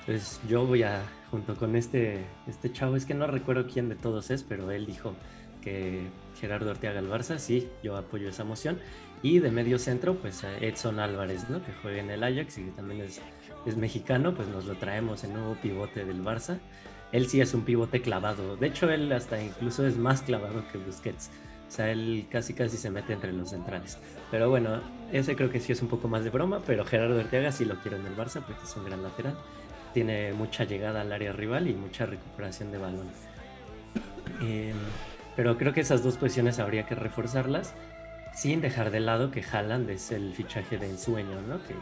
Entonces 0.00 0.40
yo 0.48 0.64
voy 0.64 0.84
a, 0.84 1.02
junto 1.36 1.54
con 1.54 1.76
este, 1.76 2.24
este 2.46 2.72
chavo, 2.72 2.96
es 2.96 3.04
que 3.04 3.12
no 3.12 3.26
recuerdo 3.26 3.66
quién 3.66 3.90
de 3.90 3.94
todos 3.94 4.30
es, 4.30 4.42
pero 4.42 4.70
él 4.70 4.86
dijo 4.86 5.12
que 5.60 6.06
Gerardo 6.40 6.70
Orteaga 6.70 7.00
al 7.00 7.10
Barça, 7.10 7.38
sí, 7.38 7.68
yo 7.82 7.94
apoyo 7.98 8.30
esa 8.30 8.44
moción. 8.44 8.78
Y 9.22 9.40
de 9.40 9.50
medio 9.50 9.78
centro, 9.78 10.14
pues 10.14 10.44
a 10.44 10.56
Edson 10.58 10.98
Álvarez, 10.98 11.50
¿no? 11.50 11.62
Que 11.62 11.72
juega 11.82 12.00
en 12.00 12.10
el 12.10 12.22
Ajax 12.22 12.56
y 12.56 12.64
que 12.64 12.70
también 12.70 13.02
es, 13.02 13.20
es 13.66 13.76
mexicano, 13.76 14.34
pues 14.34 14.48
nos 14.48 14.64
lo 14.64 14.76
traemos, 14.76 15.24
el 15.24 15.34
nuevo 15.34 15.56
pivote 15.60 16.06
del 16.06 16.24
Barça. 16.24 16.58
Él 17.12 17.26
sí 17.28 17.42
es 17.42 17.52
un 17.52 17.62
pivote 17.62 18.00
clavado. 18.00 18.56
De 18.56 18.68
hecho, 18.68 18.88
él 18.90 19.12
hasta 19.12 19.42
incluso 19.42 19.86
es 19.86 19.98
más 19.98 20.22
clavado 20.22 20.64
que 20.72 20.78
Busquets. 20.78 21.30
O 21.68 21.70
sea, 21.70 21.90
él 21.90 22.26
casi 22.30 22.54
casi 22.54 22.78
se 22.78 22.90
mete 22.90 23.12
entre 23.12 23.34
los 23.34 23.50
centrales. 23.50 23.98
Pero 24.30 24.48
bueno, 24.48 24.80
ese 25.12 25.36
creo 25.36 25.50
que 25.50 25.60
sí 25.60 25.72
es 25.72 25.82
un 25.82 25.88
poco 25.88 26.08
más 26.08 26.24
de 26.24 26.30
broma, 26.30 26.60
pero 26.66 26.86
Gerardo 26.86 27.18
Ortega 27.18 27.52
sí 27.52 27.66
lo 27.66 27.78
quiero 27.80 27.98
en 27.98 28.06
el 28.06 28.16
Barça 28.16 28.40
porque 28.40 28.64
es 28.64 28.74
un 28.74 28.86
gran 28.86 29.02
lateral. 29.02 29.36
Tiene 29.96 30.34
mucha 30.34 30.64
llegada 30.64 31.00
al 31.00 31.10
área 31.10 31.32
rival 31.32 31.68
y 31.68 31.72
mucha 31.72 32.04
recuperación 32.04 32.70
de 32.70 32.76
balón. 32.76 33.08
Eh, 34.42 34.74
pero 35.34 35.56
creo 35.56 35.72
que 35.72 35.80
esas 35.80 36.02
dos 36.02 36.18
posiciones 36.18 36.58
habría 36.58 36.84
que 36.84 36.94
reforzarlas 36.94 37.72
sin 38.34 38.60
dejar 38.60 38.90
de 38.90 39.00
lado 39.00 39.30
que 39.30 39.42
Haaland 39.42 39.88
es 39.88 40.12
el 40.12 40.34
fichaje 40.34 40.76
de 40.76 40.90
ensueño, 40.90 41.40
¿no? 41.48 41.62
Que, 41.66 41.74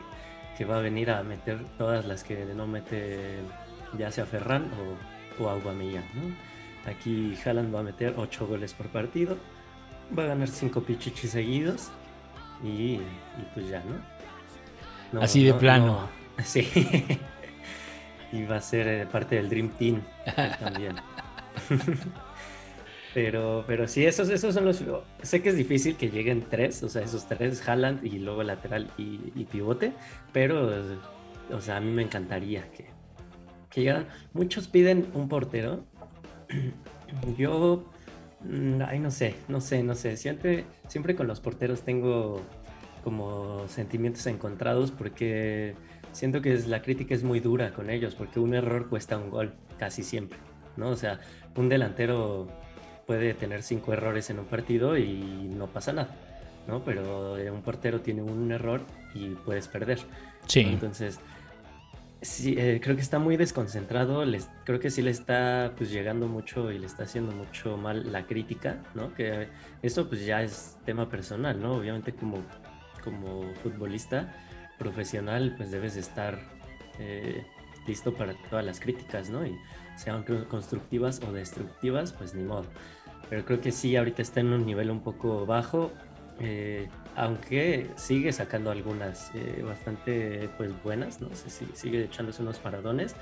que 0.57 0.65
va 0.65 0.79
a 0.79 0.81
venir 0.81 1.11
a 1.11 1.25
meter 1.25 1.59
todas 1.77 2.07
las 2.07 2.23
que 2.23 2.45
no 2.55 2.69
mete 2.69 3.41
ya 3.99 4.13
sea 4.13 4.27
Ferran 4.27 4.71
o, 5.41 5.43
o 5.43 5.49
Aubameyang, 5.49 6.05
¿no? 6.15 6.89
Aquí 6.89 7.37
Haaland 7.45 7.75
va 7.75 7.81
a 7.81 7.83
meter 7.83 8.15
8 8.17 8.47
goles 8.47 8.75
por 8.75 8.87
partido, 8.91 9.37
va 10.17 10.23
a 10.23 10.27
ganar 10.27 10.47
5 10.47 10.83
pichichis 10.85 11.33
seguidos 11.33 11.91
y, 12.63 12.69
y 12.69 13.01
pues 13.55 13.69
ya, 13.69 13.81
¿no? 13.81 13.97
No, 15.19 15.21
Así 15.21 15.43
de 15.43 15.51
no, 15.51 15.59
plano. 15.59 15.87
no. 15.87 16.25
Sí. 16.45 16.63
Y 18.35 18.45
va 18.45 18.57
a 18.57 18.61
ser 18.61 18.89
eh, 18.89 19.07
parte 19.07 19.37
del 19.37 19.49
Dream 19.49 19.69
Team 19.71 20.03
también. 20.61 20.97
pero, 23.15 23.65
pero 23.67 23.87
sí, 23.87 24.05
esos, 24.05 24.29
esos 24.29 24.53
son 24.53 24.65
los. 24.65 24.83
Sé 25.23 25.41
que 25.41 25.51
es 25.51 25.57
difícil 25.57 25.97
que 25.97 26.11
lleguen 26.11 26.45
tres, 26.51 26.83
o 26.83 26.89
sea, 26.89 27.03
esos 27.03 27.27
tres, 27.29 27.67
Haaland 27.67 28.05
y 28.05 28.19
luego 28.19 28.43
lateral 28.43 28.91
y, 28.99 29.33
y 29.37 29.45
pivote, 29.45 29.93
pero, 30.33 30.69
o 31.53 31.61
sea, 31.61 31.77
a 31.77 31.81
mí 31.81 31.93
me 31.93 32.03
encantaría 32.03 32.69
que, 32.73 32.87
que 33.71 33.83
llegaran. 33.83 34.07
Muchos 34.33 34.67
piden 34.67 35.07
un 35.15 35.29
portero. 35.29 35.85
Yo, 37.39 37.85
mm, 38.41 38.83
ay, 38.85 38.99
no 38.99 39.13
sé, 39.13 39.37
no 39.47 39.61
sé, 39.61 39.85
no 39.85 39.95
sé. 39.95 40.17
Siempre, 40.17 40.65
siempre 40.89 41.15
con 41.15 41.29
los 41.29 41.39
porteros 41.39 41.83
tengo 41.83 42.41
como 43.05 43.69
sentimientos 43.69 44.27
encontrados 44.27 44.91
porque 44.91 45.75
siento 46.15 46.41
que 46.41 46.55
es- 46.55 46.67
la 46.67 46.81
crítica 46.81 47.15
es 47.15 47.23
muy 47.23 47.41
dura 47.41 47.73
con 47.75 47.91
ellos, 47.91 48.15
porque 48.15 48.41
un 48.41 48.55
error 48.55 48.89
cuesta 48.89 49.19
un 49.19 49.29
gol, 49.31 49.53
casi 49.79 50.03
siempre, 50.03 50.39
¿no? 50.77 50.89
O 50.89 50.97
sea, 50.97 51.21
un 51.57 51.69
delantero 51.69 52.49
puede 53.07 53.35
tener 53.35 53.63
cinco 53.63 53.93
errores 53.93 54.31
en 54.31 54.39
un 54.39 54.47
partido 54.47 54.97
y 54.97 55.51
no 55.55 55.67
pasa 55.67 55.93
nada, 55.93 56.17
¿no? 56.67 56.83
Pero 56.85 57.35
un 57.35 57.63
portero 57.63 58.01
tiene 58.01 58.23
un 58.23 58.51
error 58.51 58.81
y 59.15 59.31
puedes 59.31 59.69
perder. 59.69 59.99
Sí. 60.47 60.61
Entonces, 60.61 61.21
sí, 62.23 62.55
eh, 62.57 62.81
creo 62.83 62.97
que 62.97 63.03
está 63.03 63.19
muy 63.19 63.37
desconcentrado, 63.37 64.25
les, 64.25 64.49
creo 64.65 64.81
que 64.81 64.91
sí 64.91 65.03
le 65.03 65.11
está 65.11 65.73
pues 65.77 65.91
llegando 65.91 66.27
mucho 66.29 66.73
y 66.73 66.79
le 66.79 66.87
está 66.87 67.05
haciendo 67.05 67.33
mucho 67.33 67.77
mal 67.77 68.11
la 68.11 68.27
crítica, 68.27 68.79
¿no? 68.95 69.13
Que 69.15 69.49
eso 69.83 70.09
pues 70.09 70.25
ya 70.25 70.43
es 70.43 70.79
tema 70.87 71.09
personal, 71.11 71.61
¿no? 71.61 71.75
Obviamente 71.75 72.15
como, 72.15 72.39
como 73.03 73.53
futbolista 73.63 74.33
profesional 74.79 75.55
pues 75.57 75.71
debes 75.71 75.95
de 75.95 76.01
estar 76.01 76.39
eh, 76.99 77.45
listo 77.87 78.15
para 78.15 78.35
todas 78.51 78.65
las 78.65 78.81
críticas, 78.81 79.31
¿no? 79.31 79.47
Y 79.47 79.57
sean 79.97 80.25
constructivas 80.49 81.21
o 81.27 81.33
destructivas, 81.33 82.13
pues 82.13 82.35
ni 82.35 82.43
modo. 82.43 82.65
Pero 83.31 83.45
creo 83.45 83.61
que 83.61 83.73
sí, 83.73 83.97
ahorita 83.97 84.23
está 84.23 84.41
en 84.41 84.53
un 84.53 84.67
nivel 84.67 84.91
un 84.91 85.01
poco 85.01 85.47
bajo, 85.47 85.93
eh, 86.41 86.89
aunque 87.17 87.91
sigue 87.97 88.33
sacando 88.33 88.71
algunas 88.71 89.31
eh, 89.35 89.63
bastante 89.63 90.49
pues 90.57 90.71
buenas, 90.83 91.21
no 91.21 91.35
sé 91.35 91.49
si 91.51 91.67
sigue 91.75 92.05
echándose 92.05 92.43
unos 92.43 92.59
paradones, 92.59 93.15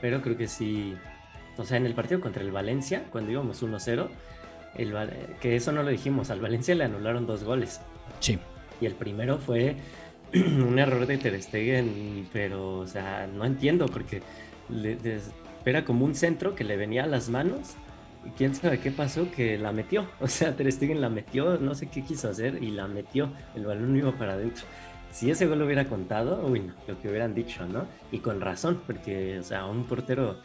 pero 0.00 0.22
creo 0.22 0.36
que 0.36 0.46
sí, 0.48 0.96
o 1.58 1.64
sea, 1.64 1.76
en 1.76 1.86
el 1.86 1.94
partido 1.94 2.20
contra 2.20 2.42
el 2.42 2.52
Valencia, 2.52 3.04
cuando 3.10 3.32
íbamos 3.32 3.62
1-0, 3.62 4.08
el 4.76 4.94
que 5.40 5.56
eso 5.56 5.72
no 5.72 5.82
lo 5.82 5.90
dijimos, 5.90 6.30
al 6.30 6.40
Valencia 6.40 6.74
le 6.74 6.84
anularon 6.84 7.26
dos 7.26 7.42
goles 7.42 7.80
Sí. 8.20 8.38
y 8.80 8.86
el 8.86 8.94
primero 8.94 9.38
fue 9.38 9.76
un 10.34 10.78
error 10.78 11.06
de 11.06 11.18
Ter 11.18 11.40
Stegen, 11.42 12.28
pero 12.32 12.78
o 12.78 12.86
sea, 12.86 13.26
no 13.26 13.44
entiendo 13.44 13.86
porque 13.86 14.22
le, 14.68 14.96
era 15.64 15.84
como 15.84 16.04
un 16.04 16.14
centro 16.14 16.54
que 16.54 16.64
le 16.64 16.76
venía 16.76 17.04
a 17.04 17.06
las 17.06 17.28
manos 17.28 17.76
quién 18.36 18.54
sabe 18.54 18.78
qué 18.80 18.90
pasó 18.90 19.30
que 19.30 19.58
la 19.58 19.72
metió. 19.72 20.06
O 20.20 20.28
sea, 20.28 20.54
Ter 20.56 20.70
Stegen 20.70 21.00
la 21.00 21.08
metió, 21.08 21.58
no 21.58 21.74
sé 21.74 21.88
qué 21.88 22.02
quiso 22.02 22.28
hacer 22.28 22.62
y 22.62 22.70
la 22.70 22.86
metió. 22.86 23.32
El 23.54 23.66
balón 23.66 23.96
iba 23.96 24.12
para 24.12 24.34
adentro. 24.34 24.64
Si 25.10 25.30
ese 25.30 25.46
gol 25.46 25.58
lo 25.58 25.66
hubiera 25.66 25.86
contado, 25.86 26.46
uy, 26.46 26.60
no, 26.60 26.74
lo 26.86 27.00
que 27.00 27.08
hubieran 27.08 27.34
dicho, 27.34 27.66
¿no? 27.66 27.86
Y 28.12 28.18
con 28.18 28.40
razón, 28.40 28.80
porque, 28.86 29.40
o 29.40 29.42
sea, 29.42 29.66
un 29.66 29.84
portero 29.84 30.38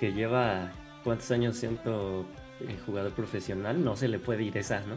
que 0.00 0.12
lleva 0.12 0.72
cuántos 1.04 1.30
años 1.30 1.56
siendo 1.56 2.26
eh, 2.60 2.76
jugador 2.86 3.12
profesional, 3.12 3.84
no 3.84 3.94
se 3.94 4.08
le 4.08 4.18
puede 4.18 4.44
ir 4.44 4.56
esa, 4.56 4.80
¿no? 4.80 4.96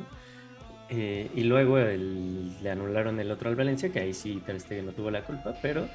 Eh, 0.91 1.29
y 1.35 1.43
luego 1.43 1.77
le 1.77 2.69
anularon 2.71 3.19
el 3.19 3.29
otro 3.31 3.49
al 3.49 3.55
Valencia, 3.55 3.91
que 3.91 3.99
ahí 3.99 4.13
sí 4.13 4.41
Ter 4.45 4.59
Stegen 4.59 4.87
no 4.87 4.91
tuvo 4.91 5.11
la 5.11 5.21
culpa, 5.21 5.55
pero... 5.61 5.87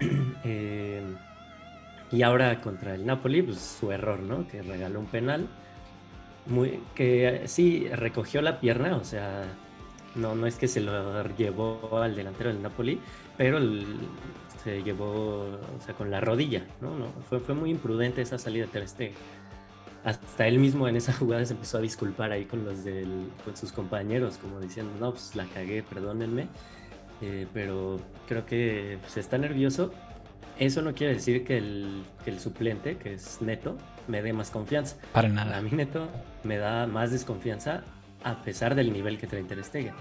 eh, 0.44 1.02
y 2.10 2.22
ahora 2.22 2.60
contra 2.60 2.94
el 2.94 3.04
Napoli, 3.04 3.42
pues 3.42 3.58
su 3.58 3.92
error, 3.92 4.20
¿no? 4.20 4.48
Que 4.48 4.62
regaló 4.62 5.00
un 5.00 5.06
penal. 5.06 5.46
Muy, 6.46 6.80
que 6.94 7.42
sí 7.46 7.86
recogió 7.88 8.40
la 8.40 8.58
pierna, 8.58 8.96
o 8.96 9.04
sea, 9.04 9.44
no, 10.14 10.34
no 10.34 10.46
es 10.46 10.56
que 10.56 10.66
se 10.66 10.80
lo 10.80 11.26
llevó 11.36 12.00
al 12.00 12.16
delantero 12.16 12.50
del 12.50 12.62
Napoli, 12.62 12.98
pero 13.36 13.60
se 14.64 14.82
llevó, 14.82 15.42
o 15.42 15.80
sea, 15.84 15.94
con 15.94 16.10
la 16.10 16.20
rodilla, 16.20 16.64
¿no? 16.80 16.96
no 16.98 17.12
fue, 17.28 17.40
fue 17.40 17.54
muy 17.54 17.70
imprudente 17.70 18.22
esa 18.22 18.38
salida 18.38 18.64
de 18.64 18.72
Ter 18.72 18.88
Stegen. 18.88 19.14
Hasta 20.08 20.46
él 20.46 20.58
mismo 20.58 20.88
en 20.88 20.96
esa 20.96 21.12
jugada 21.12 21.44
se 21.44 21.52
empezó 21.52 21.76
a 21.76 21.80
disculpar 21.82 22.32
ahí 22.32 22.46
con 22.46 22.64
los 22.64 22.82
del, 22.82 23.28
con 23.44 23.54
sus 23.58 23.72
compañeros, 23.72 24.38
como 24.38 24.58
diciendo, 24.58 24.90
no, 24.98 25.10
pues 25.10 25.36
la 25.36 25.44
cagué, 25.44 25.82
perdónenme. 25.82 26.46
Eh, 27.20 27.46
pero 27.52 28.00
creo 28.26 28.46
que 28.46 28.96
se 29.06 29.20
está 29.20 29.36
nervioso. 29.36 29.92
Eso 30.58 30.80
no 30.80 30.94
quiere 30.94 31.12
decir 31.12 31.44
que 31.44 31.58
el, 31.58 32.04
que 32.24 32.30
el 32.30 32.40
suplente, 32.40 32.96
que 32.96 33.12
es 33.12 33.42
Neto, 33.42 33.76
me 34.06 34.22
dé 34.22 34.32
más 34.32 34.50
confianza. 34.50 34.96
Para 35.12 35.28
A 35.28 35.30
nada. 35.30 35.60
mí 35.60 35.70
Neto 35.72 36.08
me 36.42 36.56
da 36.56 36.86
más 36.86 37.10
desconfianza 37.10 37.82
a 38.24 38.42
pesar 38.42 38.74
del 38.74 38.94
nivel 38.94 39.18
que 39.18 39.26
trae 39.26 39.44
Ter 39.44 39.62
Stegen. 39.62 39.92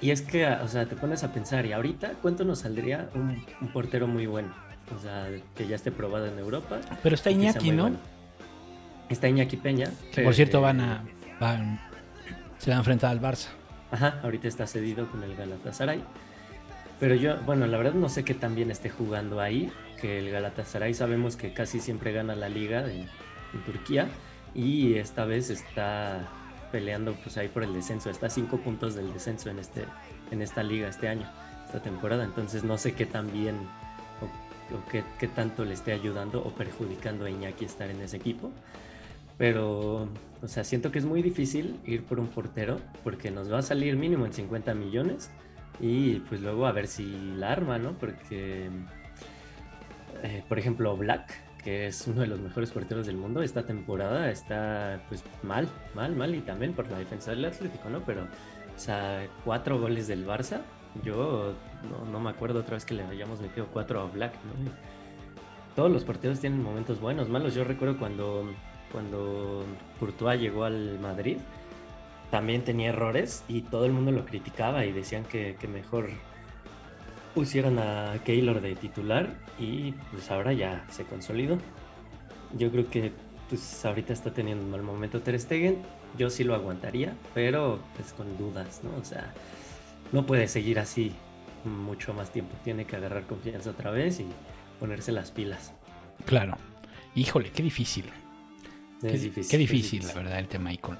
Y 0.00 0.10
es 0.10 0.22
que, 0.22 0.44
o 0.44 0.66
sea, 0.66 0.86
te 0.86 0.96
pones 0.96 1.22
a 1.22 1.32
pensar, 1.32 1.66
y 1.66 1.72
ahorita, 1.72 2.14
¿cuánto 2.20 2.44
nos 2.44 2.60
saldría 2.60 3.10
un, 3.14 3.44
un 3.60 3.68
portero 3.72 4.08
muy 4.08 4.26
bueno? 4.26 4.52
O 4.96 4.98
sea, 4.98 5.28
que 5.54 5.68
ya 5.68 5.76
esté 5.76 5.92
probado 5.92 6.26
en 6.26 6.36
Europa. 6.38 6.80
Pero 7.02 7.14
está 7.14 7.30
Iñaki, 7.30 7.70
¿no? 7.70 7.82
bueno. 7.84 8.17
Está 9.08 9.28
Iñaki 9.28 9.56
Peña. 9.56 9.90
Que 10.14 10.22
por 10.22 10.34
cierto 10.34 10.58
eh, 10.58 10.62
van 10.62 10.80
a, 10.80 11.02
van- 11.40 11.80
se 12.58 12.70
va 12.70 12.76
a 12.76 12.78
enfrentar 12.80 13.10
al 13.10 13.20
Barça. 13.20 13.48
Ajá, 13.90 14.20
ahorita 14.22 14.48
está 14.48 14.66
cedido 14.66 15.10
con 15.10 15.22
el 15.24 15.34
Galatasaray. 15.34 16.02
Pero 17.00 17.14
yo, 17.14 17.36
bueno, 17.46 17.66
la 17.66 17.78
verdad 17.78 17.94
no 17.94 18.08
sé 18.08 18.24
qué 18.24 18.34
tan 18.34 18.54
bien 18.54 18.70
esté 18.70 18.90
jugando 18.90 19.40
ahí, 19.40 19.72
que 20.00 20.18
el 20.18 20.30
Galatasaray 20.30 20.94
sabemos 20.94 21.36
que 21.36 21.52
casi 21.52 21.80
siempre 21.80 22.12
gana 22.12 22.34
la 22.34 22.48
liga 22.48 22.82
de- 22.82 23.02
en 23.54 23.64
Turquía 23.64 24.08
y 24.54 24.94
esta 24.94 25.24
vez 25.24 25.48
está 25.48 26.28
peleando 26.72 27.14
pues 27.22 27.38
ahí 27.38 27.48
por 27.48 27.62
el 27.62 27.72
descenso, 27.72 28.10
está 28.10 28.26
a 28.26 28.30
cinco 28.30 28.58
puntos 28.58 28.94
del 28.94 29.10
descenso 29.14 29.48
en, 29.48 29.58
este, 29.58 29.84
en 30.30 30.42
esta 30.42 30.62
liga 30.62 30.88
este 30.88 31.08
año, 31.08 31.26
esta 31.64 31.80
temporada, 31.80 32.24
entonces 32.24 32.62
no 32.64 32.76
sé 32.76 32.92
qué 32.92 33.06
tan 33.06 33.32
bien 33.32 33.56
o, 34.20 34.74
o 34.76 34.84
qué, 34.90 35.02
qué 35.18 35.28
tanto 35.28 35.64
le 35.64 35.72
esté 35.72 35.92
ayudando 35.92 36.42
o 36.44 36.50
perjudicando 36.50 37.24
a 37.24 37.30
Iñaki 37.30 37.64
estar 37.64 37.88
en 37.90 38.02
ese 38.02 38.18
equipo. 38.18 38.50
Pero, 39.38 40.08
o 40.42 40.48
sea, 40.48 40.64
siento 40.64 40.90
que 40.90 40.98
es 40.98 41.04
muy 41.04 41.22
difícil 41.22 41.78
ir 41.86 42.02
por 42.02 42.18
un 42.18 42.26
portero 42.26 42.80
porque 43.04 43.30
nos 43.30 43.50
va 43.50 43.58
a 43.58 43.62
salir 43.62 43.96
mínimo 43.96 44.26
en 44.26 44.32
50 44.32 44.74
millones 44.74 45.30
y 45.80 46.16
pues 46.20 46.40
luego 46.40 46.66
a 46.66 46.72
ver 46.72 46.88
si 46.88 47.04
la 47.36 47.52
arma, 47.52 47.78
¿no? 47.78 47.92
Porque, 47.92 48.68
eh, 50.24 50.42
por 50.48 50.58
ejemplo, 50.58 50.96
Black, 50.96 51.32
que 51.62 51.86
es 51.86 52.06
uno 52.08 52.22
de 52.22 52.26
los 52.26 52.40
mejores 52.40 52.72
porteros 52.72 53.06
del 53.06 53.16
mundo, 53.16 53.42
esta 53.42 53.64
temporada 53.64 54.28
está 54.30 55.04
pues 55.08 55.22
mal, 55.44 55.68
mal, 55.94 56.16
mal 56.16 56.34
y 56.34 56.40
también 56.40 56.72
por 56.72 56.90
la 56.90 56.98
defensa 56.98 57.30
del 57.30 57.44
Atlético, 57.44 57.88
¿no? 57.90 58.00
Pero, 58.04 58.24
o 58.24 58.78
sea, 58.78 59.24
cuatro 59.44 59.78
goles 59.80 60.08
del 60.08 60.26
Barça, 60.26 60.62
yo 61.04 61.54
no, 61.88 62.10
no 62.10 62.18
me 62.18 62.30
acuerdo 62.30 62.60
otra 62.60 62.74
vez 62.74 62.84
que 62.84 62.94
le 62.94 63.04
hayamos 63.04 63.40
metido 63.40 63.68
cuatro 63.72 64.00
a 64.00 64.06
Black, 64.06 64.34
¿no? 64.34 64.72
Todos 65.76 65.92
los 65.92 66.02
partidos 66.02 66.40
tienen 66.40 66.60
momentos 66.60 67.00
buenos, 67.00 67.28
malos. 67.28 67.54
Yo 67.54 67.62
recuerdo 67.62 67.98
cuando, 67.98 68.52
cuando 68.92 69.64
Courtois 69.98 70.40
llegó 70.40 70.64
al 70.64 70.98
Madrid, 70.98 71.38
también 72.30 72.62
tenía 72.62 72.90
errores 72.90 73.44
y 73.48 73.62
todo 73.62 73.86
el 73.86 73.92
mundo 73.92 74.12
lo 74.12 74.24
criticaba 74.24 74.84
y 74.84 74.92
decían 74.92 75.24
que, 75.24 75.56
que 75.58 75.68
mejor 75.68 76.10
pusieran 77.34 77.78
a 77.78 78.18
Keylor 78.24 78.60
de 78.60 78.74
titular 78.74 79.34
y 79.58 79.92
pues 80.10 80.30
ahora 80.30 80.52
ya 80.52 80.84
se 80.90 81.04
consolidó. 81.04 81.58
Yo 82.56 82.70
creo 82.70 82.88
que 82.90 83.12
pues 83.48 83.84
ahorita 83.84 84.12
está 84.12 84.32
teniendo 84.32 84.64
un 84.64 84.70
mal 84.70 84.82
momento 84.82 85.20
Ter 85.22 85.38
Stegen, 85.40 85.78
yo 86.18 86.30
sí 86.30 86.44
lo 86.44 86.54
aguantaría, 86.54 87.14
pero 87.34 87.78
pues 87.96 88.12
con 88.12 88.36
dudas, 88.36 88.82
¿no? 88.84 88.90
O 89.00 89.04
sea, 89.04 89.32
no 90.12 90.26
puede 90.26 90.48
seguir 90.48 90.78
así 90.78 91.12
mucho 91.64 92.12
más 92.14 92.30
tiempo, 92.30 92.54
tiene 92.64 92.84
que 92.84 92.96
agarrar 92.96 93.24
confianza 93.24 93.70
otra 93.70 93.90
vez 93.90 94.20
y 94.20 94.26
ponerse 94.78 95.12
las 95.12 95.30
pilas. 95.30 95.72
Claro. 96.24 96.56
Híjole, 97.14 97.50
qué 97.50 97.62
difícil. 97.62 98.04
Es 99.02 99.12
Qué, 99.12 99.18
difícil, 99.18 99.48
qué 99.48 99.56
es 99.56 99.60
difícil, 99.60 100.06
la 100.06 100.14
verdad, 100.14 100.38
el 100.38 100.48
tema 100.48 100.70
ahí 100.70 100.78
con, 100.78 100.98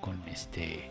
con 0.00 0.20
este 0.28 0.90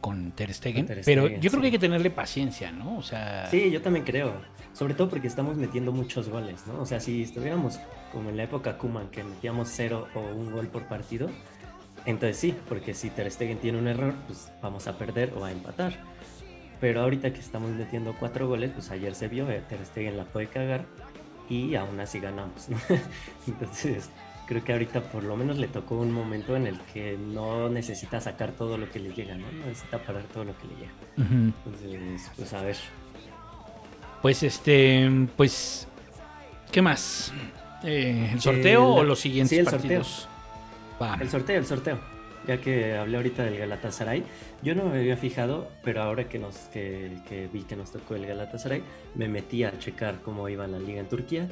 con 0.00 0.32
Ter 0.32 0.52
Stegen. 0.52 0.86
Pero 1.04 1.28
yo 1.28 1.50
creo 1.50 1.60
que 1.60 1.66
hay 1.66 1.72
que 1.72 1.78
tenerle 1.78 2.10
paciencia, 2.10 2.72
¿no? 2.72 2.98
O 2.98 3.02
sea, 3.02 3.48
Sí, 3.50 3.70
yo 3.70 3.82
también 3.82 4.04
creo. 4.04 4.32
Sobre 4.72 4.94
todo 4.94 5.10
porque 5.10 5.26
estamos 5.26 5.56
metiendo 5.56 5.92
muchos 5.92 6.28
goles, 6.28 6.66
¿no? 6.66 6.80
O 6.80 6.86
sea, 6.86 7.00
si 7.00 7.22
estuviéramos 7.22 7.78
como 8.12 8.30
en 8.30 8.36
la 8.36 8.44
época 8.44 8.78
Kuman, 8.78 9.08
que 9.08 9.24
metíamos 9.24 9.68
cero 9.70 10.08
o 10.14 10.20
un 10.20 10.52
gol 10.52 10.68
por 10.68 10.84
partido, 10.86 11.28
entonces 12.06 12.38
sí, 12.38 12.54
porque 12.68 12.94
si 12.94 13.10
Ter 13.10 13.30
Stegen 13.30 13.58
tiene 13.58 13.78
un 13.78 13.88
error, 13.88 14.14
pues 14.26 14.50
vamos 14.62 14.86
a 14.86 14.96
perder 14.96 15.34
o 15.36 15.44
a 15.44 15.52
empatar. 15.52 15.98
Pero 16.80 17.02
ahorita 17.02 17.32
que 17.32 17.40
estamos 17.40 17.70
metiendo 17.72 18.14
cuatro 18.18 18.48
goles, 18.48 18.70
pues 18.70 18.90
ayer 18.90 19.14
se 19.14 19.28
vio, 19.28 19.50
eh, 19.50 19.62
Ter 19.68 19.84
Stegen 19.84 20.16
la 20.16 20.24
puede 20.24 20.46
cagar 20.46 20.86
y 21.48 21.74
aún 21.74 22.00
así 22.00 22.20
ganamos, 22.20 22.68
¿no? 22.68 22.78
Entonces, 23.46 24.08
creo 24.50 24.62
que 24.64 24.72
ahorita 24.72 25.00
por 25.00 25.22
lo 25.22 25.36
menos 25.36 25.58
le 25.58 25.68
tocó 25.68 25.94
un 25.96 26.10
momento 26.12 26.56
en 26.56 26.66
el 26.66 26.78
que 26.92 27.16
no 27.16 27.68
necesita 27.70 28.20
sacar 28.20 28.50
todo 28.50 28.76
lo 28.76 28.90
que 28.90 28.98
le 28.98 29.14
llega, 29.14 29.34
¿no? 29.36 29.46
No 29.52 29.64
necesita 29.66 29.98
parar 29.98 30.24
todo 30.24 30.44
lo 30.44 30.52
que 30.58 30.66
le 30.66 30.74
llega. 30.74 30.92
Entonces, 31.64 32.30
pues 32.36 32.52
a 32.52 32.62
ver. 32.62 32.76
pues 34.22 34.42
este, 34.42 35.08
pues, 35.36 35.86
¿qué 36.72 36.82
más? 36.82 37.32
Eh, 37.84 38.30
¿El 38.32 38.40
sorteo 38.40 38.94
El- 38.94 39.00
o 39.00 39.04
los 39.04 39.20
siguientes 39.20 39.50
sí, 39.50 39.56
el 39.58 39.64
sorteo. 39.68 39.80
partidos? 40.00 40.28
Va. 41.00 41.16
El 41.20 41.30
sorteo, 41.30 41.58
el 41.58 41.66
sorteo. 41.66 41.98
Ya 42.46 42.60
que 42.60 42.96
hablé 42.96 43.18
ahorita 43.18 43.44
del 43.44 43.56
Galatasaray, 43.58 44.24
yo 44.62 44.74
no 44.74 44.84
me 44.86 44.98
había 44.98 45.16
fijado, 45.16 45.68
pero 45.84 46.02
ahora 46.02 46.28
que, 46.28 46.38
nos, 46.38 46.56
que, 46.72 47.18
que 47.28 47.46
vi 47.52 47.62
que 47.62 47.76
nos 47.76 47.92
tocó 47.92 48.14
el 48.16 48.26
Galatasaray, 48.26 48.82
me 49.14 49.28
metí 49.28 49.62
a 49.62 49.78
checar 49.78 50.20
cómo 50.24 50.48
iba 50.48 50.66
la 50.66 50.78
liga 50.78 51.00
en 51.00 51.08
Turquía. 51.08 51.46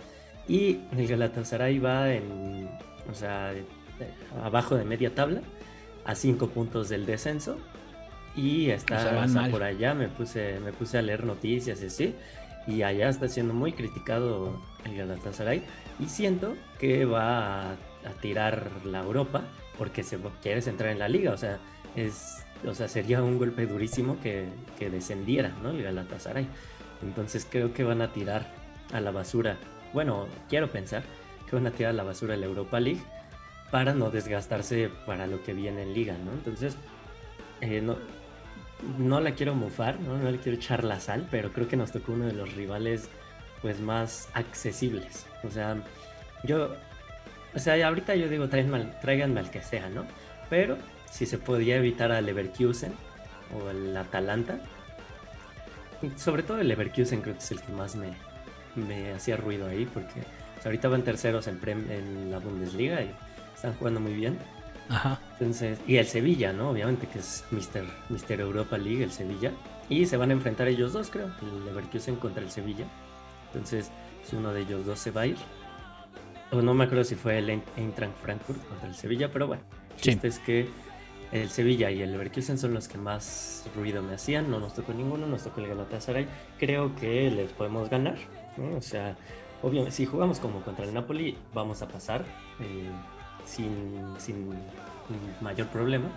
Y 0.49 0.79
el 0.97 1.07
Galatasaray 1.07 1.79
va 1.79 2.11
en, 2.13 2.69
o 3.11 3.15
sea, 3.15 3.53
de- 3.53 3.65
abajo 4.43 4.77
de 4.77 4.85
media 4.85 5.15
tabla, 5.15 5.41
a 6.05 6.15
cinco 6.15 6.49
puntos 6.49 6.89
del 6.89 7.07
descenso. 7.07 7.59
Y 8.37 8.71
está 8.71 8.97
O 8.99 9.01
sea, 9.01 9.13
van 9.15 9.25
o 9.25 9.33
sea, 9.33 9.43
mal. 9.43 9.51
por 9.51 9.63
allá, 9.63 9.95
me 9.95 10.09
puse, 10.09 10.61
me 10.61 10.73
puse 10.73 10.99
a 10.99 11.03
leer 11.03 11.25
noticias 11.25 11.83
y 11.83 11.87
así. 11.87 12.15
Y 12.67 12.83
allá 12.83 13.09
está 13.09 13.29
siendo 13.29 13.53
muy 13.55 13.73
criticado 13.73 14.61
el 14.85 14.97
Galatasaray. 14.97 15.63
Y 15.99 16.07
siento 16.07 16.55
que 16.79 17.05
va 17.05 17.63
a, 17.63 17.73
a 17.73 18.13
tirar 18.21 18.71
la 18.85 19.01
Europa 19.01 19.43
porque 19.77 20.03
se 20.05 20.19
quieres 20.43 20.67
entrar 20.69 20.91
en 20.91 20.99
la 21.01 21.09
liga. 21.09 21.33
O 21.33 21.37
sea, 21.37 21.59
es, 21.97 22.45
o 22.65 22.75
sea 22.75 22.87
sería 22.89 23.23
un 23.23 23.39
golpe 23.39 23.67
durísimo 23.67 24.21
que, 24.21 24.47
que 24.79 24.91
descendiera 24.91 25.53
¿no? 25.63 25.71
el 25.71 25.83
Galatasaray. 25.83 26.47
Entonces 27.03 27.47
creo 27.51 27.73
que 27.73 27.83
van 27.85 28.03
a 28.03 28.13
tirar 28.13 28.47
a 28.93 29.01
la 29.01 29.11
basura. 29.11 29.57
Bueno, 29.93 30.29
quiero 30.49 30.69
pensar 30.71 31.03
que 31.49 31.57
van 31.57 31.67
a 31.67 31.71
a 31.89 31.93
la 31.93 32.03
basura 32.05 32.37
la 32.37 32.47
Europa 32.47 32.79
League 32.81 33.03
para 33.71 33.95
no 33.95 34.11
desgastarse 34.11 34.91
para 35.07 35.27
lo 35.27 35.43
que 35.43 35.53
viene 35.55 35.83
en 35.83 35.95
liga, 35.95 36.15
¿no? 36.25 36.33
Entonces, 36.33 36.77
eh, 37.61 37.81
no, 37.83 37.97
no 38.99 39.21
la 39.21 39.33
quiero 39.33 39.55
mufar, 39.55 40.01
¿no? 40.01 40.17
no 40.17 40.31
le 40.31 40.39
quiero 40.39 40.57
echar 40.57 40.85
la 40.85 41.01
sal, 41.01 41.27
pero 41.31 41.53
creo 41.53 41.69
que 41.69 41.77
nos 41.77 41.93
tocó 41.93 42.13
uno 42.13 42.27
de 42.27 42.33
los 42.33 42.55
rivales 42.55 43.09
pues 43.61 43.81
más 43.81 44.29
accesibles. 44.35 45.27
O 45.45 45.51
sea, 45.51 45.77
yo, 46.45 46.75
o 47.55 47.59
sea, 47.59 47.87
ahorita 47.89 48.15
yo 48.15 48.29
digo 48.29 48.49
tráiganme, 48.49 49.41
al- 49.41 49.51
que 49.51 49.63
sea, 49.63 49.89
¿no? 49.91 50.07
Pero 50.49 50.79
si 51.11 51.27
se 51.27 51.39
podía 51.39 51.77
evitar 51.77 52.13
al 52.13 52.25
Leverkusen 52.27 52.93
o 53.55 53.71
el 53.71 53.97
Atalanta, 53.97 54.61
sobre 56.17 56.43
todo 56.43 56.61
el 56.61 56.69
Leverkusen 56.69 57.21
creo 57.21 57.35
que 57.35 57.41
es 57.41 57.51
el 57.51 57.61
que 57.61 57.73
más 57.73 57.97
me, 57.97 58.13
me 58.77 59.13
hacía 59.13 59.37
ruido 59.37 59.67
ahí, 59.69 59.85
porque 59.93 60.23
o 60.59 60.63
sea, 60.63 60.71
ahorita 60.71 60.89
van 60.89 61.03
terceros 61.03 61.47
en, 61.47 61.61
Prem- 61.61 61.91
en 61.91 62.31
la 62.31 62.39
Bundesliga 62.39 63.01
y 63.03 63.11
están 63.55 63.75
jugando 63.75 64.01
muy 64.01 64.13
bien. 64.15 64.39
Ajá. 64.89 65.21
Entonces, 65.33 65.79
y 65.87 65.97
el 65.97 66.07
Sevilla, 66.07 66.53
¿no? 66.53 66.71
Obviamente 66.71 67.07
que 67.07 67.19
es 67.19 67.45
Mr. 67.51 67.85
Mr. 68.09 68.41
Europa 68.41 68.79
League, 68.79 69.05
el 69.05 69.13
Sevilla. 69.13 69.53
Y 69.91 70.07
se 70.07 70.17
van 70.17 70.31
a 70.31 70.33
enfrentar 70.33 70.67
ellos 70.69 70.93
dos, 70.93 71.11
creo. 71.11 71.31
El 71.43 71.65
Leverkusen 71.67 72.17
contra 72.17 72.43
el 72.43 72.51
Sevilla. 72.51 72.87
Entonces, 73.53 73.91
si 74.25 74.37
uno 74.37 74.53
de 74.53 74.63
ellos 74.63 74.85
dos 74.87 74.99
se 74.99 75.11
va 75.11 75.23
a 75.23 75.27
ir. 75.27 75.37
o 76.51 76.63
no 76.63 76.73
me 76.75 76.85
acuerdo 76.85 77.05
si 77.05 77.15
fue 77.15 77.39
el 77.39 77.51
Ein- 77.51 77.63
Eintracht 77.77 78.17
Frankfurt 78.23 78.63
contra 78.67 78.89
el 78.89 78.95
Sevilla, 78.95 79.31
pero 79.31 79.47
bueno, 79.47 79.63
Sí. 79.97 80.11
chiste 80.13 80.29
es 80.29 80.39
que 80.39 80.69
el 81.33 81.51
Sevilla 81.51 81.91
y 81.91 82.01
el 82.01 82.13
Leverkusen 82.13 82.57
son 82.57 82.73
los 82.73 82.89
que 82.89 82.97
más 82.97 83.67
ruido 83.77 84.03
me 84.03 84.15
hacían, 84.15 84.51
no 84.51 84.59
nos 84.59 84.73
tocó 84.75 84.95
ninguno, 84.95 85.27
nos 85.27 85.45
tocó 85.45 85.61
el 85.61 85.69
Galatasaray, 85.69 86.27
creo 86.59 86.95
que 86.97 87.31
les 87.31 87.53
podemos 87.53 87.91
ganar, 87.91 88.17
¿no? 88.57 88.77
o 88.79 88.81
sea, 88.81 89.15
obviamente 89.63 89.97
si 89.97 90.07
jugamos 90.07 90.41
como 90.41 90.61
contra 90.63 90.85
el 90.85 90.95
Napoli 90.95 91.37
vamos 91.55 91.83
a 91.83 91.89
pasar 91.89 92.25
eh, 92.61 92.91
sin, 93.45 94.15
sin 94.19 94.51
mayor 95.41 95.69
problema. 95.69 96.09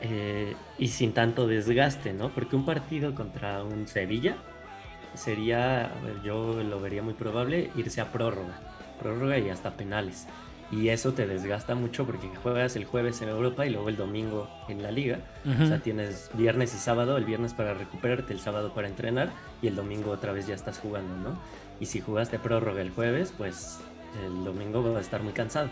eh, 0.00 0.54
y 0.78 0.88
sin 0.88 1.12
tanto 1.12 1.46
desgaste, 1.46 2.12
¿no? 2.12 2.30
Porque 2.30 2.56
un 2.56 2.64
partido 2.64 3.14
contra 3.14 3.62
un 3.62 3.86
Sevilla 3.86 4.36
sería, 5.14 5.92
yo 6.24 6.62
lo 6.62 6.80
vería 6.80 7.02
muy 7.02 7.14
probable, 7.14 7.70
irse 7.76 8.00
a 8.00 8.10
prórroga, 8.12 8.60
prórroga 8.98 9.38
y 9.38 9.50
hasta 9.50 9.76
penales. 9.76 10.26
Y 10.72 10.88
eso 10.88 11.12
te 11.14 11.26
desgasta 11.26 11.74
mucho 11.74 12.06
porque 12.06 12.28
juegas 12.42 12.76
el 12.76 12.84
jueves 12.84 13.20
en 13.22 13.28
Europa 13.28 13.66
y 13.66 13.70
luego 13.70 13.88
el 13.88 13.96
domingo 13.96 14.48
en 14.68 14.82
la 14.82 14.92
liga. 14.92 15.18
O 15.60 15.66
sea, 15.66 15.80
tienes 15.80 16.30
viernes 16.34 16.72
y 16.74 16.78
sábado, 16.78 17.16
el 17.16 17.24
viernes 17.24 17.54
para 17.54 17.74
recuperarte, 17.74 18.32
el 18.32 18.38
sábado 18.40 18.72
para 18.72 18.86
entrenar 18.88 19.30
y 19.62 19.66
el 19.66 19.74
domingo 19.74 20.12
otra 20.12 20.32
vez 20.32 20.46
ya 20.46 20.54
estás 20.54 20.78
jugando, 20.78 21.16
¿no? 21.16 21.38
Y 21.80 21.86
si 21.86 22.00
jugaste 22.00 22.38
prórroga 22.38 22.82
el 22.82 22.90
jueves, 22.90 23.32
pues 23.36 23.80
el 24.24 24.44
domingo 24.44 24.82
va 24.92 24.98
a 24.98 25.00
estar 25.00 25.22
muy 25.22 25.32
cansado. 25.32 25.70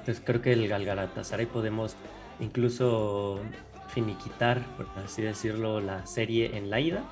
Entonces 0.00 0.22
creo 0.24 0.40
que 0.40 0.52
el 0.52 0.68
Gal- 0.68 0.84
Galatasaray 0.84 1.46
podemos 1.46 1.96
incluso 2.40 3.40
finiquitar, 3.88 4.64
por 4.76 4.86
así 5.04 5.22
decirlo, 5.22 5.80
la 5.80 6.06
serie 6.06 6.56
en 6.56 6.70
la 6.70 6.80
ida, 6.80 7.02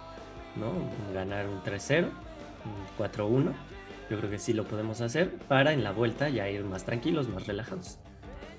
¿no? 0.57 0.73
Ganar 1.13 1.47
un 1.49 1.61
3-0, 1.63 2.05
un 2.07 3.07
4-1. 3.07 3.53
Yo 4.09 4.19
creo 4.19 4.31
que 4.31 4.39
sí 4.39 4.53
lo 4.53 4.65
podemos 4.65 5.01
hacer 5.01 5.33
para 5.49 5.73
en 5.73 5.83
la 5.83 5.91
vuelta 5.91 6.29
ya 6.29 6.49
ir 6.49 6.63
más 6.65 6.85
tranquilos, 6.85 7.29
más 7.29 7.47
relajados. 7.47 7.99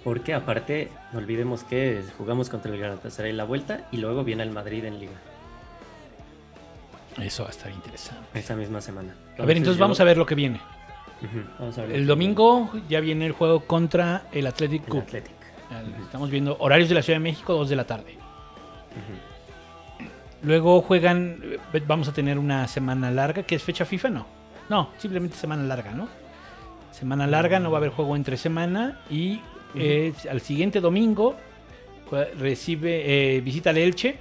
Porque 0.04 0.34
aparte, 0.34 0.90
no 1.14 1.20
olvidemos 1.20 1.64
que 1.64 2.04
jugamos 2.18 2.50
contra 2.50 2.74
el 2.74 2.80
Galatasaray 2.80 3.32
en 3.32 3.38
la 3.38 3.46
vuelta 3.46 3.88
y 3.92 3.98
luego 3.98 4.24
viene 4.24 4.44
el 4.44 4.52
Madrid 4.52 4.84
en 4.86 5.00
liga 5.00 5.14
Eso 7.20 7.44
va 7.44 7.50
a 7.50 7.52
estar 7.52 7.72
interesante. 7.72 8.40
esa 8.40 8.56
misma 8.56 8.82
semana. 8.82 9.16
A 9.38 9.46
ver, 9.46 9.58
entonces 9.58 9.80
vamos 9.80 10.00
a 10.00 10.04
ver 10.04 10.18
lo 10.18 10.26
que 10.26 10.36
viene. 10.36 10.60
vamos 11.60 11.78
a 11.78 11.82
ver 11.82 11.96
El 11.96 12.06
domingo 12.06 12.72
ya 12.88 13.00
viene 13.00 13.26
el 13.26 13.32
juego 13.32 13.62
contra 13.62 14.28
el 14.32 14.46
Athletic. 14.48 14.84
El 14.84 14.90
Club. 14.90 15.04
Athletic. 15.04 15.38
Estamos 16.04 16.30
viendo 16.30 16.56
horarios 16.60 16.90
de 16.90 16.96
la 16.96 17.02
Ciudad 17.02 17.20
de 17.20 17.24
México, 17.24 17.54
2 17.54 17.70
de 17.70 17.76
la 17.76 17.86
tarde. 17.86 18.18
Luego 20.44 20.82
juegan, 20.82 21.40
eh, 21.44 21.82
vamos 21.86 22.08
a 22.08 22.14
tener 22.14 22.38
una 22.38 22.68
semana 22.68 23.12
larga, 23.12 23.44
que 23.44 23.56
es 23.56 23.64
fecha 23.64 23.86
FIFA, 23.86 24.10
no. 24.10 24.26
No, 24.70 24.90
simplemente 24.98 25.36
semana 25.36 25.64
larga, 25.64 25.92
¿no? 25.92 26.08
Semana 26.92 27.28
larga, 27.28 27.60
no 27.60 27.72
va 27.72 27.78
a 27.78 27.80
haber 27.80 27.92
juego 27.92 28.16
entre 28.16 28.38
semana 28.38 29.02
y 29.10 29.42
eh, 29.76 30.14
al 30.30 30.42
siguiente 30.42 30.80
domingo 30.80 31.36
recibe, 32.40 33.36
eh, 33.36 33.42
visita 33.42 33.72
al 33.72 33.78
Elche. 33.78 34.18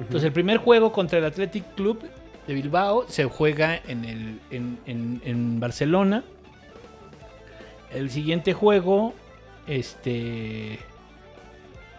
Entonces 0.00 0.24
el 0.24 0.32
primer 0.32 0.58
juego 0.58 0.92
contra 0.92 1.18
el 1.18 1.24
Athletic 1.24 1.74
Club 1.74 2.02
de 2.46 2.54
Bilbao 2.54 3.04
se 3.08 3.24
juega 3.26 3.76
en, 3.86 4.04
el, 4.04 4.40
en, 4.50 4.78
en- 4.86 5.22
en 5.24 5.60
Barcelona. 5.60 6.24
El 7.92 8.10
siguiente 8.10 8.52
juego, 8.52 9.14
este... 9.66 10.78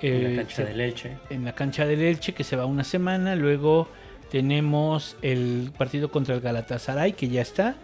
En 0.02 0.14
eh, 0.26 0.30
la 0.36 0.42
cancha 0.42 0.56
se- 0.56 0.66
del 0.66 0.82
Elche. 0.82 1.18
en 1.30 1.46
la 1.46 1.54
cancha 1.54 1.86
del 1.86 2.02
Elche, 2.02 2.34
que 2.34 2.44
se 2.44 2.56
va 2.56 2.66
una 2.66 2.84
semana. 2.84 3.36
Luego 3.36 3.88
tenemos 4.32 5.16
el 5.22 5.72
partido 5.78 6.10
contra 6.10 6.34
el 6.36 6.42
Galatasaray, 6.42 7.14
que 7.14 7.28
ya 7.28 7.42
está, 7.42 7.76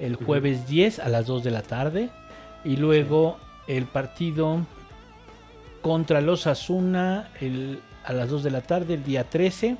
el 0.00 0.16
jueves 0.16 0.66
10 0.68 0.98
a 1.00 1.08
las 1.08 1.26
2 1.26 1.44
de 1.44 1.50
la 1.50 1.62
tarde. 1.62 2.08
Y 2.64 2.76
luego 2.76 3.38
el 3.66 3.84
partido 3.84 4.64
contra 5.82 6.20
los 6.20 6.46
Asuna 6.46 7.28
el, 7.40 7.80
a 8.08 8.12
las 8.14 8.30
2 8.30 8.42
de 8.42 8.50
la 8.50 8.62
tarde, 8.62 8.94
el 8.94 9.04
día 9.04 9.24
13. 9.24 9.76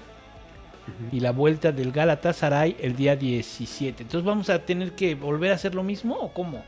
Y 1.12 1.20
la 1.20 1.32
vuelta 1.32 1.70
del 1.72 1.92
Galatasaray 1.92 2.76
el 2.80 2.96
día 2.96 3.16
17. 3.16 4.02
Entonces 4.02 4.24
vamos 4.24 4.48
a 4.48 4.60
tener 4.60 4.92
que 4.92 5.14
volver 5.14 5.52
a 5.52 5.54
hacer 5.54 5.74
lo 5.74 5.82
mismo 5.82 6.14
o 6.14 6.32
cómo? 6.32 6.62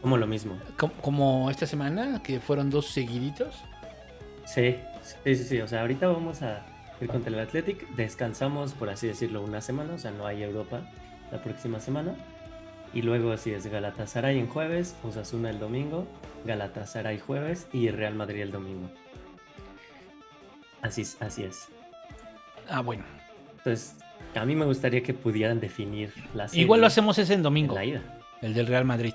Como 0.00 0.16
lo 0.16 0.26
mismo. 0.26 0.58
¿Como, 0.76 0.92
como 0.94 1.50
esta 1.50 1.66
semana, 1.66 2.22
que 2.22 2.38
fueron 2.38 2.70
dos 2.70 2.86
seguiditos? 2.86 3.54
Sí, 4.44 4.76
sí, 5.02 5.34
sí, 5.34 5.44
sí. 5.44 5.60
O 5.60 5.66
sea, 5.66 5.80
ahorita 5.80 6.06
vamos 6.06 6.42
a 6.42 6.64
ir 7.00 7.08
contra 7.08 7.32
el 7.32 7.38
Athletic. 7.40 7.88
Descansamos, 7.96 8.74
por 8.74 8.90
así 8.90 9.08
decirlo, 9.08 9.42
una 9.42 9.60
semana. 9.60 9.94
O 9.94 9.98
sea, 9.98 10.12
no 10.12 10.26
hay 10.26 10.42
Europa 10.44 10.82
la 11.32 11.42
próxima 11.42 11.80
semana. 11.80 12.14
Y 12.94 13.02
luego 13.02 13.32
así 13.32 13.52
es 13.52 13.66
Galatasaray 13.66 14.38
en 14.38 14.46
jueves, 14.46 14.96
Osasuna 15.02 15.50
el 15.50 15.58
domingo, 15.58 16.06
Galatasaray 16.44 17.18
jueves 17.18 17.68
y 17.72 17.90
Real 17.90 18.14
Madrid 18.14 18.42
el 18.42 18.52
domingo. 18.52 18.88
Así, 20.82 21.02
es- 21.02 21.16
así 21.20 21.44
es. 21.44 21.68
Ah, 22.68 22.80
bueno. 22.80 23.04
Entonces, 23.58 23.96
a 24.34 24.44
mí 24.44 24.54
me 24.54 24.64
gustaría 24.64 25.02
que 25.02 25.14
pudieran 25.14 25.58
definir 25.60 26.12
la 26.34 26.48
serie 26.48 26.62
Igual 26.64 26.80
lo 26.80 26.86
hacemos 26.86 27.18
ese 27.18 27.32
en 27.34 27.40
en 27.40 27.42
domingo, 27.42 27.74
la 27.74 27.84
ida. 27.84 28.02
el 28.42 28.54
del 28.54 28.66
Real 28.66 28.84
Madrid. 28.84 29.14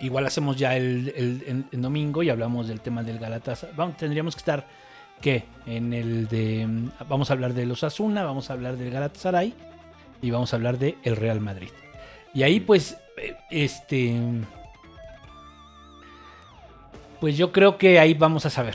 Igual 0.00 0.26
hacemos 0.26 0.56
ya 0.56 0.76
el, 0.76 1.64
el- 1.70 1.80
domingo 1.80 2.22
y 2.24 2.30
hablamos 2.30 2.66
del 2.68 2.80
tema 2.80 3.02
del 3.04 3.18
Galatasaray. 3.20 3.74
Vamos, 3.76 3.96
tendríamos 3.96 4.34
que 4.34 4.40
estar, 4.40 4.66
¿qué? 5.20 5.44
En 5.66 5.92
el 5.92 6.26
de... 6.26 6.66
Vamos 7.08 7.30
a 7.30 7.34
hablar 7.34 7.54
de 7.54 7.64
los 7.66 7.84
Asuna, 7.84 8.24
vamos 8.24 8.50
a 8.50 8.54
hablar 8.54 8.76
del 8.76 8.90
Galatasaray 8.90 9.54
y 10.20 10.30
vamos 10.32 10.52
a 10.52 10.56
hablar 10.56 10.78
del 10.78 10.96
el 11.04 11.14
Real 11.16 11.40
Madrid. 11.40 11.68
Y 12.34 12.42
ahí 12.42 12.58
pues, 12.58 12.96
este... 13.50 14.16
Pues 17.20 17.36
yo 17.36 17.52
creo 17.52 17.78
que 17.78 18.00
ahí 18.00 18.14
vamos 18.14 18.44
a 18.46 18.50
saber. 18.50 18.74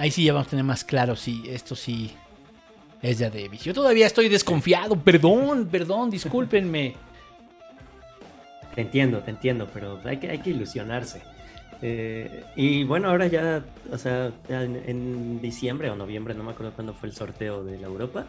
Ahí 0.00 0.10
sí 0.10 0.24
ya 0.24 0.32
vamos 0.32 0.46
a 0.46 0.50
tener 0.50 0.64
más 0.64 0.82
claro 0.82 1.14
si 1.14 1.44
esto 1.46 1.76
sí 1.76 2.10
es 3.02 3.18
de 3.18 3.28
Davis. 3.28 3.62
Yo 3.62 3.74
todavía 3.74 4.06
estoy 4.06 4.30
desconfiado, 4.30 4.96
perdón, 4.96 5.68
perdón, 5.70 6.08
discúlpenme. 6.08 6.94
Te 8.74 8.80
entiendo, 8.80 9.18
te 9.18 9.30
entiendo, 9.30 9.68
pero 9.74 10.00
hay 10.06 10.16
que, 10.16 10.30
hay 10.30 10.38
que 10.38 10.50
ilusionarse. 10.50 11.20
Eh, 11.82 12.44
y 12.56 12.84
bueno, 12.84 13.10
ahora 13.10 13.26
ya, 13.26 13.62
o 13.92 13.98
sea, 13.98 14.32
en, 14.48 14.82
en 14.86 15.40
diciembre 15.42 15.90
o 15.90 15.96
noviembre, 15.96 16.32
no 16.32 16.44
me 16.44 16.52
acuerdo 16.52 16.72
cuándo 16.72 16.94
fue 16.94 17.10
el 17.10 17.14
sorteo 17.14 17.62
de 17.62 17.78
la 17.78 17.86
Europa, 17.86 18.24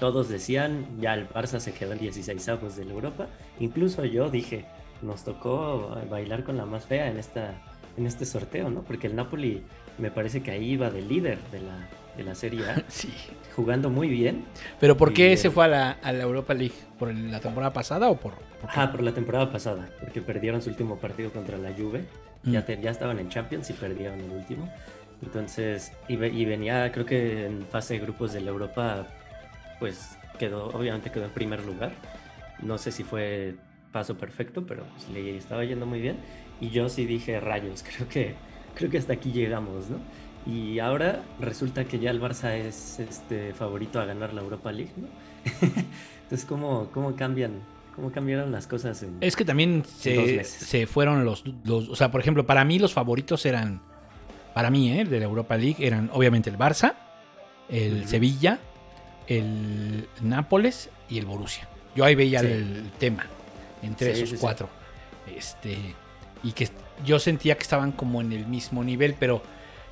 todos 0.00 0.30
decían, 0.30 0.86
ya 0.98 1.12
el 1.12 1.28
Barça 1.28 1.60
se 1.60 1.74
quedó 1.74 1.92
en 1.92 1.98
16 1.98 2.48
avos 2.48 2.74
de 2.76 2.86
la 2.86 2.92
Europa. 2.92 3.26
Incluso 3.60 4.06
yo 4.06 4.30
dije, 4.30 4.64
nos 5.02 5.24
tocó 5.24 5.94
bailar 6.08 6.42
con 6.42 6.56
la 6.56 6.64
más 6.64 6.86
fea 6.86 7.08
en, 7.08 7.18
esta, 7.18 7.60
en 7.98 8.06
este 8.06 8.24
sorteo, 8.24 8.70
¿no? 8.70 8.80
Porque 8.80 9.08
el 9.08 9.14
Napoli 9.14 9.62
me 10.02 10.10
parece 10.10 10.42
que 10.42 10.50
ahí 10.50 10.72
iba 10.72 10.90
de 10.90 11.00
líder 11.00 11.38
de 11.52 11.60
la, 11.60 11.88
de 12.16 12.24
la 12.24 12.34
Serie 12.34 12.68
A, 12.68 12.82
Sí. 12.88 13.08
jugando 13.54 13.88
muy 13.88 14.08
bien. 14.08 14.44
¿Pero 14.80 14.96
por 14.96 15.12
qué 15.14 15.32
Y, 15.32 15.36
se 15.36 15.48
eh, 15.48 15.50
fue 15.52 15.64
a 15.66 15.68
la, 15.68 15.90
a 15.92 16.12
la 16.12 16.24
Europa 16.24 16.52
League? 16.54 16.74
¿Por 16.98 17.14
la 17.14 17.38
temporada 17.40 17.72
pasada 17.72 18.10
o 18.10 18.16
por...? 18.16 18.34
por 18.34 18.42
qué? 18.60 18.66
Ajá, 18.66 18.90
por 18.90 19.02
la 19.02 19.12
temporada 19.12 19.50
pasada, 19.52 19.88
porque 20.00 20.20
perdieron 20.20 20.60
su 20.60 20.70
último 20.70 20.96
partido 20.98 21.30
contra 21.32 21.56
la 21.56 21.72
Juve. 21.72 22.04
Mm. 22.42 22.52
Ya, 22.52 22.66
te- 22.66 22.80
ya 22.80 22.90
estaban 22.90 23.18
en 23.20 23.28
Champions 23.28 23.70
y 23.70 23.72
perdieron 23.74 24.20
el 24.20 24.30
último. 24.30 24.68
Entonces, 25.22 25.92
y 26.08 26.16
venía, 26.16 26.90
creo 26.90 27.06
que 27.06 27.46
en 27.46 27.64
fase 27.66 27.94
de 27.94 28.00
grupos 28.00 28.32
de 28.32 28.40
la 28.40 28.50
Europa, 28.50 29.06
pues 29.78 30.18
quedó, 30.38 30.66
obviamente 30.70 31.10
quedó 31.12 31.26
en 31.26 31.30
primer 31.30 31.64
lugar. 31.64 31.92
No 32.60 32.76
sé 32.76 32.90
si 32.90 33.04
fue 33.04 33.54
paso 33.92 34.16
perfecto, 34.18 34.64
pero 34.66 34.82
pues, 34.84 35.08
le 35.10 35.36
estaba 35.36 35.64
yendo 35.64 35.86
muy 35.86 36.00
bien. 36.00 36.16
Y 36.60 36.70
yo 36.70 36.88
sí 36.88 37.06
dije, 37.06 37.38
rayos, 37.38 37.84
creo 37.96 38.08
que, 38.08 38.34
creo 38.74 38.90
que 38.90 38.98
hasta 38.98 39.12
aquí 39.12 39.32
llegamos, 39.32 39.90
¿no? 39.90 39.98
Y 40.44 40.78
ahora 40.80 41.22
resulta 41.40 41.84
que 41.84 41.98
ya 42.00 42.10
el 42.10 42.20
Barça 42.20 42.54
es 42.56 42.98
este 42.98 43.52
favorito 43.54 44.00
a 44.00 44.04
ganar 44.04 44.34
la 44.34 44.42
Europa 44.42 44.72
League, 44.72 44.92
¿no? 44.96 45.06
Entonces, 46.24 46.46
¿cómo, 46.48 46.88
cómo 46.92 47.14
cambian? 47.14 47.52
¿Cómo 47.94 48.10
cambiaron 48.10 48.50
las 48.50 48.66
cosas 48.66 49.02
en, 49.02 49.18
Es 49.20 49.36
que 49.36 49.44
también 49.44 49.84
se, 49.84 50.42
se 50.44 50.86
fueron 50.86 51.24
los, 51.24 51.44
los... 51.64 51.90
O 51.90 51.94
sea, 51.96 52.10
por 52.10 52.20
ejemplo, 52.22 52.46
para 52.46 52.64
mí 52.64 52.78
los 52.78 52.92
favoritos 52.94 53.44
eran... 53.46 53.80
Para 54.54 54.70
mí, 54.70 54.98
¿eh? 54.98 55.04
De 55.04 55.18
la 55.18 55.26
Europa 55.26 55.56
League 55.56 55.76
eran 55.78 56.10
obviamente 56.12 56.50
el 56.50 56.58
Barça, 56.58 56.94
el. 57.70 58.06
Sevilla, 58.08 58.58
el 59.26 60.08
Nápoles 60.22 60.90
y 61.08 61.18
el 61.18 61.24
Borussia. 61.26 61.66
Yo 61.94 62.04
ahí 62.04 62.14
veía 62.14 62.40
Sí. 62.40 62.46
el 62.46 62.90
tema 62.98 63.24
entre 63.82 64.14
Sí, 64.14 64.22
esos 64.22 64.30
sí. 64.30 64.36
cuatro. 64.40 64.68
Este, 65.36 65.76
y 66.42 66.52
que 66.52 66.68
yo 67.04 67.18
sentía 67.18 67.56
que 67.56 67.62
estaban 67.62 67.92
como 67.92 68.20
en 68.20 68.32
el 68.32 68.46
mismo 68.46 68.84
nivel, 68.84 69.14
pero 69.18 69.42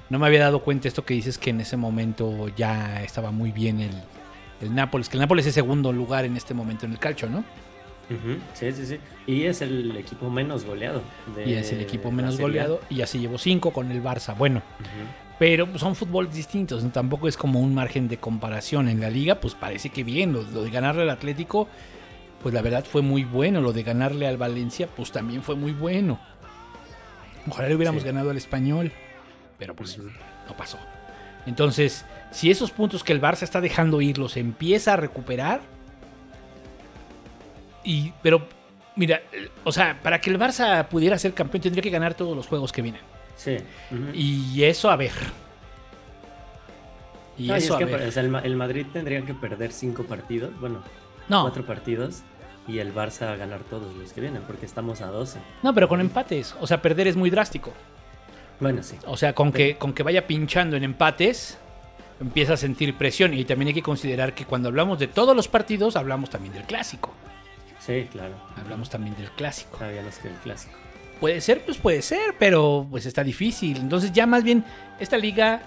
no 0.08 0.18
me 0.18 0.26
había 0.26 0.40
dado 0.40 0.60
cuenta 0.60 0.88
esto 0.88 1.04
que 1.04 1.14
dices 1.14 1.38
que 1.38 1.50
en 1.50 1.60
ese 1.60 1.76
momento 1.76 2.48
ya 2.56 3.02
estaba 3.02 3.30
muy 3.30 3.52
bien 3.52 3.80
el, 3.80 3.92
el 4.60 4.74
Nápoles, 4.74 5.08
que 5.08 5.16
el 5.16 5.20
Nápoles 5.20 5.46
es 5.46 5.54
segundo 5.54 5.92
lugar 5.92 6.24
en 6.24 6.36
este 6.36 6.54
momento 6.54 6.86
en 6.86 6.92
el 6.92 6.98
calcio, 6.98 7.28
¿no? 7.28 7.44
Sí, 8.54 8.72
sí, 8.72 8.86
sí. 8.86 8.98
Y 9.26 9.44
es 9.44 9.62
el 9.62 9.96
equipo 9.96 10.30
menos 10.30 10.64
goleado. 10.64 11.02
de 11.36 11.48
y 11.48 11.54
es 11.54 11.70
el 11.72 11.80
equipo 11.80 12.10
menos 12.10 12.40
goleado 12.40 12.80
y 12.88 12.96
ya 12.96 13.06
se 13.06 13.18
llevó 13.18 13.38
cinco 13.38 13.72
con 13.72 13.90
el 13.90 14.02
Barça. 14.02 14.36
Bueno. 14.36 14.62
Pero 15.38 15.66
pues, 15.66 15.80
son 15.80 15.94
fútboles 15.94 16.34
distintos, 16.34 16.84
¿no? 16.84 16.90
tampoco 16.90 17.26
es 17.26 17.36
como 17.36 17.60
un 17.60 17.74
margen 17.74 18.08
de 18.08 18.18
comparación. 18.18 18.88
En 18.88 19.00
la 19.00 19.08
liga, 19.08 19.36
pues 19.36 19.54
parece 19.54 19.88
que 19.88 20.04
bien, 20.04 20.32
lo, 20.32 20.42
lo 20.42 20.62
de 20.62 20.70
ganarle 20.70 21.02
al 21.02 21.10
Atlético, 21.10 21.66
pues 22.42 22.52
la 22.52 22.60
verdad 22.60 22.84
fue 22.84 23.00
muy 23.00 23.24
bueno. 23.24 23.60
Lo 23.60 23.72
de 23.72 23.82
ganarle 23.82 24.26
al 24.26 24.36
Valencia, 24.36 24.88
pues 24.94 25.12
también 25.12 25.42
fue 25.42 25.54
muy 25.54 25.72
bueno. 25.72 26.20
Ojalá 27.48 27.68
le 27.68 27.74
hubiéramos 27.74 28.02
Sí. 28.02 28.06
ganado 28.08 28.30
al 28.30 28.36
español, 28.36 28.92
pero 29.58 29.74
pues 29.74 29.98
no 29.98 30.56
pasó. 30.56 30.78
Entonces, 31.46 32.04
si 32.30 32.50
esos 32.50 32.70
puntos 32.70 33.02
que 33.02 33.12
el 33.12 33.20
Barça 33.20 33.42
está 33.42 33.60
dejando 33.60 34.00
ir 34.00 34.18
los 34.18 34.36
empieza 34.36 34.92
a 34.92 34.96
recuperar, 34.96 35.60
y 37.82 38.12
pero 38.22 38.46
mira, 38.96 39.22
eh, 39.32 39.48
o 39.64 39.72
sea, 39.72 39.98
para 40.02 40.20
que 40.20 40.30
el 40.30 40.38
Barça 40.38 40.86
pudiera 40.86 41.18
ser 41.18 41.32
campeón 41.32 41.62
tendría 41.62 41.82
que 41.82 41.90
ganar 41.90 42.14
todos 42.14 42.36
los 42.36 42.46
juegos 42.46 42.72
que 42.72 42.82
vienen. 42.82 43.00
Sí. 43.36 43.56
Y 44.12 44.62
eso 44.64 44.90
a 44.90 44.96
ver. 44.96 45.12
Y 47.38 47.46
No, 47.48 47.54
y 47.54 47.58
eso 47.58 47.72
es 47.74 47.78
que 47.78 47.84
a 47.94 47.96
ver. 47.96 48.08
o 48.08 48.12
sea, 48.12 48.22
el, 48.22 48.34
el 48.34 48.56
Madrid 48.56 48.86
tendría 48.92 49.22
que 49.22 49.32
perder 49.32 49.72
cinco 49.72 50.04
partidos, 50.04 50.50
bueno, 50.60 50.82
No, 51.28 51.40
cuatro 51.42 51.64
partidos, 51.64 52.22
y 52.70 52.78
el 52.78 52.94
Barça 52.94 53.36
ganar 53.36 53.60
todos 53.64 53.94
los 53.96 54.12
que 54.12 54.20
vienen, 54.20 54.42
porque 54.42 54.66
estamos 54.66 55.00
a 55.00 55.06
12. 55.06 55.40
no, 55.62 55.74
pero 55.74 55.88
con 55.88 56.00
empates. 56.00 56.54
O 56.60 56.66
sea, 56.66 56.80
perder 56.80 57.08
es 57.08 57.16
muy 57.16 57.30
drástico. 57.30 57.72
Bueno, 58.60 58.82
sí. 58.82 58.96
O 59.06 59.16
sea, 59.16 59.34
con 59.34 59.52
que, 59.52 59.76
con 59.76 59.92
que 59.92 60.02
vaya 60.02 60.26
pinchando 60.26 60.76
en 60.76 60.84
empates, 60.84 61.58
empieza 62.20 62.52
a 62.52 62.56
sentir 62.56 62.96
presión. 62.96 63.34
Y 63.34 63.44
también 63.44 63.68
hay 63.68 63.74
que 63.74 63.82
considerar 63.82 64.34
que 64.34 64.44
cuando 64.44 64.68
hablamos 64.68 64.98
de 64.98 65.08
todos 65.08 65.34
los 65.34 65.48
partidos, 65.48 65.96
hablamos 65.96 66.30
también 66.30 66.52
del 66.54 66.64
clásico. 66.64 67.12
Sí, 67.78 68.06
claro. 68.12 68.34
Hablamos 68.56 68.90
también 68.90 69.16
del 69.16 69.30
clásico. 69.30 69.78
Sabíamos 69.78 70.18
que 70.18 70.28
el 70.28 70.34
clásico. 70.34 70.74
Puede 71.18 71.40
ser, 71.40 71.64
pues 71.64 71.78
puede 71.78 72.02
ser, 72.02 72.34
pero 72.38 72.86
pues 72.90 73.06
está 73.06 73.24
difícil. 73.24 73.78
Entonces 73.78 74.12
ya 74.12 74.26
más 74.26 74.44
bien, 74.44 74.64
esta 74.98 75.16
liga 75.16 75.62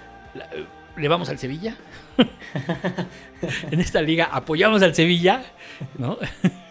le 0.96 1.08
vamos 1.08 1.30
al 1.30 1.40
Sevilla. 1.40 1.76
en 3.72 3.80
esta 3.80 4.02
liga 4.02 4.30
apoyamos 4.32 4.82
al 4.84 4.94
Sevilla, 4.94 5.44
¿no? 5.98 6.18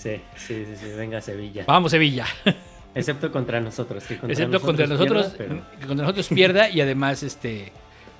Sí, 0.00 0.18
sí, 0.34 0.64
sí, 0.64 0.76
sí. 0.76 0.92
Venga, 0.96 1.20
Sevilla. 1.20 1.64
Vamos 1.66 1.90
Sevilla. 1.90 2.24
Excepto 2.94 3.30
contra 3.30 3.60
nosotros. 3.60 4.02
Que 4.04 4.16
contra 4.16 4.32
Excepto 4.32 4.60
contra 4.60 4.86
nosotros, 4.86 5.26
pierda, 5.26 5.70
que 5.78 5.86
contra 5.86 6.06
nosotros 6.06 6.28
pierda 6.28 6.70
y 6.70 6.80
además 6.80 7.22
este 7.22 7.70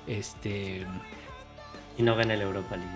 este 0.07 0.85
Y 1.97 2.03
no 2.03 2.15
gana 2.15 2.35
el 2.35 2.41
Europa 2.41 2.75
League. 2.77 2.91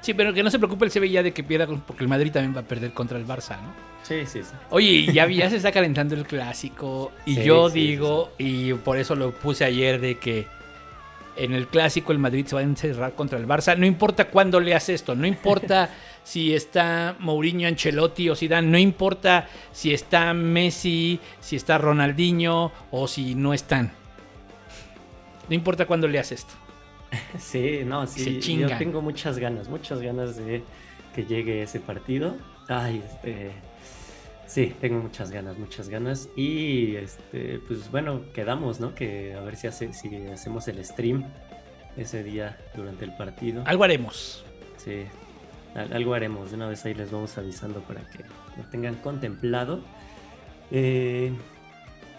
sí, 0.00 0.14
pero 0.14 0.32
que 0.32 0.44
no 0.44 0.50
se 0.50 0.58
preocupe 0.58 0.84
el 0.84 0.92
Sevilla 0.92 1.24
de 1.24 1.32
que 1.32 1.42
pierda 1.42 1.66
porque 1.66 2.04
el 2.04 2.08
Madrid 2.08 2.30
también 2.32 2.54
va 2.54 2.60
a 2.60 2.64
perder 2.64 2.92
contra 2.92 3.18
el 3.18 3.26
Barça, 3.26 3.60
¿no? 3.60 3.72
Sí, 4.04 4.24
sí, 4.26 4.42
sí. 4.42 4.54
Oye, 4.70 5.12
ya, 5.12 5.26
ya 5.28 5.50
se 5.50 5.56
está 5.56 5.72
calentando 5.72 6.14
el 6.14 6.24
clásico 6.24 7.10
y 7.26 7.34
Sí, 7.34 7.42
yo 7.42 7.68
sí, 7.68 7.80
digo 7.80 8.30
y 8.38 8.72
por 8.74 8.96
eso 8.96 9.16
lo 9.16 9.32
puse 9.32 9.64
ayer 9.64 10.00
de 10.00 10.18
que 10.18 10.46
en 11.36 11.52
el 11.52 11.66
clásico 11.66 12.12
el 12.12 12.18
Madrid 12.18 12.46
se 12.46 12.54
va 12.54 12.60
a 12.60 12.64
encerrar 12.64 13.12
contra 13.14 13.38
el 13.38 13.46
Barça, 13.46 13.76
no 13.76 13.86
importa 13.86 14.28
cuándo 14.28 14.60
leas 14.60 14.88
esto, 14.88 15.14
no 15.14 15.26
importa 15.26 15.90
si 16.22 16.54
está 16.54 17.16
Mourinho, 17.18 17.66
Ancelotti 17.68 18.28
o 18.28 18.36
Zidane, 18.36 18.68
no 18.68 18.78
importa 18.78 19.48
si 19.72 19.92
está 19.92 20.32
Messi, 20.34 21.18
si 21.40 21.56
está 21.56 21.78
Ronaldinho 21.78 22.72
o 22.90 23.08
si 23.08 23.34
no 23.34 23.52
están. 23.52 23.92
No 25.48 25.54
importa 25.54 25.86
cuándo 25.86 26.06
leas 26.08 26.32
esto. 26.32 26.54
Sí, 27.38 27.80
no, 27.84 28.06
sí. 28.06 28.40
Yo 28.40 28.68
tengo 28.78 29.02
muchas 29.02 29.38
ganas, 29.38 29.68
muchas 29.68 30.00
ganas 30.00 30.36
de 30.36 30.62
que 31.14 31.24
llegue 31.24 31.62
ese 31.62 31.80
partido. 31.80 32.36
Ay, 32.68 33.02
este. 33.04 33.50
Sí, 34.46 34.74
tengo 34.80 35.00
muchas 35.00 35.30
ganas, 35.30 35.58
muchas 35.58 35.88
ganas. 35.88 36.28
Y 36.36 36.96
este, 36.96 37.60
pues 37.66 37.90
bueno, 37.90 38.22
quedamos, 38.32 38.80
¿no? 38.80 38.94
Que 38.94 39.34
a 39.34 39.40
ver 39.40 39.56
si 39.56 39.66
hace, 39.66 39.92
si 39.92 40.14
hacemos 40.26 40.66
el 40.68 40.84
stream 40.84 41.24
ese 41.96 42.22
día 42.22 42.58
durante 42.74 43.04
el 43.04 43.16
partido. 43.16 43.62
Algo 43.66 43.84
haremos. 43.84 44.44
Sí, 44.76 45.04
algo 45.74 46.14
haremos. 46.14 46.50
De 46.50 46.56
una 46.56 46.68
vez 46.68 46.84
ahí 46.84 46.94
les 46.94 47.10
vamos 47.10 47.36
avisando 47.38 47.80
para 47.80 48.00
que 48.02 48.24
lo 48.56 48.64
tengan 48.70 48.96
contemplado. 48.96 49.80
Eh, 50.70 51.32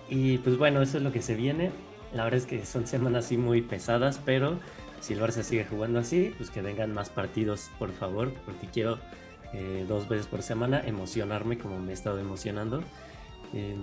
y 0.10 0.38
pues 0.40 0.58
bueno, 0.58 0.82
eso 0.82 0.98
es 0.98 1.04
lo 1.04 1.12
que 1.12 1.22
se 1.22 1.36
viene. 1.36 1.72
La 2.14 2.24
verdad 2.24 2.40
es 2.40 2.46
que 2.46 2.66
son 2.66 2.88
semanas 2.88 3.26
así 3.26 3.38
muy 3.38 3.62
pesadas, 3.62 4.20
pero 4.26 4.60
si 5.00 5.14
el 5.14 5.22
Barça 5.22 5.44
sigue 5.44 5.66
jugando 5.66 6.00
así, 6.00 6.34
pues 6.38 6.50
que 6.50 6.62
vengan 6.62 6.94
más 6.94 7.10
partidos, 7.10 7.72
por 7.80 7.92
favor, 7.92 8.34
porque 8.46 8.68
quiero 8.68 9.00
eh, 9.54 9.86
dos 9.88 10.10
veces 10.10 10.28
por 10.28 10.42
semana 10.42 10.82
emocionarme 10.86 11.58
como 11.58 11.80
me 11.80 11.92
he 11.92 11.94
estado 11.94 12.20
emocionando. 12.20 12.84
Eh, 13.54 13.76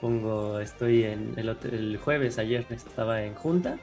pongo, 0.00 0.60
estoy 0.60 1.04
en 1.04 1.34
el, 1.36 1.56
el 1.70 1.96
jueves, 1.96 2.38
ayer 2.38 2.64
estaba 2.70 3.22
en 3.24 3.34
junta, 3.34 3.78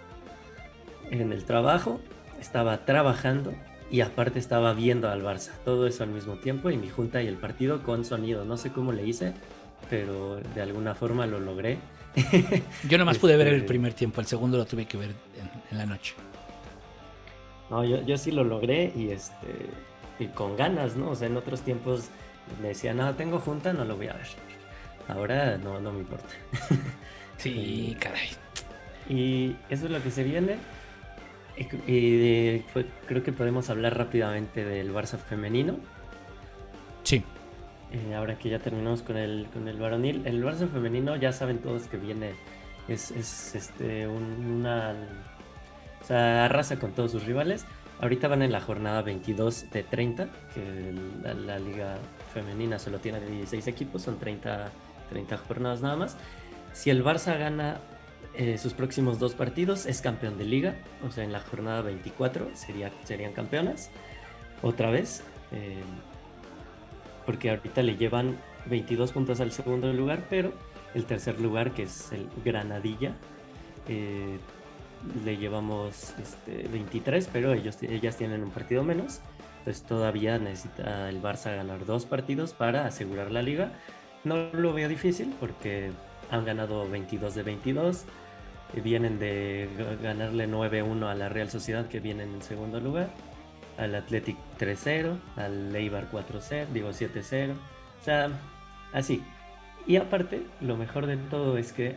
en 1.11 1.33
el 1.33 1.43
trabajo, 1.43 1.99
estaba 2.39 2.85
trabajando 2.85 3.53
y 3.95 4.01
aparte 4.01 4.39
estaba 4.39 4.73
viendo 4.73 5.09
al 5.09 5.23
Barça. 5.23 5.51
Todo 5.63 5.87
eso 5.87 6.03
al 6.03 6.09
mismo 6.09 6.33
tiempo 6.35 6.69
y 6.69 6.75
mi 6.75 6.89
junta 6.89 7.21
y 7.23 7.27
el 7.27 7.37
partido 7.37 7.81
con 7.81 8.03
sonido. 8.03 8.43
No 8.43 8.57
sé 8.57 8.69
cómo 8.73 8.91
le 8.91 9.07
hice, 9.07 9.31
pero 9.89 10.35
de 10.53 10.61
alguna 10.61 10.95
forma 10.95 11.25
lo 11.25 11.39
logré. 11.39 11.77
Yo 12.89 12.97
nomás 12.97 13.17
pude 13.19 13.37
ver 13.37 13.47
el 13.47 13.55
Este- 13.55 13.67
primer 13.69 13.93
tiempo, 13.93 14.19
el 14.19 14.27
segundo 14.27 14.57
lo 14.57 14.65
tuve 14.65 14.85
que 14.85 14.97
ver 14.97 15.11
en, 15.11 15.49
en 15.71 15.77
la 15.77 15.85
noche. 15.85 16.13
No, 17.69 17.85
yo, 17.85 18.01
yo 18.05 18.17
sí 18.17 18.31
lo 18.31 18.43
logré 18.43 18.91
y 18.95 19.09
este 19.11 19.47
y 20.19 20.27
con 20.27 20.57
ganas, 20.57 20.97
¿no? 20.97 21.11
O 21.11 21.15
sea, 21.15 21.27
en 21.27 21.37
otros 21.37 21.61
tiempos 21.61 22.09
me 22.61 22.67
decía, 22.69 22.93
no, 22.93 23.15
tengo 23.15 23.39
junta, 23.39 23.71
no 23.71 23.85
lo 23.85 23.95
voy 23.95 24.07
a 24.09 24.13
ver. 24.13 24.27
Ahora 25.07 25.57
no, 25.57 25.79
no 25.79 25.93
me 25.93 25.99
importa. 25.99 26.27
Sí, 27.37 27.95
caray. 28.01 28.27
Y 29.09 29.55
eso 29.69 29.85
es 29.85 29.91
lo 29.91 30.03
que 30.03 30.11
se 30.11 30.23
viene. 30.23 30.57
Y, 31.57 32.17
de- 32.17 32.65
pues, 32.73 32.85
creo 33.07 33.23
que 33.23 33.31
podemos 33.31 33.69
hablar 33.69 33.97
rápidamente 33.97 34.65
del 34.65 34.93
Barça 34.93 35.17
femenino. 35.17 35.77
Sí. 37.03 37.23
Eh, 37.91 38.13
ahora 38.15 38.37
que 38.37 38.49
ya 38.49 38.59
terminamos 38.59 39.01
con 39.03 39.15
el, 39.15 39.47
con 39.53 39.67
el 39.67 39.77
varonil, 39.77 40.23
el 40.25 40.43
Barça 40.43 40.67
femenino 40.67 41.15
ya 41.15 41.31
saben 41.31 41.59
todos 41.59 41.83
que 41.83 41.97
viene, 41.97 42.31
es, 42.87 43.11
es, 43.11 43.55
este, 43.55 44.07
un- 44.07 44.45
una, 44.59 44.93
o 46.01 46.05
sea, 46.05 46.45
arrasa 46.45 46.77
con 46.77 46.91
todos 46.91 47.11
sus 47.11 47.25
rivales. 47.25 47.65
Ahorita 48.01 48.27
van 48.27 48.41
en 48.41 48.51
la 48.51 48.59
jornada 48.59 49.01
22 49.01 49.71
de 49.71 49.83
30, 49.83 50.27
que 50.53 50.93
la, 51.23 51.33
la 51.33 51.59
liga 51.59 51.95
femenina 52.33 52.77
solo 52.79 52.99
tiene 52.99 53.21
16 53.21 53.65
equipos, 53.67 54.01
son 54.01 54.19
30, 54.19 54.69
30 55.09 55.37
jornadas 55.37 55.81
nada 55.81 55.95
más. 55.95 56.17
Si 56.73 56.89
el 56.89 57.01
Barça 57.05 57.37
gana 57.39 57.77
eh, 58.37 58.57
sus 58.57 58.73
próximos 58.73 59.19
dos 59.19 59.33
partidos, 59.33 59.85
es 59.85 60.01
campeón 60.01 60.37
de 60.37 60.45
liga, 60.45 60.75
o 61.07 61.11
sea, 61.11 61.23
en 61.23 61.31
la 61.31 61.39
jornada 61.39 61.81
24 61.81 62.49
sería, 62.53 62.91
serían 63.03 63.33
campeonas, 63.33 63.89
otra 64.61 64.89
vez. 64.89 65.23
eh, 65.51 65.81
porque 67.25 67.49
ahorita 67.49 67.81
le 67.81 67.97
llevan 67.97 68.37
22 68.67 69.11
puntos 69.11 69.39
al 69.39 69.51
segundo 69.51 69.91
lugar, 69.93 70.27
pero 70.29 70.53
el 70.93 71.05
tercer 71.05 71.41
lugar, 71.41 71.71
que 71.71 71.83
es 71.83 72.11
el 72.11 72.27
Granadilla, 72.43 73.13
eh, 73.87 74.37
le 75.23 75.37
llevamos 75.37 76.13
este, 76.21 76.67
23, 76.67 77.29
pero 77.31 77.53
ellos, 77.53 77.77
ellas 77.81 78.17
tienen 78.17 78.43
un 78.43 78.51
partido 78.51 78.83
menos. 78.83 79.21
Entonces 79.59 79.83
todavía 79.83 80.37
necesita 80.37 81.09
el 81.09 81.21
Barça 81.21 81.55
ganar 81.55 81.85
dos 81.85 82.05
partidos 82.05 82.53
para 82.53 82.85
asegurar 82.85 83.31
la 83.31 83.41
liga. 83.41 83.71
No 84.23 84.51
lo 84.53 84.73
veo 84.73 84.87
difícil 84.87 85.33
porque 85.39 85.91
han 86.31 86.45
ganado 86.45 86.87
22 86.89 87.35
de 87.35 87.43
22. 87.43 88.05
Vienen 88.81 89.19
de 89.19 89.69
ga- 89.77 90.01
ganarle 90.01 90.47
9-1 90.47 91.07
a 91.09 91.15
la 91.15 91.29
Real 91.29 91.49
Sociedad 91.49 91.87
que 91.87 91.99
viene 91.99 92.23
en 92.23 92.33
el 92.35 92.41
segundo 92.41 92.79
lugar 92.79 93.09
al 93.77 93.93
Athletic 93.95 94.37
3-0, 94.59 95.17
al 95.35 95.75
Eibar 95.75 96.09
4-0, 96.11 96.67
digo 96.73 96.89
7-0. 96.91 97.51
O 97.51 98.03
sea, 98.03 98.29
así. 98.93 99.21
Y 99.87 99.97
aparte, 99.97 100.43
lo 100.61 100.77
mejor 100.77 101.07
de 101.07 101.17
todo 101.17 101.57
es 101.57 101.73
que 101.73 101.95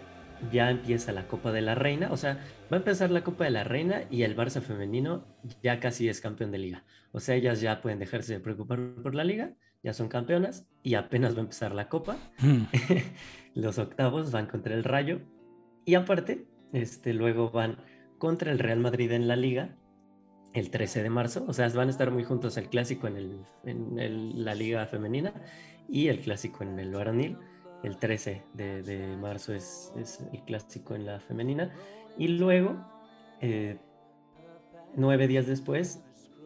ya 0.53 0.71
empieza 0.71 1.13
la 1.13 1.27
Copa 1.27 1.53
de 1.53 1.61
la 1.63 1.75
Reina. 1.75 2.09
O 2.11 2.17
sea, 2.17 2.35
va 2.73 2.77
a 2.77 2.81
empezar 2.81 3.11
la 3.11 3.23
Copa 3.23 3.45
de 3.45 3.51
la 3.51 3.65
Reina 3.65 4.03
y 4.11 4.23
el 4.23 4.37
Barça 4.37 4.61
femenino 4.61 5.25
ya 5.63 5.79
casi 5.81 6.09
es 6.09 6.21
campeón 6.21 6.51
de 6.51 6.59
liga. 6.59 6.85
O 7.13 7.21
sea, 7.21 7.35
ellas 7.37 7.61
ya 7.61 7.81
pueden 7.81 7.99
dejarse 7.99 8.35
de 8.35 8.41
preocupar 8.41 8.79
por 9.03 9.15
la 9.15 9.25
liga, 9.25 9.53
ya 9.83 9.93
son 9.95 10.09
campeonas 10.09 10.67
y 10.83 10.95
apenas 10.95 11.35
va 11.35 11.39
a 11.39 11.43
empezar 11.43 11.75
la 11.75 11.89
Copa. 11.89 12.17
Mm. 12.41 12.63
Los 13.55 13.79
octavos 13.79 14.31
van 14.31 14.47
contra 14.47 14.75
el 14.75 14.85
Rayo. 14.85 15.21
Y 15.85 15.95
aparte, 15.95 16.45
este, 16.73 17.13
luego 17.13 17.51
van 17.51 17.79
contra 18.19 18.53
el 18.53 18.59
Real 18.59 18.81
Madrid 18.81 19.13
en 19.13 19.29
la 19.29 19.37
liga 19.37 19.77
el 20.53 20.71
13 20.71 21.03
de 21.03 21.11
marzo. 21.11 21.45
O 21.49 21.53
sea, 21.53 21.69
van 21.71 21.89
a 21.89 21.91
estar 21.91 22.11
muy 22.11 22.25
juntos 22.25 22.57
el 22.57 22.69
clásico 22.69 23.07
en, 23.07 23.45
la 24.45 24.55
liga 24.55 24.87
femenina 24.87 25.33
y 25.89 26.09
el 26.09 26.21
clásico 26.21 26.65
en 26.65 26.79
el 26.79 26.93
varonil. 26.93 27.37
El 27.83 27.97
13 27.97 28.43
de, 28.55 29.17
marzo 29.21 29.55
es, 29.55 29.93
es 29.97 30.21
el 30.33 30.43
clásico 30.43 30.95
en 30.95 31.07
la 31.07 31.21
femenina. 31.21 31.73
Y 32.17 32.29
luego, 32.29 32.77
eh, 33.41 33.79
nueve 34.97 35.29
días 35.29 35.47
después, 35.47 36.03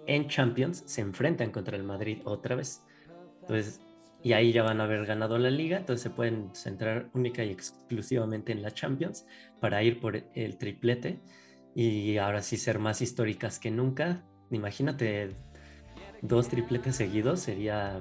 en 0.07 0.29
Champions 0.29 0.83
se 0.87 1.01
enfrentan 1.01 1.51
contra 1.51 1.77
el 1.77 1.85
Madrid 1.85 2.21
otra 2.25 2.57
vez. 2.57 2.85
Entonces, 3.41 3.81
y 4.23 4.35
ahí 4.35 4.53
ya 4.53 4.63
van 4.63 4.81
a 4.81 4.85
haber 4.85 5.05
ganado 5.05 5.39
la 5.39 5.51
liga, 5.51 5.79
entonces 5.79 6.03
se 6.03 6.11
pueden 6.11 6.55
centrar 6.55 7.11
única 7.13 7.43
y 7.45 7.51
exclusivamente 7.51 8.53
en 8.53 8.63
la 8.63 8.71
Champions 8.71 9.27
para 9.63 9.81
ir 9.85 10.01
por 10.01 10.17
el 10.35 10.59
triplete 10.59 11.21
y 11.73 12.17
ahora 12.17 12.43
sí 12.43 12.57
ser 12.57 12.81
más 12.81 13.01
históricas 13.01 13.61
que 13.61 13.71
nunca. 13.71 14.25
Imagínate 14.51 15.37
dos 16.21 16.49
tripletes 16.49 16.97
seguidos, 16.97 17.39
sería 17.39 18.01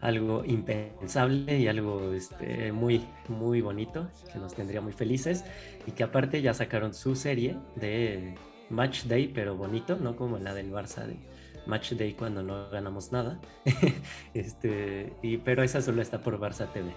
algo 0.00 0.46
impensable 0.46 1.58
y 1.58 1.68
algo 1.68 2.14
este, 2.14 2.72
muy, 2.72 3.06
muy 3.28 3.60
bonito, 3.60 4.08
que 4.32 4.38
nos 4.38 4.54
tendría 4.54 4.80
muy 4.80 4.94
felices 4.94 5.44
y 5.86 5.90
que 5.90 6.04
aparte 6.04 6.40
ya 6.40 6.54
sacaron 6.54 6.94
su 6.94 7.16
serie 7.16 7.58
de 7.74 8.34
Match 8.70 9.04
Day, 9.04 9.28
pero 9.28 9.56
bonito, 9.56 9.96
no 9.96 10.16
como 10.16 10.38
la 10.38 10.54
del 10.54 10.72
Barça 10.72 11.04
de 11.04 11.18
Match 11.66 11.92
Day 11.92 12.14
cuando 12.14 12.42
no 12.42 12.70
ganamos 12.70 13.12
nada. 13.12 13.38
este, 14.32 15.12
y, 15.22 15.36
pero 15.36 15.62
esa 15.62 15.82
solo 15.82 16.00
está 16.00 16.22
por 16.22 16.40
Barça 16.40 16.72
TV. 16.72 16.94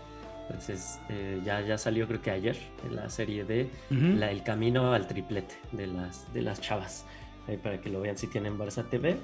Entonces 0.49 0.99
eh, 1.09 1.39
ya, 1.45 1.61
ya 1.61 1.77
salió 1.77 2.07
creo 2.07 2.21
que 2.21 2.31
ayer 2.31 2.57
en 2.83 2.95
la 2.95 3.09
serie 3.09 3.45
de 3.45 3.69
la, 3.89 4.31
El 4.31 4.41
Camino 4.43 4.93
al 4.93 5.05
Triplete 5.07 5.55
de 5.71 5.87
las, 5.87 6.31
de 6.33 6.41
las 6.41 6.59
chavas. 6.59 7.05
Ahí 7.47 7.57
para 7.57 7.79
que 7.79 7.89
lo 7.89 8.01
vean 8.01 8.17
si 8.17 8.27
tienen 8.27 8.57
Barça 8.57 8.87
TV. 8.89 9.17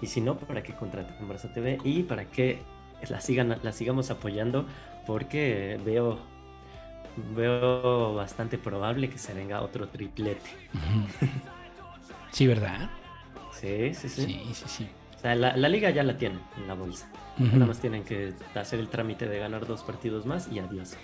Y 0.00 0.06
si 0.06 0.22
no, 0.22 0.38
para 0.38 0.62
que 0.62 0.74
contraten 0.74 1.28
Barça 1.28 1.52
TV 1.52 1.78
y 1.84 2.02
para 2.04 2.24
que 2.24 2.62
la, 3.08 3.20
sigan, 3.20 3.58
la 3.62 3.72
sigamos 3.72 4.10
apoyando 4.10 4.64
porque 5.06 5.78
veo, 5.84 6.18
veo 7.34 8.14
bastante 8.14 8.56
probable 8.56 9.10
que 9.10 9.18
se 9.18 9.34
venga 9.34 9.60
otro 9.60 9.88
triplete. 9.88 10.50
Sí, 12.32 12.46
¿verdad? 12.46 12.88
Sí, 13.52 13.92
sí, 13.92 14.08
sí. 14.08 14.22
Sí, 14.22 14.54
sí, 14.54 14.64
sí. 14.66 14.88
O 15.20 15.22
sea, 15.22 15.34
la, 15.34 15.54
la 15.54 15.68
liga 15.68 15.90
ya 15.90 16.02
la 16.02 16.16
tienen 16.16 16.40
en 16.56 16.66
la 16.66 16.72
bolsa. 16.72 17.06
Nada 17.36 17.66
más 17.66 17.78
tienen 17.78 18.04
que 18.04 18.32
hacer 18.54 18.80
el 18.80 18.88
trámite 18.88 19.28
de 19.28 19.38
ganar 19.38 19.66
dos 19.66 19.82
partidos 19.82 20.24
más 20.24 20.48
y 20.50 20.60
adiós. 20.60 20.96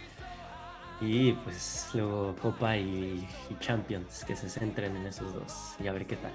Y 1.03 1.33
pues 1.33 1.91
luego 1.93 2.35
Copa 2.41 2.79
y, 2.79 3.27
y 3.51 3.57
Champions, 3.61 4.25
que 4.25 4.35
se 4.35 4.49
centren 4.49 4.97
en 4.97 5.07
esos 5.07 5.35
dos 5.35 5.75
y 5.83 5.87
a 5.87 5.93
ver 5.93 6.07
qué 6.07 6.17
tal. 6.17 6.33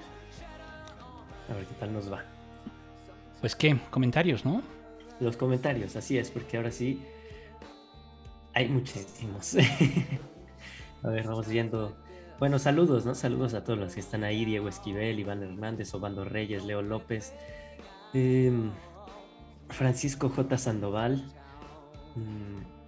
A 1.50 1.54
ver 1.54 1.66
qué 1.66 1.74
tal 1.74 1.92
nos 1.92 2.12
va. 2.12 2.22
Pues 3.40 3.56
qué, 3.56 3.76
comentarios, 3.90 4.44
¿no? 4.44 4.62
Los 5.18 5.36
comentarios, 5.36 5.96
así 5.96 6.18
es, 6.18 6.30
porque 6.30 6.58
ahora 6.58 6.70
sí 6.70 7.02
hay 8.54 8.68
muchísimos. 8.68 9.56
a 11.02 11.08
ver, 11.08 11.26
vamos 11.26 11.48
viendo. 11.48 11.96
Bueno, 12.38 12.60
saludos, 12.60 13.04
¿no? 13.04 13.16
Saludos 13.16 13.54
a 13.54 13.64
todos 13.64 13.80
los 13.80 13.94
que 13.94 14.00
están 14.00 14.22
ahí: 14.22 14.44
Diego 14.44 14.68
Esquivel, 14.68 15.18
Iván 15.18 15.42
Hernández, 15.42 15.92
Obando 15.94 16.24
Reyes, 16.24 16.64
Leo 16.64 16.82
López, 16.82 17.32
em, 18.14 18.70
Francisco 19.68 20.28
J. 20.28 20.58
Sandoval. 20.58 21.24
mm, 22.16 22.82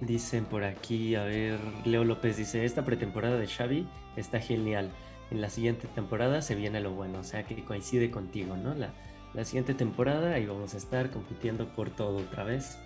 Dicen 0.00 0.46
por 0.46 0.64
aquí, 0.64 1.14
a 1.14 1.24
ver, 1.24 1.60
Leo 1.84 2.04
López 2.04 2.36
dice: 2.38 2.64
Esta 2.64 2.84
pretemporada 2.84 3.36
de 3.36 3.46
Xavi 3.46 3.86
está 4.16 4.40
genial. 4.40 4.90
En 5.30 5.42
la 5.42 5.50
siguiente 5.50 5.86
temporada 5.88 6.40
se 6.40 6.54
viene 6.54 6.80
lo 6.80 6.92
bueno, 6.92 7.18
o 7.20 7.22
sea 7.22 7.44
que 7.44 7.62
coincide 7.64 8.10
contigo, 8.10 8.56
¿no? 8.56 8.74
La, 8.74 8.94
la 9.34 9.44
siguiente 9.44 9.74
temporada 9.74 10.32
ahí 10.34 10.46
vamos 10.46 10.74
a 10.74 10.78
estar 10.78 11.10
compitiendo 11.10 11.68
por 11.68 11.90
todo 11.90 12.16
otra 12.16 12.44
vez. 12.44 12.78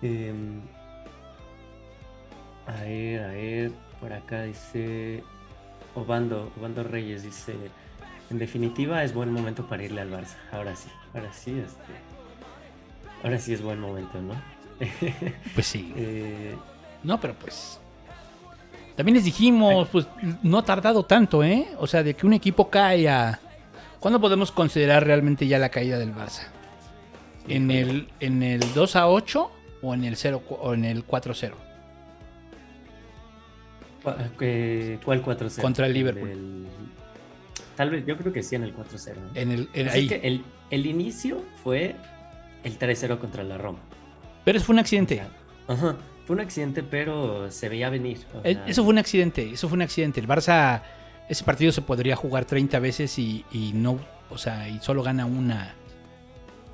Em, 0.00 0.62
a 2.66 2.82
ver, 2.82 3.22
a 3.22 3.28
ver, 3.28 3.72
por 4.00 4.12
acá 4.14 4.42
dice 4.44 5.22
Obando, 5.94 6.50
Obando 6.58 6.82
Reyes 6.82 7.22
dice, 7.24 7.54
en 8.32 8.38
definitiva 8.38 9.04
es 9.04 9.14
buen 9.14 9.30
momento 9.32 9.66
para 9.66 9.84
irle 9.84 10.00
al 10.00 10.10
Barça. 10.10 10.34
Ahora 10.50 10.74
sí, 10.74 10.88
ahora 11.14 11.32
sí, 11.32 11.50
este, 11.52 11.92
ahora 13.22 13.38
sí 13.38 13.52
es 13.54 13.62
buen 13.62 13.78
momento, 13.80 14.20
¿no? 14.20 14.34
Pues 15.54 15.66
sí. 15.66 15.92
Eh, 15.96 16.56
No, 17.04 17.20
pero 17.20 17.34
pues. 17.34 17.78
También 18.96 19.14
les 19.14 19.24
dijimos, 19.24 19.88
pues 19.90 20.06
no 20.42 20.58
ha 20.58 20.64
tardado 20.64 21.04
tanto, 21.04 21.42
¿eh? 21.44 21.68
O 21.78 21.86
sea, 21.86 22.02
de 22.02 22.14
que 22.14 22.26
un 22.26 22.32
equipo 22.34 22.68
cae 22.68 23.08
a. 23.08 23.38
¿Cuándo 24.00 24.20
podemos 24.20 24.50
considerar 24.52 25.06
realmente 25.06 25.46
ya 25.46 25.58
la 25.58 25.68
caída 25.70 25.98
del 25.98 26.12
Barça? 26.14 26.42
¿En 27.48 27.70
el, 27.70 28.08
en 28.20 28.42
el 28.42 28.60
2 28.74 28.96
a 28.96 29.08
8 29.08 29.50
o 29.82 29.94
en 29.94 30.04
el 30.04 30.16
0 30.16 30.40
cu- 30.46 30.54
o 30.60 30.74
en 30.74 30.84
el 30.84 31.06
4-0? 31.06 31.52
cua- 34.04 34.16
eh, 34.40 34.98
¿Cuál 35.04 35.22
4-0? 35.24 35.60
Contra 35.62 35.86
el 35.86 35.92
Liverpool. 35.94 36.66
Tal 37.76 37.90
vez, 37.90 38.04
yo 38.06 38.16
creo 38.16 38.32
que 38.32 38.42
sí 38.42 38.54
en 38.56 38.64
el 38.64 38.74
4-0. 38.74 39.14
¿no? 39.16 39.30
En 39.34 39.50
el, 39.52 39.68
en 39.72 39.88
Así 39.88 39.98
ahí. 39.98 40.08
que 40.08 40.16
el, 40.26 40.44
el 40.70 40.86
inicio 40.86 41.42
fue 41.62 41.96
el 42.64 42.78
3-0 42.78 43.18
contra 43.18 43.42
la 43.42 43.58
Roma. 43.58 43.78
Pero 44.44 44.58
eso 44.58 44.66
fue 44.66 44.74
un 44.74 44.80
accidente. 44.80 45.22
ajá, 45.68 45.96
fue 46.26 46.34
un 46.34 46.40
accidente, 46.40 46.82
pero 46.82 47.50
se 47.50 47.68
veía 47.68 47.90
venir. 47.90 48.18
o 48.34 48.40
Eh, 48.44 48.54
sea, 48.54 48.66
Eso 48.66 48.82
fue 48.84 48.92
un 48.92 48.98
accidente, 48.98 49.50
eso 49.50 49.68
fue 49.68 49.76
un 49.76 49.82
accidente. 49.82 50.20
El 50.20 50.28
Barça, 50.28 50.82
ese 51.28 51.44
partido 51.44 51.72
se 51.72 51.82
podría 51.82 52.14
jugar 52.16 52.44
30 52.44 52.78
veces 52.78 53.18
y, 53.18 53.44
y 53.52 53.72
no, 53.74 53.98
o 54.30 54.38
sea, 54.38 54.68
y 54.68 54.78
solo 54.80 55.02
gana 55.02 55.26
una 55.26 55.74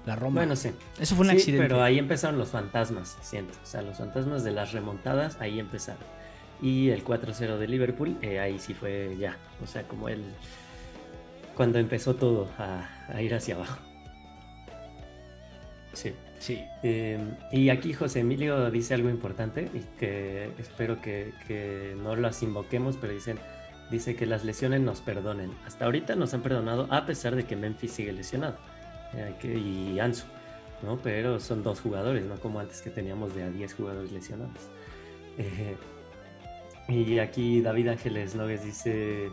la 0.06 0.16
Roma. 0.16 0.40
Bueno, 0.40 0.56
sí. 0.56 0.70
Eso 0.98 1.14
fue 1.14 1.24
un 1.26 1.30
Sí, 1.32 1.36
accidente. 1.36 1.66
Pero 1.68 1.82
ahí 1.82 1.98
empezaron 1.98 2.38
los 2.38 2.48
fantasmas, 2.48 3.18
siento. 3.20 3.52
O 3.62 3.66
sea, 3.66 3.82
los 3.82 3.98
fantasmas 3.98 4.42
de 4.44 4.52
las 4.52 4.72
remontadas, 4.72 5.38
ahí 5.40 5.60
empezaron. 5.60 6.02
Y 6.62 6.88
el 6.88 7.04
4-0 7.04 7.58
de 7.58 7.68
Liverpool, 7.68 8.16
eh, 8.22 8.40
ahí 8.40 8.58
sí 8.58 8.72
fue 8.74 9.16
ya. 9.18 9.36
O 9.62 9.66
sea, 9.66 9.82
como 9.84 10.08
el. 10.08 10.24
Cuando 11.58 11.78
empezó 11.80 12.14
todo 12.14 12.48
a, 12.56 12.88
a 13.08 13.20
ir 13.20 13.34
hacia 13.34 13.56
abajo. 13.56 13.78
Sí. 15.92 16.12
Sí. 16.38 16.64
Eh, 16.84 17.18
y 17.50 17.68
aquí 17.70 17.92
José 17.92 18.20
Emilio 18.20 18.70
dice 18.70 18.94
algo 18.94 19.10
importante 19.10 19.68
y 19.74 19.80
que 19.98 20.52
espero 20.58 21.00
que, 21.00 21.32
que 21.48 21.96
no 22.00 22.14
las 22.14 22.44
invoquemos, 22.44 22.96
pero 22.96 23.12
dicen, 23.12 23.40
dice 23.90 24.14
que 24.14 24.24
las 24.24 24.44
lesiones 24.44 24.80
nos 24.82 25.00
perdonen. 25.00 25.50
Hasta 25.66 25.86
ahorita 25.86 26.14
nos 26.14 26.32
han 26.34 26.42
perdonado 26.42 26.86
a 26.90 27.06
pesar 27.06 27.34
de 27.34 27.42
que 27.44 27.56
Memphis 27.56 27.90
sigue 27.90 28.12
lesionado 28.12 28.56
eh, 29.14 29.34
que- 29.40 29.58
y 29.58 29.98
Ansu, 29.98 30.26
¿no? 30.84 30.98
Pero 31.02 31.40
son 31.40 31.64
dos 31.64 31.80
jugadores, 31.80 32.24
no 32.24 32.36
como 32.36 32.60
antes 32.60 32.82
que 32.82 32.90
teníamos 32.90 33.34
de 33.34 33.42
a 33.42 33.50
10 33.50 33.74
jugadores 33.74 34.12
lesionados. 34.12 34.54
Eh, 35.40 35.76
y 36.88 37.18
aquí 37.20 37.60
David 37.60 37.88
Ángeles 37.88 38.34
Nogues 38.34 38.64
dice, 38.64 39.28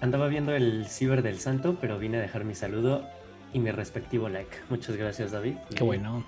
andaba 0.00 0.28
viendo 0.28 0.54
el 0.54 0.86
ciber 0.86 1.22
del 1.22 1.38
santo, 1.38 1.76
pero 1.80 1.98
vine 1.98 2.18
a 2.18 2.20
dejar 2.20 2.44
mi 2.44 2.54
saludo 2.54 3.06
y 3.52 3.58
mi 3.58 3.70
respectivo 3.70 4.28
like. 4.28 4.56
Muchas 4.70 4.96
gracias 4.96 5.32
David. 5.32 5.56
Qué 5.74 5.82
Y 5.84 5.86
bueno. 5.86 6.24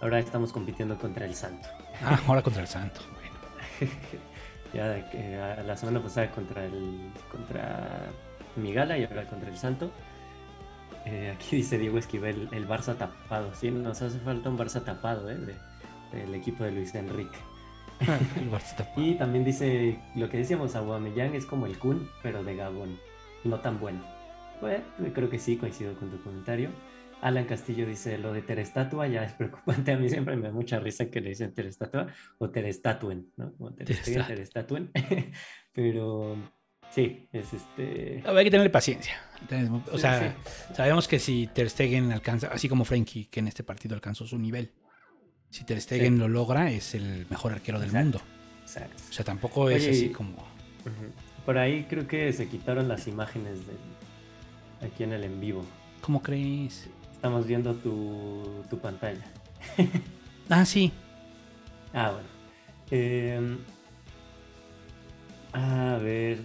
Ahora 0.00 0.18
estamos 0.18 0.52
compitiendo 0.52 0.98
contra 0.98 1.24
el 1.24 1.34
santo. 1.34 1.68
Ah, 2.04 2.20
ahora 2.26 2.42
contra 2.42 2.60
el 2.62 2.68
Santo. 2.68 3.00
Bueno. 3.14 3.90
ya 4.74 5.08
que, 5.10 5.36
a- 5.36 5.62
la 5.62 5.76
semana 5.76 6.00
pasada 6.00 6.30
contra 6.30 6.64
el 6.64 7.10
contra 7.30 8.06
Migala 8.56 8.98
y 8.98 9.04
ahora 9.04 9.24
contra 9.26 9.48
el 9.48 9.56
Santo. 9.56 9.90
Eh, 11.06 11.32
aquí 11.36 11.56
dice 11.56 11.78
Diego 11.78 11.96
Esquivel, 11.98 12.48
el 12.52 12.68
Barça 12.68 12.96
tapado. 12.96 13.54
Sí, 13.54 13.70
nos 13.70 14.02
hace 14.02 14.18
falta 14.18 14.48
un 14.50 14.58
Barça 14.58 14.82
tapado, 14.84 15.30
¿eh? 15.30 15.36
de- 15.36 15.54
del 16.18 16.34
equipo 16.34 16.64
de 16.64 16.72
Luis 16.72 16.94
Enrique. 16.94 17.38
Y 18.96 19.14
también 19.14 19.44
dice 19.44 19.98
lo 20.14 20.28
que 20.28 20.38
decíamos, 20.38 20.74
Aubameyang 20.76 21.34
es 21.34 21.46
como 21.46 21.66
el 21.66 21.78
Kun, 21.78 22.08
pero 22.22 22.42
de 22.44 22.56
Gabón. 22.56 22.98
No 23.44 23.60
tan 23.60 23.78
bueno. 23.80 24.04
Bueno, 24.60 24.82
creo 25.14 25.28
que 25.28 25.38
sí, 25.38 25.56
coincido 25.56 25.94
con 25.94 26.10
tu 26.10 26.22
comentario. 26.22 26.70
Alan 27.20 27.44
Castillo 27.46 27.86
dice, 27.86 28.18
lo 28.18 28.32
de 28.32 28.42
Terestatua 28.42 29.06
ya 29.06 29.24
es 29.24 29.32
preocupante. 29.32 29.92
A 29.92 29.96
mí 29.98 30.08
siempre 30.08 30.36
me 30.36 30.48
da 30.48 30.52
mucha 30.52 30.78
risa 30.78 31.06
que 31.10 31.20
le 31.20 31.30
dicen 31.30 31.54
Terestatua 31.54 32.06
o 32.38 32.50
Terestatuen, 32.50 33.30
¿no? 33.36 33.52
Como 33.54 33.72
Ter 33.72 33.94
Stegen, 33.94 34.26
Terestatua. 34.26 34.78
Terestatuen. 34.92 35.32
Pero 35.72 36.36
sí, 36.90 37.28
es 37.32 37.52
este... 37.54 38.22
Hay 38.26 38.44
que 38.44 38.50
tenerle 38.50 38.70
paciencia. 38.70 39.14
O 39.90 39.94
Sí, 39.94 40.00
sea, 40.00 40.36
sí. 40.46 40.74
sabemos 40.74 41.08
que 41.08 41.18
si 41.18 41.46
Ter 41.48 41.70
Stegen 41.70 42.12
alcanza, 42.12 42.48
así 42.48 42.68
como 42.68 42.84
Frenkie, 42.84 43.26
que 43.26 43.40
en 43.40 43.48
este 43.48 43.64
partido 43.64 43.94
alcanzó 43.94 44.26
su 44.26 44.38
nivel, 44.38 44.72
si 45.54 45.62
Ter 45.64 45.80
Stegen 45.80 46.14
Sí. 46.14 46.18
lo 46.18 46.26
logra, 46.28 46.68
es 46.70 46.94
el 46.96 47.26
mejor 47.30 47.52
arquero 47.52 47.78
del 47.78 47.90
Exacto. 47.90 48.04
mundo. 48.18 48.20
Exacto. 48.62 49.02
O 49.08 49.12
sea, 49.12 49.24
tampoco 49.24 49.70
es 49.70 49.82
Oye, 49.82 49.90
así 49.90 50.08
como... 50.10 50.34
Por 51.46 51.58
ahí 51.58 51.84
creo 51.84 52.08
que 52.08 52.32
se 52.32 52.48
quitaron 52.48 52.88
las 52.88 53.06
imágenes 53.06 53.66
del- 53.66 54.88
aquí 54.88 55.04
en 55.04 55.12
el 55.12 55.22
en 55.24 55.40
vivo. 55.40 55.64
¿Cómo 56.00 56.20
crees? 56.22 56.88
Estamos 57.12 57.46
viendo 57.46 57.74
tu, 57.76 58.62
tu 58.68 58.78
pantalla. 58.78 59.24
Ah, 60.50 60.64
sí. 60.66 60.92
Ah, 61.92 62.10
bueno. 62.12 62.28
Em, 62.90 63.58
a 65.52 65.98
ver, 66.02 66.38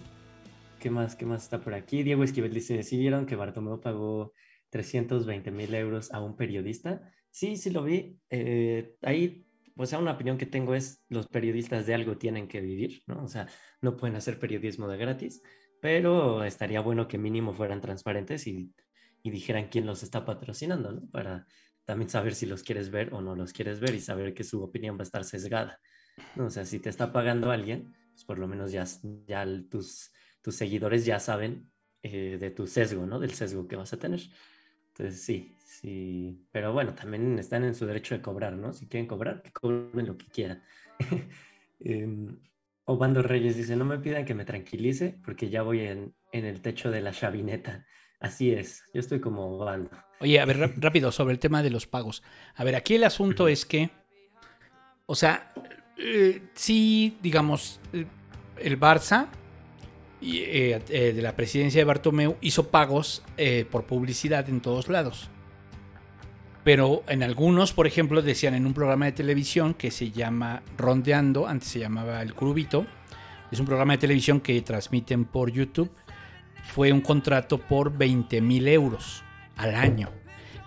¿qué 0.80 0.90
más, 0.90 1.16
qué 1.16 1.26
más 1.26 1.44
está 1.44 1.60
por 1.60 1.74
aquí? 1.74 2.04
Diego 2.04 2.24
Esquivel 2.24 2.54
dice, 2.54 2.84
¿sí 2.84 2.98
vieron 2.98 3.26
que 3.26 3.36
Bartomeu 3.36 3.82
pagó 3.82 4.34
320 4.70 5.52
mil 5.52 5.74
euros 5.74 6.12
a 6.14 6.22
un 6.22 6.36
periodista? 6.38 7.12
Sí, 7.32 7.58
sí 7.58 7.70
lo 7.70 7.84
vi. 7.84 8.20
Eh, 8.30 8.96
ahí, 9.02 9.46
o 9.76 9.86
sea, 9.86 10.00
una 10.00 10.12
opinión 10.12 10.38
que 10.38 10.46
tengo 10.46 10.76
es, 10.76 11.04
los 11.10 11.28
periodistas 11.28 11.86
de 11.86 11.94
algo 11.94 12.18
tienen 12.18 12.48
que 12.48 12.62
vivir, 12.62 13.02
¿no? 13.08 13.24
O 13.24 13.28
sea, 13.28 13.48
no 13.82 13.96
pueden 13.96 14.16
hacer 14.16 14.40
periodismo 14.40 14.88
de 14.88 14.98
gratis, 14.98 15.42
pero 15.82 16.44
estaría 16.44 16.82
bueno 16.82 17.08
que 17.08 17.18
mínimo 17.18 17.54
fueran 17.54 17.82
transparentes 17.82 18.48
y, 18.48 18.74
y 19.24 19.32
dijeran 19.32 19.70
quién 19.70 19.86
los 19.86 20.04
está 20.04 20.26
patrocinando, 20.26 20.92
¿no? 20.92 21.10
Para 21.10 21.48
también 21.86 22.10
saber 22.10 22.36
si 22.36 22.46
los 22.46 22.62
quieres 22.64 22.92
ver 22.92 23.14
o 23.14 23.22
no 23.22 23.36
los 23.36 23.52
quieres 23.52 23.80
ver 23.80 23.96
y 23.96 24.00
saber 24.00 24.34
que 24.34 24.44
su 24.44 24.62
opinión 24.62 24.96
va 24.96 25.02
a 25.02 25.04
estar 25.04 25.24
sesgada. 25.24 25.80
¿no? 26.36 26.46
O 26.46 26.50
sea, 26.50 26.66
si 26.66 26.80
te 26.80 26.90
está 26.90 27.12
pagando 27.12 27.52
alguien, 27.52 27.94
pues 28.12 28.26
por 28.26 28.38
lo 28.38 28.48
menos 28.48 28.72
ya, 28.72 28.86
ya 29.26 29.46
tus, 29.70 30.12
tus 30.42 30.56
seguidores 30.56 31.06
ya 31.06 31.20
saben 31.20 31.72
eh, 32.04 32.38
de 32.40 32.52
tu 32.52 32.68
sesgo, 32.68 33.06
¿no? 33.06 33.20
Del 33.20 33.34
sesgo 33.34 33.68
que 33.68 33.76
vas 33.76 33.92
a 33.94 33.98
tener. 33.98 34.22
Entonces, 34.90 35.22
sí, 35.22 35.56
sí. 35.82 36.48
Pero 36.52 36.74
bueno, 36.74 36.94
también 36.94 37.38
están 37.40 37.64
en 37.64 37.76
su 37.76 37.86
derecho 37.86 38.16
de 38.16 38.22
cobrar, 38.22 38.54
¿no? 38.54 38.74
Si 38.74 38.88
quieren 38.88 39.08
cobrar, 39.08 39.42
que 39.42 39.52
cobren 39.52 40.08
lo 40.08 40.18
que 40.18 40.28
quieran. 40.28 40.64
eh, 41.80 42.28
Obando 42.86 43.22
Reyes 43.22 43.56
dice, 43.56 43.76
no 43.76 43.86
me 43.86 44.00
pidan 44.00 44.26
que 44.26 44.34
me 44.34 44.46
tranquilice 44.46 45.20
porque 45.24 45.50
ya 45.50 45.62
voy 45.62 45.82
en, 45.82 46.16
en 46.32 46.46
el 46.46 46.62
techo 46.62 46.90
de 46.90 47.02
la 47.02 47.12
chavineta. 47.12 47.86
Así 48.20 48.52
es, 48.52 48.84
yo 48.94 49.00
estoy 49.00 49.20
como 49.20 49.58
Obando. 49.58 49.92
Oye, 50.20 50.40
a 50.40 50.46
ver, 50.46 50.74
rápido, 50.78 51.12
sobre 51.12 51.34
el 51.34 51.40
tema 51.40 51.62
de 51.62 51.70
los 51.70 51.88
pagos. 51.88 52.24
A 52.56 52.64
ver, 52.64 52.76
aquí 52.76 52.96
el 52.96 53.04
asunto 53.04 53.48
es 53.48 53.66
que, 53.66 53.92
o 55.06 55.16
sea, 55.16 55.54
eh, 55.98 56.42
sí, 56.56 57.18
digamos, 57.22 57.80
eh, 57.94 58.06
el 58.58 58.80
Barça 58.80 59.30
y, 60.22 60.40
eh, 60.40 60.82
eh, 60.90 61.14
de 61.14 61.22
la 61.22 61.36
presidencia 61.36 61.80
de 61.80 61.86
Bartomeu 61.86 62.38
hizo 62.42 62.70
pagos 62.70 63.24
eh, 63.38 63.66
por 63.70 63.86
publicidad 63.86 64.50
en 64.50 64.62
todos 64.62 64.90
lados. 64.90 65.30
Pero 66.64 67.04
en 67.08 67.24
algunos, 67.24 67.74
por 67.74 67.88
ejemplo, 67.88 68.22
decían 68.22 68.54
en 68.54 68.66
un 68.66 68.74
programa 68.74 69.06
de 69.06 69.14
televisión 69.14 69.74
que 69.74 69.92
se 69.92 70.12
llama 70.12 70.62
Rondeando, 70.78 71.48
antes 71.48 71.70
se 71.70 71.80
llamaba 71.80 72.22
El 72.22 72.34
Curubito, 72.34 72.86
es 73.52 73.60
un 73.60 73.66
programa 73.66 73.94
de 73.94 74.00
televisión 74.00 74.42
que 74.42 74.62
transmiten 74.62 75.26
por 75.26 75.52
YouTube, 75.52 75.90
fue 76.74 76.92
un 76.92 77.02
contrato 77.02 77.58
por 77.58 77.98
20 77.98 78.42
mil 78.42 78.68
euros 78.68 79.24
al 79.58 79.76
año. 79.76 80.10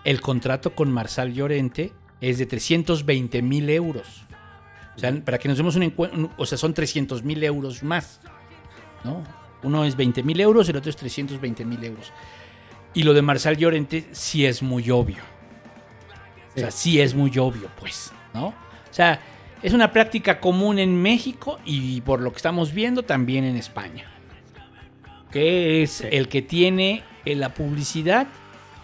El 0.03 0.19
contrato 0.19 0.75
con 0.75 0.91
Marsal 0.91 1.33
Llorente 1.33 1.93
es 2.19 2.37
de 2.39 2.45
320 2.45 3.41
mil 3.41 3.69
euros. 3.69 4.25
O 4.95 4.99
sea, 4.99 5.13
para 5.23 5.37
que 5.37 5.47
nos 5.47 5.57
demos 5.57 5.75
un 5.75 5.83
encuentro, 5.83 6.29
o 6.37 6.45
sea, 6.45 6.57
son 6.57 6.73
300 6.73 7.23
mil 7.23 7.43
euros 7.43 7.83
más. 7.83 8.19
¿no? 9.03 9.23
Uno 9.63 9.85
es 9.85 9.95
20 9.95 10.23
mil 10.23 10.39
euros, 10.41 10.67
el 10.69 10.75
otro 10.75 10.89
es 10.89 10.95
320 10.97 11.65
mil 11.65 11.83
euros. 11.83 12.11
Y 12.93 13.03
lo 13.03 13.13
de 13.13 13.21
Marsal 13.21 13.57
Llorente 13.57 14.07
sí 14.11 14.45
es 14.45 14.61
muy 14.61 14.91
obvio. 14.91 15.32
O 16.55 16.59
sea, 16.59 16.71
sí 16.71 17.01
es 17.01 17.13
muy 17.15 17.35
obvio, 17.37 17.69
pues, 17.79 18.11
¿no? 18.33 18.47
O 18.47 18.53
sea, 18.91 19.19
es 19.61 19.73
una 19.73 19.91
práctica 19.91 20.39
común 20.39 20.77
en 20.79 21.01
México 21.01 21.59
y 21.65 22.01
por 22.01 22.21
lo 22.21 22.31
que 22.31 22.37
estamos 22.37 22.73
viendo 22.73 23.03
también 23.03 23.43
en 23.43 23.55
España. 23.55 24.05
Que 25.31 25.81
es 25.83 25.91
Sí. 25.91 26.05
el 26.11 26.27
que 26.27 26.41
tiene 26.41 27.03
eh, 27.25 27.35
la 27.35 27.53
publicidad, 27.53 28.27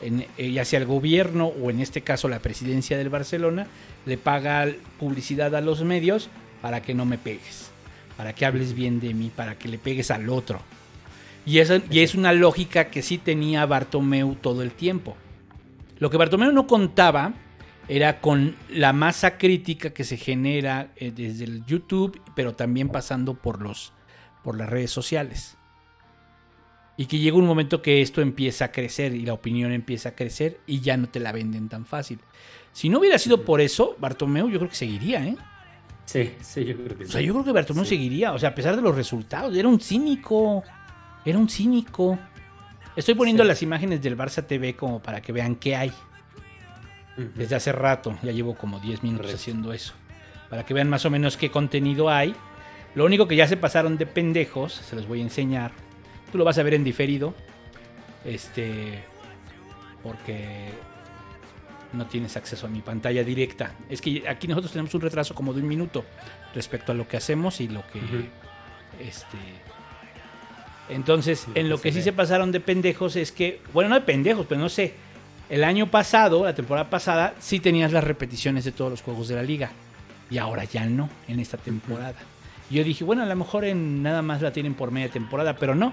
en- 0.02 0.26
eh, 0.38 0.52
ya 0.52 0.64
sea 0.66 0.80
el 0.80 0.86
gobierno 0.86 1.48
o 1.48 1.70
en 1.70 1.80
este 1.82 2.02
caso 2.02 2.28
la 2.30 2.40
presidencia 2.40 2.98
del 2.98 3.10
Barcelona, 3.10 3.68
le 4.06 4.18
paga 4.18 4.66
publicidad 4.98 5.54
a 5.56 5.62
los 5.62 5.84
medios 5.84 6.30
para 6.62 6.82
que 6.82 6.94
no 6.94 7.06
me 7.06 7.18
pegues, 7.18 7.70
para 8.18 8.34
que 8.34 8.46
hables 8.46 8.74
bien 8.74 9.00
de 9.02 9.14
mí, 9.14 9.30
para 9.36 9.58
que 9.60 9.68
le 9.68 9.78
pegues 9.78 10.10
al 10.10 10.30
otro. 10.30 10.62
Y, 11.46 11.60
esa- 11.60 11.82
y 11.92 12.00
es 12.00 12.16
una 12.16 12.32
lógica 12.34 12.86
que 12.86 13.02
sí 13.02 13.18
tenía 13.18 13.66
Bartomeu 13.66 14.36
todo 14.36 14.64
el 14.64 14.72
tiempo. 14.72 15.16
Lo 16.00 16.10
que 16.10 16.18
Bartomeu 16.18 16.52
no 16.54 16.66
contaba 16.66 17.34
era 17.90 18.22
con 18.22 18.56
la 18.70 18.94
masa 18.94 19.38
crítica 19.38 19.90
que 19.90 20.04
se 20.04 20.16
genera 20.16 20.92
eh, 20.96 21.12
desde 21.12 21.44
el 21.46 21.66
YouTube, 21.66 22.22
pero 22.36 22.54
también 22.56 22.90
pasando 22.90 23.34
por, 23.34 23.62
los, 23.62 23.92
por 24.44 24.58
las 24.58 24.70
redes 24.70 24.92
sociales. 24.92 25.58
Y 26.98 27.06
que 27.06 27.18
llega 27.18 27.38
un 27.38 27.46
momento 27.46 27.82
que 27.82 28.02
esto 28.02 28.22
empieza 28.22 28.66
a 28.66 28.72
crecer 28.72 29.16
y 29.16 29.26
la 29.26 29.34
opinión 29.34 29.72
empieza 29.72 30.10
a 30.10 30.16
crecer 30.16 30.60
y 30.68 30.82
ya 30.82 30.98
no 30.98 31.08
te 31.10 31.20
la 31.20 31.32
venden 31.32 31.70
tan 31.70 31.86
fácil. 31.86 32.20
Si 32.74 32.90
no 32.90 33.00
hubiera 33.00 33.18
sido 33.18 33.44
por 33.46 33.62
eso, 33.62 33.96
Bartomeu 34.00 34.50
yo 34.50 34.60
creo 34.60 34.70
que 34.70 34.76
seguiría, 34.76 35.26
¿eh? 35.26 35.38
Sí, 36.06 36.34
sí, 36.42 36.66
yo 36.66 36.76
creo 36.76 36.98
que 36.98 37.04
O 37.04 37.08
sí. 37.08 37.14
sea, 37.14 37.22
yo 37.22 37.34
creo 37.34 37.46
que 37.46 37.52
Bartomeu 37.54 37.86
Sí. 37.86 37.92
seguiría, 37.96 38.34
o 38.34 38.40
sea, 38.40 38.50
a 38.50 38.56
pesar 38.56 38.76
de 38.76 38.82
los 38.82 38.96
resultados, 38.96 39.56
era 39.56 39.68
un 39.68 39.80
cínico. 39.80 40.64
Era 41.26 41.38
un 41.38 41.48
cínico. 41.50 42.20
Estoy 42.96 43.16
poniendo 43.16 43.44
Sí. 43.44 43.48
las 43.48 43.62
imágenes 43.64 44.02
del 44.02 44.18
Barça 44.18 44.46
TV 44.46 44.76
como 44.76 45.02
para 45.02 45.22
que 45.22 45.32
vean 45.32 45.56
qué 45.56 45.76
hay. 45.76 45.92
Desde 47.18 47.56
hace 47.56 47.72
rato, 47.74 48.18
ya 48.24 48.32
llevo 48.32 48.56
como 48.56 48.80
10 48.80 49.04
minutos 49.04 49.26
Correcto. 49.26 49.42
haciendo 49.42 49.74
eso. 49.74 49.94
Para 50.50 50.66
que 50.66 50.74
vean 50.74 50.90
más 50.90 51.06
o 51.06 51.10
menos 51.10 51.36
qué 51.36 51.52
contenido 51.52 52.10
hay. 52.10 52.34
Lo 52.96 53.06
único 53.06 53.28
que 53.28 53.36
ya 53.36 53.48
se 53.48 53.58
pasaron 53.58 53.98
de 53.98 54.06
pendejos, 54.06 54.74
se 54.74 54.96
los 54.96 55.08
voy 55.08 55.20
a 55.20 55.24
enseñar. 55.24 55.72
Tú 56.32 56.38
lo 56.38 56.46
vas 56.46 56.58
a 56.58 56.64
ver 56.64 56.74
en 56.74 56.84
diferido. 56.84 57.34
Este. 58.26 59.04
Porque 60.02 60.70
no 61.94 62.06
tienes 62.06 62.38
acceso 62.38 62.68
a 62.68 62.70
mi 62.70 62.82
pantalla 62.82 63.24
directa. 63.24 63.74
Es 63.90 64.02
que 64.02 64.24
aquí 64.28 64.48
nosotros 64.48 64.72
tenemos 64.72 64.94
un 64.94 65.02
retraso 65.02 65.36
como 65.36 65.54
de 65.54 65.62
un 65.62 65.68
minuto 65.68 66.06
respecto 66.54 66.92
a 66.92 66.96
lo 66.96 67.08
que 67.08 67.18
hacemos 67.18 67.60
y 67.62 67.68
lo 67.68 67.84
que. 67.88 68.00
Este. 69.00 69.38
Entonces, 70.90 71.48
en 71.54 71.70
lo 71.70 71.80
que 71.80 71.92
sí 71.92 72.02
se 72.02 72.14
pasaron 72.14 72.52
de 72.52 72.60
pendejos 72.60 73.16
es 73.16 73.32
que, 73.32 73.62
bueno, 73.74 73.90
no 73.90 73.96
de 73.96 74.02
pendejos, 74.02 74.46
pero 74.48 74.60
no 74.60 74.70
sé. 74.70 74.96
El 75.50 75.64
año 75.64 75.88
pasado, 75.88 76.46
la 76.46 76.54
temporada 76.54 76.90
pasada, 76.90 77.34
sí 77.40 77.60
tenías 77.60 77.92
las 77.92 78.04
repeticiones 78.04 78.66
de 78.66 78.72
todos 78.72 78.92
los 78.92 79.02
juegos 79.02 79.28
de 79.28 79.36
la 79.36 79.44
liga. 79.44 79.72
Y 80.30 80.38
ahora 80.38 80.64
ya 80.64 80.86
no, 80.86 81.10
en 81.28 81.40
esta 81.40 81.58
temporada. 81.58 82.14
Yo 82.70 82.84
dije, 82.84 83.04
bueno, 83.04 83.24
a 83.24 83.26
lo 83.26 83.36
mejor 83.36 83.66
en 83.66 84.04
nada 84.04 84.22
más 84.22 84.44
la 84.44 84.54
tienen 84.54 84.76
por 84.76 84.92
media 84.92 85.10
temporada, 85.10 85.56
pero 85.56 85.74
no. 85.74 85.92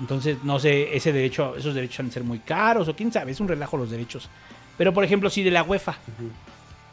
Entonces, 0.00 0.42
no 0.42 0.58
sé, 0.58 0.96
ese 0.96 1.12
derecho, 1.12 1.56
esos 1.56 1.74
derechos 1.74 2.00
han 2.00 2.06
de 2.06 2.12
ser 2.12 2.24
muy 2.24 2.40
caros 2.40 2.88
o 2.88 2.96
quién 2.96 3.12
sabe, 3.12 3.30
es 3.30 3.38
un 3.38 3.46
relajo 3.46 3.76
los 3.76 3.90
derechos. 3.90 4.28
Pero 4.76 4.92
por 4.92 5.04
ejemplo, 5.04 5.30
sí 5.30 5.44
de 5.44 5.50
la 5.50 5.62
UEFA, 5.62 5.96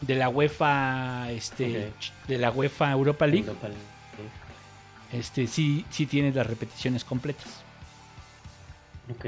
de 0.01 0.15
la 0.15 0.29
UEFA, 0.29 1.31
este, 1.31 1.91
de 2.27 2.37
la 2.37 2.51
UEFA 2.51 2.91
Europa 2.91 3.25
League, 3.25 3.47
Europa 3.47 3.69
League. 3.69 3.83
este, 5.13 5.47
sí, 5.47 5.85
sí 5.89 6.05
tienes 6.05 6.35
las 6.35 6.45
repeticiones 6.45 7.03
completas. 7.03 7.63
Ok. 9.09 9.25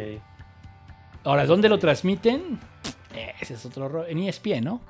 Ahora, 1.23 1.45
¿dónde 1.45 1.69
lo 1.69 1.77
transmiten? 1.79 2.59
Eh, 3.13 3.33
Ese 3.39 3.55
es 3.55 3.65
otro 3.65 3.87
rollo. 3.89 4.07
En 4.07 4.19
ESPN, 4.19 4.63
¿no? 4.63 4.81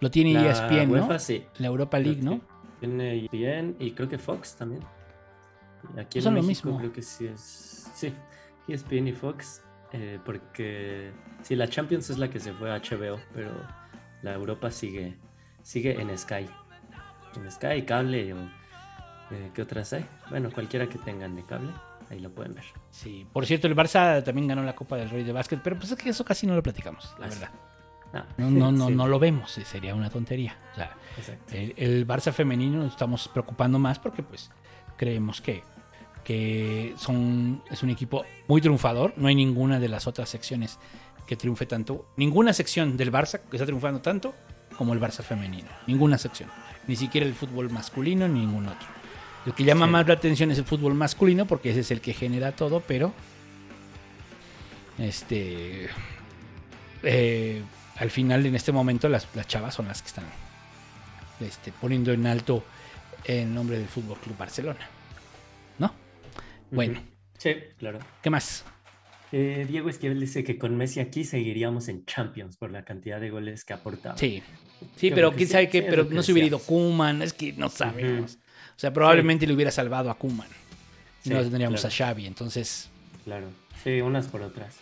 Lo 0.00 0.10
tiene 0.10 0.34
La 0.34 0.50
ESPN, 0.50 0.86
¿no? 0.88 0.92
UEFA 0.94 1.18
sí. 1.18 1.44
La 1.58 1.66
Europa 1.68 1.98
League, 1.98 2.22
¿no? 2.22 2.40
Tiene 2.80 3.24
ESPN 3.24 3.76
y 3.78 3.92
creo 3.92 4.08
que 4.08 4.18
Fox 4.18 4.54
también. 4.56 4.82
Aquí 5.98 6.18
en 6.18 6.24
Son 6.24 6.34
lo 6.34 6.42
México 6.42 6.68
mismo. 6.68 6.78
creo 6.78 6.92
que 6.92 7.02
sí 7.02 7.26
es. 7.26 7.90
Sí, 7.94 8.12
ESPN 8.68 9.08
y 9.08 9.12
Fox. 9.12 9.62
eh, 9.92 10.18
porque 10.24 11.12
sí, 11.42 11.56
la 11.56 11.68
Champions 11.68 12.10
es 12.10 12.18
la 12.18 12.28
que 12.28 12.40
se 12.40 12.52
fue 12.52 12.70
a 12.70 12.78
HBO, 12.80 13.18
pero 13.32 13.50
la 14.22 14.34
Europa 14.34 14.70
sigue, 14.70 15.16
sigue 15.62 15.98
en 16.00 16.16
Sky. 16.18 16.46
En 17.36 17.50
Sky, 17.50 17.82
cable 17.86 18.34
o. 18.34 18.38
eh, 19.30 19.50
¿Qué 19.54 19.62
otras 19.62 19.92
hay? 19.94 20.04
Bueno, 20.28 20.50
cualquiera 20.52 20.88
que 20.88 20.98
tengan 20.98 21.34
de 21.36 21.44
cable, 21.44 21.70
ahí 22.10 22.18
lo 22.20 22.30
pueden 22.30 22.54
ver. 22.54 22.64
Sí. 22.90 23.26
Por 23.32 23.46
cierto, 23.46 23.66
el 23.66 23.76
Barça 23.76 24.22
también 24.22 24.48
ganó 24.48 24.62
la 24.62 24.74
Copa 24.74 24.96
del 24.96 25.10
Rey 25.10 25.24
de 25.24 25.32
Básquet, 25.32 25.60
pero 25.62 25.76
pues 25.76 25.90
es 25.90 25.98
que 25.98 26.10
eso 26.10 26.24
casi 26.24 26.46
no 26.46 26.54
lo 26.54 26.62
platicamos, 26.62 27.14
la 27.18 27.28
verdad. 27.28 27.50
No, 28.38 28.50
no, 28.50 28.72
no, 28.72 28.86
sí, 28.88 28.94
no 28.94 29.08
lo 29.08 29.18
vemos, 29.18 29.58
eh, 29.58 29.64
sería 29.64 29.94
una 29.94 30.10
tontería. 30.10 30.56
O 30.72 30.76
sea, 30.76 30.96
el 31.52 32.06
Barça 32.06 32.32
femenino 32.32 32.78
nos 32.78 32.92
estamos 32.92 33.28
preocupando 33.28 33.78
más 33.78 33.98
porque 33.98 34.22
pues 34.22 34.50
creemos 34.96 35.40
que, 35.40 35.62
que 36.24 36.94
son, 36.96 37.62
es 37.70 37.82
un 37.82 37.90
equipo 37.90 38.24
muy 38.48 38.60
triunfador. 38.60 39.12
No 39.16 39.28
hay 39.28 39.34
ninguna 39.34 39.78
de 39.80 39.88
las 39.88 40.06
otras 40.06 40.28
secciones 40.28 40.78
que 41.26 41.36
triunfe 41.36 41.66
tanto. 41.66 42.06
Ninguna 42.16 42.52
sección 42.52 42.96
del 42.96 43.12
Barça 43.12 43.40
que 43.40 43.56
está 43.56 43.66
triunfando 43.66 44.00
tanto 44.00 44.34
como 44.76 44.92
el 44.92 45.00
Barça 45.00 45.22
femenino. 45.22 45.68
Ninguna 45.86 46.18
sección. 46.18 46.50
Ni 46.86 46.96
siquiera 46.96 47.26
el 47.26 47.34
fútbol 47.34 47.70
masculino, 47.70 48.28
ni 48.28 48.40
ningún 48.40 48.68
otro. 48.68 48.86
El 49.46 49.54
que 49.54 49.64
llama 49.64 49.86
Sí. 49.86 49.92
más 49.92 50.06
la 50.08 50.14
atención 50.14 50.50
es 50.50 50.58
el 50.58 50.64
fútbol 50.64 50.94
masculino 50.94 51.46
porque 51.46 51.70
ese 51.70 51.80
es 51.80 51.90
el 51.92 52.00
que 52.00 52.12
genera 52.12 52.52
todo, 52.52 52.80
pero 52.80 53.14
este 54.98 55.88
eh, 57.02 57.62
al 57.96 58.10
final 58.10 58.44
en 58.46 58.54
este 58.54 58.72
momento 58.72 59.08
las, 59.08 59.28
las 59.34 59.46
chavas 59.46 59.74
son 59.74 59.86
las 59.88 60.02
que 60.02 60.08
están 60.08 60.24
este, 61.40 61.72
poniendo 61.72 62.12
en 62.12 62.26
alto 62.26 62.64
el 63.24 63.52
nombre 63.52 63.78
del 63.78 63.86
Fútbol 63.88 64.18
Club 64.18 64.36
Barcelona. 64.36 64.88
¿No? 65.78 65.92
Bueno. 66.70 67.02
Sí, 67.38 67.54
claro. 67.78 67.98
¿qué 68.22 68.30
más? 68.30 68.64
Eh, 69.32 69.66
Diego 69.68 69.88
Esquivel 69.88 70.20
dice 70.20 70.44
que 70.44 70.56
con 70.56 70.76
Messi 70.76 71.00
aquí 71.00 71.24
seguiríamos 71.24 71.88
en 71.88 72.04
Champions 72.06 72.56
por 72.56 72.70
la 72.70 72.84
cantidad 72.84 73.20
de 73.20 73.30
goles 73.30 73.64
que 73.64 73.74
aportaba. 73.74 74.16
Sí. 74.16 74.42
Sí, 74.96 75.10
Yo 75.10 75.14
pero 75.14 75.32
quién 75.32 75.48
sí, 75.48 75.52
sabe 75.52 75.68
qué, 75.68 75.80
sí, 75.80 75.86
pero 75.88 76.04
no 76.04 76.22
se 76.22 76.32
hubiera 76.32 76.46
ido. 76.46 76.58
Kuman, 76.58 77.22
es 77.22 77.32
que 77.32 77.52
no 77.54 77.68
sabemos. 77.68 78.38
O 78.76 78.78
sea, 78.78 78.92
probablemente 78.92 79.46
le 79.46 79.54
hubiera 79.54 79.70
salvado 79.70 80.10
a 80.10 80.14
Kuman. 80.14 80.48
Sí, 81.22 81.30
no 81.30 81.40
tendríamos 81.40 81.80
claro. 81.80 81.94
a 81.94 81.96
Xavi, 81.96 82.26
entonces 82.26 82.90
Claro, 83.26 83.48
sí, 83.82 84.00
unas 84.02 84.28
por 84.28 84.42
otras. 84.42 84.76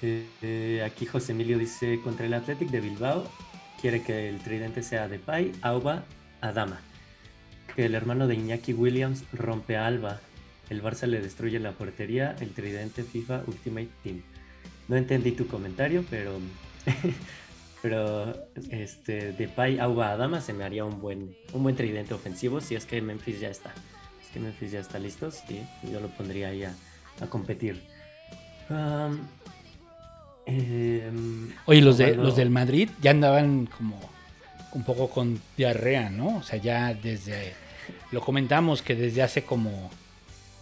Eh, 0.00 0.26
eh, 0.40 0.82
aquí 0.86 1.04
José 1.04 1.32
Emilio 1.32 1.58
dice, 1.58 2.00
contra 2.02 2.24
el 2.24 2.32
Athletic 2.32 2.70
de 2.70 2.80
Bilbao, 2.80 3.30
quiere 3.78 4.02
que 4.02 4.30
el 4.30 4.38
tridente 4.38 4.82
sea 4.82 5.06
de 5.06 5.18
Pai, 5.18 5.52
Auba, 5.60 6.04
Adama. 6.40 6.80
Que 7.76 7.84
el 7.84 7.94
hermano 7.94 8.26
de 8.26 8.36
Iñaki 8.36 8.72
Williams 8.72 9.24
rompe 9.34 9.76
a 9.76 9.86
Alba. 9.86 10.18
El 10.70 10.82
Barça 10.82 11.06
le 11.06 11.20
destruye 11.20 11.58
la 11.60 11.72
portería, 11.72 12.34
el 12.40 12.52
tridente 12.54 13.02
FIFA 13.02 13.42
Ultimate 13.46 13.90
Team. 14.02 14.22
No 14.88 14.96
entendí 14.96 15.32
tu 15.32 15.46
comentario, 15.46 16.06
pero 16.08 16.38
Pero 17.82 18.48
este, 18.70 19.32
de 19.32 19.48
Pai 19.48 19.78
Auba 19.78 20.10
Adama 20.10 20.40
se 20.40 20.52
me 20.52 20.64
haría 20.64 20.84
un 20.84 21.00
buen, 21.00 21.36
un 21.52 21.62
buen 21.62 21.76
tridente 21.76 22.12
ofensivo 22.14 22.60
si 22.60 22.74
es 22.74 22.84
que 22.86 23.00
Memphis 23.00 23.40
ya 23.40 23.48
está. 23.48 23.72
Si 24.20 24.26
es 24.26 24.32
que 24.32 24.40
Memphis 24.40 24.72
ya 24.72 24.80
está 24.80 24.98
listo, 24.98 25.30
sí, 25.30 25.62
yo 25.90 26.00
lo 26.00 26.08
pondría 26.08 26.48
ahí 26.48 26.64
a, 26.64 26.74
a 27.20 27.26
competir. 27.28 27.80
Em, 30.46 31.52
Oye, 31.66 31.82
los, 31.82 31.98
de, 31.98 32.14
los 32.16 32.34
del 32.36 32.50
Madrid 32.50 32.88
ya 33.00 33.10
andaban 33.10 33.66
como 33.66 33.98
un 34.72 34.82
poco 34.84 35.08
con 35.10 35.40
diarrea, 35.56 36.10
¿no? 36.10 36.38
O 36.38 36.42
sea, 36.42 36.58
ya 36.58 36.94
desde, 36.94 37.52
lo 38.12 38.20
comentamos 38.20 38.82
que 38.82 38.94
desde 38.94 39.22
hace 39.22 39.44
como, 39.44 39.90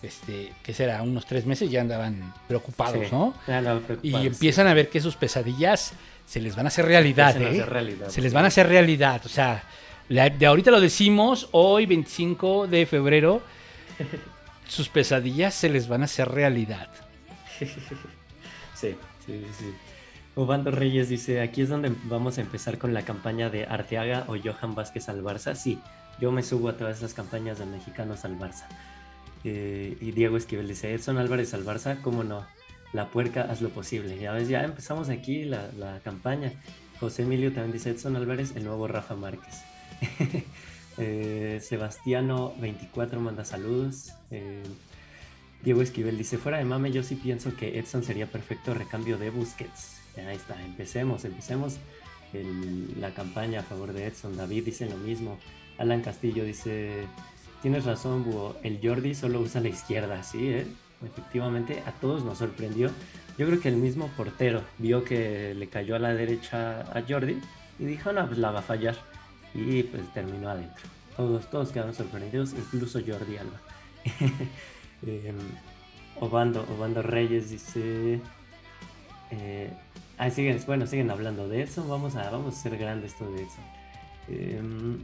este, 0.02 0.52
¿qué 0.62 0.74
será? 0.74 1.02
Unos 1.02 1.26
tres 1.26 1.46
meses 1.46 1.70
ya 1.70 1.80
andaban 1.80 2.32
preocupados, 2.48 3.06
sí, 3.06 3.12
¿no? 3.12 3.34
no, 3.46 3.76
Y 3.76 3.80
preocupados. 3.80 4.26
empiezan 4.26 4.66
a 4.66 4.74
ver 4.74 4.88
que 4.88 5.00
sus 5.00 5.16
pesadillas 5.16 5.92
se 6.26 6.40
les 6.40 6.54
van 6.56 6.66
a 6.66 6.68
hacer 6.68 6.84
realidad, 6.84 7.34
a 7.36 7.40
¿eh? 7.40 7.46
hacer 7.48 7.68
realidad, 7.70 8.08
Se 8.08 8.20
les 8.20 8.32
van 8.34 8.44
a 8.44 8.48
hacer 8.48 8.68
realidad. 8.68 9.22
O 9.24 9.28
sea, 9.28 9.62
la- 10.08 10.28
de 10.28 10.44
ahorita 10.46 10.70
lo 10.70 10.80
decimos, 10.80 11.48
hoy 11.52 11.86
25 11.86 12.66
de 12.66 12.84
febrero, 12.84 13.40
sus 14.68 14.88
pesadillas 14.88 15.54
se 15.54 15.68
les 15.68 15.88
van 15.88 16.02
a 16.02 16.04
hacer 16.06 16.28
realidad. 16.28 16.88
Sí, 18.74 18.94
sí, 19.24 19.42
sí. 19.58 19.74
Obando 20.34 20.70
Reyes 20.70 21.08
dice, 21.08 21.40
aquí 21.40 21.62
es 21.62 21.70
donde 21.70 21.90
vamos 22.04 22.36
a 22.36 22.42
empezar 22.42 22.76
con 22.76 22.92
la 22.92 23.02
campaña 23.06 23.48
de 23.48 23.64
Arteaga 23.64 24.24
o 24.28 24.36
Johan 24.36 24.74
Vázquez 24.74 25.08
al 25.08 25.22
Barça. 25.22 25.54
Sí, 25.54 25.80
yo 26.20 26.30
me 26.30 26.42
subo 26.42 26.68
a 26.68 26.76
todas 26.76 26.98
esas 26.98 27.14
campañas 27.14 27.58
de 27.58 27.64
mexicanos 27.64 28.26
al 28.26 28.38
Barça. 28.38 28.66
Eh, 29.44 29.96
y 29.98 30.10
Diego 30.12 30.36
Esquivel 30.36 30.68
dice, 30.68 30.92
Edson 30.92 31.16
Álvarez 31.16 31.54
al 31.54 31.64
Barça, 31.64 31.98
¿cómo 32.02 32.22
no? 32.22 32.46
La 32.96 33.10
puerca, 33.10 33.42
haz 33.42 33.60
lo 33.60 33.68
posible. 33.68 34.18
Ya 34.18 34.32
ves, 34.32 34.48
ya 34.48 34.64
empezamos 34.64 35.10
aquí 35.10 35.44
la, 35.44 36.00
campaña. 36.02 36.50
José 36.98 37.24
Emilio 37.24 37.52
también 37.52 37.72
dice, 37.72 37.90
Edson 37.90 38.16
Álvarez, 38.16 38.56
el 38.56 38.64
nuevo 38.64 38.88
Rafa 38.88 39.14
Márquez. 39.14 39.62
Eh, 40.98 41.60
Sebastiano 41.62 42.54
24 42.58 43.20
manda 43.20 43.44
saludos. 43.44 44.14
Eh, 44.30 44.62
Diego 45.62 45.82
Esquivel 45.82 46.16
dice, 46.16 46.38
fuera 46.38 46.56
de 46.56 46.64
mame, 46.64 46.90
yo 46.90 47.02
sí 47.02 47.16
pienso 47.16 47.54
que 47.54 47.78
Edson 47.78 48.02
sería 48.02 48.26
perfecto 48.32 48.72
recambio 48.72 49.18
de 49.18 49.28
Busquets. 49.28 50.00
Ahí 50.16 50.36
está, 50.36 50.58
empecemos, 50.64 51.26
empecemos 51.26 51.76
la 52.98 53.12
campaña 53.12 53.60
a 53.60 53.62
favor 53.62 53.92
de 53.92 54.06
Edson. 54.06 54.38
David 54.38 54.64
dice 54.64 54.88
lo 54.88 54.96
mismo. 54.96 55.38
Alan 55.76 56.00
Castillo 56.00 56.44
dice, 56.44 57.06
tienes 57.60 57.84
razón, 57.84 58.24
Búho, 58.24 58.56
el 58.62 58.80
Jordi 58.82 59.14
solo 59.14 59.40
usa 59.40 59.60
la 59.60 59.68
izquierda, 59.68 60.22
sí, 60.22 60.48
¿eh? 60.48 60.66
Efectivamente, 61.06 61.82
a 61.86 61.92
todos 61.92 62.24
nos 62.24 62.38
sorprendió. 62.38 62.90
Yo 63.38 63.46
creo 63.46 63.60
que 63.60 63.68
el 63.68 63.76
mismo 63.76 64.08
portero 64.16 64.62
vio 64.78 65.04
que 65.04 65.54
le 65.54 65.68
cayó 65.68 65.96
a 65.96 65.98
la 65.98 66.14
derecha 66.14 66.80
a 66.80 67.02
Jordi 67.06 67.38
y 67.78 67.84
dijo, 67.84 68.12
no, 68.12 68.26
pues 68.26 68.38
la 68.38 68.50
va 68.50 68.60
a 68.60 68.62
fallar. 68.62 68.96
Y 69.54 69.82
pues 69.84 70.02
terminó 70.12 70.50
adentro. 70.50 70.84
Todos, 71.16 71.50
todos 71.50 71.70
quedaron 71.70 71.94
sorprendidos, 71.94 72.52
incluso 72.52 73.00
Jordi 73.06 73.36
Alba. 73.38 73.60
Em, 75.06 75.36
Obando, 76.20 76.66
Obando 76.74 77.02
Reyes 77.02 77.50
dice. 77.50 78.20
ah, 80.18 80.30
siguen, 80.30 80.60
bueno, 80.66 80.86
siguen 80.86 81.10
hablando 81.10 81.48
de 81.48 81.62
eso. 81.62 81.86
Vamos 81.86 82.16
a, 82.16 82.30
vamos 82.30 82.54
a 82.54 82.58
hacer 82.58 82.78
grande 82.78 83.06
esto 83.06 83.30
de 83.30 83.42
eso. 83.42 83.60
Em, 84.28 84.98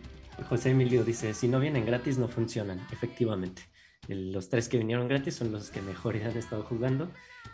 José 0.49 0.71
Emilio 0.71 1.05
dice: 1.05 1.35
Si 1.35 1.49
no 1.49 1.61
vienen 1.61 1.85
gratis, 1.85 2.19
no 2.19 2.29
funcionan. 2.29 2.81
Efectivamente. 2.91 3.63
Los 4.09 4.49
tres 4.49 4.69
que 4.69 4.79
vinieron 4.79 5.07
gratis 5.07 5.37
son 5.37 5.53
los 5.53 5.71
que 5.71 5.81
mejor 5.83 6.17
han 6.25 6.37
estado 6.37 6.63
jugando. 6.65 7.11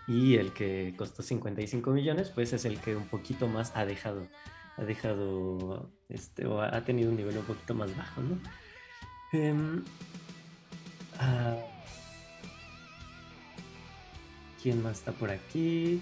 Y 0.07 0.37
el 0.37 0.53
que 0.53 0.95
costó 0.97 1.23
55 1.23 1.91
millones, 1.91 2.31
pues 2.31 2.53
es 2.53 2.65
el 2.65 2.81
que 2.81 2.97
un 2.97 3.09
poquito 3.09 3.47
más 3.47 3.73
ha 3.75 3.85
dejado. 3.85 4.27
Ha 4.77 4.85
dejado. 4.85 5.91
Este, 6.09 6.47
o 6.47 6.61
ha 6.61 6.75
ha 6.75 6.85
tenido 6.85 7.11
un 7.11 7.17
nivel 7.17 7.37
un 7.37 7.45
poquito 7.45 7.75
más 7.75 7.95
bajo, 7.97 8.23
¿no? 8.23 8.39
Em, 9.33 9.85
ah, 11.19 11.57
¿Quién 14.63 14.83
más 14.83 14.99
está 14.99 15.13
por 15.13 15.31
aquí? 15.31 16.01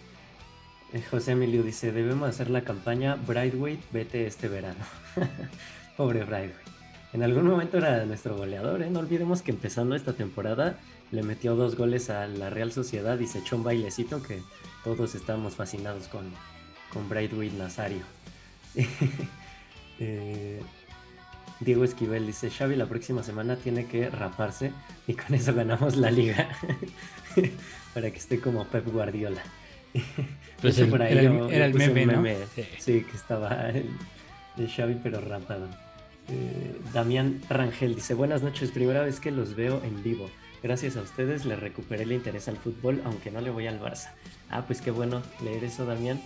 Eh, 0.93 1.03
José 1.11 1.33
Emilio 1.33 1.63
dice, 1.63 1.91
debemos 1.93 2.29
hacer 2.29 2.49
la 2.49 2.63
campaña 2.63 3.17
Brightweight, 3.17 3.81
vete 3.93 4.27
este 4.27 4.49
verano. 4.49 4.85
Pobre 5.97 6.25
Brightweight. 6.25 6.76
En 7.17 7.23
algún 7.23 7.47
momento 7.49 7.79
era 7.79 8.05
nuestro 8.05 8.37
goleador, 8.37 8.83
¿eh? 8.83 8.91
No 8.91 8.99
olvidemos 9.01 9.41
que 9.41 9.51
empezando 9.51 9.95
esta 9.97 10.13
temporada 10.13 10.79
le 11.11 11.23
metió 11.23 11.57
dos 11.57 11.75
goles 11.75 12.11
a 12.11 12.27
la 12.27 12.51
Real 12.51 12.73
Sociedad 12.73 13.19
y 13.19 13.27
se 13.27 13.39
echó 13.39 13.57
un 13.57 13.65
bailecito 13.65 14.23
que 14.23 14.43
todos 14.85 15.15
estábamos 15.15 15.55
fascinados 15.55 16.09
con, 16.09 16.31
con 16.93 17.09
Brightweight 17.09 17.55
Nazario. 17.55 18.03
Eh, 19.99 20.61
Diego 21.61 21.83
Esquivel 21.83 22.27
dice, 22.27 22.51
Xavi 22.51 22.77
la 22.77 22.85
próxima 22.85 23.23
semana 23.23 23.57
tiene 23.57 23.87
que 23.87 24.11
raparse 24.11 24.73
y 25.07 25.15
con 25.15 25.35
eso 25.35 25.55
ganamos 25.55 25.97
la 25.97 26.11
liga. 26.11 26.51
Para 27.95 28.11
que 28.11 28.19
esté 28.19 28.39
como 28.39 28.67
Pep 28.67 28.87
Guardiola. 28.89 29.41
Pues 30.61 30.77
era 30.79 31.09
el- 31.09 31.25
yo- 31.25 31.49
era 31.51 31.69
yo 31.69 31.79
meme, 31.79 32.05
¿no? 32.05 32.21
meme, 32.21 32.37
Sí. 32.55 32.65
Sí, 32.79 33.07
que 33.11 33.17
estaba 33.17 33.71
el, 33.71 33.89
el 34.59 34.69
Xavi 34.71 34.99
pero 35.03 35.19
rapado. 35.23 35.67
Eh, 36.29 36.77
Damián 36.93 37.41
Rangel 37.49 37.95
dice, 37.95 38.15
buenas 38.15 38.43
noches, 38.43 38.71
primera 38.71 39.03
vez 39.03 39.21
que 39.21 39.31
los 39.31 39.55
veo 39.55 39.83
en 39.85 40.03
vivo. 40.03 40.29
Gracias 40.63 40.97
a 40.97 41.03
ustedes 41.03 41.45
le 41.45 41.55
recuperé 41.55 42.03
el 42.03 42.13
interés 42.13 42.49
al 42.49 42.57
fútbol, 42.57 43.01
aunque 43.05 43.31
no 43.31 43.41
le 43.41 43.51
voy 43.51 43.67
al 43.67 43.81
Barça. 43.81 44.11
Ah, 44.51 44.65
pues 44.67 44.81
qué 44.81 44.91
bueno 44.91 45.23
leer 45.45 45.65
eso, 45.65 45.85
Damián. 45.87 46.21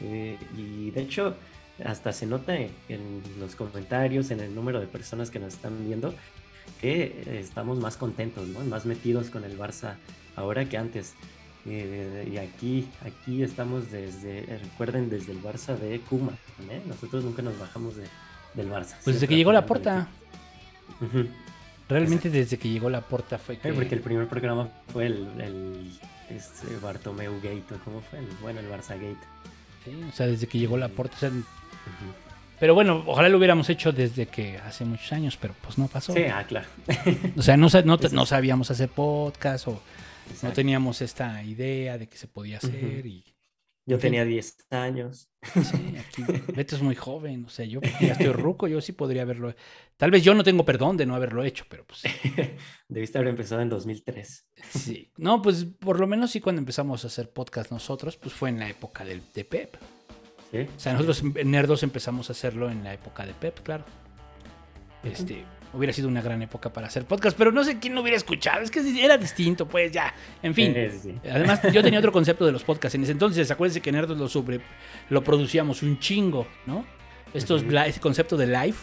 Eh, 0.00 0.36
y 0.56 0.90
de 0.90 1.00
hecho, 1.02 1.36
hasta 1.84 2.12
se 2.12 2.26
nota 2.26 2.56
en, 2.56 3.22
los 3.40 3.54
comentarios, 3.56 4.30
en 4.30 4.40
el 4.40 4.54
número 4.54 4.80
de 4.80 4.86
personas 4.86 5.30
que 5.30 5.38
nos 5.38 5.54
están 5.54 5.86
viendo, 5.86 6.14
que 6.80 7.22
eh, 7.26 7.40
estamos 7.40 7.78
más 7.78 7.96
contentos. 7.96 8.46
Más 8.48 8.84
metidos 8.84 9.30
con 9.30 9.44
el 9.44 9.58
Barça 9.58 9.94
ahora 10.34 10.68
que 10.68 10.76
antes. 10.76 11.14
Y 11.68 12.36
aquí, 12.36 12.86
aquí 13.04 13.42
estamos 13.42 13.90
desde, 13.90 14.42
recuerden, 14.62 15.10
desde 15.10 15.32
el 15.32 15.42
Barça 15.42 15.76
de 15.76 15.98
Kuma. 15.98 16.38
Nosotros 16.86 17.24
nunca 17.24 17.42
nos 17.42 17.58
bajamos 17.58 17.96
de- 17.96 18.06
del 18.56 18.70
Barça. 18.70 18.96
Pues 19.04 19.16
desde 19.16 19.28
que 19.28 19.36
llegó 19.36 19.52
la 19.52 19.64
porta. 19.66 20.08
Ujú. 21.00 21.28
realmente 21.88 22.30
desde 22.30 22.58
que 22.58 22.68
llegó 22.70 22.88
la 22.90 23.00
porta 23.02 23.38
fue 23.38 23.58
que... 23.58 23.72
Porque 23.72 23.94
el 23.94 24.00
primer 24.00 24.26
programa 24.28 24.68
fue 24.92 25.06
el, 25.06 25.28
el 25.40 25.92
este, 26.30 26.74
Bartomeu 26.82 27.34
Gate, 27.36 27.74
¿o 27.74 27.78
¿cómo 27.84 28.00
fue? 28.00 28.18
El- 28.20 28.26
bueno, 28.40 28.60
el 28.60 28.68
Barça 28.70 28.94
Gate. 28.94 29.18
Sí, 29.84 29.92
o 30.08 30.12
sea, 30.12 30.26
desde 30.26 30.46
que 30.48 30.58
llegó 30.58 30.76
la 30.76 30.88
porta. 30.88 31.14
o 31.16 31.20
sea, 31.20 31.28
Ujú. 31.28 31.44
pero 32.58 32.74
bueno, 32.74 33.04
ojalá 33.06 33.28
lo 33.28 33.38
hubiéramos 33.38 33.68
hecho 33.70 33.92
desde 33.92 34.26
que 34.26 34.58
hace 34.58 34.84
muchos 34.84 35.12
años, 35.12 35.36
pero 35.40 35.54
pues 35.62 35.76
no 35.78 35.86
pasó. 35.86 36.12
Sí, 36.12 36.24
ah, 36.24 36.44
claro. 36.48 36.66
O 37.36 37.42
sea, 37.42 37.56
no, 37.56 37.68
no, 37.84 37.96
no 38.12 38.26
sabíamos 38.26 38.70
hacer 38.70 38.88
podcast 38.88 39.68
o 39.68 39.80
no 40.42 40.52
teníamos 40.52 41.02
esta 41.02 41.42
idea 41.44 41.98
de 41.98 42.08
que 42.08 42.16
se 42.16 42.26
podía 42.26 42.56
hacer. 42.58 43.06
Y 43.06 43.22
Yo 43.88 43.98
tenía 43.98 44.24
10 44.24 44.66
años. 44.70 45.30
sí, 45.42 45.94
aquí 45.96 46.24
Beto 46.54 46.74
es 46.74 46.82
muy 46.82 46.96
joven, 46.96 47.44
o 47.44 47.48
sea, 47.48 47.64
yo 47.64 47.80
ya 48.00 48.12
estoy 48.12 48.32
ruco, 48.32 48.66
yo 48.66 48.80
sí 48.80 48.92
podría 48.92 49.22
haberlo. 49.22 49.54
Tal 49.96 50.10
vez 50.10 50.24
yo 50.24 50.34
no 50.34 50.42
tengo 50.42 50.64
perdón 50.64 50.96
de 50.96 51.06
no 51.06 51.14
haberlo 51.14 51.44
hecho, 51.44 51.64
pero 51.68 51.86
pues 51.86 52.02
Debiste 52.88 53.18
haber 53.18 53.30
empezado 53.30 53.62
en 53.62 53.68
2003. 53.68 54.46
sí. 54.70 55.12
No, 55.16 55.40
pues 55.40 55.64
por 55.64 56.00
lo 56.00 56.08
menos 56.08 56.32
sí 56.32 56.40
cuando 56.40 56.58
empezamos 56.58 57.04
a 57.04 57.06
hacer 57.06 57.30
podcast 57.30 57.70
nosotros, 57.70 58.16
pues 58.16 58.34
fue 58.34 58.48
en 58.48 58.58
la 58.58 58.68
época 58.68 59.04
del, 59.04 59.22
de 59.32 59.44
Pep. 59.44 59.76
¿Sí? 60.50 60.58
O 60.76 60.80
sea, 60.80 60.92
nosotros 60.92 61.22
Nerdos 61.44 61.82
empezamos 61.84 62.28
a 62.28 62.32
hacerlo 62.32 62.70
en 62.70 62.82
la 62.82 62.92
época 62.92 63.24
de 63.24 63.34
Pep, 63.34 63.60
claro. 63.62 63.84
Este, 65.04 65.44
hubiera 65.76 65.92
sido 65.92 66.08
una 66.08 66.20
gran 66.22 66.42
época 66.42 66.72
para 66.72 66.86
hacer 66.88 67.04
podcast, 67.04 67.36
pero 67.36 67.52
no 67.52 67.62
sé 67.64 67.78
quién 67.78 67.94
lo 67.94 68.00
hubiera 68.02 68.16
escuchado, 68.16 68.60
es 68.62 68.70
que 68.70 68.80
era 69.04 69.16
distinto, 69.18 69.66
pues 69.68 69.92
ya, 69.92 70.12
en 70.42 70.54
fin. 70.54 70.74
Sí. 71.02 71.14
Además, 71.30 71.60
yo 71.72 71.82
tenía 71.82 71.98
otro 71.98 72.12
concepto 72.18 72.44
de 72.46 72.52
los 72.52 72.64
podcasts. 72.64 72.94
En 72.94 73.02
ese 73.02 73.12
entonces, 73.12 73.50
acuérdense 73.50 73.80
que 73.80 73.92
Nerdos 73.92 74.18
lo, 74.18 74.28
sobre, 74.28 74.60
lo 75.10 75.22
producíamos 75.22 75.82
un 75.82 75.98
chingo, 75.98 76.46
¿no? 76.66 76.84
Estos, 77.34 77.62
Ujú. 77.62 77.70
la- 77.72 77.86
ese 77.86 78.00
concepto 78.00 78.36
de 78.36 78.46
live 78.46 78.76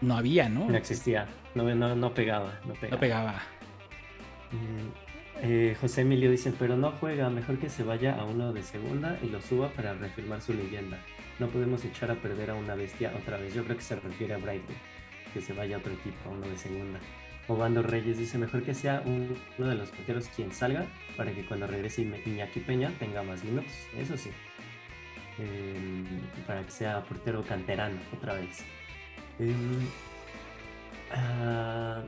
no 0.00 0.16
había, 0.16 0.48
¿no? 0.48 0.68
No 0.68 0.76
existía. 0.76 1.26
No, 1.54 1.62
no, 1.74 1.96
no 1.96 2.14
pegaba. 2.14 2.60
No 2.66 2.74
pegaba. 2.74 2.90
No 2.90 3.00
pegaba. 3.00 3.42
Mm, 4.52 5.42
eh, 5.42 5.76
José 5.80 6.02
Emilio 6.02 6.30
dice, 6.30 6.52
pero 6.58 6.76
no 6.76 6.92
juega, 6.92 7.30
mejor 7.30 7.58
que 7.58 7.68
se 7.68 7.82
vaya 7.82 8.14
a 8.16 8.24
uno 8.24 8.52
de 8.52 8.62
segunda 8.62 9.18
y 9.22 9.28
lo 9.28 9.40
suba 9.40 9.68
para 9.70 9.94
reafirmar 9.94 10.40
su 10.40 10.52
leyenda. 10.54 10.98
No 11.38 11.46
podemos 11.48 11.84
echar 11.84 12.10
a 12.10 12.14
perder 12.16 12.50
a 12.50 12.54
una 12.54 12.74
bestia 12.74 13.12
otra 13.16 13.36
vez. 13.36 13.54
Yo 13.54 13.62
creo 13.64 13.76
que 13.76 13.82
se 13.82 13.94
refiere 13.96 14.34
a 14.34 14.38
Brighton, 14.38 14.74
que 15.32 15.40
se 15.40 15.52
vaya 15.52 15.76
a 15.76 15.78
otro 15.78 15.92
equipo, 15.92 16.16
a 16.28 16.32
uno 16.32 16.46
de 16.48 16.56
segunda. 16.58 16.98
Obando 17.48 17.82
Reyes 17.82 18.18
dice, 18.18 18.36
mejor 18.38 18.62
que 18.62 18.74
sea 18.74 19.02
un- 19.06 19.36
uno 19.58 19.68
de 19.68 19.74
los 19.74 19.88
porteros 19.90 20.28
quien 20.28 20.52
salga 20.52 20.86
para 21.16 21.32
que 21.32 21.44
cuando 21.46 21.66
regrese 21.66 22.02
Iña- 22.02 22.20
Iñaki 22.26 22.60
Peña 22.60 22.92
tenga 22.98 23.22
más 23.22 23.42
minutos. 23.44 23.72
Eso 23.96 24.16
sí. 24.16 24.30
Em, 25.38 26.04
para 26.46 26.62
que 26.64 26.70
sea 26.70 27.00
portero 27.04 27.42
canterano 27.44 27.96
otra 28.14 28.34
vez. 28.34 28.64
Em, 29.38 29.80
ah, 31.12 32.02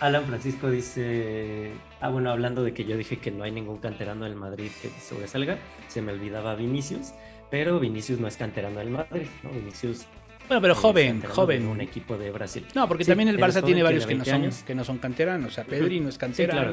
Alan 0.00 0.24
Francisco 0.24 0.68
dice, 0.70 1.70
ah 2.00 2.08
bueno, 2.08 2.30
hablando 2.30 2.64
de 2.64 2.74
que 2.74 2.84
yo 2.84 2.96
dije 2.96 3.18
que 3.18 3.30
no 3.30 3.44
hay 3.44 3.52
ningún 3.52 3.78
canterano 3.78 4.24
del 4.24 4.34
Madrid 4.34 4.70
que 4.80 4.88
sobresalga, 5.00 5.58
se 5.88 6.02
me 6.02 6.12
olvidaba 6.12 6.56
Vinicius, 6.56 7.12
pero 7.50 7.78
Vinicius 7.78 8.18
no 8.18 8.26
es 8.26 8.36
canterano 8.36 8.80
del 8.80 8.90
Madrid, 8.90 9.28
¿no? 9.44 9.50
Vinicius 9.50 10.06
Bueno, 10.48 10.60
pero 10.60 10.74
joven, 10.74 11.22
joven. 11.22 11.66
un 11.66 11.80
equipo 11.80 12.18
de 12.18 12.30
Brasil. 12.30 12.66
No, 12.74 12.86
porque 12.88 13.04
Sí, 13.04 13.10
también 13.10 13.28
el 13.28 13.38
Barça 13.38 13.64
tiene 13.64 13.82
varios 13.82 14.06
que 14.06 14.14
no, 14.14 14.18
20 14.24 14.30
son, 14.30 14.42
años. 14.42 14.62
que 14.66 14.74
no 14.74 14.84
son 14.84 14.98
canteranos. 14.98 15.52
O 15.52 15.54
sea, 15.54 15.64
Pedri 15.68 16.00
no 16.00 16.08
es 16.08 16.14
Sí, 16.14 16.20
canterano, 16.20 16.60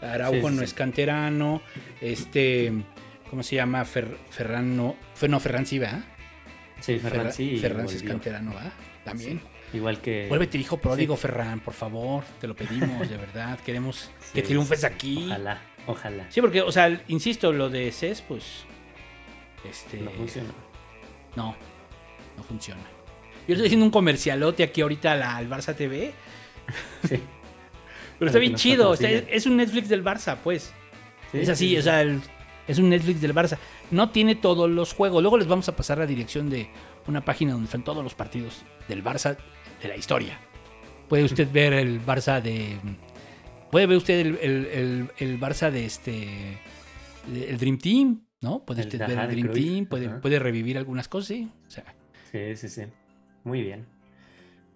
claro. 0.00 0.14
Araujo 0.14 0.50
no 0.50 0.62
es 0.62 0.74
canterano, 0.74 1.62
este, 2.00 2.72
¿cómo 3.30 3.42
se 3.42 3.56
llama? 3.56 3.82
Fer- 3.84 4.16
Ferran 4.30 4.76
no, 4.76 4.96
no, 5.28 5.40
Ferran 5.40 5.64
sí, 5.64 5.78
¿verdad? 5.78 6.04
Sí, 6.80 6.98
Ferran 6.98 7.32
sí. 7.32 7.56
Ferran 7.58 7.88
sí 7.88 7.96
es 7.96 8.02
canterano, 8.02 8.52
¿verdad? 8.52 8.72
También. 9.04 9.40
Igual 9.72 10.00
que... 10.00 10.26
Vuélvete 10.28 10.58
hijo 10.58 10.76
pródigo, 10.76 11.16
Ferran, 11.16 11.60
por 11.60 11.74
favor, 11.74 12.22
te 12.40 12.46
lo 12.46 12.54
pedimos, 12.54 13.08
de 13.08 13.16
verdad. 13.16 13.58
Queremos 13.64 14.10
que 14.34 14.40
Sí, 14.42 14.46
triunfes 14.48 14.84
aquí. 14.84 15.24
Ojalá, 15.26 15.62
ojalá. 15.86 16.26
Sí, 16.30 16.40
porque, 16.40 16.60
o 16.62 16.70
sea, 16.72 17.00
insisto, 17.08 17.52
lo 17.52 17.68
de 17.70 17.90
CES, 17.90 18.22
pues, 18.22 18.64
este, 19.68 19.98
No 20.00 20.10
funciona. 20.10 20.50
no, 21.36 21.56
no 22.36 22.42
funciona. 22.42 22.82
Yo 23.46 23.54
estoy 23.54 23.66
haciendo 23.66 23.84
un 23.84 23.90
comercialote 23.90 24.62
aquí 24.62 24.80
ahorita 24.80 25.12
a 25.12 25.16
la- 25.16 25.36
al 25.36 25.48
Barça 25.48 25.74
TV, 25.74 26.12
Sí. 27.08 27.20
pero 28.18 28.28
está 28.28 28.38
bien 28.38 28.54
chido. 28.54 28.94
es 28.94 29.46
un 29.46 29.56
Netflix 29.56 29.88
del 29.88 30.02
Barça, 30.04 30.36
pues. 30.42 30.72
Sí, 31.32 31.38
es 31.40 31.48
así, 31.48 31.64
sí, 31.68 31.70
sí. 31.72 31.78
o 31.78 31.82
sea, 31.82 32.00
el- 32.02 32.20
es 32.66 32.78
un 32.78 32.88
Netflix 32.88 33.20
del 33.20 33.34
Barça. 33.34 33.58
No 33.90 34.10
tiene 34.10 34.34
todos 34.34 34.70
los 34.70 34.94
juegos. 34.94 35.22
Luego 35.22 35.36
les 35.36 35.46
vamos 35.46 35.68
a 35.68 35.76
pasar 35.76 35.98
la 35.98 36.06
dirección 36.06 36.48
de 36.48 36.68
una 37.06 37.22
página 37.24 37.52
donde 37.52 37.66
están 37.66 37.84
todos 37.84 38.02
los 38.02 38.14
partidos 38.14 38.62
del 38.88 39.04
Barça 39.04 39.36
de 39.82 39.88
la 39.88 39.96
historia. 39.96 40.38
Puede 41.08 41.24
usted 41.24 41.46
ver 41.52 41.74
el 41.74 42.00
Barça 42.04 42.40
de. 42.40 42.78
Puede 43.70 43.86
ver 43.86 43.96
usted 43.98 44.20
el, 44.20 44.38
el- 44.40 44.66
el- 44.66 45.10
el 45.18 45.40
Barça 45.40 45.70
de 45.70 45.84
este. 45.84 46.58
El 47.34 47.58
Dream 47.58 47.78
Team, 47.78 48.26
¿no? 48.40 48.64
Puede 48.64 48.82
usted 48.82 48.98
ver 49.00 49.18
el 49.18 49.28
Dream 49.28 49.48
Cruyff, 49.48 49.66
Team, 49.72 49.86
puede, 49.86 50.08
puede 50.20 50.38
revivir 50.38 50.78
algunas 50.78 51.08
cosas, 51.08 51.28
sí. 51.28 51.50
O 51.66 51.70
sea, 51.70 51.84
Sí, 52.30 52.56
sí, 52.56 52.68
sí. 52.68 52.82
Muy 53.44 53.62
bien. 53.62 53.86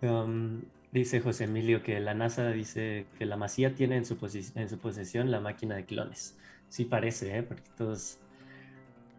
Um, 0.03 0.63
dice 0.93 1.21
José 1.21 1.45
Emilio 1.45 1.83
que 1.83 1.99
la 2.01 2.15
NASA 2.15 2.51
dice 2.51 3.07
que 3.19 3.27
la 3.27 3.37
Masía 3.37 3.75
tiene 3.75 3.97
en 3.97 4.05
su, 4.05 4.17
en 4.55 4.79
posesión 4.79 5.31
la 5.31 5.41
máquina 5.41 5.75
de 5.75 5.85
clones. 5.85 6.37
Sí 6.69 6.85
parece, 6.85 7.39
¿eh? 7.39 7.43
Porque 7.43 7.65
todos... 7.77 8.19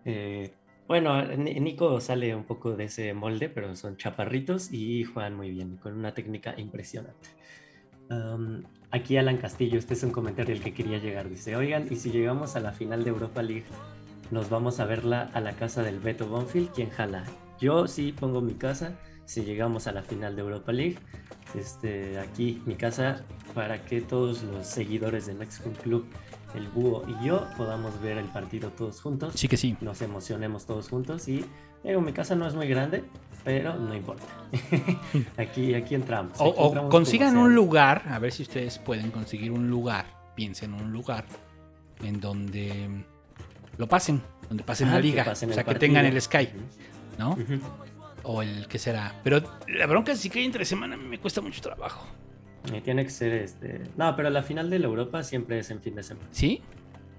eh, 0.06 0.54
bueno, 0.88 1.24
Ni- 1.36 1.60
Nico 1.60 2.00
sale 2.00 2.36
un 2.36 2.44
poco 2.44 2.76
de 2.76 2.86
ese 2.86 3.14
molde, 3.14 3.50
pero 3.50 3.76
son 3.76 3.98
chaparritos 3.98 4.72
y 4.72 5.04
juegan 5.04 5.36
muy 5.36 5.52
bien, 5.52 5.78
con 5.78 5.94
una 5.94 6.14
técnica 6.14 6.54
impresionante. 6.58 7.30
Um, 8.10 8.64
aquí 8.90 9.18
Alan 9.18 9.38
Castillo, 9.38 9.78
este 9.78 9.94
es 9.94 10.04
un 10.04 10.12
comentario 10.12 10.56
al 10.56 10.62
que 10.62 10.74
quería 10.74 10.98
llegar. 10.98 11.30
Dice, 11.30 11.56
oigan, 11.56 11.88
y 11.92 11.96
si 11.96 12.12
llegamos 12.12 12.56
a 12.56 12.60
la 12.60 12.72
final 12.72 13.04
de 13.04 13.12
Europa 13.12 13.44
League, 13.44 13.66
nos 14.32 14.50
vamos 14.50 14.80
a 14.80 14.86
verla 14.86 15.30
a 15.34 15.42
la 15.42 15.54
casa 15.54 15.84
del 15.84 16.00
Beto 16.00 16.28
Bonfield, 16.28 16.72
¿quién 16.72 16.90
jala? 16.90 17.24
Yo 17.60 17.88
sí 17.88 18.12
pongo 18.12 18.42
mi 18.42 18.54
casa 18.54 18.98
si 19.30 19.44
llegamos 19.44 19.86
a 19.86 19.92
la 19.92 20.02
final 20.02 20.36
de 20.36 20.42
Europa 20.42 20.72
League. 20.72 20.98
Este, 21.54 22.18
aquí 22.20 22.64
mi 22.66 22.74
casa 22.76 23.24
para 23.54 23.86
que 23.86 24.02
todos 24.02 24.42
los 24.42 24.66
seguidores 24.66 25.28
del 25.28 25.38
Mexican 25.38 25.74
Club, 25.74 26.08
el 26.56 26.68
Búho 26.68 27.06
y 27.08 27.26
yo 27.26 27.48
podamos 27.56 28.02
ver 28.02 28.18
el 28.18 28.26
partido 28.26 28.72
todos 28.72 29.00
juntos. 29.02 29.34
sí 29.36 29.48
que 29.48 29.56
sí. 29.56 29.78
Nos 29.82 30.02
emocionemos 30.02 30.66
todos 30.66 30.90
juntos 30.90 31.28
y 31.28 31.46
digo, 31.84 32.02
mi 32.02 32.12
casa 32.12 32.34
no 32.36 32.48
es 32.48 32.56
muy 32.56 32.68
grande, 32.68 33.04
pero 33.44 33.76
no 33.76 33.94
importa. 33.94 34.26
aquí, 35.38 35.76
aquí 35.76 35.94
entramos. 35.94 36.34
O, 36.40 36.50
aquí 36.50 36.56
o 36.58 36.66
entramos 36.68 36.92
consigan 36.92 37.34
como 37.36 37.46
un 37.46 37.54
lugar, 37.54 38.06
a 38.10 38.18
ver 38.18 38.32
si 38.32 38.42
ustedes 38.42 38.80
pueden 38.80 39.12
conseguir 39.12 39.52
un 39.52 39.70
lugar, 39.70 40.06
piensen 40.36 40.74
en 40.74 40.82
un 40.82 40.92
lugar 40.92 41.26
en 42.04 42.20
donde 42.20 43.06
lo 43.78 43.88
pasen, 43.88 44.24
donde 44.48 44.64
pasen 44.64 44.88
Ah, 44.88 44.94
la 44.94 45.00
liga, 45.00 45.24
pasen 45.24 45.52
o 45.52 45.54
sea, 45.54 45.64
que 45.64 45.76
tengan 45.76 46.08
el 46.08 46.20
Sky, 46.20 46.50
¿no? 47.20 47.34
Ujú. 47.34 47.60
O 48.24 48.42
el 48.42 48.68
que 48.68 48.78
será. 48.78 49.16
Pero 49.24 49.42
la 49.68 49.86
bronca 49.88 50.12
es 50.12 50.30
que 50.30 50.44
entre 50.44 50.66
semana 50.66 50.96
a 50.96 50.98
mí 50.98 51.06
me 51.06 51.20
cuesta 51.20 51.42
mucho 51.42 51.62
trabajo. 51.62 52.08
Y 52.74 52.82
tiene 52.82 53.04
que 53.04 53.10
ser 53.10 53.34
este. 53.34 53.82
No, 53.98 54.16
pero 54.16 54.30
la 54.30 54.44
final 54.44 54.70
de 54.70 54.80
la 54.80 54.88
Europa 54.88 55.24
siempre 55.24 55.60
es 55.60 55.72
en 55.72 55.82
fin 55.82 55.96
de 55.96 56.04
semana. 56.04 56.28
¿Sí? 56.32 56.62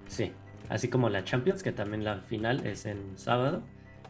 Sí. 0.07 0.31
Así 0.69 0.87
como 0.87 1.09
la 1.09 1.23
Champions, 1.23 1.63
que 1.63 1.71
también 1.71 2.03
la 2.03 2.19
final 2.21 2.65
es 2.65 2.85
en 2.85 3.17
sábado. 3.17 3.63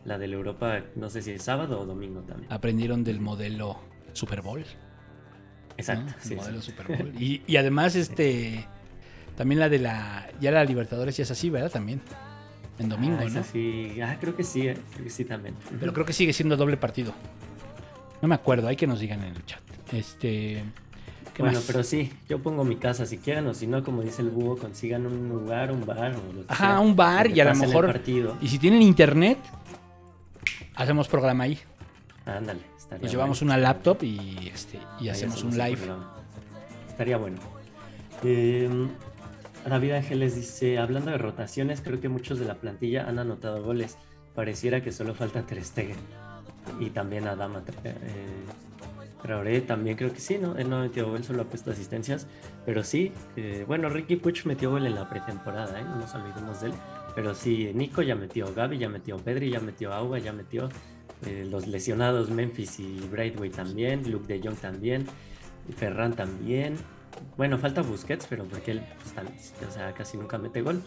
La 0.04 0.18
de 0.18 0.28
la 0.28 0.36
Europa, 0.36 0.82
no 0.96 1.10
sé 1.10 1.22
si 1.22 1.32
es 1.32 1.44
sábado 1.44 1.80
o 1.80 1.86
domingo 1.86 2.22
también. 2.22 2.52
Aprendieron 2.52 3.04
del 3.04 3.20
modelo 3.20 3.80
Super 4.14 4.42
Bowl. 4.42 4.66
Exacto. 5.78 6.06
¿no? 6.12 6.18
El 6.18 6.22
sí, 6.22 6.36
modelo 6.36 6.62
sí. 6.62 6.72
Super 6.72 6.88
Bowl. 6.98 7.14
Y, 7.22 7.42
y 7.48 7.58
además, 7.58 7.96
este. 7.96 8.68
También 9.38 9.60
la 9.60 9.70
de 9.70 9.80
la. 9.80 10.30
Ya 10.40 10.52
la 10.52 10.64
Libertadores 10.64 11.16
ya 11.18 11.24
es 11.24 11.32
así, 11.32 11.50
¿verdad? 11.50 11.72
También. 11.72 12.02
En 12.82 12.90
domingo, 12.90 13.18
Ah, 13.22 13.26
¿no? 13.30 13.44
sí. 13.44 14.00
Ah, 14.02 14.18
creo 14.20 14.36
que 14.36 14.44
sí, 14.44 14.68
eh, 14.68 14.78
creo 14.94 15.04
que 15.06 15.10
sí 15.10 15.26
también. 15.26 15.56
Pero 15.80 15.94
creo 15.94 16.06
que 16.06 16.14
sigue 16.14 16.34
siendo 16.34 16.58
doble 16.58 16.78
partido. 16.78 17.14
No 18.22 18.28
me 18.28 18.36
acuerdo, 18.36 18.68
hay 18.68 18.76
que 18.76 18.88
nos 18.88 19.00
digan 19.00 19.24
en 19.24 19.36
el 19.36 19.46
chat. 19.46 19.62
Este. 19.94 20.64
¿Qué 21.34 21.44
Bueno, 21.44 21.60
más? 21.60 21.66
pero 21.68 21.82
sí, 21.84 22.12
yo 22.28 22.40
pongo 22.40 22.64
mi 22.66 22.76
casa 22.76 23.06
si 23.06 23.18
quieren, 23.18 23.48
o 23.48 23.54
si 23.54 23.66
no, 23.66 23.84
como 23.84 24.02
dice 24.02 24.22
el 24.22 24.30
búho, 24.30 24.58
consigan 24.58 25.06
un 25.06 25.30
lugar, 25.30 25.72
un 25.72 25.86
bar 25.86 26.14
o 26.16 26.34
lo 26.34 26.46
que 26.46 26.54
Ajá, 26.54 26.68
sea, 26.68 26.80
un 26.82 26.96
bar 26.96 27.30
y 27.32 27.40
a 27.40 27.46
lo 27.46 27.56
mejor. 27.56 27.86
partido. 27.88 28.36
Y 28.42 28.50
si 28.50 28.60
tienen 28.60 28.82
internet, 28.82 29.38
hacemos 30.76 31.08
programa 31.08 31.46
ahí. 31.46 31.58
Ándale, 32.26 32.60
estaría 32.78 33.04
Nos 33.04 33.12
llevamos 33.12 33.40
bueno. 33.40 33.54
una 33.54 33.62
laptop 33.64 34.04
y 34.04 34.50
este 34.54 34.78
y 35.00 35.08
hacemos 35.10 35.44
un 35.44 35.58
live. 35.58 35.78
programa. 35.78 36.16
Estaría 36.90 37.18
bueno. 37.18 37.38
Eh, 38.24 38.70
David 39.68 39.92
Ángeles 39.92 40.36
dice, 40.36 40.80
hablando 40.80 41.12
de 41.12 41.18
rotaciones, 41.18 41.82
creo 41.82 42.00
que 42.02 42.10
muchos 42.10 42.40
de 42.40 42.46
la 42.46 42.56
plantilla 42.56 43.08
han 43.08 43.20
anotado 43.20 43.64
goles. 43.64 43.98
Pareciera 44.36 44.82
que 44.82 44.92
solo 44.92 45.14
falta 45.14 45.44
Ter 45.44 45.64
Stegen. 45.64 45.98
Y 46.80 46.90
también 46.90 47.28
Adama. 47.28 47.64
Eh, 47.84 47.96
Traoré 49.22 49.62
también 49.62 49.98
creo 49.98 50.12
que 50.12 50.20
sí, 50.20 50.38
¿no? 50.40 50.58
Él 50.58 50.70
no 50.70 50.80
metió 50.80 51.08
gol, 51.10 51.24
solo 51.24 51.44
ha 51.44 51.46
puesto 51.46 51.72
asistencias. 51.72 52.28
Pero 52.66 52.84
sí, 52.84 53.12
eh, 53.36 53.66
bueno, 53.68 53.90
Ricky 53.90 54.16
Puch 54.16 54.46
metió 54.46 54.72
gol 54.72 54.86
en 54.88 54.96
la 54.96 55.10
pretemporada, 55.10 55.80
¿eh? 55.80 55.84
No 55.84 55.98
nos 55.98 56.14
olvidemos 56.16 56.62
de 56.62 56.68
él. 56.70 56.74
Pero 57.14 57.36
sí, 57.36 57.72
Nico 57.76 58.02
ya 58.02 58.16
metió, 58.16 58.54
Gaby 58.54 58.78
ya 58.78 58.90
metió, 58.90 59.18
Pedri 59.18 59.52
ya 59.52 59.60
metió, 59.60 59.94
Agua 59.94 60.18
ya 60.20 60.34
metió. 60.34 60.70
eh, 61.26 61.46
los 61.50 61.68
lesionados 61.68 62.30
Memphis 62.30 62.80
y 62.80 63.00
Braithwaite 63.12 63.56
también, 63.56 64.10
Luke 64.12 64.26
de 64.28 64.42
Jong 64.48 64.58
también, 64.58 65.06
Ferran 65.78 66.14
también. 66.14 66.78
Bueno, 67.38 67.58
falta 67.58 67.82
Busquets, 67.82 68.28
pero 68.30 68.46
porque 68.46 68.72
él 68.72 68.82
tal- 69.16 69.28
o 69.68 69.72
sea, 69.72 69.94
casi 69.94 70.18
nunca 70.18 70.38
mete 70.38 70.62
gol. 70.62 70.82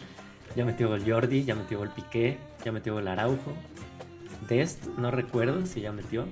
Ya 0.55 0.63
metió 0.65 0.87
gol 0.89 1.03
Jordi, 1.05 1.43
ya 1.43 1.55
metió 1.55 1.79
gol 1.79 1.89
Piqué, 1.95 2.37
ya 2.63 2.71
metió 2.71 2.93
gol 2.93 3.07
Araujo. 3.07 3.53
Dest, 4.47 4.85
no 4.97 5.11
recuerdo 5.11 5.65
si 5.65 5.81
ya 5.81 5.91
metió, 5.91 6.27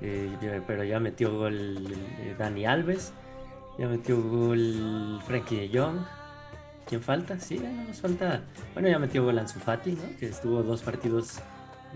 eh, 0.00 0.60
pero 0.66 0.82
ya 0.84 0.98
metió 0.98 1.36
gol 1.36 1.86
eh, 2.20 2.34
Dani 2.38 2.66
Alves, 2.66 3.12
ya 3.78 3.86
metió 3.86 4.20
gol 4.22 5.20
Frankie 5.26 5.68
de 5.68 5.78
Jong. 5.78 5.98
¿Quién 6.86 7.00
falta? 7.00 7.38
Sí, 7.40 7.58
no 7.58 7.84
nos 7.84 8.00
falta. 8.00 8.42
Bueno, 8.74 8.88
ya 8.88 8.98
metió 8.98 9.24
gol 9.24 9.38
Ansu 9.38 9.58
Fati, 9.60 9.92
¿no? 9.92 10.18
Que 10.18 10.26
estuvo 10.26 10.62
dos 10.62 10.82
partidos 10.82 11.38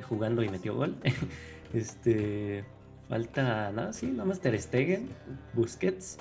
jugando 0.08 0.42
y 0.42 0.48
metió 0.48 0.74
gol. 0.74 0.96
este. 1.74 2.64
Falta, 3.08 3.72
nada, 3.72 3.92
sí, 3.94 4.06
nada 4.08 4.26
más 4.26 4.40
Ter 4.40 4.60
Stegen, 4.60 5.08
Busquets 5.54 6.18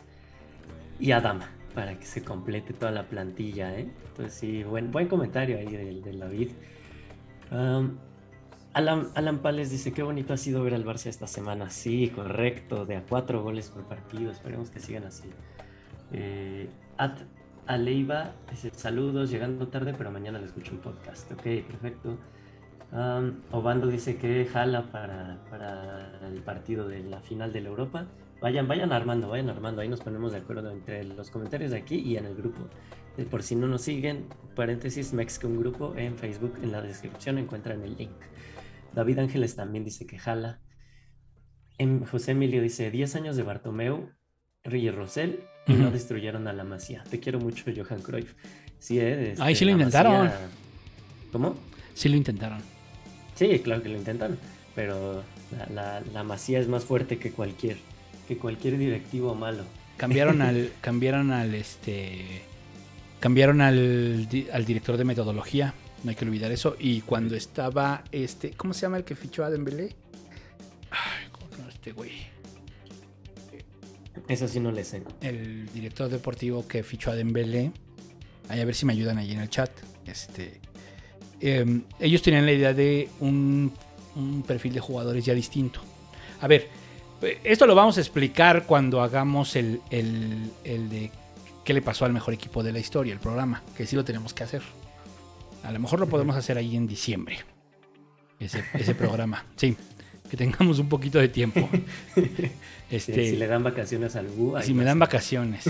y 1.00 1.12
Adama 1.12 1.50
para 1.78 2.00
que 2.00 2.06
se 2.06 2.24
complete 2.24 2.74
toda 2.74 2.92
la 2.92 3.04
plantilla, 3.04 3.78
¿eh? 3.78 3.88
Entonces 4.08 4.34
sí, 4.34 4.64
buen, 4.64 4.92
buen 4.92 5.08
comentario 5.08 5.60
ahí 5.60 5.68
del, 5.68 6.20
David. 6.20 6.50
Alan, 8.74 9.08
Alan 9.14 9.40
Pales 9.40 9.70
dice, 9.70 9.92
qué 9.94 10.02
bonito 10.02 10.34
ha 10.34 10.38
sido 10.38 10.64
ver 10.64 10.74
al 10.74 10.84
Barça 10.86 11.06
esta 11.06 11.28
semana. 11.28 11.70
Sí, 11.70 12.10
correcto, 12.10 12.86
de 12.86 12.96
a 12.96 13.04
cuatro 13.04 13.44
goles 13.44 13.70
por 13.70 13.84
partido. 13.84 14.32
Esperemos 14.32 14.72
que 14.72 14.80
sigan 14.80 15.04
así. 15.04 15.30
Eh, 16.14 16.68
At 16.98 17.20
Aleiva 17.68 18.32
dice, 18.50 18.72
saludos, 18.74 19.30
llegando 19.30 19.68
tarde, 19.68 19.94
pero 19.98 20.10
mañana 20.10 20.40
le 20.40 20.46
escucho 20.46 20.72
un 20.74 20.80
podcast. 20.80 21.32
Ok, 21.32 21.44
perfecto. 21.44 22.18
Am, 22.92 23.42
Obando 23.52 23.88
dice 23.88 24.18
que 24.18 24.46
jala 24.46 24.92
para, 24.92 25.44
para 25.50 26.28
el 26.28 26.42
partido 26.42 26.88
de 26.88 27.04
la 27.04 27.20
final 27.20 27.54
de 27.54 27.62
la 27.62 27.70
Europa. 27.70 28.08
Vayan, 28.42 28.68
vayan 28.68 28.92
armando, 28.92 29.30
vayan 29.30 29.50
armando. 29.50 29.82
Ahí 29.82 29.90
nos 29.90 30.02
ponemos 30.02 30.32
de 30.32 30.38
acuerdo 30.40 30.70
entre 30.72 31.04
los 31.04 31.32
comentarios 31.32 31.72
de 31.72 31.78
aquí 31.78 31.96
y 31.96 32.18
en 32.18 32.26
el 32.26 32.36
grupo. 32.36 32.68
Eh, 33.18 33.26
Por 33.26 33.42
si 33.42 33.56
no 33.56 33.68
nos 33.68 33.82
siguen, 33.82 34.26
paréntesis, 34.56 35.12
Mexican 35.14 35.58
Grupo 35.60 35.96
en 35.98 36.16
Facebook, 36.16 36.56
en 36.62 36.72
la 36.72 36.82
descripción 36.82 37.40
encuentran 37.40 37.82
el 37.84 37.98
link. 37.98 38.12
David 38.94 39.20
Ángeles 39.20 39.56
también 39.56 39.84
dice 39.84 40.06
que 40.06 40.20
jala. 40.20 40.60
Em, 41.80 42.04
José 42.06 42.32
Emilio 42.32 42.62
dice, 42.62 42.92
10 42.92 43.16
años 43.16 43.36
de 43.36 43.44
Bartomeu, 43.44 44.10
y 44.70 44.90
Rosell, 44.92 45.40
y 45.68 45.74
no 45.74 45.92
destruyeron 45.92 46.48
a 46.48 46.54
la 46.54 46.64
Masía. 46.64 47.04
Te 47.10 47.20
quiero 47.20 47.40
mucho, 47.40 47.72
Johan 47.76 48.02
Cruyff. 48.02 48.34
Sí, 48.80 49.00
eh, 49.00 49.34
Ay, 49.40 49.54
este, 49.54 49.60
sí 49.60 49.66
lo 49.66 49.72
intentaron. 49.72 50.26
Masía- 50.28 50.50
¿Cómo? 51.32 51.56
Sí 51.94 52.10
lo 52.10 52.18
intentaron. 52.18 52.60
Sí, 53.36 53.60
claro 53.60 53.82
que 53.82 53.90
lo 53.90 53.98
intentan, 53.98 54.38
pero 54.76 55.24
la, 55.58 55.66
la- 55.74 56.02
la 56.14 56.24
Masía 56.24 56.60
es 56.60 56.68
más 56.68 56.84
fuerte 56.86 57.18
que 57.18 57.32
cualquier, 57.32 57.78
que 58.28 58.38
cualquier 58.38 58.78
directivo 58.78 59.34
malo. 59.36 59.64
cambiaron 59.96 60.42
al, 60.44 60.72
cambiaron 60.82 61.32
al 61.32 61.56
este, 61.56 62.44
cambiaron 63.20 63.62
al, 63.62 64.28
al 64.52 64.66
director 64.66 64.98
de 64.98 65.06
metodología. 65.06 65.74
No 66.04 66.12
hay 66.12 66.16
que 66.16 66.26
olvidar 66.26 66.52
eso. 66.52 66.76
Y 66.80 67.02
cuando 67.02 67.36
estaba 67.36 68.04
este, 68.12 68.52
¿cómo 68.52 68.74
se 68.74 68.82
llama 68.82 68.98
el 68.98 69.04
que 69.04 69.16
fichó 69.16 69.44
a 69.44 69.50
Dembélé? 69.50 69.96
Ay, 70.92 71.28
¿cómo 71.32 71.68
este 71.70 71.92
güey? 71.92 72.12
Eso 74.28 74.48
sí 74.48 74.60
no 74.60 74.72
le 74.72 74.84
sé. 74.84 75.04
el 75.22 75.72
director 75.74 76.10
deportivo 76.10 76.68
que 76.68 76.84
fichó 76.84 77.12
a 77.12 77.16
Dembélé. 77.16 77.72
A 78.50 78.56
ver 78.56 78.76
si 78.76 78.86
me 78.86 78.94
ayudan 78.94 79.18
ahí 79.18 79.32
en 79.32 79.40
el 79.40 79.50
chat. 79.50 79.72
Este, 80.06 80.60
em, 81.40 81.84
ellos 82.00 82.22
tenían 82.22 82.46
la 82.46 82.52
idea 82.52 82.74
de 82.74 83.10
un, 83.20 83.74
un 84.16 84.44
perfil 84.44 84.74
de 84.74 84.80
jugadores 84.80 85.26
ya 85.26 85.34
distinto. 85.34 85.82
A 86.42 86.48
ver, 86.48 86.70
esto 87.44 87.66
lo 87.66 87.76
vamos 87.76 87.98
a 87.98 88.02
explicar 88.02 88.66
cuando 88.66 89.02
hagamos 89.02 89.56
el, 89.56 89.82
el- 89.90 90.52
el 90.64 90.90
de 90.90 91.12
qué 91.66 91.74
le 91.74 91.82
pasó 91.82 92.06
al 92.06 92.14
mejor 92.14 92.34
equipo 92.34 92.64
de 92.64 92.72
la 92.72 92.80
historia, 92.80 93.14
el 93.14 93.20
programa, 93.20 93.62
que 93.76 93.86
sí 93.86 93.96
lo 93.96 94.06
tenemos 94.06 94.34
que 94.34 94.44
hacer. 94.44 94.62
A 95.64 95.72
lo 95.72 95.80
mejor 95.80 96.00
lo 96.00 96.08
podemos 96.08 96.36
hacer 96.36 96.58
ahí 96.58 96.76
en 96.76 96.88
diciembre. 96.88 97.40
Ese, 98.40 98.64
ese 98.74 98.94
programa. 98.96 99.44
Sí, 99.56 99.76
que 100.30 100.38
tengamos 100.38 100.78
un 100.80 100.90
poquito 100.90 101.20
de 101.20 101.28
tiempo. 101.30 101.68
Este, 102.90 103.32
Si, 103.32 103.36
le 103.36 103.48
dan 103.48 103.64
vacaciones 103.64 104.16
al 104.16 104.28
ahí 104.56 104.64
si 104.66 104.74
me 104.74 104.86
dan 104.86 104.98
vacaciones. 104.98 105.66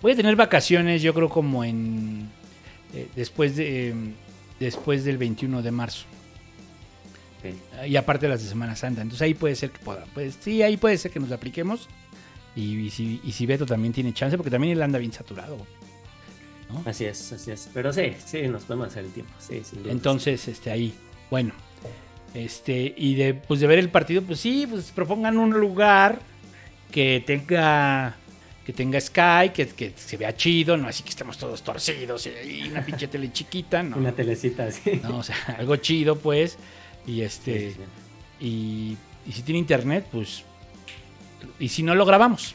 Voy 0.00 0.12
a 0.12 0.16
tener 0.16 0.36
vacaciones, 0.36 1.02
yo 1.02 1.12
creo 1.12 1.28
como 1.28 1.64
en 1.64 2.30
eh, 2.94 3.08
después 3.14 3.56
de 3.56 3.90
eh, 3.90 3.94
después 4.58 5.04
del 5.04 5.18
21 5.18 5.60
de 5.60 5.70
marzo 5.70 6.06
Y 7.86 7.96
aparte 7.96 8.28
las 8.28 8.42
de 8.42 8.48
Semana 8.48 8.76
Santa. 8.76 9.02
Entonces 9.02 9.22
ahí 9.22 9.34
puede 9.34 9.54
ser 9.54 9.70
que 9.70 9.78
pueda, 9.78 10.04
pues 10.14 10.36
sí, 10.40 10.62
ahí 10.62 10.76
puede 10.76 10.98
ser 10.98 11.10
que 11.10 11.20
nos 11.20 11.32
apliquemos. 11.32 11.88
Y, 12.56 12.78
y 12.78 12.90
si, 12.90 13.20
y 13.22 13.32
si 13.32 13.46
Beto 13.46 13.64
también 13.66 13.92
tiene 13.92 14.12
chance, 14.12 14.36
porque 14.36 14.50
también 14.50 14.72
él 14.72 14.82
anda 14.82 14.98
bien 14.98 15.12
saturado. 15.12 15.58
Así 16.84 17.04
es, 17.04 17.32
así 17.32 17.50
es. 17.50 17.68
Pero 17.72 17.92
sí, 17.92 18.12
sí, 18.24 18.42
nos 18.42 18.64
podemos 18.64 18.88
hacer 18.88 19.04
el 19.04 19.12
tiempo. 19.12 19.32
Sí, 19.38 19.62
sin 19.64 19.82
duda. 19.82 19.92
Entonces, 19.92 20.46
este 20.48 20.70
ahí, 20.70 20.94
bueno. 21.30 21.52
Este, 22.34 22.94
y 22.96 23.14
de 23.16 23.34
pues 23.34 23.58
de 23.58 23.66
ver 23.66 23.80
el 23.80 23.88
partido, 23.88 24.22
pues 24.22 24.38
sí, 24.38 24.66
pues 24.68 24.92
propongan 24.92 25.36
un 25.36 25.50
lugar 25.50 26.20
que 26.92 27.22
tenga 27.26 28.16
que 28.64 28.72
tenga 28.72 29.00
Sky, 29.00 29.50
que, 29.52 29.66
que 29.66 29.92
se 29.96 30.16
vea 30.16 30.36
chido, 30.36 30.76
no 30.76 30.86
así 30.86 31.02
que 31.02 31.08
estemos 31.08 31.38
todos 31.38 31.62
torcidos 31.62 32.28
y 32.28 32.68
una 32.68 32.84
pinche 32.84 33.08
tele 33.08 33.32
chiquita, 33.32 33.82
no. 33.82 33.96
Una 33.96 34.12
telecita 34.12 34.66
así. 34.66 35.00
No, 35.02 35.18
o 35.18 35.22
sea, 35.24 35.36
algo 35.58 35.74
chido, 35.76 36.16
pues. 36.16 36.56
Y 37.10 37.22
este, 37.22 37.70
sí, 37.72 37.76
sí. 37.76 38.46
y, 38.46 38.96
y 39.28 39.32
si 39.32 39.42
tiene 39.42 39.58
internet, 39.58 40.06
pues. 40.12 40.44
Y 41.58 41.68
si 41.68 41.82
no 41.82 41.94
lo 41.94 42.04
grabamos. 42.04 42.54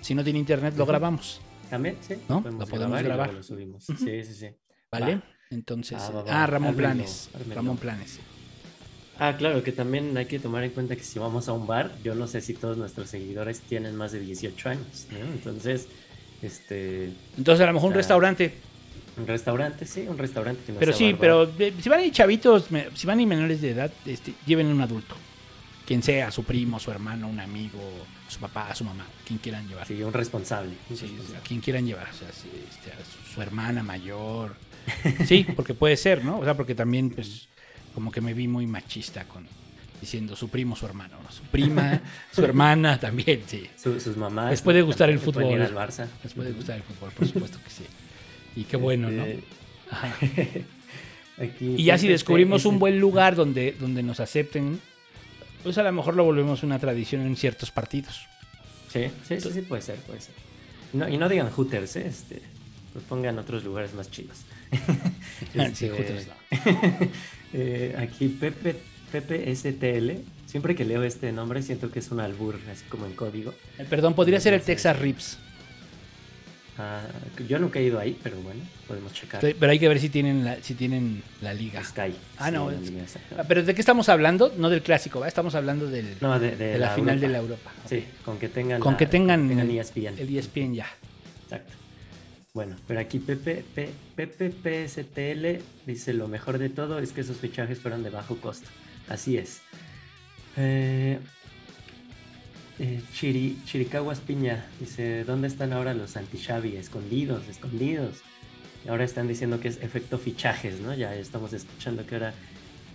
Si 0.00 0.14
no 0.14 0.22
tiene 0.24 0.38
internet, 0.38 0.74
lo 0.76 0.86
grabamos. 0.86 1.40
También, 1.70 1.96
sí. 2.06 2.14
¿No? 2.28 2.40
Lo 2.40 2.66
podemos 2.66 3.02
grabar. 3.02 3.32
lo 3.32 3.42
subimos. 3.42 3.84
Sí, 3.86 3.96
sí, 4.24 4.34
sí. 4.34 4.46
¿Vale? 4.90 5.16
Va. 5.16 5.22
Entonces. 5.50 5.98
Va, 5.98 6.22
va. 6.22 6.42
ah, 6.42 6.46
Ramón 6.46 6.74
Planes. 6.76 7.30
Ramón 7.54 7.76
Planes. 7.76 8.18
Ah, 9.18 9.34
claro, 9.36 9.62
que 9.62 9.72
también 9.72 10.16
hay 10.16 10.26
que 10.26 10.38
tomar 10.40 10.64
en 10.64 10.70
cuenta 10.72 10.96
que 10.96 11.02
si 11.04 11.18
vamos 11.18 11.48
a 11.48 11.52
un 11.52 11.66
bar, 11.66 11.92
yo 12.02 12.14
no 12.14 12.26
sé 12.26 12.40
si 12.40 12.54
todos 12.54 12.76
nuestros 12.76 13.08
seguidores 13.10 13.60
tienen 13.60 13.94
más 13.96 14.10
de 14.12 14.20
18 14.20 14.68
años, 14.70 15.06
¿no? 15.12 15.18
Entonces, 15.32 15.86
este, 16.42 17.12
Entonces, 17.38 17.62
a 17.62 17.66
lo 17.66 17.74
mejor 17.74 17.88
un 17.88 17.94
Ah. 17.94 17.96
restaurante. 17.98 18.54
Un 19.16 19.26
restaurante, 19.26 19.86
sí, 19.86 20.06
un 20.08 20.18
restaurante 20.18 20.62
que 20.66 20.72
no 20.72 20.78
Pero 20.80 20.92
sí, 20.92 21.14
pero 21.18 21.50
eh, 21.58 21.72
si 21.80 21.88
van 21.88 22.00
a 22.00 22.04
ir 22.04 22.12
chavitos, 22.12 22.70
me- 22.70 22.88
si 22.94 23.06
van 23.06 23.18
a 23.18 23.22
ir 23.22 23.28
menores 23.28 23.60
de 23.60 23.70
edad, 23.70 23.92
este, 24.06 24.34
lleven 24.46 24.66
un 24.66 24.80
adulto. 24.80 25.14
Quien 25.86 26.02
sea, 26.02 26.30
su 26.30 26.44
primo, 26.44 26.80
su 26.80 26.90
hermano, 26.90 27.28
un 27.28 27.38
amigo, 27.40 27.78
su 28.28 28.40
papá, 28.40 28.74
su 28.74 28.84
mamá, 28.84 29.06
quien 29.26 29.38
quieran 29.38 29.68
llevar. 29.68 29.86
Sí, 29.86 30.02
un 30.02 30.12
responsable. 30.12 30.72
un 30.90 30.96
Sí, 30.96 31.02
responsable. 31.06 31.38
a 31.38 31.40
quien 31.42 31.60
quieran 31.60 31.86
llevar, 31.86 32.08
o 32.08 32.12
sea, 32.16 32.28
sí, 32.32 32.48
este, 32.70 32.90
a 32.90 33.04
su, 33.04 33.34
su 33.34 33.42
hermana 33.42 33.82
mayor. 33.82 34.54
Sí, 35.26 35.46
porque 35.54 35.74
puede 35.74 35.96
ser, 35.96 36.24
¿no? 36.24 36.38
O 36.38 36.44
sea, 36.44 36.54
porque 36.54 36.74
también, 36.74 37.10
pues, 37.10 37.48
como 37.94 38.10
que 38.10 38.20
me 38.20 38.34
vi 38.34 38.48
muy 38.48 38.66
machista 38.66 39.24
con 39.24 39.46
diciendo 40.00 40.36
su 40.36 40.48
primo, 40.50 40.74
su 40.76 40.84
hermano, 40.86 41.16
¿no? 41.22 41.30
Su 41.30 41.42
prima, 41.44 42.00
su 42.32 42.44
hermana 42.44 42.98
también, 43.00 43.42
sí. 43.46 43.66
Su- 43.82 43.98
sus 44.00 44.16
mamás. 44.16 44.50
Les 44.50 44.60
puede 44.62 44.82
gustar 44.82 45.08
el 45.08 45.18
fútbol. 45.18 45.62
al 45.62 45.74
Barça. 45.74 46.06
Les 46.22 46.32
puede 46.34 46.52
gustar 46.52 46.76
el 46.76 46.82
fútbol, 46.82 47.10
por 47.12 47.26
supuesto 47.26 47.58
que 47.64 47.70
sí. 47.70 47.84
Y 48.56 48.64
qué 48.64 48.76
bueno, 48.76 49.10
¿no? 49.10 49.24
Este, 49.24 49.44
Ajá. 49.90 50.14
aquí, 51.38 51.74
Y 51.76 51.84
ya 51.84 51.98
si 51.98 52.06
este, 52.06 52.12
descubrimos 52.12 52.60
ese- 52.62 52.68
un 52.68 52.78
buen 52.78 52.98
lugar 53.00 53.34
donde, 53.36 53.72
donde 53.78 54.02
nos 54.02 54.20
acepten, 54.20 54.80
pues 55.62 55.78
a 55.78 55.82
lo 55.82 55.92
mejor 55.92 56.14
lo 56.14 56.24
volvemos 56.24 56.62
una 56.62 56.78
tradición 56.78 57.22
en 57.22 57.36
ciertos 57.36 57.70
partidos. 57.70 58.26
Sí, 58.92 59.06
sí, 59.26 59.40
sí, 59.40 59.50
sí, 59.52 59.60
puede 59.62 59.82
ser, 59.82 59.96
puede 59.96 60.20
ser. 60.20 60.34
No, 60.92 61.08
y 61.08 61.16
no 61.18 61.28
digan 61.28 61.50
hooters, 61.50 61.96
¿eh? 61.96 62.04
Este, 62.06 62.40
pues 62.92 63.04
pongan 63.06 63.38
otros 63.38 63.64
lugares 63.64 63.94
más 63.94 64.10
chidos. 64.10 64.38
Sí, 65.52 65.58
Este, 65.60 65.90
Hooters 65.90 66.26
no. 66.28 66.34
eh, 67.52 67.94
aquí 67.98 68.28
Pepe, 68.28 68.76
Pepe 69.12 69.54
STL. 69.54 70.12
Siempre 70.46 70.74
que 70.76 70.84
leo 70.84 71.02
este 71.02 71.32
nombre 71.32 71.62
siento 71.62 71.90
que 71.90 71.98
es 71.98 72.10
un 72.12 72.20
albur, 72.20 72.56
así 72.70 72.84
como 72.88 73.06
en 73.06 73.14
código. 73.14 73.52
Eh, 73.78 73.86
Perdón, 73.90 74.14
podría 74.14 74.38
ser 74.40 74.54
el 74.54 74.60
Sí. 74.60 74.66
Texas 74.66 74.98
Rips. 74.98 75.38
Ah, 76.76 77.02
yo 77.48 77.58
nunca 77.60 77.78
he 77.78 77.84
ido 77.84 78.00
ahí, 78.00 78.18
pero 78.20 78.36
bueno, 78.40 78.60
podemos 78.88 79.12
checar. 79.12 79.40
Pero 79.40 79.70
hay 79.70 79.78
que 79.78 79.86
ver 79.88 80.00
si 80.00 80.08
tienen 80.08 80.44
la, 80.44 80.56
si 80.60 80.74
tienen 80.74 81.22
la 81.40 81.54
liga. 81.54 81.84
Sky. 81.84 82.12
Ah, 82.38 82.48
sí, 82.48 82.54
no, 82.54 82.70
es- 82.70 82.92
Pero 83.46 83.62
¿de 83.62 83.74
qué 83.74 83.80
estamos 83.80 84.08
hablando? 84.08 84.52
No 84.58 84.68
del 84.70 84.82
clásico, 84.82 85.20
¿va? 85.20 85.28
Estamos 85.28 85.54
hablando 85.54 85.86
del, 85.88 86.16
No, 86.20 86.38
de, 86.40 86.56
de 86.56 86.72
de 86.72 86.78
la, 86.78 86.90
final 86.90 87.20
de 87.20 87.28
la 87.28 87.38
Europa. 87.38 87.70
Sí, 87.88 88.04
con 88.24 88.38
que 88.38 88.48
tengan. 88.48 88.80
Con 88.80 88.94
la- 88.94 88.98
que 88.98 89.06
tengan, 89.06 89.46
tengan 89.48 89.70
el, 89.70 89.78
ESPN. 89.78 90.18
el 90.18 90.36
ESPN 90.36 90.74
ya. 90.74 90.86
Exacto. 91.44 91.74
Bueno, 92.54 92.76
pero 92.88 92.98
aquí 93.00 93.18
Pepe, 93.20 93.64
Pe- 93.74 93.90
Pepe 94.16 94.50
PSTL 94.50 95.62
dice 95.86 96.12
lo 96.12 96.26
mejor 96.28 96.58
de 96.58 96.70
todo 96.70 96.98
es 96.98 97.12
que 97.12 97.20
esos 97.20 97.36
fichajes 97.36 97.78
fueron 97.78 98.02
de 98.02 98.10
bajo 98.10 98.36
costo. 98.36 98.68
Así 99.08 99.36
es. 99.36 99.60
Eh, 100.56 101.18
eh, 102.78 103.02
Chiri, 103.12 103.58
Piña 104.26 104.66
dice, 104.80 105.24
¿dónde 105.24 105.48
están 105.48 105.72
ahora 105.72 105.94
los 105.94 106.16
anti-Xavi? 106.16 106.76
Escondidos, 106.76 107.48
escondidos. 107.48 108.22
Ahora 108.88 109.04
están 109.04 109.28
diciendo 109.28 109.60
que 109.60 109.68
es 109.68 109.82
efecto 109.82 110.18
fichajes, 110.18 110.80
¿no? 110.80 110.92
Ya 110.94 111.14
estamos 111.14 111.52
escuchando 111.52 112.04
que 112.04 112.16
ahora 112.16 112.34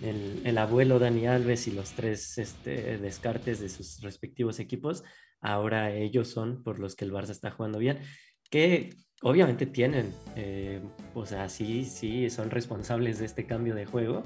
el, 0.02 0.42
el 0.44 0.58
abuelo 0.58 0.98
Dani 0.98 1.26
Alves 1.26 1.66
y 1.66 1.72
los 1.72 1.92
tres 1.92 2.38
este, 2.38 2.98
descartes 2.98 3.60
de 3.60 3.68
sus 3.68 4.00
respectivos 4.00 4.60
equipos, 4.60 5.02
ahora 5.40 5.92
ellos 5.92 6.28
son 6.28 6.62
por 6.62 6.78
los 6.78 6.94
que 6.94 7.04
el 7.04 7.12
Barça 7.12 7.30
está 7.30 7.50
jugando 7.50 7.78
bien, 7.78 7.98
que 8.50 8.90
obviamente 9.22 9.66
tienen, 9.66 10.14
eh, 10.36 10.80
o 11.14 11.26
sea, 11.26 11.48
sí, 11.48 11.84
sí, 11.84 12.30
son 12.30 12.50
responsables 12.50 13.18
de 13.18 13.26
este 13.26 13.46
cambio 13.46 13.74
de 13.74 13.86
juego, 13.86 14.22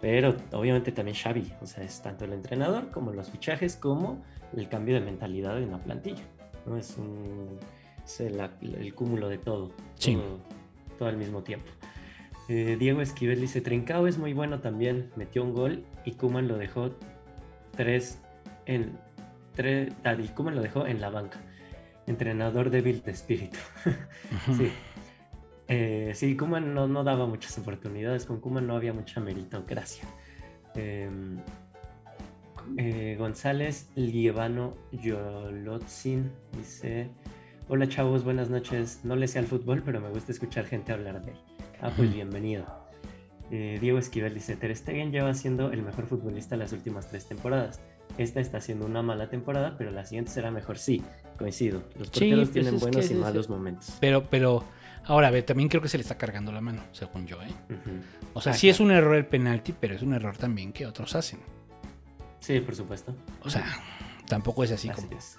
pero 0.00 0.36
obviamente 0.52 0.92
también 0.92 1.16
Xavi, 1.16 1.52
o 1.60 1.66
sea, 1.66 1.84
es 1.84 2.02
tanto 2.02 2.24
el 2.24 2.32
entrenador 2.32 2.90
como 2.90 3.12
los 3.12 3.30
fichajes, 3.30 3.76
como 3.76 4.24
el 4.54 4.68
cambio 4.68 4.94
de 4.94 5.00
mentalidad 5.00 5.58
en 5.62 5.70
la 5.70 5.78
plantilla, 5.78 6.24
¿no? 6.66 6.76
Es 6.76 6.96
un, 6.98 7.58
es 8.04 8.20
el, 8.20 8.40
el 8.62 8.94
cúmulo 8.94 9.28
de 9.28 9.38
todo, 9.38 9.72
Sí. 9.94 10.14
todo, 10.14 10.38
todo 10.98 11.08
al 11.08 11.16
mismo 11.16 11.42
tiempo. 11.42 11.70
Eh, 12.48 12.76
Diego 12.78 13.00
Esquivel 13.00 13.40
dice, 13.40 13.60
Trincao 13.60 14.06
es 14.06 14.18
muy 14.18 14.32
bueno 14.32 14.60
también, 14.60 15.10
metió 15.16 15.42
un 15.42 15.52
gol 15.52 15.84
y 16.04 16.12
Kuman 16.12 16.46
lo 16.48 16.56
dejó 16.56 16.90
tres 17.76 18.20
en... 18.66 18.98
Tres, 19.54 19.92
ah, 20.04 20.12
y 20.12 20.30
lo 20.50 20.60
dejó 20.60 20.86
en 20.86 21.00
la 21.00 21.08
banca. 21.08 21.40
Entrenador 22.06 22.68
débil 22.68 23.02
de 23.02 23.10
espíritu. 23.10 23.58
sí. 24.56 24.70
Eh, 25.66 26.12
sí, 26.14 26.36
Kuman 26.36 26.74
no, 26.74 26.86
no 26.86 27.02
daba 27.04 27.26
muchas 27.26 27.58
oportunidades, 27.58 28.26
con 28.26 28.40
Kuman 28.40 28.66
no 28.66 28.76
había 28.76 28.92
mucha 28.92 29.18
meritocracia. 29.18 30.04
Eh, 30.74 31.10
eh, 32.76 33.16
González 33.18 33.88
Lievano 33.94 34.74
Yolotzin 34.92 36.30
dice: 36.56 37.08
Hola 37.68 37.88
chavos, 37.88 38.24
buenas 38.24 38.50
noches. 38.50 39.00
No 39.04 39.16
le 39.16 39.28
sé 39.28 39.38
al 39.38 39.46
fútbol, 39.46 39.82
pero 39.84 40.00
me 40.00 40.08
gusta 40.10 40.32
escuchar 40.32 40.66
gente 40.66 40.92
hablar 40.92 41.24
de 41.24 41.32
él. 41.32 41.38
Ah, 41.80 41.90
pues 41.96 42.12
bienvenido. 42.12 42.64
Eh, 43.50 43.78
Diego 43.80 43.98
Esquivel 43.98 44.34
dice: 44.34 44.56
Ter 44.56 44.74
Stegen 44.76 45.12
lleva 45.12 45.32
siendo 45.34 45.70
el 45.72 45.82
mejor 45.82 46.06
futbolista 46.06 46.56
las 46.56 46.72
últimas 46.72 47.08
tres 47.08 47.26
temporadas. 47.26 47.80
Esta 48.18 48.40
está 48.40 48.60
siendo 48.60 48.86
una 48.86 49.02
mala 49.02 49.28
temporada, 49.28 49.76
pero 49.76 49.90
la 49.90 50.04
siguiente 50.06 50.30
será 50.30 50.50
mejor. 50.50 50.78
Sí, 50.78 51.02
coincido. 51.38 51.82
Los 51.98 52.08
porteros 52.08 52.48
pues 52.48 52.50
tienen 52.52 52.78
buenos 52.80 53.10
y 53.10 53.14
malos 53.14 53.48
momentos. 53.50 53.96
Pero, 54.00 54.24
pero, 54.30 54.64
ahora, 55.04 55.28
a 55.28 55.30
ver, 55.30 55.42
también 55.42 55.68
creo 55.68 55.82
que 55.82 55.88
se 55.88 55.98
le 55.98 56.02
está 56.02 56.16
cargando 56.16 56.50
la 56.50 56.60
mano, 56.62 56.82
según 56.92 57.26
yo, 57.26 57.42
¿eh? 57.42 57.48
O 58.32 58.40
sea, 58.40 58.52
Ah, 58.52 58.54
sí 58.56 58.68
es 58.68 58.80
un 58.80 58.90
error 58.90 59.16
el 59.16 59.26
penalti, 59.26 59.74
pero 59.78 59.94
es 59.94 60.02
un 60.02 60.14
error 60.14 60.36
también 60.36 60.72
que 60.72 60.86
otros 60.86 61.14
hacen. 61.14 61.40
Sí, 62.46 62.60
por 62.60 62.76
supuesto. 62.76 63.12
O 63.42 63.50
sea, 63.50 63.64
tampoco 64.28 64.62
es 64.62 64.70
así, 64.70 64.88
Así 64.88 65.02
como, 65.02 65.18
es. 65.18 65.38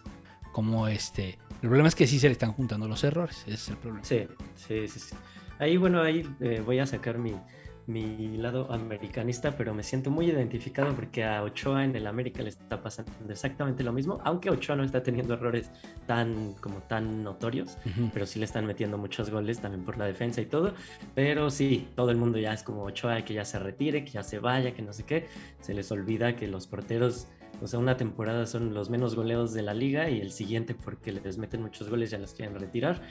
como 0.51 0.88
este. 0.89 1.39
El 1.61 1.69
problema 1.69 1.88
es 1.88 1.95
que 1.95 2.05
sí 2.05 2.19
se 2.19 2.27
le 2.27 2.34
están 2.34 2.51
juntando 2.51 2.85
los 2.85 3.01
errores. 3.05 3.43
Ese 3.43 3.53
es 3.53 3.69
el 3.69 3.77
problema. 3.77 4.03
Sí, 4.03 4.27
sí, 4.55 4.89
sí. 4.89 4.99
sí. 4.99 5.15
Ahí, 5.57 5.77
bueno, 5.77 6.01
ahí 6.01 6.29
eh, 6.41 6.61
voy 6.65 6.79
a 6.79 6.85
sacar 6.85 7.17
mi, 7.17 7.34
mi 7.88 8.38
lado 8.38 8.72
americanista, 8.72 9.55
pero 9.57 9.73
me 9.73 9.81
siento 9.81 10.11
muy 10.11 10.27
identificado 10.30 10.93
porque 10.93 11.23
a 11.23 11.41
Ochoa 11.41 11.85
en 11.85 11.95
el 11.95 12.05
América 12.05 12.43
le 12.43 12.49
está 12.49 12.81
pasando 12.81 13.11
exactamente 13.30 13.81
lo 13.84 13.93
mismo, 13.93 14.19
aunque 14.26 14.49
Ochoa 14.49 14.76
no 14.76 14.84
está 14.84 15.01
teniendo 15.01 15.34
errores 15.34 15.72
tan 16.05 16.53
como 16.55 16.80
tan 16.81 17.23
notorios, 17.23 17.77
Ujú. 17.85 18.09
pero 18.14 18.26
sí 18.26 18.39
le 18.39 18.45
están 18.45 18.65
metiendo 18.65 18.97
muchos 18.97 19.30
goles 19.30 19.59
también 19.59 19.85
por 19.85 19.97
la 19.97 20.05
defensa 20.05 20.41
y 20.41 20.45
todo, 20.45 20.73
pero 21.15 21.49
sí, 21.49 21.88
todo 21.95 22.11
el 22.11 22.18
mundo 22.18 22.38
ya 22.38 22.53
es 22.53 22.61
como 22.61 22.84
Ochoa 22.84 23.23
que 23.23 23.34
ya 23.34 23.45
se 23.45 23.57
retire, 23.57 24.03
que 24.03 24.11
ya 24.11 24.23
se 24.23 24.39
vaya, 24.39 24.73
que 24.73 24.81
no 24.81 24.91
sé 24.91 25.03
qué, 25.03 25.27
se 25.61 25.73
les 25.73 25.89
olvida 25.91 26.35
que 26.35 26.47
los 26.47 26.68
porteros 26.68 27.27
o 27.61 27.68
sea, 27.68 27.80
una 27.80 27.97
temporada 27.97 28.45
son 28.45 28.73
los 28.73 28.89
menos 28.89 29.15
goleados 29.15 29.53
de 29.53 29.64
la 29.64 29.73
liga 29.73 30.09
y 30.09 30.22
el 30.22 30.31
siguiente 30.31 30.76
porque 30.76 31.11
les 31.11 31.38
meten 31.38 31.61
muchos 31.61 31.89
goles 31.89 32.11
ya 32.11 32.19
los 32.19 32.34
quieren 32.34 32.53
retirar. 32.59 33.01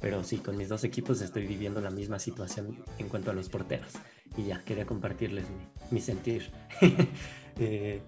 Pero 0.00 0.22
sí, 0.24 0.38
con 0.38 0.56
mis 0.56 0.68
dos 0.68 0.84
equipos 0.84 1.20
estoy 1.22 1.46
viviendo 1.46 1.80
la 1.80 1.90
misma 1.90 2.18
situación 2.18 2.84
en 2.98 3.08
cuanto 3.08 3.30
a 3.30 3.34
los 3.34 3.48
porteros. 3.48 3.92
Y 4.36 4.44
ya, 4.44 4.60
quería 4.62 4.84
compartirles 4.84 5.46
mi, 5.50 5.66
mi 5.90 6.00
sentir. 6.00 6.50
Eh, 7.58 8.02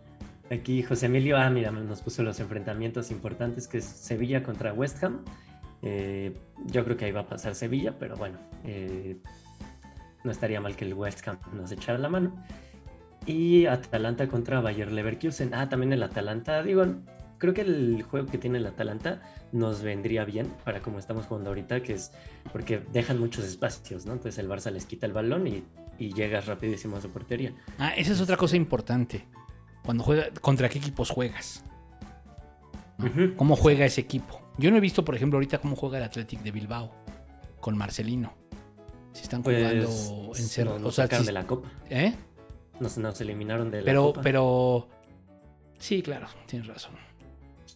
aquí 0.51 0.83
José 0.83 1.07
Emilio, 1.07 1.39
ah, 1.39 1.49
mira, 1.49 1.71
nos 1.71 2.03
puso 2.03 2.23
los 2.23 2.39
enfrentamientos 2.39 3.11
importantes 3.11 3.67
que 3.67 3.79
es 3.79 3.85
Sevilla 3.87 4.43
contra 4.43 4.75
West 4.75 5.03
Ham. 5.03 5.25
Eh, 5.81 6.37
yo 6.67 6.85
creo 6.85 6.99
que 6.99 7.07
ahí 7.07 7.13
va 7.13 7.21
a 7.21 7.27
pasar 7.27 7.55
Sevilla, 7.55 7.99
pero 7.99 8.17
bueno, 8.17 8.39
eh, 8.65 9.17
no 10.25 10.31
estaría 10.31 10.61
mal 10.61 10.77
que 10.77 10.85
el 10.85 10.95
West 10.95 11.27
Ham 11.27 11.39
nos 11.55 11.73
echara 11.73 11.99
la 11.99 12.09
mano. 12.09 12.45
Y 13.27 13.67
Atalanta 13.67 14.29
contra 14.29 14.61
Bayer 14.61 14.91
Leverkusen. 14.91 15.55
Ah, 15.55 15.69
también 15.69 15.93
el 15.93 16.03
Atalanta, 16.03 16.63
digo, 16.63 16.85
creo 17.39 17.55
que 17.55 17.61
el 17.63 18.03
juego 18.03 18.27
que 18.27 18.39
tiene 18.39 18.59
el 18.59 18.67
Atalanta 18.67 19.23
nos 19.53 19.83
vendría 19.83 20.25
bien 20.25 20.53
para 20.65 20.81
como 20.83 20.99
estamos 20.99 21.27
jugando 21.27 21.51
ahorita, 21.51 21.83
que 21.83 21.95
es 21.95 22.13
porque 22.53 22.83
dejan 22.93 23.19
muchos 23.19 23.45
espacios, 23.45 24.05
¿no? 24.07 24.13
Entonces 24.13 24.39
el 24.39 24.49
Barça 24.49 24.71
les 24.71 24.85
quita 24.87 25.07
el 25.07 25.13
balón 25.13 25.47
y, 25.47 25.65
y 25.99 26.13
llegas 26.13 26.47
rapidísimo 26.47 26.97
a 26.97 27.01
su 27.01 27.11
portería. 27.11 27.53
Ah, 27.79 27.91
esa 27.97 28.13
es 28.13 28.21
otra 28.21 28.37
cosa 28.37 28.57
importante. 28.57 29.27
Cuando 29.85 30.03
juega, 30.05 30.31
¿contra 30.41 30.69
qué 30.69 30.79
equipos 30.79 31.11
juegas? 31.11 31.65
¿Cómo 33.37 33.55
juega 33.57 33.85
ese 33.87 34.01
equipo? 34.01 34.41
Yo 34.59 34.71
no 34.73 34.77
he 34.77 34.81
visto, 34.81 35.05
por 35.05 35.15
ejemplo, 35.15 35.37
ahorita 35.37 35.59
cómo 35.59 35.77
juega 35.77 35.99
el 35.99 36.05
Athletic 36.05 36.41
de 36.43 36.51
Bilbao 36.51 36.93
con 37.61 37.77
Marcelino. 37.77 38.35
Si 39.13 39.23
están 39.23 39.43
jugando 39.43 39.87
Pues 40.27 40.41
en 40.41 40.47
cerro. 40.49 40.73
no, 40.73 40.79
nos 40.81 40.89
o 40.89 40.93
sea, 40.93 41.05
sacaron 41.05 41.25
si- 41.25 41.29
de 41.29 41.33
la 41.33 41.47
copa. 41.47 41.71
¿eh? 41.89 42.15
Nos, 42.81 42.99
nos 42.99 43.21
eliminaron 43.21 43.71
de 43.71 43.79
la 43.79 43.85
Pero, 43.85 44.03
copa. 44.07 44.21
pero. 44.23 44.89
Sí, 45.79 46.03
claro, 46.03 46.27
tienes 46.47 46.67
razón. 46.69 46.93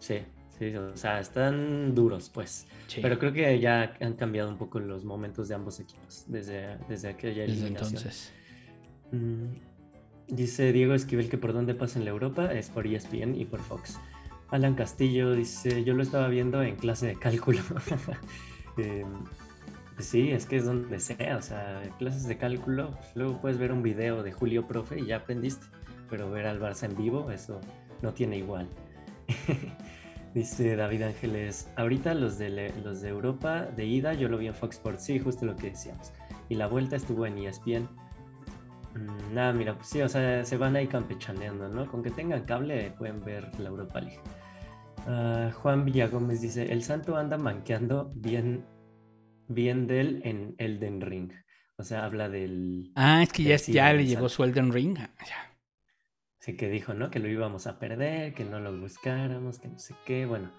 Sí, 0.03 0.19
sí, 0.59 0.75
o 0.75 0.97
sea, 0.97 1.21
están 1.21 1.95
duros, 1.95 2.29
pues. 2.29 2.67
Sí, 2.89 2.99
Pero 3.01 3.19
creo 3.21 3.33
que 3.33 3.61
ya 3.61 3.95
han 4.01 4.15
cambiado 4.15 4.51
un 4.51 4.59
poco 4.59 4.81
los 4.81 5.05
momentos 5.05 5.49
de 5.49 5.55
ambos 5.55 5.79
equipos 5.79 6.25
desde, 6.27 6.77
desde 6.89 7.09
aquella 7.09 7.43
desde 7.43 7.55
eliminación. 7.55 7.89
entonces. 7.89 8.33
Mm, 9.13 9.45
Dice 10.29 10.73
Diego 10.73 10.95
Esquivel 10.95 11.29
que 11.29 11.37
por 11.39 11.53
dónde 11.53 11.75
pasa 11.75 11.99
en 11.99 12.05
la 12.05 12.11
Europa 12.11 12.53
es 12.53 12.71
por 12.71 12.87
ESPN 12.87 13.35
y 13.35 13.45
por 13.45 13.61
Fox. 13.61 14.01
Alan 14.51 14.75
Castillo 14.75 15.35
dice, 15.35 15.85
yo 15.85 15.95
lo 15.95 16.03
estaba 16.03 16.29
viendo 16.29 16.63
en 16.63 16.77
clase 16.77 17.07
de 17.07 17.17
cálculo. 17.17 17.61
Eh, 18.79 19.05
pues 19.95 20.07
sí, 20.09 20.31
es 20.31 20.47
que 20.47 20.57
es 20.57 20.65
donde 20.65 20.99
sea, 20.99 21.37
o 21.37 21.43
sea, 21.43 21.83
clases 21.99 22.27
de 22.27 22.39
cálculo, 22.39 22.93
pues, 22.97 23.11
luego 23.15 23.39
puedes 23.39 23.59
ver 23.59 23.71
un 23.71 23.83
video 23.83 24.23
de 24.23 24.33
Julio 24.33 24.67
Profe 24.67 24.99
y 24.99 25.05
ya 25.05 25.17
aprendiste, 25.17 25.67
pero 26.09 26.31
ver 26.31 26.47
al 26.47 26.59
Barça 26.59 26.85
en 26.87 26.97
vivo, 26.97 27.31
eso 27.31 27.61
no 28.01 28.15
tiene 28.15 28.39
igual. 28.39 28.67
Dice 30.35 30.77
David 30.77 31.03
Ángeles, 31.03 31.69
ahorita 31.77 32.15
los 32.15 32.39
de, 32.39 32.73
los 32.83 33.03
de 33.03 33.09
Europa 33.11 33.67
de 33.67 33.85
ida 33.85 34.15
yo 34.15 34.29
lo 34.29 34.39
vi 34.39 34.47
en 34.47 34.55
Fox 34.55 34.77
Sports, 34.77 35.05
sí, 35.05 35.19
justo 35.19 35.45
lo 35.45 35.57
que 35.57 35.71
decíamos. 35.71 36.11
Y 36.49 36.55
la 36.55 36.69
vuelta 36.69 36.97
estuvo 36.97 37.27
en 37.27 37.37
ESPN. 37.37 37.89
Mm, 38.95 39.35
Nada, 39.35 39.53
mira, 39.53 39.75
pues 39.75 39.89
sí, 39.89 40.01
o 40.01 40.09
sea, 40.09 40.43
se 40.45 40.57
van 40.57 40.77
ahí 40.77 40.87
campechaneando, 40.87 41.69
¿no? 41.69 41.87
Con 41.87 42.03
que 42.03 42.11
tengan 42.11 42.45
cable 42.45 42.95
pueden 42.97 43.23
ver 43.23 43.51
la 43.59 43.69
Europa 43.69 44.01
League. 44.01 44.21
Ah, 45.07 45.51
Juan 45.55 45.85
Villagómez 45.85 46.41
dice, 46.41 46.73
el 46.73 46.83
santo 46.83 47.17
anda 47.17 47.37
manqueando 47.37 48.11
bien, 48.15 48.65
bien 49.49 49.87
del 49.87 50.23
en 50.25 50.55
Elden 50.57 51.03
Ring. 51.03 51.33
O 51.77 51.85
sea, 51.85 52.05
habla 52.05 52.31
del... 52.31 52.93
Ah, 52.95 53.23
es 53.23 53.33
que 53.33 53.43
ya, 53.43 53.57
ya 53.57 53.93
le 53.93 54.07
llegó 54.07 54.29
su 54.31 54.45
Elden 54.45 54.73
Ring. 54.73 54.97
Ah, 54.99 55.11
ya. 55.27 55.52
Que 56.45 56.69
dijo, 56.69 56.93
¿no? 56.93 57.09
Que 57.11 57.21
lo 57.21 57.29
íbamos 57.29 57.67
a 57.69 57.79
perder, 57.79 58.35
que 58.35 58.45
no 58.45 58.59
lo 58.59 58.77
buscáramos, 58.77 59.61
que 59.61 59.69
no 59.69 59.79
sé 59.79 59.95
qué. 60.05 60.27
Bueno, 60.27 60.51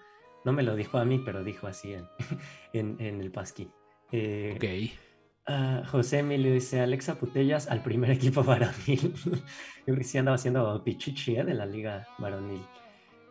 no 0.44 0.52
me 0.52 0.62
lo 0.62 0.76
dijo 0.76 0.96
a 0.98 1.04
mí, 1.04 1.20
pero 1.24 1.44
dijo 1.44 1.66
así 1.66 1.92
en, 1.92 2.06
en, 2.72 2.96
en 3.00 3.20
el 3.20 3.30
pasquín. 3.30 3.70
Eh, 4.10 4.54
Ok. 4.56 4.98
ah, 5.46 5.82
José 5.86 6.20
Emilio 6.20 6.52
dice, 6.52 6.80
Alexa 6.80 7.16
Putellas 7.16 7.68
al 7.68 7.82
primer 7.82 8.10
equipo 8.18 8.42
varonil. 8.42 9.14
Yo 9.86 9.94
sí 10.02 10.16
andaba 10.18 10.36
haciendo 10.36 10.82
pichichi 10.82 11.36
¿eh? 11.36 11.44
de 11.44 11.54
la 11.54 11.66
liga 11.66 12.06
varonil. 12.18 12.62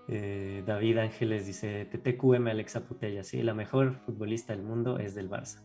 Eh, 0.08 0.64
David 0.66 0.98
Ángeles 1.00 1.48
dice, 1.48 1.86
TTQM 1.86 2.48
Alexa 2.50 2.82
Putellas, 2.86 3.26
sí, 3.28 3.42
la 3.42 3.54
mejor 3.56 3.96
futbolista 4.06 4.54
del 4.54 4.62
mundo 4.64 5.00
es 5.00 5.16
del 5.16 5.30
Barça. 5.30 5.62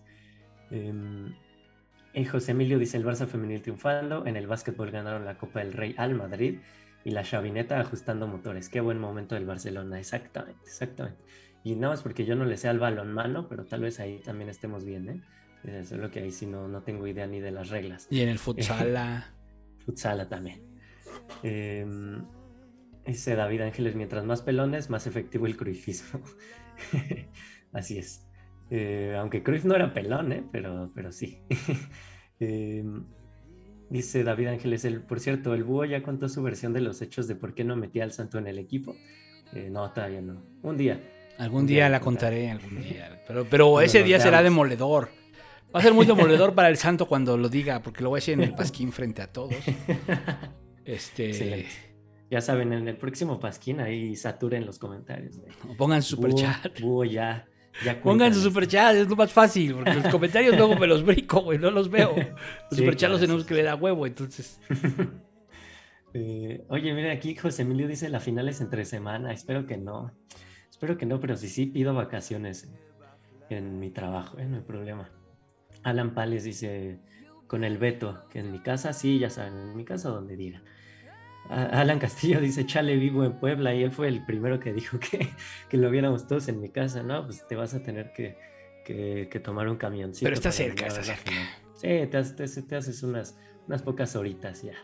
Y 2.14 2.24
José 2.24 2.52
Emilio 2.52 2.78
dice 2.78 2.96
el 2.96 3.04
Barça 3.04 3.26
femenil 3.26 3.62
triunfando, 3.62 4.26
en 4.26 4.36
el 4.36 4.46
básquetbol 4.46 4.90
ganaron 4.90 5.24
la 5.24 5.36
Copa 5.38 5.60
del 5.60 5.72
Rey 5.72 5.94
al 5.98 6.14
Madrid 6.14 6.58
y 7.04 7.10
la 7.10 7.22
chavineta 7.22 7.78
ajustando 7.80 8.26
motores. 8.26 8.68
Qué 8.68 8.80
buen 8.80 8.98
momento 8.98 9.34
del 9.34 9.46
Barcelona, 9.46 9.98
exactamente, 9.98 10.60
exactamente. 10.64 11.22
Y 11.64 11.74
nada 11.76 11.92
más 11.94 12.02
porque 12.02 12.24
yo 12.24 12.34
no 12.34 12.44
le 12.44 12.56
sé 12.56 12.68
al 12.68 12.78
balonmano, 12.78 13.48
pero 13.48 13.64
tal 13.66 13.82
vez 13.82 14.00
ahí 14.00 14.20
también 14.20 14.48
estemos 14.50 14.84
bien, 14.84 15.08
¿eh? 15.08 15.20
Eh, 15.64 15.84
Solo 15.84 16.10
que 16.10 16.20
ahí 16.20 16.30
sí 16.30 16.46
no, 16.46 16.68
no 16.68 16.82
tengo 16.82 17.06
idea 17.06 17.26
ni 17.26 17.40
de 17.40 17.50
las 17.50 17.68
reglas. 17.68 18.06
Y 18.10 18.20
en 18.20 18.28
el 18.30 18.38
futsal. 18.38 18.96
ah, 18.96 19.34
Futsala 19.84 20.28
también. 20.28 20.62
Eh, 21.42 21.86
dice 23.06 23.34
David 23.36 23.62
Ángeles, 23.62 23.94
mientras 23.96 24.24
más 24.24 24.42
pelones, 24.42 24.90
más 24.90 25.06
efectivo 25.06 25.46
el 25.46 25.56
cruifismo. 25.56 26.20
Así 27.72 27.98
es. 27.98 28.27
Eh, 28.70 29.16
aunque 29.18 29.42
Cruyff 29.42 29.64
no 29.64 29.74
era 29.74 29.94
pelón, 29.94 30.32
¿eh? 30.32 30.44
pero, 30.52 30.90
pero 30.94 31.12
sí. 31.12 31.38
Eh, 32.40 32.84
dice 33.90 34.22
David 34.22 34.46
Ángeles, 34.46 34.84
el, 34.84 35.00
por 35.00 35.18
cierto, 35.18 35.54
el 35.54 35.64
búho 35.64 35.84
ya 35.86 36.04
contó 36.04 36.28
su 36.28 36.40
versión 36.40 36.72
de 36.72 36.80
los 36.80 37.02
hechos 37.02 37.26
de 37.26 37.34
por 37.34 37.52
qué 37.52 37.64
no 37.64 37.74
metía 37.74 38.04
al 38.04 38.12
santo 38.12 38.38
en 38.38 38.46
el 38.46 38.60
equipo. 38.60 38.94
Eh, 39.54 39.68
no, 39.72 39.90
todavía 39.92 40.20
no. 40.20 40.40
Un 40.62 40.76
día. 40.76 41.02
Algún 41.38 41.66
día 41.66 41.88
la 41.88 41.98
contaré. 41.98 42.48
algún 42.52 42.80
día. 42.80 43.24
Pero, 43.26 43.44
pero 43.50 43.80
ese 43.80 44.04
día 44.04 44.20
será 44.20 44.40
demoledor. 44.40 45.08
Va 45.74 45.80
a 45.80 45.82
ser 45.82 45.92
muy 45.94 46.06
demoledor 46.06 46.54
para 46.54 46.68
el 46.68 46.76
santo 46.76 47.06
cuando 47.08 47.36
lo 47.36 47.48
diga, 47.48 47.82
porque 47.82 48.04
lo 48.04 48.10
voy 48.10 48.18
a 48.18 48.20
decir 48.20 48.34
en 48.34 48.42
el 48.42 48.54
pasquín 48.54 48.92
frente 48.92 49.20
a 49.22 49.26
todos. 49.32 49.54
Este, 50.84 51.30
Excelente. 51.30 51.68
Ya 52.30 52.40
saben, 52.40 52.72
en 52.72 52.88
el 52.88 52.96
próximo 52.96 53.38
Pasquín 53.40 53.80
ahí 53.80 54.16
saturen 54.16 54.64
los 54.64 54.78
comentarios. 54.78 55.36
de, 55.36 55.48
pongan 55.76 56.02
su 56.02 56.16
"Búho, 56.16 56.30
superchat. 56.30 56.80
búho, 56.80 57.04
ya 57.04 57.46
Pongan 57.80 58.34
su 58.34 58.40
cuéntanos". 58.40 58.42
superchat, 58.42 58.96
es 58.96 59.08
lo 59.08 59.16
más 59.16 59.32
fácil, 59.32 59.74
porque 59.74 59.94
los 59.94 60.08
comentarios 60.08 60.56
luego 60.56 60.76
me 60.76 60.86
los 60.86 61.04
brinco, 61.04 61.40
güey, 61.42 61.58
no 61.58 61.70
los 61.70 61.90
veo. 61.90 62.14
Los 62.16 62.26
Sí, 62.70 62.76
superchats 62.78 62.98
claro, 62.98 63.12
los 63.12 63.20
tenemos 63.20 63.44
que 63.44 63.54
leer 63.54 63.68
a 63.68 63.74
huevo, 63.76 64.06
entonces. 64.06 64.60
Eh, 66.14 66.64
oye, 66.68 66.94
mira, 66.94 67.12
aquí 67.12 67.34
José 67.36 67.62
Emilio 67.62 67.86
dice 67.86 68.08
la 68.08 68.18
final 68.18 68.48
es 68.48 68.60
entre 68.60 68.84
semana. 68.86 69.32
Espero 69.32 69.66
que 69.66 69.76
no. 69.76 70.12
Espero 70.70 70.96
que 70.96 71.06
no, 71.06 71.20
pero 71.20 71.36
sí, 71.36 71.48
sí 71.48 71.66
pido 71.66 71.92
vacaciones 71.94 72.68
en, 73.50 73.58
en 73.58 73.78
mi 73.78 73.90
trabajo, 73.90 74.38
¿eh? 74.38 74.46
no 74.46 74.56
hay 74.56 74.62
problema. 74.62 75.10
Alan 75.82 76.14
Pales 76.14 76.44
dice 76.44 76.98
con 77.46 77.62
el 77.64 77.78
veto, 77.78 78.24
que 78.30 78.40
en 78.40 78.52
mi 78.52 78.60
casa, 78.60 78.92
sí, 78.92 79.18
ya 79.18 79.30
saben, 79.30 79.54
en 79.54 79.76
mi 79.76 79.84
casa 79.84 80.08
donde 80.08 80.36
diga. 80.36 80.62
Alan 81.48 81.98
Castillo 81.98 82.40
dice, 82.40 82.66
chale, 82.66 82.96
vivo 82.96 83.24
en 83.24 83.32
Puebla, 83.38 83.74
y 83.74 83.82
él 83.82 83.90
fue 83.90 84.08
el 84.08 84.24
primero 84.24 84.60
que 84.60 84.72
dijo 84.72 84.98
que, 84.98 85.28
que 85.68 85.76
lo 85.76 85.90
viéramos 85.90 86.26
todos 86.26 86.48
en 86.48 86.60
mi 86.60 86.70
casa, 86.70 87.02
¿no? 87.02 87.24
Pues 87.24 87.46
te 87.46 87.56
vas 87.56 87.74
a 87.74 87.82
tener 87.82 88.12
que, 88.12 88.36
que- 88.84 89.28
que 89.30 89.40
tomar 89.40 89.68
un 89.68 89.76
camioncito. 89.76 90.24
Pero 90.26 90.34
está 90.34 90.52
cerca, 90.52 90.86
está 90.86 91.02
cerca. 91.02 91.30
Sí, 91.74 91.88
te, 92.10 92.18
haces- 92.18 92.36
te- 92.54 92.62
te 92.62 92.76
haces 92.76 93.02
unas, 93.02 93.38
unas 93.66 93.82
pocas 93.82 94.14
horitas 94.16 94.62
ya. 94.62 94.74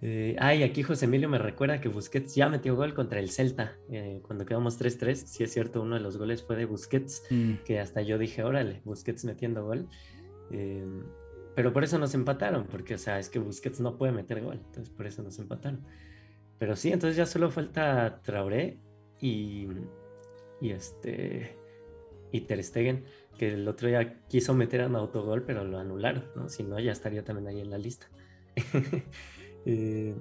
Eh, 0.00 0.36
ay, 0.38 0.62
aquí 0.62 0.84
José 0.84 1.06
Emilio 1.06 1.28
me 1.28 1.38
recuerda 1.38 1.80
que 1.80 1.88
Busquets 1.88 2.34
ya 2.36 2.48
metió 2.48 2.76
gol 2.76 2.94
contra 2.94 3.18
el 3.18 3.30
Celta 3.30 3.76
eh, 3.90 4.20
cuando 4.22 4.46
quedamos 4.46 4.78
3-3. 4.78 5.26
Sí 5.26 5.42
es 5.42 5.52
cierto, 5.52 5.82
uno 5.82 5.96
de 5.96 6.00
los 6.00 6.16
goles 6.18 6.44
fue 6.44 6.54
de 6.56 6.66
Busquets, 6.66 7.24
Mm, 7.30 7.54
que 7.64 7.80
hasta 7.80 8.00
yo 8.02 8.16
dije, 8.16 8.44
órale, 8.44 8.80
Busquets 8.84 9.24
metiendo 9.24 9.64
gol. 9.64 9.88
Eh, 10.52 10.86
pero 11.58 11.72
por 11.72 11.82
eso 11.82 11.98
nos 11.98 12.14
empataron, 12.14 12.68
porque, 12.68 12.94
o 12.94 12.98
sea, 12.98 13.18
es 13.18 13.28
que 13.28 13.40
Busquets 13.40 13.80
no 13.80 13.98
puede 13.98 14.12
meter 14.12 14.40
gol, 14.40 14.60
entonces 14.64 14.90
por 14.90 15.08
eso 15.08 15.24
nos 15.24 15.40
empataron. 15.40 15.84
Pero 16.56 16.76
sí, 16.76 16.92
entonces 16.92 17.16
ya 17.16 17.26
solo 17.26 17.50
falta 17.50 18.20
Traoré 18.22 18.78
y, 19.20 19.66
y 20.60 20.70
este 20.70 21.58
y 22.30 22.42
Ter 22.42 22.62
Stegen, 22.62 23.06
que 23.36 23.54
el 23.54 23.66
otro 23.66 23.88
día 23.88 24.22
quiso 24.28 24.54
meter 24.54 24.86
un 24.86 24.94
autogol, 24.94 25.42
pero 25.42 25.64
lo 25.64 25.80
anularon, 25.80 26.26
¿no? 26.36 26.48
Si 26.48 26.62
no, 26.62 26.78
ya 26.78 26.92
estaría 26.92 27.24
también 27.24 27.48
ahí 27.48 27.60
en 27.60 27.70
la 27.70 27.78
lista. 27.78 28.08
Eh, 29.66 30.14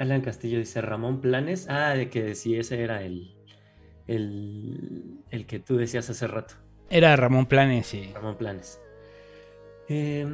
Alan 0.00 0.20
Castillo 0.20 0.58
dice 0.58 0.80
Ramón 0.80 1.20
Planes. 1.20 1.68
Ah, 1.70 1.94
de 1.94 2.10
que 2.10 2.34
sí, 2.34 2.56
ese 2.56 2.82
era 2.82 3.04
el, 3.04 3.36
el, 4.08 5.20
el 5.30 5.46
que 5.46 5.60
tú 5.60 5.76
decías 5.76 6.10
hace 6.10 6.26
rato. 6.26 6.56
Era 6.90 7.14
Ramón 7.14 7.46
Planes, 7.46 7.86
sí. 7.86 8.10
Ramón 8.12 8.36
Planes. 8.36 8.80
Eh, 9.88 10.26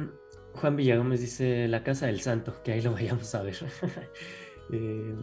Juan 0.53 0.75
Villagómez 0.75 1.21
dice 1.21 1.67
la 1.67 1.83
casa 1.83 2.07
del 2.07 2.21
santo, 2.21 2.61
que 2.63 2.73
ahí 2.73 2.81
lo 2.81 2.91
vayamos 2.93 3.33
a 3.35 3.43
ver. 3.43 3.57
Eh, 4.73 5.15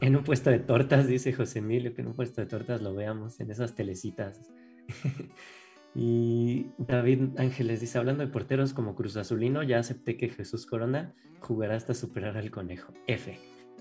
en 0.00 0.16
un 0.16 0.24
puesto 0.24 0.48
de 0.48 0.58
tortas, 0.58 1.06
dice 1.06 1.34
José 1.34 1.58
Emilio, 1.58 1.92
que 1.94 2.00
en 2.00 2.06
un 2.08 2.14
puesto 2.14 2.40
de 2.40 2.46
tortas 2.46 2.80
lo 2.80 2.94
veamos 2.94 3.38
en 3.40 3.50
esas 3.50 3.74
telecitas. 3.74 4.40
y 5.94 6.66
David 6.78 7.38
Ángeles 7.38 7.80
dice, 7.80 7.98
hablando 7.98 8.24
de 8.24 8.32
porteros 8.32 8.72
como 8.72 8.94
Cruz 8.94 9.16
Azulino, 9.16 9.62
ya 9.62 9.78
acepté 9.78 10.16
que 10.16 10.30
Jesús 10.30 10.64
Corona 10.66 11.12
jugará 11.40 11.76
hasta 11.76 11.92
superar 11.94 12.36
al 12.38 12.50
conejo. 12.50 12.92
F. 13.06 13.38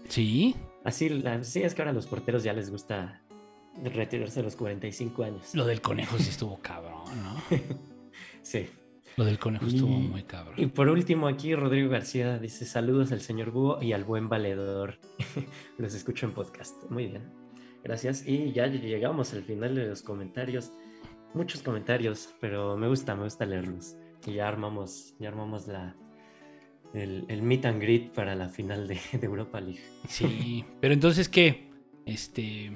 Sí, 0.09 0.55
Así, 0.83 1.07
la- 1.09 1.43
sí, 1.43 1.61
es 1.63 1.73
que 1.73 1.81
ahora 1.83 1.91
a 1.91 1.95
los 1.95 2.07
porteros 2.07 2.43
ya 2.43 2.51
les 2.53 2.69
gusta 2.69 3.21
retirarse 3.81 4.41
a 4.41 4.43
los 4.43 4.55
45 4.57 5.23
años. 5.23 5.55
lo 5.55 5.65
del 5.65 5.79
conejo 5.79 6.17
sí 6.17 6.29
estuvo 6.31 6.59
cabrón, 6.59 7.05
¿no? 7.23 7.57
Sí. 8.41 8.67
Lo 9.17 9.25
del 9.25 9.39
conejo 9.39 9.65
estuvo 9.65 9.89
muy 9.89 10.23
cabrón. 10.23 10.55
Y 10.57 10.67
por 10.67 10.89
último 10.89 11.27
aquí 11.27 11.53
Rodrigo 11.55 11.89
García 11.89 12.39
dice 12.39 12.65
saludos 12.65 13.11
al 13.11 13.21
señor 13.21 13.51
Búho 13.51 13.81
y 13.81 13.93
al 13.93 14.03
buen 14.03 14.29
valedor. 14.29 14.99
los 15.77 15.93
escucho 15.93 16.25
en 16.25 16.33
podcast. 16.33 16.89
Muy 16.89 17.07
bien. 17.07 17.23
Gracias. 17.83 18.25
Y 18.27 18.51
ya 18.51 18.67
llegamos 18.67 19.33
al 19.33 19.43
final 19.43 19.75
de 19.75 19.87
los 19.87 20.01
comentarios. 20.01 20.71
Muchos 21.33 21.61
comentarios, 21.61 22.33
pero 22.39 22.77
me 22.77 22.87
gusta, 22.87 23.15
me 23.15 23.23
gusta 23.23 23.45
leerlos. 23.45 23.95
Y 24.25 24.33
ya 24.33 24.47
armamos, 24.47 25.15
ya 25.19 25.29
armamos 25.29 25.67
la, 25.67 25.95
el, 26.93 27.25
el 27.27 27.41
meet 27.41 27.65
and 27.65 27.81
greet 27.81 28.11
para 28.11 28.35
la 28.35 28.49
final 28.49 28.87
de, 28.87 28.99
de 29.13 29.25
Europa 29.25 29.59
League. 29.59 29.81
Sí, 30.07 30.65
pero 30.79 30.93
entonces, 30.93 31.29
¿qué? 31.29 31.69
Este, 32.05 32.71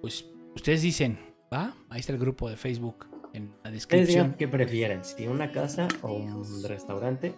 pues 0.00 0.26
ustedes 0.54 0.82
dicen, 0.82 1.18
¿va? 1.52 1.74
Ahí 1.88 2.00
está 2.00 2.12
el 2.12 2.18
grupo 2.18 2.48
de 2.48 2.56
Facebook 2.56 3.06
en 3.32 3.52
la 3.64 3.70
descripción. 3.70 4.34
qué 4.38 4.48
prefieren, 4.48 5.04
si 5.04 5.26
una 5.26 5.50
casa 5.52 5.88
o 6.02 6.12
un 6.14 6.62
restaurante. 6.64 7.34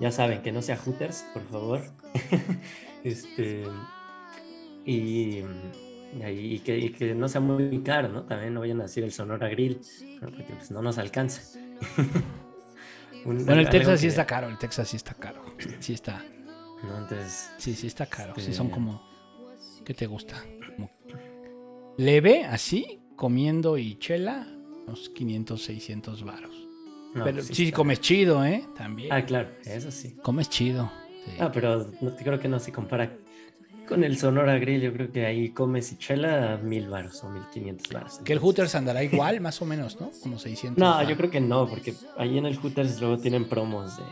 Ya 0.00 0.12
saben 0.12 0.42
que 0.42 0.52
no 0.52 0.62
sea 0.62 0.76
Hooters, 0.76 1.24
por 1.34 1.42
favor. 1.48 1.80
este 3.04 3.64
y, 4.84 5.42
que, 6.60 6.78
y 6.78 6.90
que 6.90 7.14
no 7.14 7.28
sea 7.28 7.40
muy 7.40 7.82
caro, 7.82 8.08
¿no? 8.08 8.22
También 8.24 8.54
no 8.54 8.60
vayan 8.60 8.80
a 8.80 8.84
decir 8.84 9.04
el 9.04 9.12
Sonora 9.12 9.48
Grill, 9.48 9.80
porque 10.20 10.44
pues, 10.44 10.70
no 10.70 10.82
nos 10.82 10.98
alcanza. 10.98 11.58
Un- 13.24 13.44
Bueno, 13.44 13.60
el 13.60 13.68
Texas 13.68 14.00
sí 14.00 14.06
está 14.06 14.24
caro, 14.26 14.48
el 14.48 14.56
Texas 14.58 14.88
sí 14.88 14.96
está 14.96 15.14
caro. 15.14 15.42
Sí 15.80 15.92
está, 15.94 16.24
¿no? 16.84 16.98
Entonces, 16.98 17.50
sí, 17.58 17.74
sí 17.74 17.88
está 17.88 18.06
caro. 18.06 18.32
Sí 18.36 18.42
Este- 18.42 18.52
son 18.54 18.70
como, 18.70 19.02
¿qué 19.84 19.92
te 19.94 20.06
gusta? 20.06 20.36
Como 20.76 20.90
leve, 21.98 22.44
así, 22.44 23.00
comiendo 23.16 23.76
y 23.76 23.98
chela, 23.98 24.46
unos 24.88 25.08
500, 25.10 25.62
600 25.62 26.24
varos. 26.24 26.54
no, 27.14 27.24
Pero 27.24 27.42
sí 27.42 27.54
sí, 27.54 27.72
comes 27.72 28.00
chido, 28.00 28.44
¿eh? 28.44 28.64
También. 28.76 29.12
Ah, 29.12 29.24
claro, 29.24 29.48
eso 29.64 29.90
sí. 29.90 30.16
Comes 30.22 30.48
chido. 30.48 30.90
sí. 31.24 31.32
Ah, 31.38 31.50
pero 31.52 31.90
no, 32.00 32.14
creo 32.16 32.38
que 32.38 32.48
no 32.48 32.58
se 32.58 32.72
compara 32.72 33.12
con 33.88 34.02
el 34.04 34.16
Sonora 34.18 34.58
Grill. 34.58 34.80
Yo 34.80 34.92
creo 34.92 35.10
que 35.12 35.24
ahí 35.26 35.50
comes 35.50 35.92
y 35.92 35.96
chela 35.98 36.58
mil 36.62 36.88
varos 36.88 37.22
o 37.24 37.30
mil 37.30 37.42
quinientos 37.52 37.90
varos. 37.92 38.18
que 38.24 38.32
el 38.32 38.38
Hooters 38.38 38.74
andará 38.74 39.02
igual, 39.04 39.40
más 39.42 39.60
o 39.62 39.64
menos, 39.66 40.00
¿no? 40.00 40.10
Como 40.22 40.38
600. 40.38 40.78
No, 40.82 41.08
yo 41.08 41.16
creo 41.16 41.30
que 41.30 41.40
no, 41.40 41.68
porque 41.68 41.94
ahí 42.16 42.38
en 42.38 42.46
el 42.46 42.56
Hooters 42.56 43.00
luego 43.00 43.18
tienen 43.18 43.48
promos 43.48 43.96
de, 43.96 44.04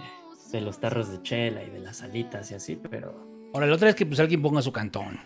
de 0.52 0.60
los 0.60 0.78
tarros 0.78 1.10
de 1.10 1.22
chela 1.22 1.62
y 1.64 1.70
de 1.70 1.80
las 1.80 2.02
alitas 2.02 2.50
y 2.50 2.54
así, 2.54 2.76
pero 2.76 3.26
Ahora, 3.54 3.66
la 3.68 3.74
otra 3.74 3.88
es 3.88 3.94
que 3.94 4.04
pues 4.04 4.20
alguien 4.20 4.42
ponga 4.42 4.60
su 4.60 4.70
cantón. 4.72 5.18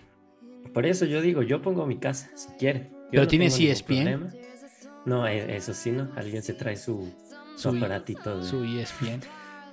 por 0.72 0.86
eso 0.86 1.04
yo 1.04 1.20
digo, 1.20 1.42
yo 1.42 1.60
pongo 1.62 1.84
mi 1.86 1.96
casa, 1.98 2.30
si 2.36 2.48
quiere. 2.58 2.90
Yo 2.90 3.06
¿Pero 3.12 3.22
no 3.22 3.28
tienes 3.28 3.58
ESPN? 3.58 3.86
problema. 3.86 4.32
No, 5.06 5.26
e- 5.26 5.56
eso 5.56 5.72
sí, 5.74 5.90
¿no? 5.92 6.08
Alguien 6.16 6.42
se 6.42 6.54
trae 6.54 6.76
su, 6.76 7.12
su 7.56 7.70
Su- 7.70 7.76
aparatito. 7.76 8.38
De, 8.40 8.46
Su 8.46 8.64
ESPN. 8.64 9.20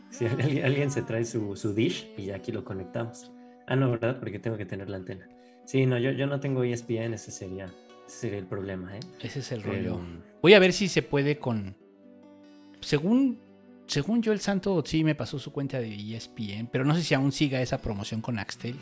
Sí, 0.09 0.25
alguien, 0.39 0.65
alguien 0.65 0.91
se 0.91 1.01
trae 1.01 1.25
su, 1.25 1.55
su 1.55 1.73
dish 1.73 2.07
y 2.17 2.31
aquí 2.31 2.51
lo 2.51 2.63
conectamos. 2.63 3.31
Ah, 3.67 3.75
no, 3.75 3.91
¿verdad? 3.91 4.19
Porque 4.19 4.39
tengo 4.39 4.55
que 4.57 4.65
tener 4.65 4.89
la 4.89 4.97
antena. 4.97 5.27
Sí, 5.65 5.85
no, 5.85 5.97
yo, 5.97 6.11
yo 6.11 6.27
no 6.27 6.39
tengo 6.39 6.63
ESPN, 6.63 7.13
ese 7.13 7.31
sería, 7.31 7.65
ese 8.07 8.17
sería 8.19 8.37
el 8.39 8.45
problema, 8.45 8.95
¿eh? 8.95 9.01
Ese 9.21 9.39
es 9.39 9.51
el 9.51 9.61
Pero- 9.61 9.73
rollo. 9.95 9.99
Voy 10.41 10.53
a 10.53 10.59
ver 10.59 10.71
si 10.71 10.87
se 10.87 11.01
puede 11.01 11.37
con. 11.39 11.75
Según. 12.81 13.39
Según 13.87 14.21
yo, 14.21 14.33
el 14.33 14.41
santo 14.41 14.83
sí 14.85 15.05
me 15.05 15.15
pasó 15.15 15.39
su 15.39 15.53
cuenta 15.53 15.79
de 15.79 15.95
ESPN, 15.95 16.67
pero 16.69 16.83
no 16.83 16.93
sé 16.93 17.03
si 17.03 17.13
aún 17.13 17.31
siga 17.31 17.61
esa 17.61 17.77
promoción 17.81 18.19
con 18.19 18.37
Axtel. 18.37 18.75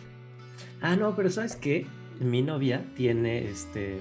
Ah, 0.81 0.95
no, 0.95 1.15
pero 1.15 1.29
¿sabes 1.29 1.55
qué? 1.55 1.85
Mi 2.19 2.41
novia 2.41 2.83
tiene 2.95 3.47
este 3.47 3.99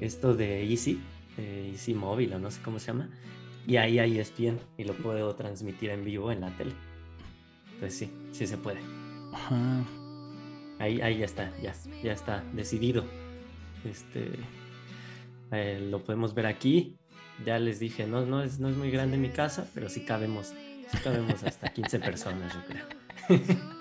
esto 0.00 0.34
de 0.34 0.64
Easy, 0.70 0.98
eh, 1.38 1.70
Easy 1.72 1.94
Móvil 1.94 2.32
o 2.32 2.38
no 2.38 2.50
sé 2.50 2.60
cómo 2.62 2.78
se 2.78 2.88
llama, 2.88 3.08
y 3.66 3.76
ahí 3.76 3.98
hay 3.98 4.18
ESPN 4.18 4.58
y 4.78 4.84
lo 4.84 4.94
puedo 4.94 5.34
transmitir 5.34 5.90
en 5.90 6.04
vivo 6.04 6.30
en 6.30 6.40
la 6.40 6.50
tele. 6.56 6.72
Entonces 7.74 7.98
sí, 7.98 8.10
sí 8.32 8.46
se 8.46 8.56
puede. 8.56 8.80
Ajá. 9.32 9.84
Ahí, 10.78 11.00
ahí 11.00 11.18
ya 11.18 11.24
está, 11.24 11.52
ya, 11.60 11.74
ya 12.02 12.12
está 12.12 12.44
decidido. 12.52 13.04
Este 13.84 14.32
eh, 15.52 15.86
lo 15.90 16.02
podemos 16.04 16.34
ver 16.34 16.46
aquí. 16.46 16.96
Ya 17.44 17.58
les 17.58 17.78
dije, 17.78 18.06
no, 18.06 18.24
no 18.24 18.42
es, 18.42 18.58
no 18.58 18.68
es 18.68 18.76
muy 18.76 18.90
grande 18.90 19.18
mi 19.18 19.28
casa, 19.28 19.68
pero 19.74 19.88
sí 19.88 20.04
cabemos, 20.04 20.54
sí 20.90 20.98
cabemos 21.04 21.42
hasta 21.42 21.68
15 21.68 21.98
personas, 22.00 22.52
yo 22.54 22.60
creo. 22.66 23.56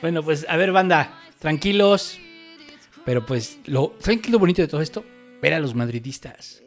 Bueno, 0.00 0.22
pues 0.22 0.46
a 0.48 0.56
ver, 0.56 0.70
banda, 0.70 1.20
tranquilos. 1.40 2.20
Pero 3.04 3.26
pues, 3.26 3.58
lo 3.66 3.88
tranquilo 4.00 4.38
bonito 4.38 4.62
de 4.62 4.68
todo 4.68 4.80
esto, 4.80 5.04
ver 5.42 5.54
a 5.54 5.58
los 5.58 5.74
madridistas. 5.74 6.62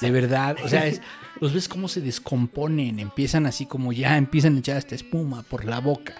De 0.00 0.10
verdad, 0.10 0.56
o 0.64 0.68
sea, 0.68 0.86
es- 0.86 1.00
los 1.40 1.52
ves 1.54 1.68
cómo 1.68 1.88
se 1.88 2.00
descomponen, 2.00 2.98
empiezan 2.98 3.46
así 3.46 3.66
como 3.66 3.92
ya 3.92 4.16
empiezan 4.16 4.56
a 4.56 4.58
echar 4.58 4.76
hasta 4.76 4.94
espuma 4.94 5.42
por 5.42 5.64
la 5.64 5.80
boca. 5.80 6.14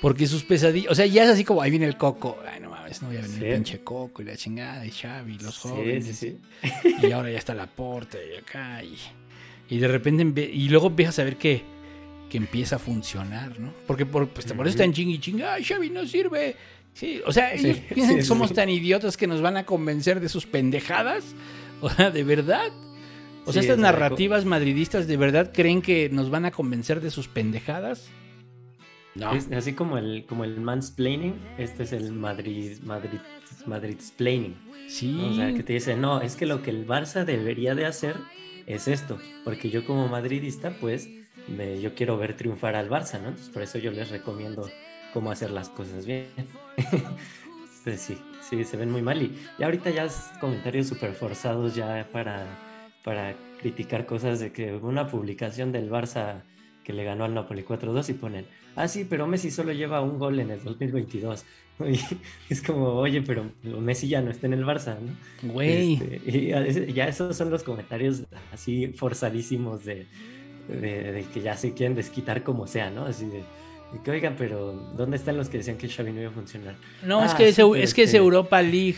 Porque 0.00 0.26
sus 0.26 0.42
pesadillas, 0.42 0.90
o 0.90 0.94
sea, 0.96 1.06
ya 1.06 1.22
es 1.24 1.30
así 1.30 1.44
como 1.44 1.62
ahí 1.62 1.70
viene 1.70 1.86
el 1.86 1.96
coco. 1.96 2.36
Ay, 2.52 2.60
no 2.60 2.70
mames, 2.70 3.00
no 3.02 3.08
voy 3.08 3.18
a 3.18 3.20
venir 3.22 3.38
Sí. 3.38 3.44
el 3.46 3.54
pinche 3.54 3.80
coco 3.84 4.20
y 4.20 4.24
la 4.24 4.36
chingada 4.36 4.84
y 4.84 4.90
Xavi, 4.90 5.38
los 5.38 5.58
jóvenes. 5.58 6.04
sí, 6.06 6.38
sí. 6.82 6.96
Y 7.06 7.12
ahora 7.12 7.30
ya 7.30 7.38
está 7.38 7.54
la 7.54 7.66
porta 7.66 8.18
y 8.18 8.36
acá. 8.36 8.82
Y, 8.82 8.96
y 9.68 9.78
de 9.78 9.86
repente, 9.88 10.42
y 10.42 10.68
luego 10.68 10.88
empiezas 10.88 11.20
a 11.20 11.24
ver 11.24 11.36
que, 11.36 11.62
que 12.28 12.36
empieza 12.36 12.76
a 12.76 12.78
funcionar, 12.80 13.60
¿no? 13.60 13.72
Porque 13.86 14.04
por, 14.04 14.28
pues, 14.28 14.46
por 14.52 14.66
eso 14.66 14.74
están 14.74 14.92
ching 14.92 15.08
y 15.10 15.18
ching, 15.20 15.40
ay, 15.42 15.62
Xavi 15.64 15.88
no 15.90 16.04
sirve. 16.04 16.56
Sí, 16.94 17.20
o 17.24 17.32
sea, 17.32 17.54
ellos 17.54 17.78
piensan 17.94 18.16
que 18.16 18.22
somos 18.22 18.52
tan 18.52 18.68
idiotas 18.68 19.16
que 19.16 19.26
nos 19.28 19.40
van 19.40 19.56
a 19.56 19.64
convencer 19.64 20.18
de 20.20 20.28
sus 20.28 20.46
pendejadas. 20.46 21.22
O 21.86 21.90
sea, 21.90 22.10
de 22.10 22.24
verdad. 22.24 22.70
O 23.44 23.52
sea, 23.52 23.60
Sí, 23.62 23.68
estas 23.68 23.78
narrativas 23.78 24.44
madridistas 24.44 25.06
de 25.08 25.16
verdad 25.16 25.50
creen 25.52 25.82
que 25.82 26.08
nos 26.10 26.30
van 26.30 26.44
a 26.44 26.52
convencer 26.52 27.00
de 27.00 27.10
sus 27.10 27.26
pendejadas. 27.28 28.08
No. 29.14 29.32
Es 29.32 29.50
así 29.52 29.72
como 29.74 29.98
el, 29.98 30.24
como 30.26 30.44
el 30.44 30.60
mansplaining, 30.60 31.34
este 31.58 31.82
es 31.82 31.92
el 31.92 32.12
Madrid, 32.12 32.78
Madrid, 32.82 33.18
Madridsplaining. 33.66 34.56
Sí. 34.88 35.20
O 35.30 35.34
sea, 35.34 35.52
que 35.52 35.62
te 35.62 35.72
dice, 35.74 35.96
no, 35.96 36.20
es 36.22 36.36
que 36.36 36.46
lo 36.46 36.62
que 36.62 36.70
el 36.70 36.86
Barça 36.86 37.24
debería 37.24 37.74
de 37.74 37.84
hacer 37.84 38.16
es 38.66 38.88
esto, 38.88 39.18
porque 39.44 39.68
yo 39.70 39.84
como 39.84 40.08
madridista, 40.08 40.76
pues, 40.80 41.08
me- 41.48 41.80
yo 41.80 41.94
quiero 41.94 42.16
ver 42.16 42.36
triunfar 42.36 42.76
al 42.76 42.88
Barça, 42.88 43.20
¿no? 43.20 43.28
Entonces, 43.28 43.50
por 43.50 43.62
eso 43.62 43.78
yo 43.78 43.90
les 43.90 44.10
recomiendo 44.10 44.68
cómo 45.12 45.30
hacer 45.30 45.50
las 45.50 45.68
cosas 45.68 46.06
bien. 46.06 46.26
pues 47.84 48.00
sí, 48.00 48.16
sí, 48.48 48.64
se 48.64 48.76
ven 48.76 48.90
muy 48.90 49.02
mal. 49.02 49.22
Y, 49.22 49.32
y 49.58 49.62
ahorita 49.62 49.90
ya 49.90 50.04
es 50.04 50.30
comentarios 50.40 50.86
súper 50.88 51.12
forzados 51.14 51.74
ya 51.74 52.06
para, 52.12 52.46
para 53.04 53.34
criticar 53.60 54.06
cosas 54.06 54.40
de 54.40 54.52
que 54.52 54.74
una 54.74 55.06
publicación 55.08 55.72
del 55.72 55.90
Barça 55.90 56.42
que 56.84 56.92
le 56.92 57.04
ganó 57.04 57.24
al 57.24 57.34
Napoli 57.34 57.62
4-2 57.62 58.08
y 58.10 58.12
ponen, 58.14 58.46
ah, 58.74 58.88
sí, 58.88 59.06
pero 59.08 59.26
Messi 59.28 59.50
solo 59.52 59.72
lleva 59.72 60.00
un 60.00 60.18
gol 60.18 60.40
en 60.40 60.50
el 60.50 60.62
2022. 60.62 61.44
Y 61.88 61.98
es 62.52 62.62
como, 62.62 62.88
oye, 62.90 63.22
pero 63.22 63.50
Messi 63.62 64.06
ya 64.06 64.20
no 64.20 64.30
está 64.30 64.46
en 64.46 64.52
el 64.52 64.64
Barça, 64.64 64.98
¿no? 65.00 65.52
Güey. 65.52 65.94
Este, 65.94 66.20
y 66.88 66.92
ya 66.92 67.06
esos 67.08 67.34
son 67.34 67.50
los 67.50 67.62
comentarios 67.64 68.24
así 68.52 68.88
forzadísimos 68.88 69.84
de, 69.84 70.06
de- 70.68 71.12
de 71.12 71.24
que 71.32 71.40
ya 71.40 71.56
se 71.56 71.72
quieren 71.72 71.96
desquitar 71.96 72.42
como 72.44 72.66
sea, 72.66 72.90
¿no? 72.90 73.06
Así 73.06 73.24
de, 73.26 73.42
de 73.92 74.00
que 74.02 74.10
oigan, 74.10 74.34
pero 74.38 74.72
¿dónde 74.96 75.16
están 75.16 75.36
los 75.36 75.48
que 75.48 75.58
decían 75.58 75.76
que 75.76 75.88
Xavi 75.88 76.12
no 76.12 76.20
iba 76.20 76.30
a 76.30 76.34
funcionar? 76.34 76.74
no, 77.04 77.24
es 77.24 77.32
Ah, 77.32 77.36
que 77.36 77.48
es, 77.48 77.54
sí, 77.56 77.62
es 77.76 77.94
que 77.94 78.02
es 78.04 78.14
Europa 78.14 78.60
League. 78.62 78.96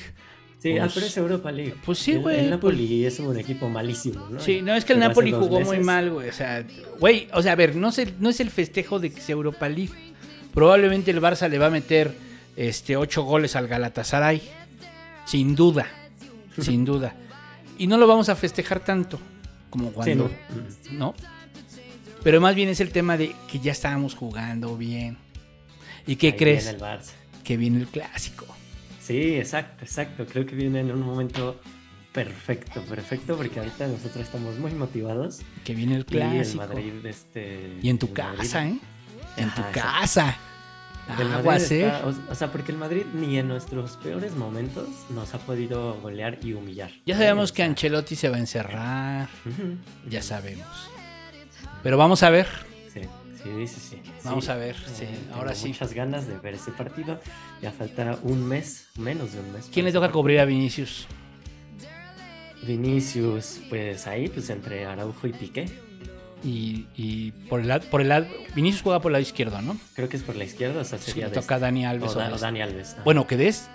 Sí, 0.61 0.79
ah, 0.79 0.83
Pues- 0.83 0.95
pero 0.95 1.07
es 1.07 1.17
Europa 1.19 1.53
League. 1.53 1.75
pues 1.85 1.99
sí, 1.99 2.13
El- 2.13 2.21
güey, 2.21 2.41
El, 2.41 2.51
Napoli 2.51 3.05
es 3.05 3.19
un 3.21 3.39
equipo 3.39 3.69
malísimo, 3.69 4.27
¿no? 4.31 4.41
Sí, 4.41 4.63
no, 4.63 4.75
es 4.75 4.85
que 4.85 4.95
el 4.95 4.99
Napoli 5.01 5.31
jugó 5.33 5.61
muy 5.61 5.79
mal, 5.81 6.11
güey. 6.11 6.29
O 6.31 6.33
sea, 6.33 6.65
güey, 7.01 7.29
o 7.35 7.43
sea, 7.43 7.53
a 7.53 7.57
ver, 7.57 7.77
no, 7.77 7.93
se- 7.93 8.15
no 8.19 8.31
es 8.31 8.41
el 8.41 8.51
festejo 8.51 8.99
de 8.99 9.11
que 9.11 9.21
sea 9.21 9.35
Europa 9.35 9.69
League. 9.69 9.93
Probablemente 10.55 11.11
el 11.11 11.21
Barça 11.21 11.49
le 11.51 11.59
va 11.59 11.67
a 11.67 11.71
meter 11.71 12.15
este 12.57 12.97
ocho 12.97 13.25
goles 13.25 13.57
al 13.57 13.67
Galatasaray. 13.69 14.41
Sin 15.27 15.55
duda. 15.55 15.87
Sin 16.61 16.85
duda. 16.87 17.15
Y 17.77 17.87
no 17.87 17.99
lo 17.99 18.07
vamos 18.07 18.29
a 18.29 18.37
festejar 18.37 18.81
tanto 18.81 19.19
como 19.69 19.89
Sí, 19.89 19.95
cuando. 19.95 20.31
no. 20.91 20.93
¿no? 20.99 21.15
Pero 22.25 22.41
más 22.41 22.55
bien 22.55 22.69
es 22.71 22.81
el 22.81 22.91
tema 22.91 23.17
de 23.17 23.35
que 23.51 23.61
ya 23.61 23.71
estábamos 23.73 24.15
jugando 24.15 24.77
bien. 24.77 25.17
¿Y 26.07 26.17
qué 26.17 26.29
Ahí 26.29 26.33
crees? 26.33 26.65
viene 26.65 26.79
el 26.79 26.83
Barça. 26.83 27.13
Que 27.45 27.57
viene 27.57 27.79
el 27.81 27.87
clásico. 27.87 28.47
Sí, 29.01 29.37
exacto, 29.37 29.85
exacto. 29.85 30.27
Creo 30.27 30.47
que 30.47 30.55
viene 30.57 30.81
en 30.81 30.91
un 30.91 31.03
momento 31.03 31.61
Perfecto, 32.13 32.81
perfecto, 32.83 33.37
porque 33.37 33.59
ahorita 33.59 33.89
nosotros 33.89 34.25
estamos 34.25 34.57
muy 34.59 34.71
motivados. 34.71 35.41
Que 35.65 35.75
viene 35.75 35.97
el 35.97 36.07
Y 36.09 36.17
el 36.17 36.21
clásico. 36.31 36.59
Madrid, 36.65 36.93
este. 37.07 37.77
Y 37.83 37.89
en 37.89 37.99
tu 37.99 38.07
Madrid- 38.07 38.39
casa, 38.39 38.69
¿eh? 38.69 38.79
En 39.37 39.51
tu 39.51 39.61
Ajá, 39.61 39.71
casa. 39.73 40.37
Aguas, 41.37 41.71
¿eh? 41.73 41.91
o, 42.05 42.33
o 42.33 42.35
sea, 42.37 42.53
porque 42.53 42.71
el 42.73 42.79
Madrid 42.79 43.03
ni 43.13 43.37
en 43.37 43.49
nuestros 43.49 43.97
peores 43.97 44.37
momentos 44.37 44.89
nos 45.11 45.35
ha 45.35 45.39
podido 45.39 46.01
golear 46.01 46.39
y 46.43 46.53
humillar. 46.55 46.93
Ya 47.05 47.17
sabemos 47.19 47.51
que 47.53 47.65
Ancelotti 47.65 48.15
se 48.17 48.29
va 48.29 48.37
a 48.37 48.41
encerrar. 48.41 49.29
Ya 50.09 50.23
sabemos. 50.23 50.67
Pero 51.85 51.97
vamos 51.97 52.23
a 52.25 52.31
ver. 52.31 52.47
Sí, 52.93 53.01
sí, 53.43 53.67
sí, 53.69 53.81
sí. 53.91 54.03
Vamos 54.25 54.47
Sí, 54.47 54.51
a 54.51 54.55
ver, 54.57 54.75
sí, 54.75 55.05
eh, 55.05 55.09
ahora 55.35 55.53
tengo 55.53 55.63
sí. 55.63 55.69
Muchas 55.69 55.93
ganas 55.93 56.27
de 56.27 56.37
ver 56.39 56.55
ese 56.55 56.73
partido. 56.73 57.21
Ya 57.63 57.71
falta 57.71 58.19
un 58.23 58.45
mes, 58.45 58.89
menos 58.99 59.33
de 59.35 59.41
un 59.41 59.53
mes. 59.53 59.71
¿Quién 59.73 59.85
le 59.87 59.93
toca 59.93 60.11
cubrir 60.11 60.41
a 60.41 60.45
Vinicius? 60.47 61.07
Vinicius, 62.67 63.61
pues 63.69 64.07
ahí, 64.07 64.29
pues 64.29 64.49
entre 64.51 64.87
Araujo 64.87 65.27
y 65.27 65.33
Piqué. 65.33 65.67
Y, 66.43 66.87
y 66.97 67.33
por 67.49 67.61
el 67.61 67.69
lado, 67.69 67.87
por 67.91 68.01
el 68.01 68.09
lado, 68.09 68.27
Vinicius 68.55 68.83
juega 68.83 69.01
por 69.01 69.11
el 69.11 69.15
lado 69.15 69.23
izquierdo, 69.23 69.61
¿no? 69.63 69.79
Creo 69.95 70.09
que 70.09 70.17
es 70.17 70.23
por 70.23 70.37
la 70.37 70.45
izquierda, 70.45 70.81
o 70.81 70.85
sea, 70.85 70.99
Sí, 70.99 71.13
sería 71.13 71.29
le 71.29 71.33
toca 71.35 71.55
a 71.55 71.59
Dani 71.59 71.87
Alves. 71.87 72.11
o, 72.11 72.15
o 72.17 72.19
Da- 72.19 72.27
o 72.29 72.35
este. 72.35 72.41
Dani 72.43 72.61
Alves. 72.63 72.97
ah. 72.99 73.03
Bueno, 73.05 73.27
que 73.27 73.37
Des. 73.37 73.69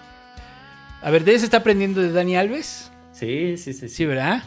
A 1.02 1.10
ver, 1.12 1.24
Des 1.24 1.44
está 1.44 1.58
aprendiendo 1.58 2.02
de 2.02 2.12
Dani 2.12 2.36
Alves. 2.36 2.92
Sí, 3.12 3.58
sí, 3.58 3.74
sí. 3.74 3.90
Sí, 3.90 4.06
¿verdad? 4.06 4.44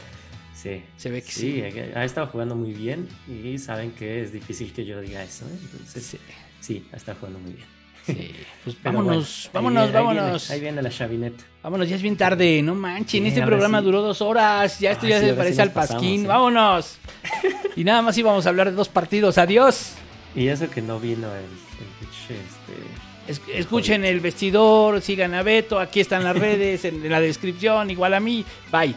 Sí. 0.62 0.82
Se 0.96 1.10
ve 1.10 1.22
que 1.22 1.32
Sí, 1.32 1.62
sí. 1.72 1.78
ha 1.94 2.04
estado 2.04 2.28
jugando 2.28 2.54
muy 2.54 2.72
bien 2.72 3.08
y 3.28 3.58
saben 3.58 3.90
que 3.92 4.22
es 4.22 4.32
difícil 4.32 4.72
que 4.72 4.84
yo 4.84 5.00
diga 5.00 5.22
eso. 5.22 5.44
¿eh? 5.46 5.58
Entonces, 5.60 6.04
Sí. 6.04 6.18
sí, 6.60 6.86
ha 6.92 6.96
estado 6.96 7.18
jugando 7.18 7.40
muy 7.40 7.52
bien. 7.54 7.66
sí. 8.06 8.30
Pues 8.64 8.76
vámonos, 8.82 9.50
bueno, 9.52 9.80
ahí 9.80 9.90
vámonos, 9.90 9.90
viene- 9.92 9.98
ahí 9.98 10.04
vámonos. 10.04 10.42
viene- 10.48 10.54
Ahí 10.54 10.60
viene 10.60 10.82
la 10.82 10.90
chavineta. 10.90 11.44
Vámonos, 11.64 11.88
ya 11.88 11.96
es 11.96 12.02
bien 12.02 12.16
tarde, 12.16 12.62
no 12.62 12.74
manchen. 12.76 13.22
Sí, 13.22 13.28
este 13.28 13.42
programa 13.42 13.78
sí. 13.80 13.84
duró 13.84 14.02
dos 14.02 14.22
horas. 14.22 14.78
Ya 14.78 14.92
esto 14.92 15.06
Ay, 15.06 15.10
ya 15.10 15.20
se 15.20 15.34
parece 15.34 15.62
al 15.62 15.72
pasquín. 15.72 16.24
pasamos, 16.24 16.24
¿eh? 16.24 16.26
Vámonos. 16.28 16.98
y 17.76 17.82
nada 17.84 18.02
más 18.02 18.16
íbamos 18.18 18.46
a 18.46 18.50
hablar 18.50 18.70
de 18.70 18.76
dos 18.76 18.88
partidos. 18.88 19.38
Adiós. 19.38 19.94
Y 20.36 20.46
eso 20.46 20.70
que 20.70 20.80
no 20.80 20.98
vino 21.00 21.26
el, 21.34 21.42
el 21.42 22.36
este, 22.36 23.32
Es- 23.32 23.40
escuchen 23.54 24.04
el 24.04 24.20
vestidor, 24.20 25.00
sigan 25.00 25.34
a 25.34 25.42
Beto. 25.42 25.78
Aquí 25.80 26.00
están 26.00 26.22
las 26.24 26.36
redes, 26.46 26.84
en 26.84 27.08
la 27.10 27.20
descripción, 27.20 27.90
igual 27.90 28.14
a 28.14 28.20
mí. 28.20 28.44
Bye. 28.70 28.94